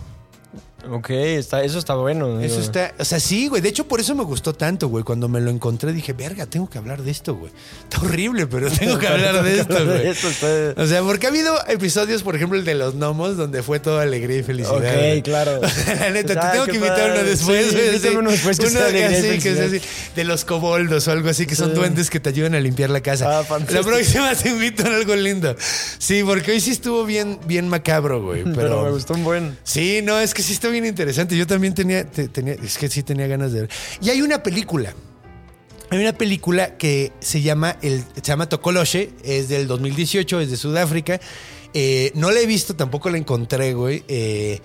Ok, 0.91 1.09
está, 1.11 1.63
eso 1.63 1.79
está 1.79 1.95
bueno. 1.95 2.39
Eso 2.41 2.55
digo. 2.55 2.61
está, 2.65 2.93
o 2.99 3.05
sea, 3.05 3.19
sí, 3.19 3.47
güey. 3.47 3.61
De 3.61 3.69
hecho, 3.69 3.87
por 3.87 3.99
eso 4.01 4.15
me 4.15 4.23
gustó 4.23 4.53
tanto, 4.53 4.89
güey. 4.89 5.03
Cuando 5.03 5.29
me 5.29 5.39
lo 5.39 5.49
encontré, 5.49 5.93
dije, 5.93 6.11
verga, 6.13 6.45
tengo 6.45 6.69
que 6.69 6.77
hablar 6.77 7.01
de 7.03 7.11
esto, 7.11 7.35
güey. 7.35 7.51
Está 7.83 8.05
horrible, 8.05 8.47
pero 8.47 8.69
tengo 8.69 8.99
que 8.99 9.07
hablar 9.07 9.41
de 9.43 9.59
esto, 9.61 9.85
güey. 9.85 10.07
Está- 10.07 10.81
O 10.81 10.85
sea, 10.85 11.01
porque 11.03 11.27
ha 11.27 11.29
habido 11.29 11.55
episodios, 11.67 12.21
por 12.23 12.35
ejemplo, 12.35 12.57
el 12.59 12.65
de 12.65 12.75
los 12.75 12.95
gnomos, 12.95 13.37
donde 13.37 13.63
fue 13.63 13.79
toda 13.79 14.03
alegría 14.03 14.39
y 14.39 14.43
felicidad. 14.43 14.75
Ok, 15.17 15.23
claro. 15.23 15.61
La 15.99 16.09
neta, 16.09 16.33
te 16.33 16.39
Ay, 16.39 16.51
tengo 16.53 16.65
que 16.65 16.75
invitar 16.75 17.11
uno 17.11 17.23
después, 17.23 17.67
Sí, 17.69 17.75
güey. 17.75 17.95
así. 17.95 18.07
uno 18.09 18.31
después 18.31 18.59
que 18.59 18.65
Uno 18.67 18.79
sea 18.79 18.89
y 18.99 19.01
así, 19.03 19.39
que 19.39 19.55
sea 19.55 19.65
así, 19.65 19.81
de 20.15 20.23
los 20.25 20.43
coboldos 20.43 21.07
o 21.07 21.11
algo 21.11 21.29
así, 21.29 21.45
que 21.45 21.55
son 21.55 21.69
Sí. 21.69 21.75
duendes 21.75 22.09
que 22.09 22.19
te 22.19 22.29
ayudan 22.29 22.55
a 22.55 22.59
limpiar 22.59 22.89
la 22.89 23.01
casa. 23.01 23.39
Ah, 23.39 23.43
fantástico. 23.43 23.81
la 23.81 23.87
próxima 23.87 24.35
te 24.35 24.49
invito 24.49 24.83
a 24.83 24.87
algo 24.95 25.15
lindo. 25.15 25.55
Sí, 25.97 26.23
porque 26.25 26.51
hoy 26.51 26.59
sí 26.59 26.71
estuvo 26.71 27.05
bien, 27.05 27.39
bien 27.45 27.69
macabro, 27.69 28.21
güey. 28.21 28.43
Pero, 28.43 28.55
Pero 28.55 28.83
me 28.83 28.91
gustó 28.91 29.13
un 29.13 29.23
buen. 29.23 29.57
Sí, 29.63 30.01
no, 30.03 30.19
es 30.19 30.33
que 30.33 30.41
sí 30.43 30.51
está 30.53 30.67
bien 30.73 30.85
interesante. 30.85 31.37
Yo 31.37 31.47
también 31.47 31.73
tenía, 31.73 32.05
te- 32.09 32.27
tenía, 32.27 32.53
es 32.53 32.77
que 32.77 32.89
sí 32.89 33.01
tenía 33.03 33.27
ganas 33.27 33.53
de 33.53 33.61
ver. 33.61 33.69
Y 34.01 34.09
hay 34.09 34.21
una 34.21 34.43
película. 34.43 34.93
Hay 35.89 35.99
una 35.99 36.13
película 36.13 36.75
que 36.77 37.11
se 37.19 37.41
llama, 37.41 37.77
el, 37.81 38.03
se 38.15 38.21
llama 38.21 38.49
Tokoloshe, 38.49 39.11
es 39.23 39.47
del 39.47 39.67
2018, 39.67 40.41
es 40.41 40.49
de 40.51 40.57
Sudáfrica. 40.57 41.19
Eh, 41.75 42.11
no 42.15 42.31
la 42.31 42.39
he 42.39 42.45
visto, 42.47 42.75
tampoco 42.75 43.09
la 43.09 43.17
encontré, 43.17 43.73
güey. 43.73 44.03
Eh, 44.07 44.59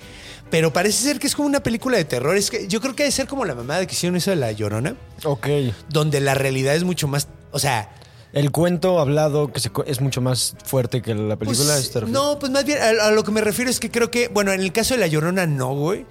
pero 0.51 0.73
parece 0.73 1.05
ser 1.05 1.19
que 1.19 1.27
es 1.27 1.35
como 1.37 1.47
una 1.47 1.63
película 1.63 1.97
de 1.99 2.05
terror. 2.07 2.37
Es 2.37 2.51
que 2.51 2.67
yo 2.69 2.81
creo 2.81 2.97
que 2.97 3.03
debe 3.05 3.13
ser 3.13 3.27
como 3.27 3.45
la 3.45 3.55
mamada 3.55 3.87
que 3.87 3.93
hicieron 3.95 4.17
eso 4.17 4.31
de 4.31 4.37
La 4.37 4.53
Llorona, 4.53 4.97
Ok. 5.25 5.47
donde 5.91 6.21
la 6.21 6.35
realidad 6.35 6.75
es 6.75 6.85
mucho 6.85 7.07
más, 7.09 7.29
o 7.51 7.59
sea, 7.59 7.91
El 8.33 8.53
cuento 8.53 8.99
hablado 8.99 9.53
que 9.53 9.61
se 9.61 9.71
es 9.87 10.01
mucho 10.01 10.21
más 10.21 10.55
fuerte 10.65 11.01
que 11.01 11.15
la 11.15 11.37
película. 11.37 11.73
Pues, 11.75 11.85
¿eso 11.85 11.93
te 11.93 12.01
refieres? 12.01 12.11
no, 12.11 12.39
pues 12.39 12.53
más 12.53 12.65
bien 12.65 12.79
a, 12.79 13.07
a 13.07 13.11
lo 13.11 13.25
que 13.25 13.31
me 13.31 13.41
refiero 13.41 13.71
es 13.71 13.81
que 13.81 13.91
creo 13.91 14.11
que, 14.11 14.29
bueno, 14.29 14.53
en 14.53 14.61
el 14.61 14.73
caso 14.73 14.95
de 14.95 15.01
La 15.01 15.07
Llorona 15.07 15.47
no, 15.47 15.75
güey. 15.75 16.07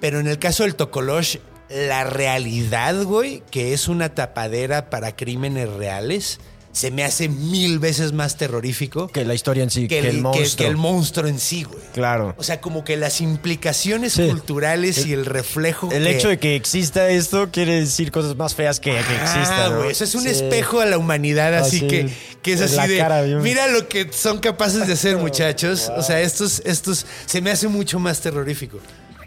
Pero 0.00 0.20
en 0.20 0.26
el 0.28 0.38
caso 0.38 0.62
del 0.62 0.74
Tokolosh, 0.76 1.38
la 1.68 2.04
realidad, 2.04 3.02
güey, 3.02 3.42
que 3.50 3.72
es 3.72 3.88
una 3.88 4.14
tapadera 4.14 4.90
para 4.90 5.16
crímenes 5.16 5.68
reales, 5.72 6.38
se 6.78 6.92
me 6.92 7.02
hace 7.02 7.28
mil 7.28 7.80
veces 7.80 8.12
más 8.12 8.36
terrorífico 8.36 9.08
Que 9.08 9.24
la 9.24 9.34
historia 9.34 9.64
en 9.64 9.70
sí, 9.70 9.88
que, 9.88 10.00
que, 10.00 10.08
el, 10.10 10.20
monstruo. 10.20 10.56
que 10.56 10.66
el 10.66 10.76
monstruo 10.76 11.26
en 11.26 11.40
sí, 11.40 11.64
güey. 11.64 11.80
Claro. 11.92 12.36
O 12.38 12.44
sea, 12.44 12.60
como 12.60 12.84
que 12.84 12.96
las 12.96 13.20
implicaciones 13.20 14.12
Sí. 14.12 14.28
culturales 14.28 15.04
y 15.04 15.12
el 15.12 15.26
reflejo. 15.26 15.90
El 15.90 16.04
que- 16.04 16.16
hecho 16.16 16.28
de 16.28 16.38
que 16.38 16.54
exista 16.54 17.08
esto 17.08 17.48
quiere 17.50 17.80
decir 17.80 18.12
cosas 18.12 18.36
más 18.36 18.54
feas 18.54 18.78
que, 18.78 18.92
que 18.92 18.98
exista. 19.16 19.70
¿no? 19.70 19.78
güey, 19.78 19.90
eso 19.90 20.04
es 20.04 20.14
un 20.14 20.22
Sí. 20.22 20.28
espejo 20.28 20.80
a 20.80 20.86
la 20.86 20.98
humanidad, 20.98 21.52
así 21.56 21.78
Así, 21.78 21.86
que, 21.88 22.08
que 22.42 22.52
es 22.52 22.60
así 22.60 22.88
de. 22.92 22.98
cara. 22.98 23.22
Mira 23.22 23.66
lo 23.66 23.88
que 23.88 24.10
son 24.12 24.38
capaces 24.38 24.86
de 24.86 24.92
hacer, 24.92 25.16
muchachos. 25.16 25.90
O 25.96 26.02
sea, 26.02 26.20
estos, 26.28 26.62
estos 26.64 27.04
se 27.26 27.40
me 27.40 27.50
hace 27.50 27.66
mucho 27.66 27.98
más 27.98 28.20
terrorífico. 28.20 28.78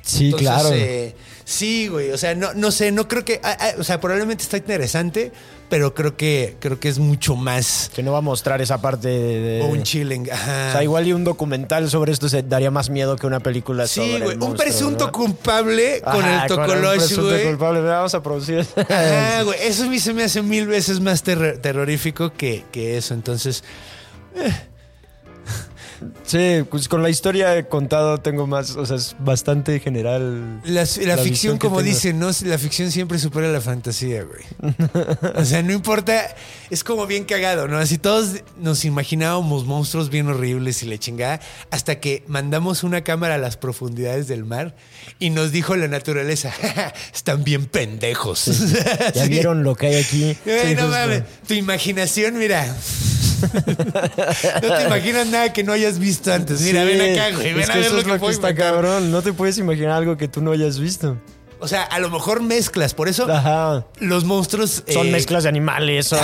Sí, 0.04 0.26
Entonces, 0.26 0.48
claro. 0.48 0.70
eh, 0.74 1.16
sí, 1.52 1.88
güey. 1.88 2.12
O 2.12 2.18
sea, 2.18 2.34
no, 2.36 2.54
no 2.54 2.72
sé, 2.72 2.92
no 2.92 3.08
creo 3.08 3.24
que. 3.26 3.40
ah, 3.44 3.58
ah, 3.60 3.70
o 3.78 3.84
sea, 3.84 4.00
probablemente 4.00 4.44
está 4.44 4.58
interesante, 4.58 5.32
pero 5.70 5.94
creo 5.94 6.16
que, 6.18 6.58
creo 6.60 6.80
que 6.80 6.90
es 6.90 7.00
mucho 7.00 7.36
más. 7.36 7.92
Que 7.96 8.04
no 8.04 8.12
va 8.12 8.20
a 8.20 8.22
mostrar 8.22 8.62
esa 8.62 8.82
parte 8.82 9.08
de. 9.08 9.62
O 9.64 9.68
un 9.68 9.84
chilling. 9.84 10.32
Ajá. 10.32 10.70
O 10.70 10.72
sea, 10.74 10.84
igual 10.84 11.08
y 11.08 11.14
un 11.14 11.24
documental 11.24 11.90
sobre 11.90 12.12
esto 12.12 12.30
se 12.30 12.44
daría 12.44 12.72
más 12.72 12.90
miedo 12.90 13.16
que 13.16 13.28
una 13.28 13.40
película 13.40 13.88
Sí, 13.88 14.00
sobre 14.02 14.10
güey. 14.12 14.22
el 14.24 14.34
Un 14.34 14.40
monstruo, 14.50 14.56
presunto 14.66 15.06
¿no? 15.08 15.12
culpable 15.12 16.02
con 16.02 16.24
Ajá, 16.26 16.44
el 16.46 16.50
con 16.50 16.60
un 16.60 16.66
Tokolosh, 16.68 16.98
presunto 16.98 17.30
güey. 17.30 17.44
culpable. 17.46 17.82
Vamos 17.82 18.14
a 18.16 18.24
producir. 18.24 18.66
Ajá, 18.76 19.44
güey. 19.44 19.60
Eso 19.62 19.84
a 19.84 19.88
mí 19.88 20.00
se 20.00 20.14
me 20.14 20.24
hace 20.24 20.42
mil 20.42 20.68
veces 20.68 21.00
más 21.00 21.24
terror- 21.24 21.58
terrorífico 21.60 22.32
que, 22.34 22.64
que 22.72 22.98
eso. 22.98 23.14
Entonces. 23.14 23.64
eh. 24.36 24.52
Sí, 26.26 26.64
pues 26.70 26.88
con 26.88 27.04
la 27.04 27.10
historia 27.10 27.58
he 27.58 27.68
contado 27.68 28.18
tengo 28.20 28.48
más, 28.48 28.76
o 28.76 28.86
sea, 28.86 28.96
es 28.98 29.16
bastante 29.20 29.80
general. 29.80 30.62
La, 30.64 30.84
la 31.06 31.16
La 31.16 31.18
ficción, 31.18 31.58
como 31.58 31.82
dicen, 31.82 32.20
¿no? 32.20 32.30
La 32.46 32.58
ficción 32.58 32.92
siempre 32.92 33.20
supera 33.20 33.48
la 33.50 33.62
fantasía, 33.62 34.24
güey. 34.24 34.44
o 35.36 35.46
sea, 35.46 35.62
no 35.62 35.74
importa, 35.74 36.36
es 36.70 36.84
como 36.84 37.06
bien 37.08 37.26
cagado, 37.26 37.68
¿no? 37.68 37.78
Así 37.78 37.98
todos 37.98 38.42
nos 38.60 38.86
imaginábamos 38.86 39.66
monstruos 39.66 40.10
bien 40.10 40.28
horribles 40.28 40.82
y 40.84 40.88
la 40.88 40.98
chingada, 40.98 41.40
hasta 41.70 42.00
que 42.00 42.24
mandamos 42.28 42.84
una 42.84 43.04
cámara 43.04 43.36
a 43.36 43.38
las 43.38 43.58
profundidades 43.58 44.28
del 44.28 44.44
mar 44.46 44.76
y 45.20 45.30
nos 45.30 45.52
dijo 45.52 45.76
la 45.76 45.88
naturaleza, 45.88 46.52
están 47.14 47.44
bien 47.44 47.66
pendejos. 47.66 48.46
¿Ya 49.14 49.24
Sí. 49.24 49.30
vieron 49.30 49.64
lo 49.64 49.76
que 49.76 49.88
hay 49.88 49.96
aquí? 49.96 50.38
Sí, 50.46 50.76
no 50.76 50.88
mames, 50.88 51.24
tu 51.48 51.54
imaginación, 51.54 52.38
mira. 52.38 52.76
no 54.62 54.76
te 54.78 54.84
imaginas 54.86 55.28
nada 55.28 55.54
que 55.54 55.64
no 55.64 55.74
hayas 55.74 56.00
visto 56.00 56.34
antes. 56.34 56.62
Mira, 56.62 56.82
Sí, 56.84 56.88
ven 56.88 57.14
acá, 57.14 57.32
güey. 57.36 57.54
Ven 57.54 57.62
es 57.62 57.70
a 57.70 57.74
que 57.74 57.80
ver 57.80 57.88
eso 57.88 57.96
lo 57.96 58.02
es 58.02 58.06
que, 58.06 58.12
lo 58.14 58.20
que 58.20 58.32
está 58.32 58.56
cabrón. 58.56 59.12
No 59.12 59.22
te 59.22 59.34
puedes 59.34 59.58
imaginar 59.58 59.92
algo 59.92 60.18
que 60.18 60.28
tú 60.28 60.42
no 60.42 60.52
hayas 60.52 60.80
visto. 60.80 61.18
O 61.64 61.68
sea, 61.68 61.84
a 61.84 62.00
lo 62.00 62.10
mejor 62.10 62.42
mezclas, 62.42 62.94
por 62.96 63.08
eso 63.08 63.32
Ajá. 63.32 63.86
los 64.00 64.24
monstruos. 64.26 64.84
Son 64.88 65.08
eh, 65.08 65.12
mezclas 65.12 65.44
de 65.44 65.50
animales, 65.50 66.08
son... 66.08 66.20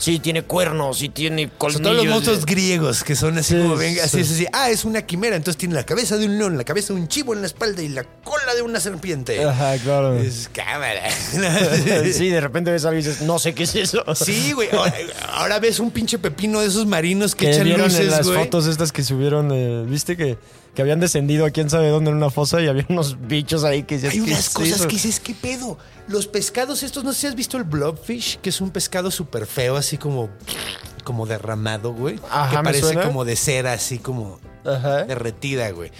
Sí, 0.00 0.18
tiene 0.18 0.42
cuernos, 0.42 0.98
sí 0.98 1.08
tiene 1.08 1.44
Son 1.44 1.52
colmillos. 1.58 1.82
todos 1.82 1.96
los 1.96 2.06
monstruos 2.06 2.44
griegos 2.44 3.04
que 3.04 3.14
son 3.14 3.38
así 3.38 3.54
Sí, 3.54 3.62
como 3.62 3.76
venga, 3.76 4.02
así 4.04 4.16
sí. 4.16 4.20
es 4.22 4.30
así. 4.32 4.46
Ah, 4.52 4.68
es 4.70 4.84
una 4.84 5.02
quimera, 5.02 5.36
entonces 5.36 5.56
tiene 5.58 5.74
la 5.74 5.84
cabeza 5.84 6.16
de 6.16 6.26
un 6.26 6.36
león, 6.38 6.58
la 6.58 6.64
cabeza 6.64 6.92
de 6.92 7.00
un 7.00 7.06
chivo 7.08 7.34
en 7.34 7.40
la 7.40 7.46
espalda 7.46 7.82
y 7.82 7.88
la 7.88 8.02
cola 8.04 8.54
de 8.54 8.62
una 8.62 8.80
serpiente. 8.80 9.42
Ajá, 9.44 9.76
claro. 9.78 10.18
Es 10.18 10.50
cámara. 10.52 11.08
sí, 12.12 12.28
de 12.28 12.40
repente 12.40 12.70
ves 12.70 12.84
algo 12.84 12.98
y 12.98 13.02
dices, 13.02 13.22
no 13.22 13.38
sé 13.38 13.54
qué 13.54 13.62
es 13.64 13.74
eso. 13.76 14.04
Sí, 14.14 14.52
güey. 14.52 14.68
Ahora, 14.72 14.94
ahora 15.34 15.58
ves 15.60 15.78
un 15.80 15.90
pinche 15.90 16.18
pepino 16.18 16.60
de 16.60 16.66
esos 16.66 16.86
marinos 16.86 17.34
que, 17.34 17.46
que 17.46 17.52
echan 17.52 17.64
vieron 17.64 17.84
luces, 17.86 18.00
en 18.00 18.10
las 18.10 18.26
güey. 18.26 18.38
fotos 18.38 18.66
estas 18.66 18.92
que 18.92 19.02
subieron, 19.04 19.50
eh, 19.52 19.84
viste 19.86 20.16
que, 20.16 20.36
que 20.74 20.82
habían 20.82 21.00
descendido 21.00 21.44
a 21.46 21.50
quién 21.50 21.68
sabe 21.70 21.88
dónde 21.90 22.10
en 22.10 22.16
una 22.16 22.30
fosa 22.30 22.60
y 22.60 22.68
había 22.68 22.86
unos 22.88 23.16
bichos 23.26 23.64
ahí 23.64 23.82
que 23.82 23.96
decías, 23.96 24.12
Hay 24.14 24.20
¿qué 24.20 24.30
unas 24.30 24.38
es 24.46 24.50
cosas 24.50 24.72
eso? 24.80 24.88
que 24.88 24.94
dices, 24.94 25.20
¿qué 25.20 25.34
pedo? 25.34 25.78
Los 26.08 26.26
pescados 26.26 26.82
estos, 26.82 27.02
no 27.04 27.12
sé 27.12 27.20
si 27.20 27.26
has 27.26 27.34
visto 27.34 27.56
el 27.56 27.64
blobfish, 27.64 28.38
que 28.38 28.50
es 28.50 28.60
un 28.60 28.70
pescado 28.70 29.10
súper 29.10 29.46
feo, 29.46 29.76
así 29.76 29.96
como, 29.98 30.28
como 31.04 31.26
derramado, 31.26 31.92
güey. 31.92 32.18
Ajá, 32.30 32.58
que 32.58 32.64
parece 32.64 32.80
suena. 32.86 33.02
como 33.02 33.24
de 33.24 33.36
cera, 33.36 33.72
así 33.72 33.98
como 33.98 34.38
Ajá. 34.64 35.04
derretida, 35.04 35.70
güey. 35.70 35.90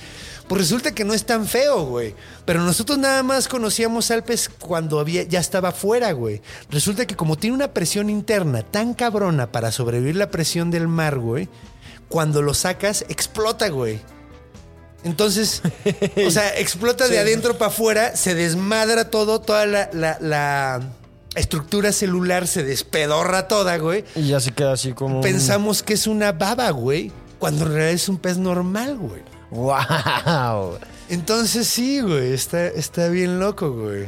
Pues 0.49 0.63
resulta 0.63 0.93
que 0.93 1.05
no 1.05 1.15
es 1.15 1.27
tan 1.27 1.47
feo, 1.47 1.85
güey. 1.87 2.15
Pero 2.45 2.61
nosotros 2.63 2.99
nada 2.99 3.23
más 3.23 3.47
conocíamos 3.47 4.11
al 4.11 4.25
pez 4.25 4.49
cuando 4.49 4.99
había, 4.99 5.23
ya 5.23 5.39
estaba 5.39 5.69
afuera, 5.69 6.11
güey. 6.11 6.43
Resulta 6.71 7.07
que 7.07 7.15
como 7.15 7.37
tiene 7.37 7.55
una 7.55 7.73
presión 7.73 8.11
interna 8.11 8.63
tan 8.63 8.95
cabrona 8.95 9.53
para 9.53 9.71
sobrevivir 9.71 10.17
la 10.17 10.31
presión 10.31 10.73
del 10.73 10.89
mar, 10.89 11.19
güey, 11.21 11.49
cuando 12.09 12.43
lo 12.43 12.55
sacas, 12.55 13.05
explota, 13.09 13.69
güey. 13.69 14.01
Entonces, 15.05 15.63
o 16.27 16.31
sea, 16.31 16.57
explota 16.59 17.09
de 17.09 17.19
adentro 17.19 17.57
para 17.59 17.71
afuera, 17.71 18.17
se 18.17 18.35
desmadra 18.35 19.11
todo, 19.11 19.41
toda 19.41 19.67
la, 19.67 19.89
la- 19.93 20.19
la 20.21 20.81
estructura 21.35 21.93
celular 21.93 22.47
se 22.47 22.63
despedorra 22.65 23.49
toda, 23.49 23.77
güey. 23.79 24.05
Y 24.17 24.29
ya 24.29 24.41
se 24.41 24.53
queda 24.53 24.73
así 24.73 24.93
como... 24.93 25.17
un- 25.17 25.23
Pensamos 25.23 25.83
que 25.83 25.95
es 25.95 26.07
una 26.07 26.33
baba, 26.33 26.71
güey, 26.71 27.13
cuando 27.39 27.65
en 27.67 27.73
realidad 27.73 27.93
es 27.95 28.09
un 28.09 28.19
pez 28.19 28.37
normal, 28.37 28.97
güey. 28.99 29.23
¡Wow! 29.51 30.79
Entonces 31.09 31.67
sí, 31.67 32.01
güey, 32.01 32.33
está, 32.33 32.67
está 32.67 33.09
bien 33.09 33.41
loco, 33.41 33.73
güey. 33.73 34.07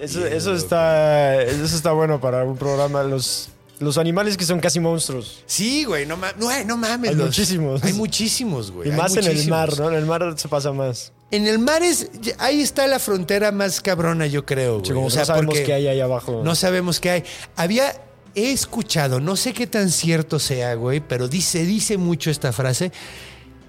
Eso, 0.00 0.24
eso 0.24 0.54
está, 0.54 1.42
eso 1.42 1.64
está 1.64 1.90
bueno 1.92 2.20
para 2.20 2.44
un 2.44 2.56
programa. 2.56 3.02
Los, 3.02 3.48
los 3.80 3.98
animales 3.98 4.36
que 4.36 4.44
son 4.44 4.60
casi 4.60 4.80
monstruos. 4.80 5.42
Sí, 5.46 5.84
güey, 5.84 6.06
no, 6.06 6.16
ma- 6.16 6.32
no, 6.38 6.50
eh, 6.50 6.64
no 6.64 6.76
mames. 6.76 7.10
Hay 7.10 7.16
los- 7.16 7.26
muchísimos. 7.26 7.82
Hay 7.82 7.92
muchísimos, 7.92 8.70
güey. 8.70 8.88
Y 8.88 8.92
más 8.92 9.16
en 9.16 9.24
el 9.24 9.48
mar, 9.48 9.78
¿no? 9.78 9.88
En 9.90 9.96
el 9.96 10.06
mar 10.06 10.34
se 10.36 10.48
pasa 10.48 10.72
más. 10.72 11.12
En 11.30 11.46
el 11.46 11.58
mar 11.58 11.82
es, 11.82 12.10
ahí 12.38 12.60
está 12.60 12.86
la 12.86 12.98
frontera 12.98 13.50
más 13.50 13.80
cabrona, 13.80 14.26
yo 14.26 14.46
creo, 14.46 14.74
güey. 14.74 14.86
Sí, 14.86 14.92
como 14.92 15.06
O 15.06 15.10
sea, 15.10 15.22
no 15.22 15.26
sabemos 15.26 15.58
qué 15.58 15.72
hay 15.72 15.86
ahí 15.88 16.00
abajo. 16.00 16.42
No 16.44 16.54
sabemos 16.54 17.00
qué 17.00 17.10
hay. 17.10 17.24
Había, 17.56 17.92
he 18.36 18.52
escuchado, 18.52 19.18
no 19.20 19.34
sé 19.36 19.52
qué 19.52 19.66
tan 19.66 19.90
cierto 19.90 20.38
sea, 20.38 20.74
güey, 20.74 21.00
pero 21.00 21.26
dice, 21.26 21.64
dice 21.64 21.96
mucho 21.98 22.30
esta 22.30 22.52
frase, 22.52 22.92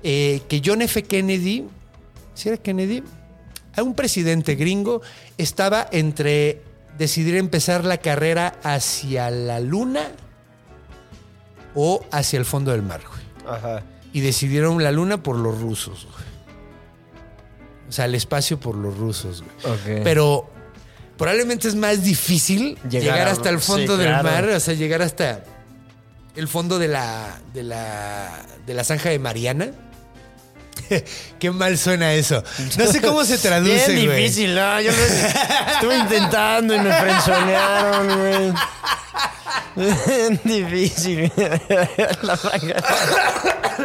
eh, 0.04 0.42
que 0.48 0.62
John 0.64 0.82
F. 0.84 1.02
Kennedy, 1.04 1.66
¿sí 2.36 2.50
era 2.50 2.58
Kennedy? 2.58 3.02
A 3.76 3.82
un 3.84 3.96
presidente 3.96 4.56
gringo 4.56 5.02
estaba 5.38 5.88
entre 5.92 6.62
decidir 6.98 7.36
empezar 7.36 7.86
la 7.86 7.98
carrera 7.98 8.56
hacia 8.64 9.30
la 9.30 9.60
luna 9.60 10.12
o 11.74 12.06
hacia 12.12 12.40
el 12.40 12.46
fondo 12.46 12.72
del 12.72 12.82
mar, 12.82 13.02
güey. 13.08 13.56
Ajá. 13.56 13.84
Y 14.14 14.22
decidieron 14.22 14.82
la 14.82 14.92
luna 14.92 15.22
por 15.22 15.38
los 15.38 15.60
rusos, 15.60 16.08
güey. 16.12 16.26
O 17.90 17.92
sea, 17.92 18.06
el 18.06 18.16
espacio 18.16 18.60
por 18.60 18.76
los 18.76 18.98
rusos, 18.98 19.44
güey. 19.44 19.74
Ok. 19.74 20.04
Pero 20.04 20.50
probablemente 21.18 21.68
es 21.68 21.76
más 21.76 22.04
difícil 22.04 22.78
llegar, 22.90 23.28
hasta 23.28 23.50
el 23.50 23.60
sí, 23.60 23.68
fondo 23.68 23.98
del 23.98 24.08
claro. 24.08 24.24
mar, 24.24 24.50
o 24.50 24.60
sea, 24.60 24.74
llegar 24.74 25.02
hasta 25.02 25.44
el 26.36 26.48
fondo 26.48 26.80
de 26.80 26.88
la, 26.88 27.40
de 27.54 27.64
la, 27.64 28.46
de 28.66 28.74
la 28.74 28.84
zanja 28.84 29.10
de 29.10 29.20
Mariana. 29.20 29.72
Qué 31.40 31.52
mal 31.52 31.78
suena 31.78 32.14
eso. 32.14 32.44
No 32.78 32.92
sé 32.92 33.02
cómo 33.02 33.24
se 33.26 33.38
traduce, 33.38 33.92
Bien 33.94 34.06
güey. 34.08 34.22
difícil, 34.24 34.56
¿no? 34.56 34.82
Yo 34.82 34.92
lo 34.92 34.98
estuve 35.74 35.98
intentando 35.98 36.76
y 36.76 36.80
me 36.80 36.94
frenzonearon, 36.94 38.20
güey. 38.20 38.54
Bien 39.76 40.40
difícil. 40.44 41.32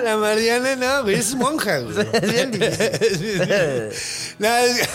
La 0.04 0.16
Mariana 0.16 0.76
no, 0.76 1.02
güey, 1.02 1.16
es 1.16 1.34
monja, 1.34 1.78
güey. 1.78 2.06
Es 2.12 2.32
bien 2.32 2.50
difícil. 2.52 3.42
No, 4.38 4.48
es... 4.56 4.88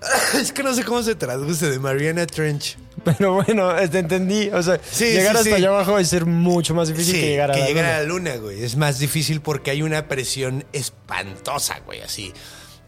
es 0.40 0.52
que 0.52 0.62
no 0.62 0.74
sé 0.74 0.84
cómo 0.84 1.02
se 1.02 1.14
traduce 1.14 1.70
de 1.70 1.78
Mariana 1.78 2.26
Trench. 2.26 2.76
Pero 3.04 3.34
bueno, 3.34 3.72
te 3.90 3.98
entendí. 3.98 4.48
O 4.50 4.62
sea, 4.62 4.80
Sí, 4.90 5.04
llegar 5.06 5.32
sí, 5.32 5.38
hasta 5.38 5.50
sí. 5.50 5.52
allá 5.54 5.68
abajo 5.68 5.92
va 5.92 5.98
a 6.00 6.04
ser 6.04 6.26
mucho 6.26 6.74
más 6.74 6.88
difícil 6.88 7.14
que 7.14 7.20
llegar 7.30 7.50
a 7.50 7.56
la 7.56 7.66
llegar 7.66 7.84
luna. 7.84 7.96
a 7.96 7.98
la 8.00 8.04
luna, 8.04 8.36
güey. 8.36 8.62
Es 8.64 8.76
más 8.76 8.98
difícil 8.98 9.40
porque 9.40 9.70
hay 9.70 9.82
una 9.82 10.08
presión 10.08 10.64
espantosa, 10.72 11.80
güey, 11.84 12.00
así. 12.00 12.32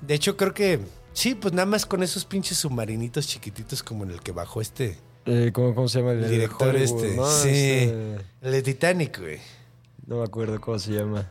De 0.00 0.14
hecho, 0.14 0.36
creo 0.36 0.54
que 0.54 0.80
sí, 1.12 1.34
pues 1.34 1.52
nada 1.54 1.66
más 1.66 1.86
con 1.86 2.02
esos 2.02 2.24
pinches 2.24 2.59
submarinitos 2.59 3.26
chiquititos 3.26 3.82
como 3.82 4.04
en 4.04 4.11
el 4.11 4.20
que 4.20 4.32
bajó 4.32 4.61
este 4.61 4.96
Eh, 5.26 5.50
¿cómo, 5.52 5.74
cómo 5.74 5.88
se 5.88 5.98
llama 6.00 6.12
el, 6.12 6.24
el 6.24 6.30
director 6.30 6.68
Hollywood, 6.74 7.04
este. 7.04 7.16
no? 7.16 7.30
Sí, 7.30 7.48
Este, 7.48 8.16
el 8.42 8.52
de 8.52 8.62
Titanic, 8.62 9.20
güey. 9.20 9.38
no 10.06 10.18
me 10.18 10.24
acuerdo 10.24 10.61
cómo 10.61 10.78
se 10.78 10.92
llama. 10.92 11.30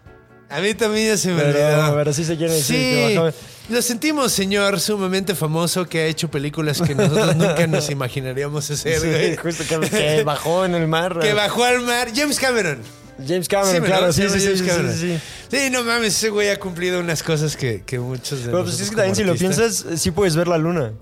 A 0.50 0.62
mí 0.62 0.74
también 0.74 1.08
ya 1.10 1.18
se 1.18 1.30
me 1.34 1.42
Pero, 1.42 1.60
olvidó. 1.82 1.96
pero 1.96 2.14
sí 2.14 2.24
se 2.24 2.38
quiere 2.38 2.54
decir 2.54 2.76
Sí, 2.76 2.82
que 2.82 3.34
lo 3.70 3.82
sentimos, 3.82 4.32
señor 4.32 4.80
sumamente 4.80 5.36
famoso 5.36 5.86
que 5.86 6.00
ha 6.00 6.06
hecho 6.06 6.30
películas 6.32 6.82
que 6.82 6.96
nosotros 6.96 7.36
nunca 7.36 7.68
nos 7.68 7.90
imaginaríamos 7.90 8.70
hacer, 8.72 9.00
Sí, 9.02 9.08
güey. 9.08 9.36
justo 9.44 9.64
que, 9.68 9.90
que 9.90 10.24
bajó 10.24 10.64
en 10.64 10.76
el 10.76 10.88
mar. 10.88 11.20
Que 11.20 11.34
bajó 11.34 11.66
al 11.66 11.82
mar. 11.82 12.08
James 12.16 12.40
Cameron. 12.40 12.80
James 13.28 13.48
Cameron, 13.50 13.76
Sí, 13.76 13.82
claro, 13.82 14.14
sí, 14.14 14.22
sí, 14.30 14.40
sí, 14.40 14.46
James 14.46 14.60
sí, 14.60 14.66
Cameron. 14.66 14.94
sí, 14.94 15.20
sí. 15.52 15.70
No 15.72 15.84
mames, 15.84 16.16
ese 16.16 16.30
güey 16.30 16.50
ha 16.50 16.60
cumplido 16.60 17.00
unas 17.02 17.24
cosas 17.24 17.58
que, 17.58 17.82
que 17.86 18.00
muchos 18.00 18.46
de 18.46 18.52
Pero 18.52 18.64
pues 18.64 18.80
es 18.80 18.90
que 18.90 18.96
también 18.96 19.16
si 19.16 19.24
lo 19.26 19.36
piensas, 19.36 19.84
sí 19.98 20.12
puedes 20.12 20.36
ver 20.38 20.48
la 20.48 20.58
luna. 20.58 20.94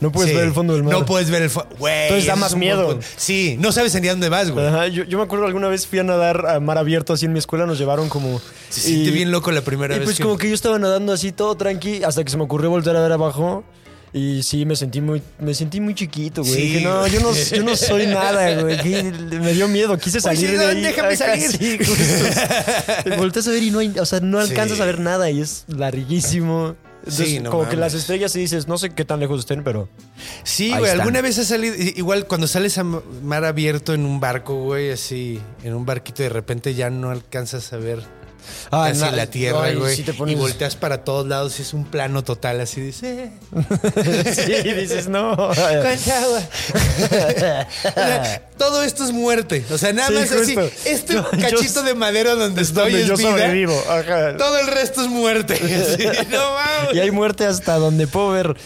No 0.00 0.10
puedes 0.10 0.30
Sí. 0.30 0.36
ver 0.36 0.46
el 0.46 0.52
fondo 0.54 0.74
del 0.74 0.82
mar. 0.82 0.92
No 0.94 1.04
puedes 1.04 1.30
ver 1.30 1.42
el 1.42 1.50
fondo. 1.50 1.70
Entonces 1.78 2.26
da 2.26 2.36
más 2.36 2.52
buen 2.52 2.60
miedo. 2.60 2.98
Sí, 3.16 3.56
no 3.60 3.70
sabes 3.70 3.94
ni 4.00 4.08
dónde 4.08 4.28
vas, 4.30 4.50
güey. 4.50 4.66
Ajá, 4.66 4.86
yo, 4.88 5.04
yo 5.04 5.18
me 5.18 5.24
acuerdo 5.24 5.44
alguna 5.46 5.68
vez 5.68 5.86
fui 5.86 5.98
a 5.98 6.04
nadar 6.04 6.46
a 6.46 6.58
mar 6.60 6.78
abierto 6.78 7.12
así 7.12 7.26
en 7.26 7.32
mi 7.32 7.38
escuela, 7.38 7.66
nos 7.66 7.78
llevaron 7.78 8.08
como... 8.08 8.40
Se 8.70 8.80
siente 8.80 9.10
bien 9.10 9.30
loco 9.30 9.50
la 9.52 9.60
primera 9.62 9.94
Y 9.94 9.98
vez 9.98 10.06
pues 10.06 10.16
que- 10.16 10.22
como 10.22 10.38
que 10.38 10.48
yo 10.48 10.54
estaba 10.54 10.78
nadando 10.78 11.12
así 11.12 11.32
todo 11.32 11.54
tranqui 11.56 12.02
hasta 12.02 12.24
que 12.24 12.30
se 12.30 12.36
me 12.38 12.44
ocurrió 12.44 12.70
volver 12.70 12.96
a 12.96 13.00
ver 13.02 13.12
abajo. 13.12 13.62
Y 14.12 14.42
sí, 14.42 14.64
me 14.66 14.74
sentí 14.74 15.00
muy, 15.00 15.22
me 15.38 15.54
sentí 15.54 15.80
muy 15.80 15.94
chiquito, 15.94 16.42
güey. 16.42 16.52
Sí, 16.54 16.60
Dije, 16.62 16.80
no, 16.80 17.06
yo 17.06 17.20
no, 17.20 17.32
yo 17.32 17.62
no 17.62 17.76
soy 17.76 18.08
nada, 18.08 18.60
güey. 18.60 18.76
Me 19.38 19.52
dio 19.52 19.68
miedo, 19.68 19.96
quise 19.98 20.20
salir 20.20 20.48
Oye, 20.48 20.58
de 20.58 20.66
ahí. 20.66 20.80
déjame 20.82 21.16
salir. 21.16 21.48
Sí. 21.52 21.78
Volteas 23.18 23.46
a 23.46 23.50
ver 23.52 23.62
y 23.62 23.70
no 23.70 23.78
hay, 23.78 23.92
o 23.98 24.04
sea, 24.06 24.18
no 24.18 24.40
alcanzas 24.40 24.78
Sí. 24.78 24.82
a 24.82 24.86
ver 24.86 24.98
nada 24.98 25.30
y 25.30 25.40
es 25.40 25.64
larguísimo. 25.68 26.74
Entonces, 27.00 27.28
Sí, 27.28 27.40
no 27.40 27.50
como 27.50 27.68
que 27.68 27.76
las 27.76 27.94
estrellas 27.94 28.34
y 28.36 28.40
dices, 28.40 28.68
no 28.68 28.76
sé 28.78 28.90
qué 28.90 29.04
tan 29.04 29.20
lejos 29.20 29.40
estén, 29.40 29.64
pero... 29.64 29.88
Sí, 30.44 30.68
güey. 30.76 30.90
¿Alguna 30.90 31.20
vez 31.22 31.38
has 31.38 31.46
salido? 31.46 31.74
Igual 31.76 32.26
cuando 32.26 32.46
sales 32.46 32.76
a 32.78 32.84
ma- 32.84 33.02
mar 33.22 33.44
abierto 33.44 33.94
en 33.94 34.04
un 34.04 34.20
barco, 34.20 34.54
güey, 34.62 34.90
así, 34.90 35.40
en 35.64 35.74
un 35.74 35.86
barquito, 35.86 36.22
de 36.22 36.28
repente 36.28 36.74
ya 36.74 36.90
no 36.90 37.10
alcanzas 37.10 37.72
a 37.72 37.78
ver 37.78 38.02
casi 38.70 39.00
na- 39.00 39.10
la 39.12 39.26
tierra, 39.26 39.62
ay, 39.64 39.74
güey. 39.76 39.96
sí 39.96 40.02
te 40.02 40.12
pones- 40.14 40.34
Y 40.34 40.38
volteas 40.38 40.76
para 40.76 41.04
todos 41.04 41.26
lados 41.26 41.58
y 41.58 41.62
es 41.62 41.74
un 41.74 41.84
plano 41.84 42.22
total, 42.24 42.60
así 42.60 42.80
dice. 42.80 43.30
sí, 44.34 44.52
dices, 44.74 45.08
no. 45.08 45.36
¿Cuánta 45.36 46.22
agua? 46.22 46.42
Todo 48.58 48.82
esto 48.82 49.04
es 49.04 49.12
muerte. 49.12 49.64
O 49.70 49.78
sea, 49.78 49.92
nada 49.92 50.08
Sí, 50.08 50.14
más 50.14 50.32
así. 50.32 50.56
Este 50.84 51.14
yo- 51.14 51.28
cachito 51.30 51.82
de 51.82 51.94
madera 51.94 52.34
donde 52.34 52.62
estoy 52.62 52.92
donde 52.92 53.02
es 53.02 53.08
yo 53.08 53.16
vida. 53.16 53.30
sobrevivo. 53.30 53.82
Ajá. 53.88 54.36
Todo 54.36 54.58
el 54.58 54.66
resto 54.66 55.00
es 55.02 55.08
muerte. 55.08 55.58
No 56.30 56.52
mames. 56.52 56.94
Y 56.94 57.00
hay 57.00 57.10
muerte 57.10 57.46
hasta 57.46 57.76
donde 57.76 58.06
puedo 58.06 58.30
ver. 58.30 58.56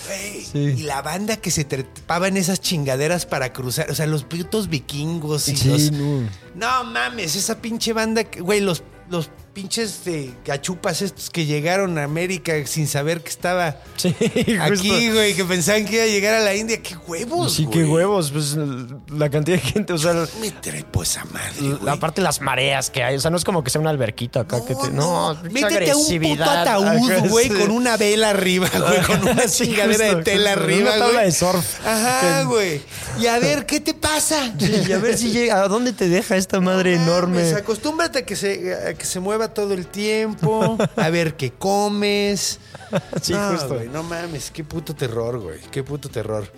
Güey. 0.53 0.79
Y 0.79 0.83
la 0.83 1.03
banda 1.03 1.37
que 1.37 1.51
se 1.51 1.65
trepaba 1.65 2.29
en 2.29 2.37
esas 2.37 2.61
chingaderas 2.61 3.27
para 3.27 3.53
cruzar. 3.53 3.91
O 3.91 3.95
sea, 3.95 4.07
los 4.07 4.25
putos 4.25 4.69
vikingos 4.69 5.49
y 5.49 5.57
Sí, 5.57 5.69
los. 5.69 5.93
no. 5.93 6.29
No 6.55 6.85
mames, 6.85 7.37
esa 7.37 7.61
pinche 7.61 7.93
banda. 7.93 8.25
que- 8.25 8.41
Güey, 8.41 8.61
los 8.61 8.83
los 9.11 9.31
pinches 9.55 10.05
de 10.05 10.35
gachupas 10.45 11.01
estos 11.01 11.31
que 11.31 11.47
llegaron 11.47 11.97
a 11.99 12.03
América 12.05 12.55
sin 12.67 12.89
saber 12.89 13.23
que 13.23 13.31
estaba 13.31 13.77
Sí, 13.97 14.13
justo. 14.19 14.63
aquí, 14.65 15.11
güey, 15.11 15.35
que 15.35 15.45
pensaban 15.45 15.85
que 15.85 15.95
iba 15.95 16.03
a 16.05 16.07
llegar 16.09 16.35
a 16.35 16.41
la 16.41 16.55
India. 16.55 16.83
¡Qué 16.83 16.97
huevos, 17.07 17.55
Sí, 17.55 17.65
güey! 17.65 17.79
qué 17.79 17.85
huevos. 17.85 18.31
Pues 18.33 18.57
la 19.09 19.31
cantidad 19.31 19.57
de 19.57 19.63
gente, 19.63 19.93
o 19.93 19.99
sea, 19.99 20.27
Me 20.41 20.51
trepo 20.51 21.03
esa 21.05 21.25
madre, 21.27 21.77
güey. 21.81 21.89
aparte 21.89 22.21
las 22.21 22.41
mareas 22.41 22.91
que 22.91 23.03
hay. 23.05 23.17
O 23.17 23.21
sea, 23.21 23.31
no 23.31 23.37
es 23.37 23.45
como 23.45 23.63
que 23.63 23.71
sea 23.71 23.81
una 23.81 23.91
alberquita 23.91 24.41
acá 24.41 24.65
que 24.67 24.75
te. 24.75 24.91
No, 24.91 25.35
Métete 25.51 25.91
a 25.93 25.97
un 25.97 26.21
puto 26.21 26.45
ataúd, 26.45 27.29
güey, 27.29 27.49
con 27.49 27.71
una 27.71 27.97
vela 27.97 28.31
arriba, 28.31 28.69
güey, 28.77 29.03
con 29.03 29.29
una 29.29 29.47
Sí, 29.49 29.65
chingadera 29.67 30.05
justo, 30.07 30.17
de 30.19 30.23
tela 30.25 30.51
justo, 30.55 30.65
arriba, 30.65 30.91
una 30.91 30.99
tabla 30.99 31.13
güey. 31.15 31.27
de 31.27 31.33
surf. 31.33 31.87
Ajá, 31.87 32.39
Que- 32.41 32.45
güey. 32.47 32.83
Y 33.21 33.27
a 33.29 33.39
ver, 33.39 33.67
¿qué 33.67 33.79
te 33.79 33.95
pasa? 33.95 34.53
Y 34.59 34.91
a 34.93 34.99
ver 34.99 35.17
si 35.17 35.31
llega. 35.31 35.63
¿A 35.63 35.69
dónde 35.69 35.93
te 35.93 36.09
deja 36.09 36.37
esta 36.37 36.61
madre 36.61 36.97
No 36.97 37.03
enorme? 37.05 37.37
mames, 37.45 37.55
acostúmbrate 37.55 38.19
a 38.21 38.27
que, 38.27 38.35
se, 38.35 38.75
a 38.89 38.95
que 38.95 39.05
se 39.05 39.21
mueva 39.21 39.44
todo 39.49 39.75
el 39.75 39.87
tiempo, 39.87 40.79
a 40.97 41.11
ver 41.11 41.37
qué 41.37 41.53
comes. 41.53 42.61
Sí, 43.21 43.33
no, 43.33 43.51
justo. 43.51 43.75
güey, 43.75 43.89
no 43.89 44.05
mames, 44.05 44.53
qué 44.53 44.63
puto 44.63 44.95
terror, 44.95 45.41
güey, 45.41 45.59
qué 45.73 45.83
puto 45.83 46.09
terror. 46.09 46.49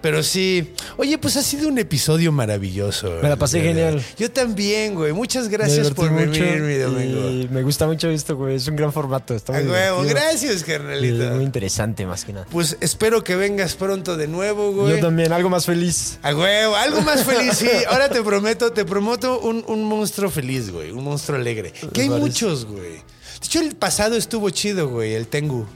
Pero 0.00 0.22
sí, 0.22 0.72
oye, 0.96 1.18
pues 1.18 1.36
ha 1.36 1.42
sido 1.42 1.68
un 1.68 1.78
episodio 1.78 2.30
maravilloso. 2.32 3.18
Me 3.22 3.28
la 3.28 3.36
pasé 3.36 3.60
verdad. 3.60 3.90
genial. 3.90 4.04
Yo 4.18 4.30
también, 4.30 4.94
güey. 4.94 5.12
Muchas 5.12 5.48
gracias 5.48 5.90
por 5.90 6.14
venir, 6.14 6.60
mi 6.60 6.74
domingo. 6.76 7.28
y 7.30 7.48
me 7.50 7.62
gusta 7.62 7.86
mucho 7.86 8.08
esto, 8.08 8.36
güey. 8.36 8.56
Es 8.56 8.68
un 8.68 8.76
gran 8.76 8.92
formato. 8.92 9.34
Está 9.34 9.56
A 9.56 9.60
huevo, 9.62 10.02
gracias, 10.04 10.62
Y 10.62 10.64
carnalita. 10.64 11.30
muy 11.32 11.44
interesante, 11.44 12.06
más 12.06 12.24
que 12.24 12.32
nada. 12.32 12.46
Pues 12.50 12.76
espero 12.80 13.24
que 13.24 13.36
vengas 13.36 13.74
pronto 13.74 14.16
de 14.16 14.28
nuevo, 14.28 14.72
güey. 14.72 14.96
Yo 14.96 15.00
también, 15.00 15.32
algo 15.32 15.50
más 15.50 15.66
feliz. 15.66 16.18
A 16.22 16.34
huevo, 16.34 16.76
algo 16.76 17.00
más 17.02 17.24
feliz, 17.24 17.54
sí. 17.56 17.68
Ahora 17.88 18.08
te 18.08 18.22
prometo, 18.22 18.72
te 18.72 18.84
prometo 18.84 19.40
un, 19.40 19.64
un 19.66 19.84
monstruo 19.84 20.30
feliz, 20.30 20.70
güey. 20.70 20.90
Un 20.92 21.04
monstruo 21.04 21.36
alegre. 21.38 21.72
Que 21.92 22.02
hay 22.02 22.08
parece. 22.08 22.26
muchos, 22.26 22.64
güey. 22.64 22.92
De 22.92 23.46
hecho, 23.46 23.60
el 23.60 23.74
pasado 23.76 24.16
estuvo 24.16 24.50
chido, 24.50 24.88
güey. 24.88 25.14
El 25.14 25.26
Tengu. 25.28 25.66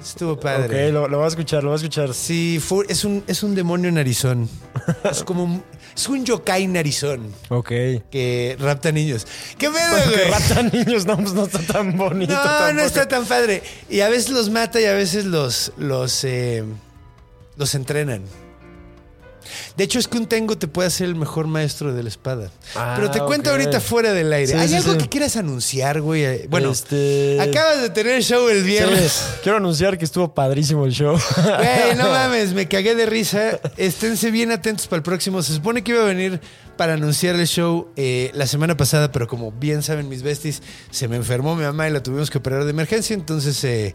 Estuvo 0.00 0.32
Ok, 0.32 0.42
padre. 0.42 0.92
lo, 0.92 1.08
lo 1.08 1.18
voy 1.18 1.24
a 1.24 1.28
escuchar, 1.28 1.62
lo 1.62 1.70
voy 1.70 1.74
a 1.74 1.82
escuchar. 1.82 2.14
Sí, 2.14 2.60
fue- 2.64 2.86
es, 2.88 3.04
un, 3.04 3.22
es 3.26 3.42
un 3.42 3.54
demonio 3.54 3.90
narizón. 3.92 4.48
es 5.10 5.22
como 5.24 5.44
un, 5.44 5.62
es 5.94 6.08
un 6.08 6.24
yokai 6.24 6.66
narizón 6.66 7.32
Ok. 7.48 7.68
que 8.10 8.56
rapta 8.60 8.92
niños. 8.92 9.26
¿Qué 9.58 9.68
pedo, 9.68 9.96
Que 10.10 10.16
güey? 10.16 10.30
ratan 10.30 10.70
niños, 10.72 11.04
no, 11.06 11.16
pues 11.16 11.32
no 11.34 11.44
está 11.44 11.58
tan 11.60 11.96
bonito. 11.96 12.32
No, 12.32 12.42
no 12.42 12.48
tampoco. 12.48 12.86
está 12.86 13.08
tan 13.08 13.24
padre. 13.26 13.62
Y 13.90 14.00
a 14.00 14.08
veces 14.08 14.30
los 14.30 14.50
mata 14.50 14.80
y 14.80 14.84
a 14.84 14.92
veces 14.94 15.24
los, 15.24 15.72
los, 15.76 16.24
eh, 16.24 16.64
los 17.56 17.74
entrenan. 17.74 18.22
De 19.76 19.84
hecho, 19.84 19.98
es 19.98 20.08
que 20.08 20.18
un 20.18 20.26
Tengu 20.26 20.56
te 20.56 20.68
puede 20.68 20.88
hacer 20.88 21.06
el 21.08 21.14
mejor 21.14 21.46
maestro 21.46 21.92
de 21.94 22.02
la 22.02 22.08
espada. 22.08 22.50
Ah, 22.74 22.94
Pero 22.96 23.10
te 23.10 23.20
cuento 23.20 23.50
ahorita 23.50 23.80
fuera 23.80 24.12
del 24.12 24.32
aire. 24.32 24.52
Sí, 24.52 24.58
¿Hay 24.58 24.68
sí, 24.68 24.74
algo 24.76 24.92
sí. 24.92 24.98
que 24.98 25.08
quieras 25.08 25.36
anunciar, 25.36 26.00
güey? 26.00 26.46
Bueno, 26.48 26.70
Este- 26.70 27.38
acabas 27.40 27.80
de 27.82 27.90
tener 27.90 28.22
show 28.22 28.48
el 28.48 28.62
viernes. 28.64 29.22
quiero 29.42 29.58
anunciar 29.58 29.98
que 29.98 30.04
estuvo 30.04 30.34
padrísimo 30.34 30.84
el 30.84 30.92
show. 30.92 31.18
Güey, 31.36 31.96
no 31.96 32.08
mames, 32.10 32.52
me 32.52 32.68
cagué 32.68 32.94
de 32.94 33.06
risa. 33.06 33.58
Esténse 33.76 34.30
bien 34.30 34.50
atentos 34.52 34.86
para 34.86 34.98
el 34.98 35.02
próximo. 35.02 35.42
Se 35.42 35.52
supone 35.54 35.82
que 35.82 35.92
iba 35.92 36.02
a 36.02 36.06
venir 36.06 36.40
para 36.76 36.94
anunciar 36.94 37.34
el 37.34 37.46
show 37.46 37.88
eh, 37.96 38.30
la 38.34 38.46
semana 38.46 38.76
pasada, 38.76 39.10
pero 39.10 39.26
como 39.26 39.50
bien 39.50 39.82
saben 39.82 40.08
mis 40.08 40.22
besties, 40.22 40.62
se 40.90 41.08
me 41.08 41.16
enfermó 41.16 41.56
mi 41.56 41.64
mamá 41.64 41.88
y 41.88 41.92
la 41.92 42.02
tuvimos 42.02 42.30
que 42.30 42.38
operar 42.38 42.64
de 42.64 42.70
emergencia. 42.70 43.14
Entonces, 43.14 43.62
eh, 43.64 43.94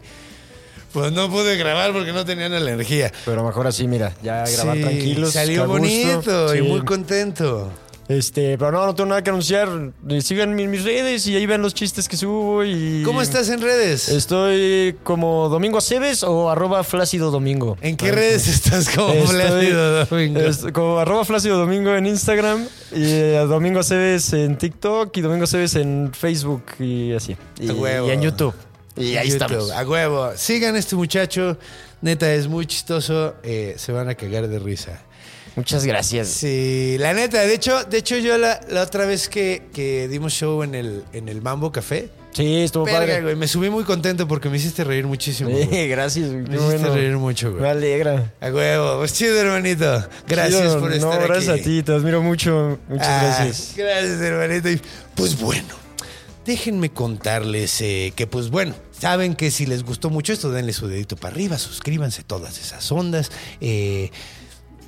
pues 0.94 1.12
no 1.12 1.28
pude 1.28 1.56
grabar 1.58 1.92
porque 1.92 2.12
no 2.14 2.24
tenían 2.24 2.54
energía. 2.54 3.12
Pero 3.26 3.44
mejor 3.44 3.66
así, 3.66 3.86
mira, 3.86 4.14
ya 4.22 4.44
grabar 4.48 4.76
Sí, 4.76 4.82
tranquilos. 4.82 5.32
Salió 5.32 5.66
bonito 5.66 6.54
y 6.56 6.62
muy 6.62 6.80
contento. 6.82 7.70
Este, 8.06 8.58
pero 8.58 8.70
no, 8.70 8.84
no 8.84 8.94
tengo 8.94 9.08
nada 9.08 9.22
que 9.24 9.30
anunciar. 9.30 9.66
Eh, 10.10 10.20
Sigan 10.20 10.54
mi- 10.54 10.68
mis 10.68 10.84
redes 10.84 11.26
y 11.26 11.36
ahí 11.36 11.46
ven 11.46 11.62
los 11.62 11.72
chistes 11.72 12.06
que 12.06 12.18
subo 12.18 12.62
y... 12.62 13.02
¿Cómo 13.02 13.22
estás 13.22 13.48
en 13.48 13.62
redes? 13.62 14.10
Estoy 14.10 14.94
como 15.04 15.48
Domingo 15.48 15.78
Aceves 15.78 16.22
o 16.22 16.50
arroba 16.50 16.84
Flácido 16.84 17.30
Domingo. 17.30 17.78
¿En 17.80 17.96
qué 17.96 18.12
redes 18.12 18.46
estás 18.46 18.90
como 18.90 19.08
Estoy- 19.14 19.36
Plácido 19.36 20.04
Domingo? 20.04 20.40
como 20.74 20.98
arroba 20.98 21.24
Flácido 21.24 21.56
Domingo 21.56 21.94
en 21.94 22.04
Instagram 22.04 22.66
y 22.92 23.02
eh, 23.04 23.38
Domingo 23.48 23.80
Aceves 23.80 24.34
en 24.34 24.58
TikTok 24.58 25.16
y 25.16 25.20
Domingo 25.22 25.44
Aceves 25.44 25.74
en 25.76 26.10
Facebook 26.12 26.62
y 26.78 27.14
así. 27.14 27.34
Y 27.58 27.70
en 27.70 28.20
YouTube. 28.20 28.52
Y 28.96 29.16
ahí 29.16 29.28
YouTube, 29.30 29.42
estamos. 29.42 29.70
A 29.72 29.84
huevo. 29.88 30.32
Sigan 30.36 30.76
a 30.76 30.78
este 30.78 30.96
muchacho. 30.96 31.58
Neta, 32.00 32.32
es 32.32 32.46
muy 32.48 32.66
chistoso. 32.66 33.34
eh, 33.42 33.74
se 33.78 33.92
van 33.92 34.08
a 34.08 34.14
cagar 34.14 34.46
de 34.48 34.58
risa. 34.58 35.00
Muchas 35.56 35.84
gracias. 35.86 36.28
Sí, 36.28 36.96
la 36.98 37.12
neta. 37.14 37.40
De 37.42 37.54
hecho, 37.54 37.84
de 37.84 37.98
hecho 37.98 38.16
yo 38.18 38.36
la, 38.38 38.60
la 38.68 38.82
otra 38.82 39.06
vez 39.06 39.28
que, 39.28 39.62
que 39.72 40.08
dimos 40.08 40.32
show 40.32 40.62
en 40.64 40.74
el, 40.74 41.04
en 41.12 41.28
el 41.28 41.40
Mambo 41.42 41.70
Café, 41.72 42.08
Sí, 42.32 42.62
estuvo 42.62 42.84
verga, 42.84 42.98
padre. 42.98 43.22
güey, 43.22 43.36
me 43.36 43.46
subí 43.46 43.70
muy 43.70 43.84
contento 43.84 44.26
porque 44.26 44.48
me 44.50 44.56
hiciste 44.56 44.82
reír 44.82 45.06
muchísimo. 45.06 45.50
güey. 45.50 45.86
Gracias. 45.86 46.30
Me 46.30 46.42
hiciste 46.42 46.56
bueno. 46.58 46.92
reír 46.92 47.16
mucho, 47.16 47.52
Me 47.52 47.58
güey. 47.60 47.70
alegra. 47.70 48.32
A 48.40 48.48
huevo. 48.50 48.98
Pues 48.98 49.12
chido, 49.14 49.38
hermanito. 49.38 50.04
Gracias 50.26 50.60
Chido, 50.60 50.80
por 50.80 50.92
estar 50.92 51.20
No, 51.20 51.28
gracias 51.28 51.48
aquí. 51.54 51.60
a 51.60 51.64
ti, 51.64 51.82
te 51.84 51.92
admiro 51.92 52.20
mucho. 52.22 52.76
Muchas 52.88 53.06
Ah, 53.08 53.20
gracias. 53.36 53.74
Gracias, 53.76 54.20
hermanito. 54.20 54.68
Y, 54.68 54.80
Pues 55.14 55.38
bueno, 55.38 55.68
déjenme 56.44 56.90
contarles 56.90 57.80
eh, 57.80 58.12
que, 58.16 58.26
pues 58.26 58.50
bueno, 58.50 58.74
saben 58.98 59.34
que 59.34 59.50
si 59.50 59.66
les 59.66 59.82
gustó 59.84 60.10
mucho 60.10 60.32
esto, 60.32 60.50
denle 60.50 60.72
su 60.72 60.86
dedito 60.88 61.16
para 61.16 61.34
arriba, 61.34 61.58
suscríbanse 61.58 62.22
todas 62.22 62.58
esas 62.58 62.90
ondas. 62.92 63.30
eh, 63.60 64.10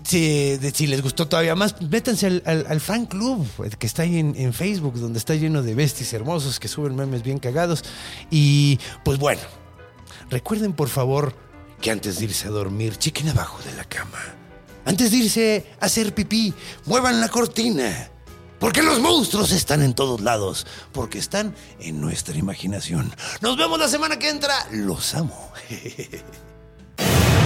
si, 0.05 0.87
les 0.87 1.03
gustó 1.03 1.27
todavía 1.27 1.57
más, 1.57 1.81
métanse 1.83 2.27
al, 2.27 2.43
al- 2.47 2.67
al 2.69 2.81
fan 2.81 3.07
club 3.07 3.45
eh, 3.65 3.71
que 3.77 3.87
está 3.89 4.03
ahí 4.03 4.19
en, 4.19 4.35
en 4.37 4.53
Facebook, 4.53 4.95
donde 5.01 5.19
está 5.19 5.35
lleno 5.35 5.63
de 5.63 5.75
besties 5.75 6.13
hermosos 6.13 6.61
que 6.61 6.69
suben 6.69 6.95
memes 6.95 7.25
bien 7.25 7.39
cagados. 7.41 7.83
Y 8.31 8.79
pues 9.05 9.19
bueno, 9.19 9.41
recuerden 10.31 10.75
por 10.75 10.89
favor 10.89 11.35
que 11.81 11.91
antes 11.91 12.19
de 12.21 12.27
irse 12.27 12.47
a 12.47 12.51
dormir, 12.51 12.97
chequen 12.97 13.29
abajo 13.31 13.59
de 13.69 13.75
la 13.77 13.83
cama. 13.85 14.19
Antes 14.85 15.11
de 15.11 15.17
irse 15.17 15.67
a 15.81 15.87
hacer 15.87 16.15
pipí, 16.15 16.55
muevan 16.85 17.21
la 17.21 17.29
cortina. 17.29 18.11
Porque 18.59 18.83
los 18.83 19.01
monstruos 19.01 19.53
están 19.53 19.83
en 19.83 19.95
todos 19.95 20.21
lados. 20.21 20.67
Porque 20.93 21.19
están 21.19 21.55
en 21.79 22.01
nuestra 22.01 22.37
imaginación. 22.37 23.15
Nos 23.41 23.57
vemos 23.57 23.79
la 23.79 23.89
semana 23.89 24.19
que 24.19 24.29
entra. 24.29 24.67
Los 24.71 25.15
amo. 25.15 25.53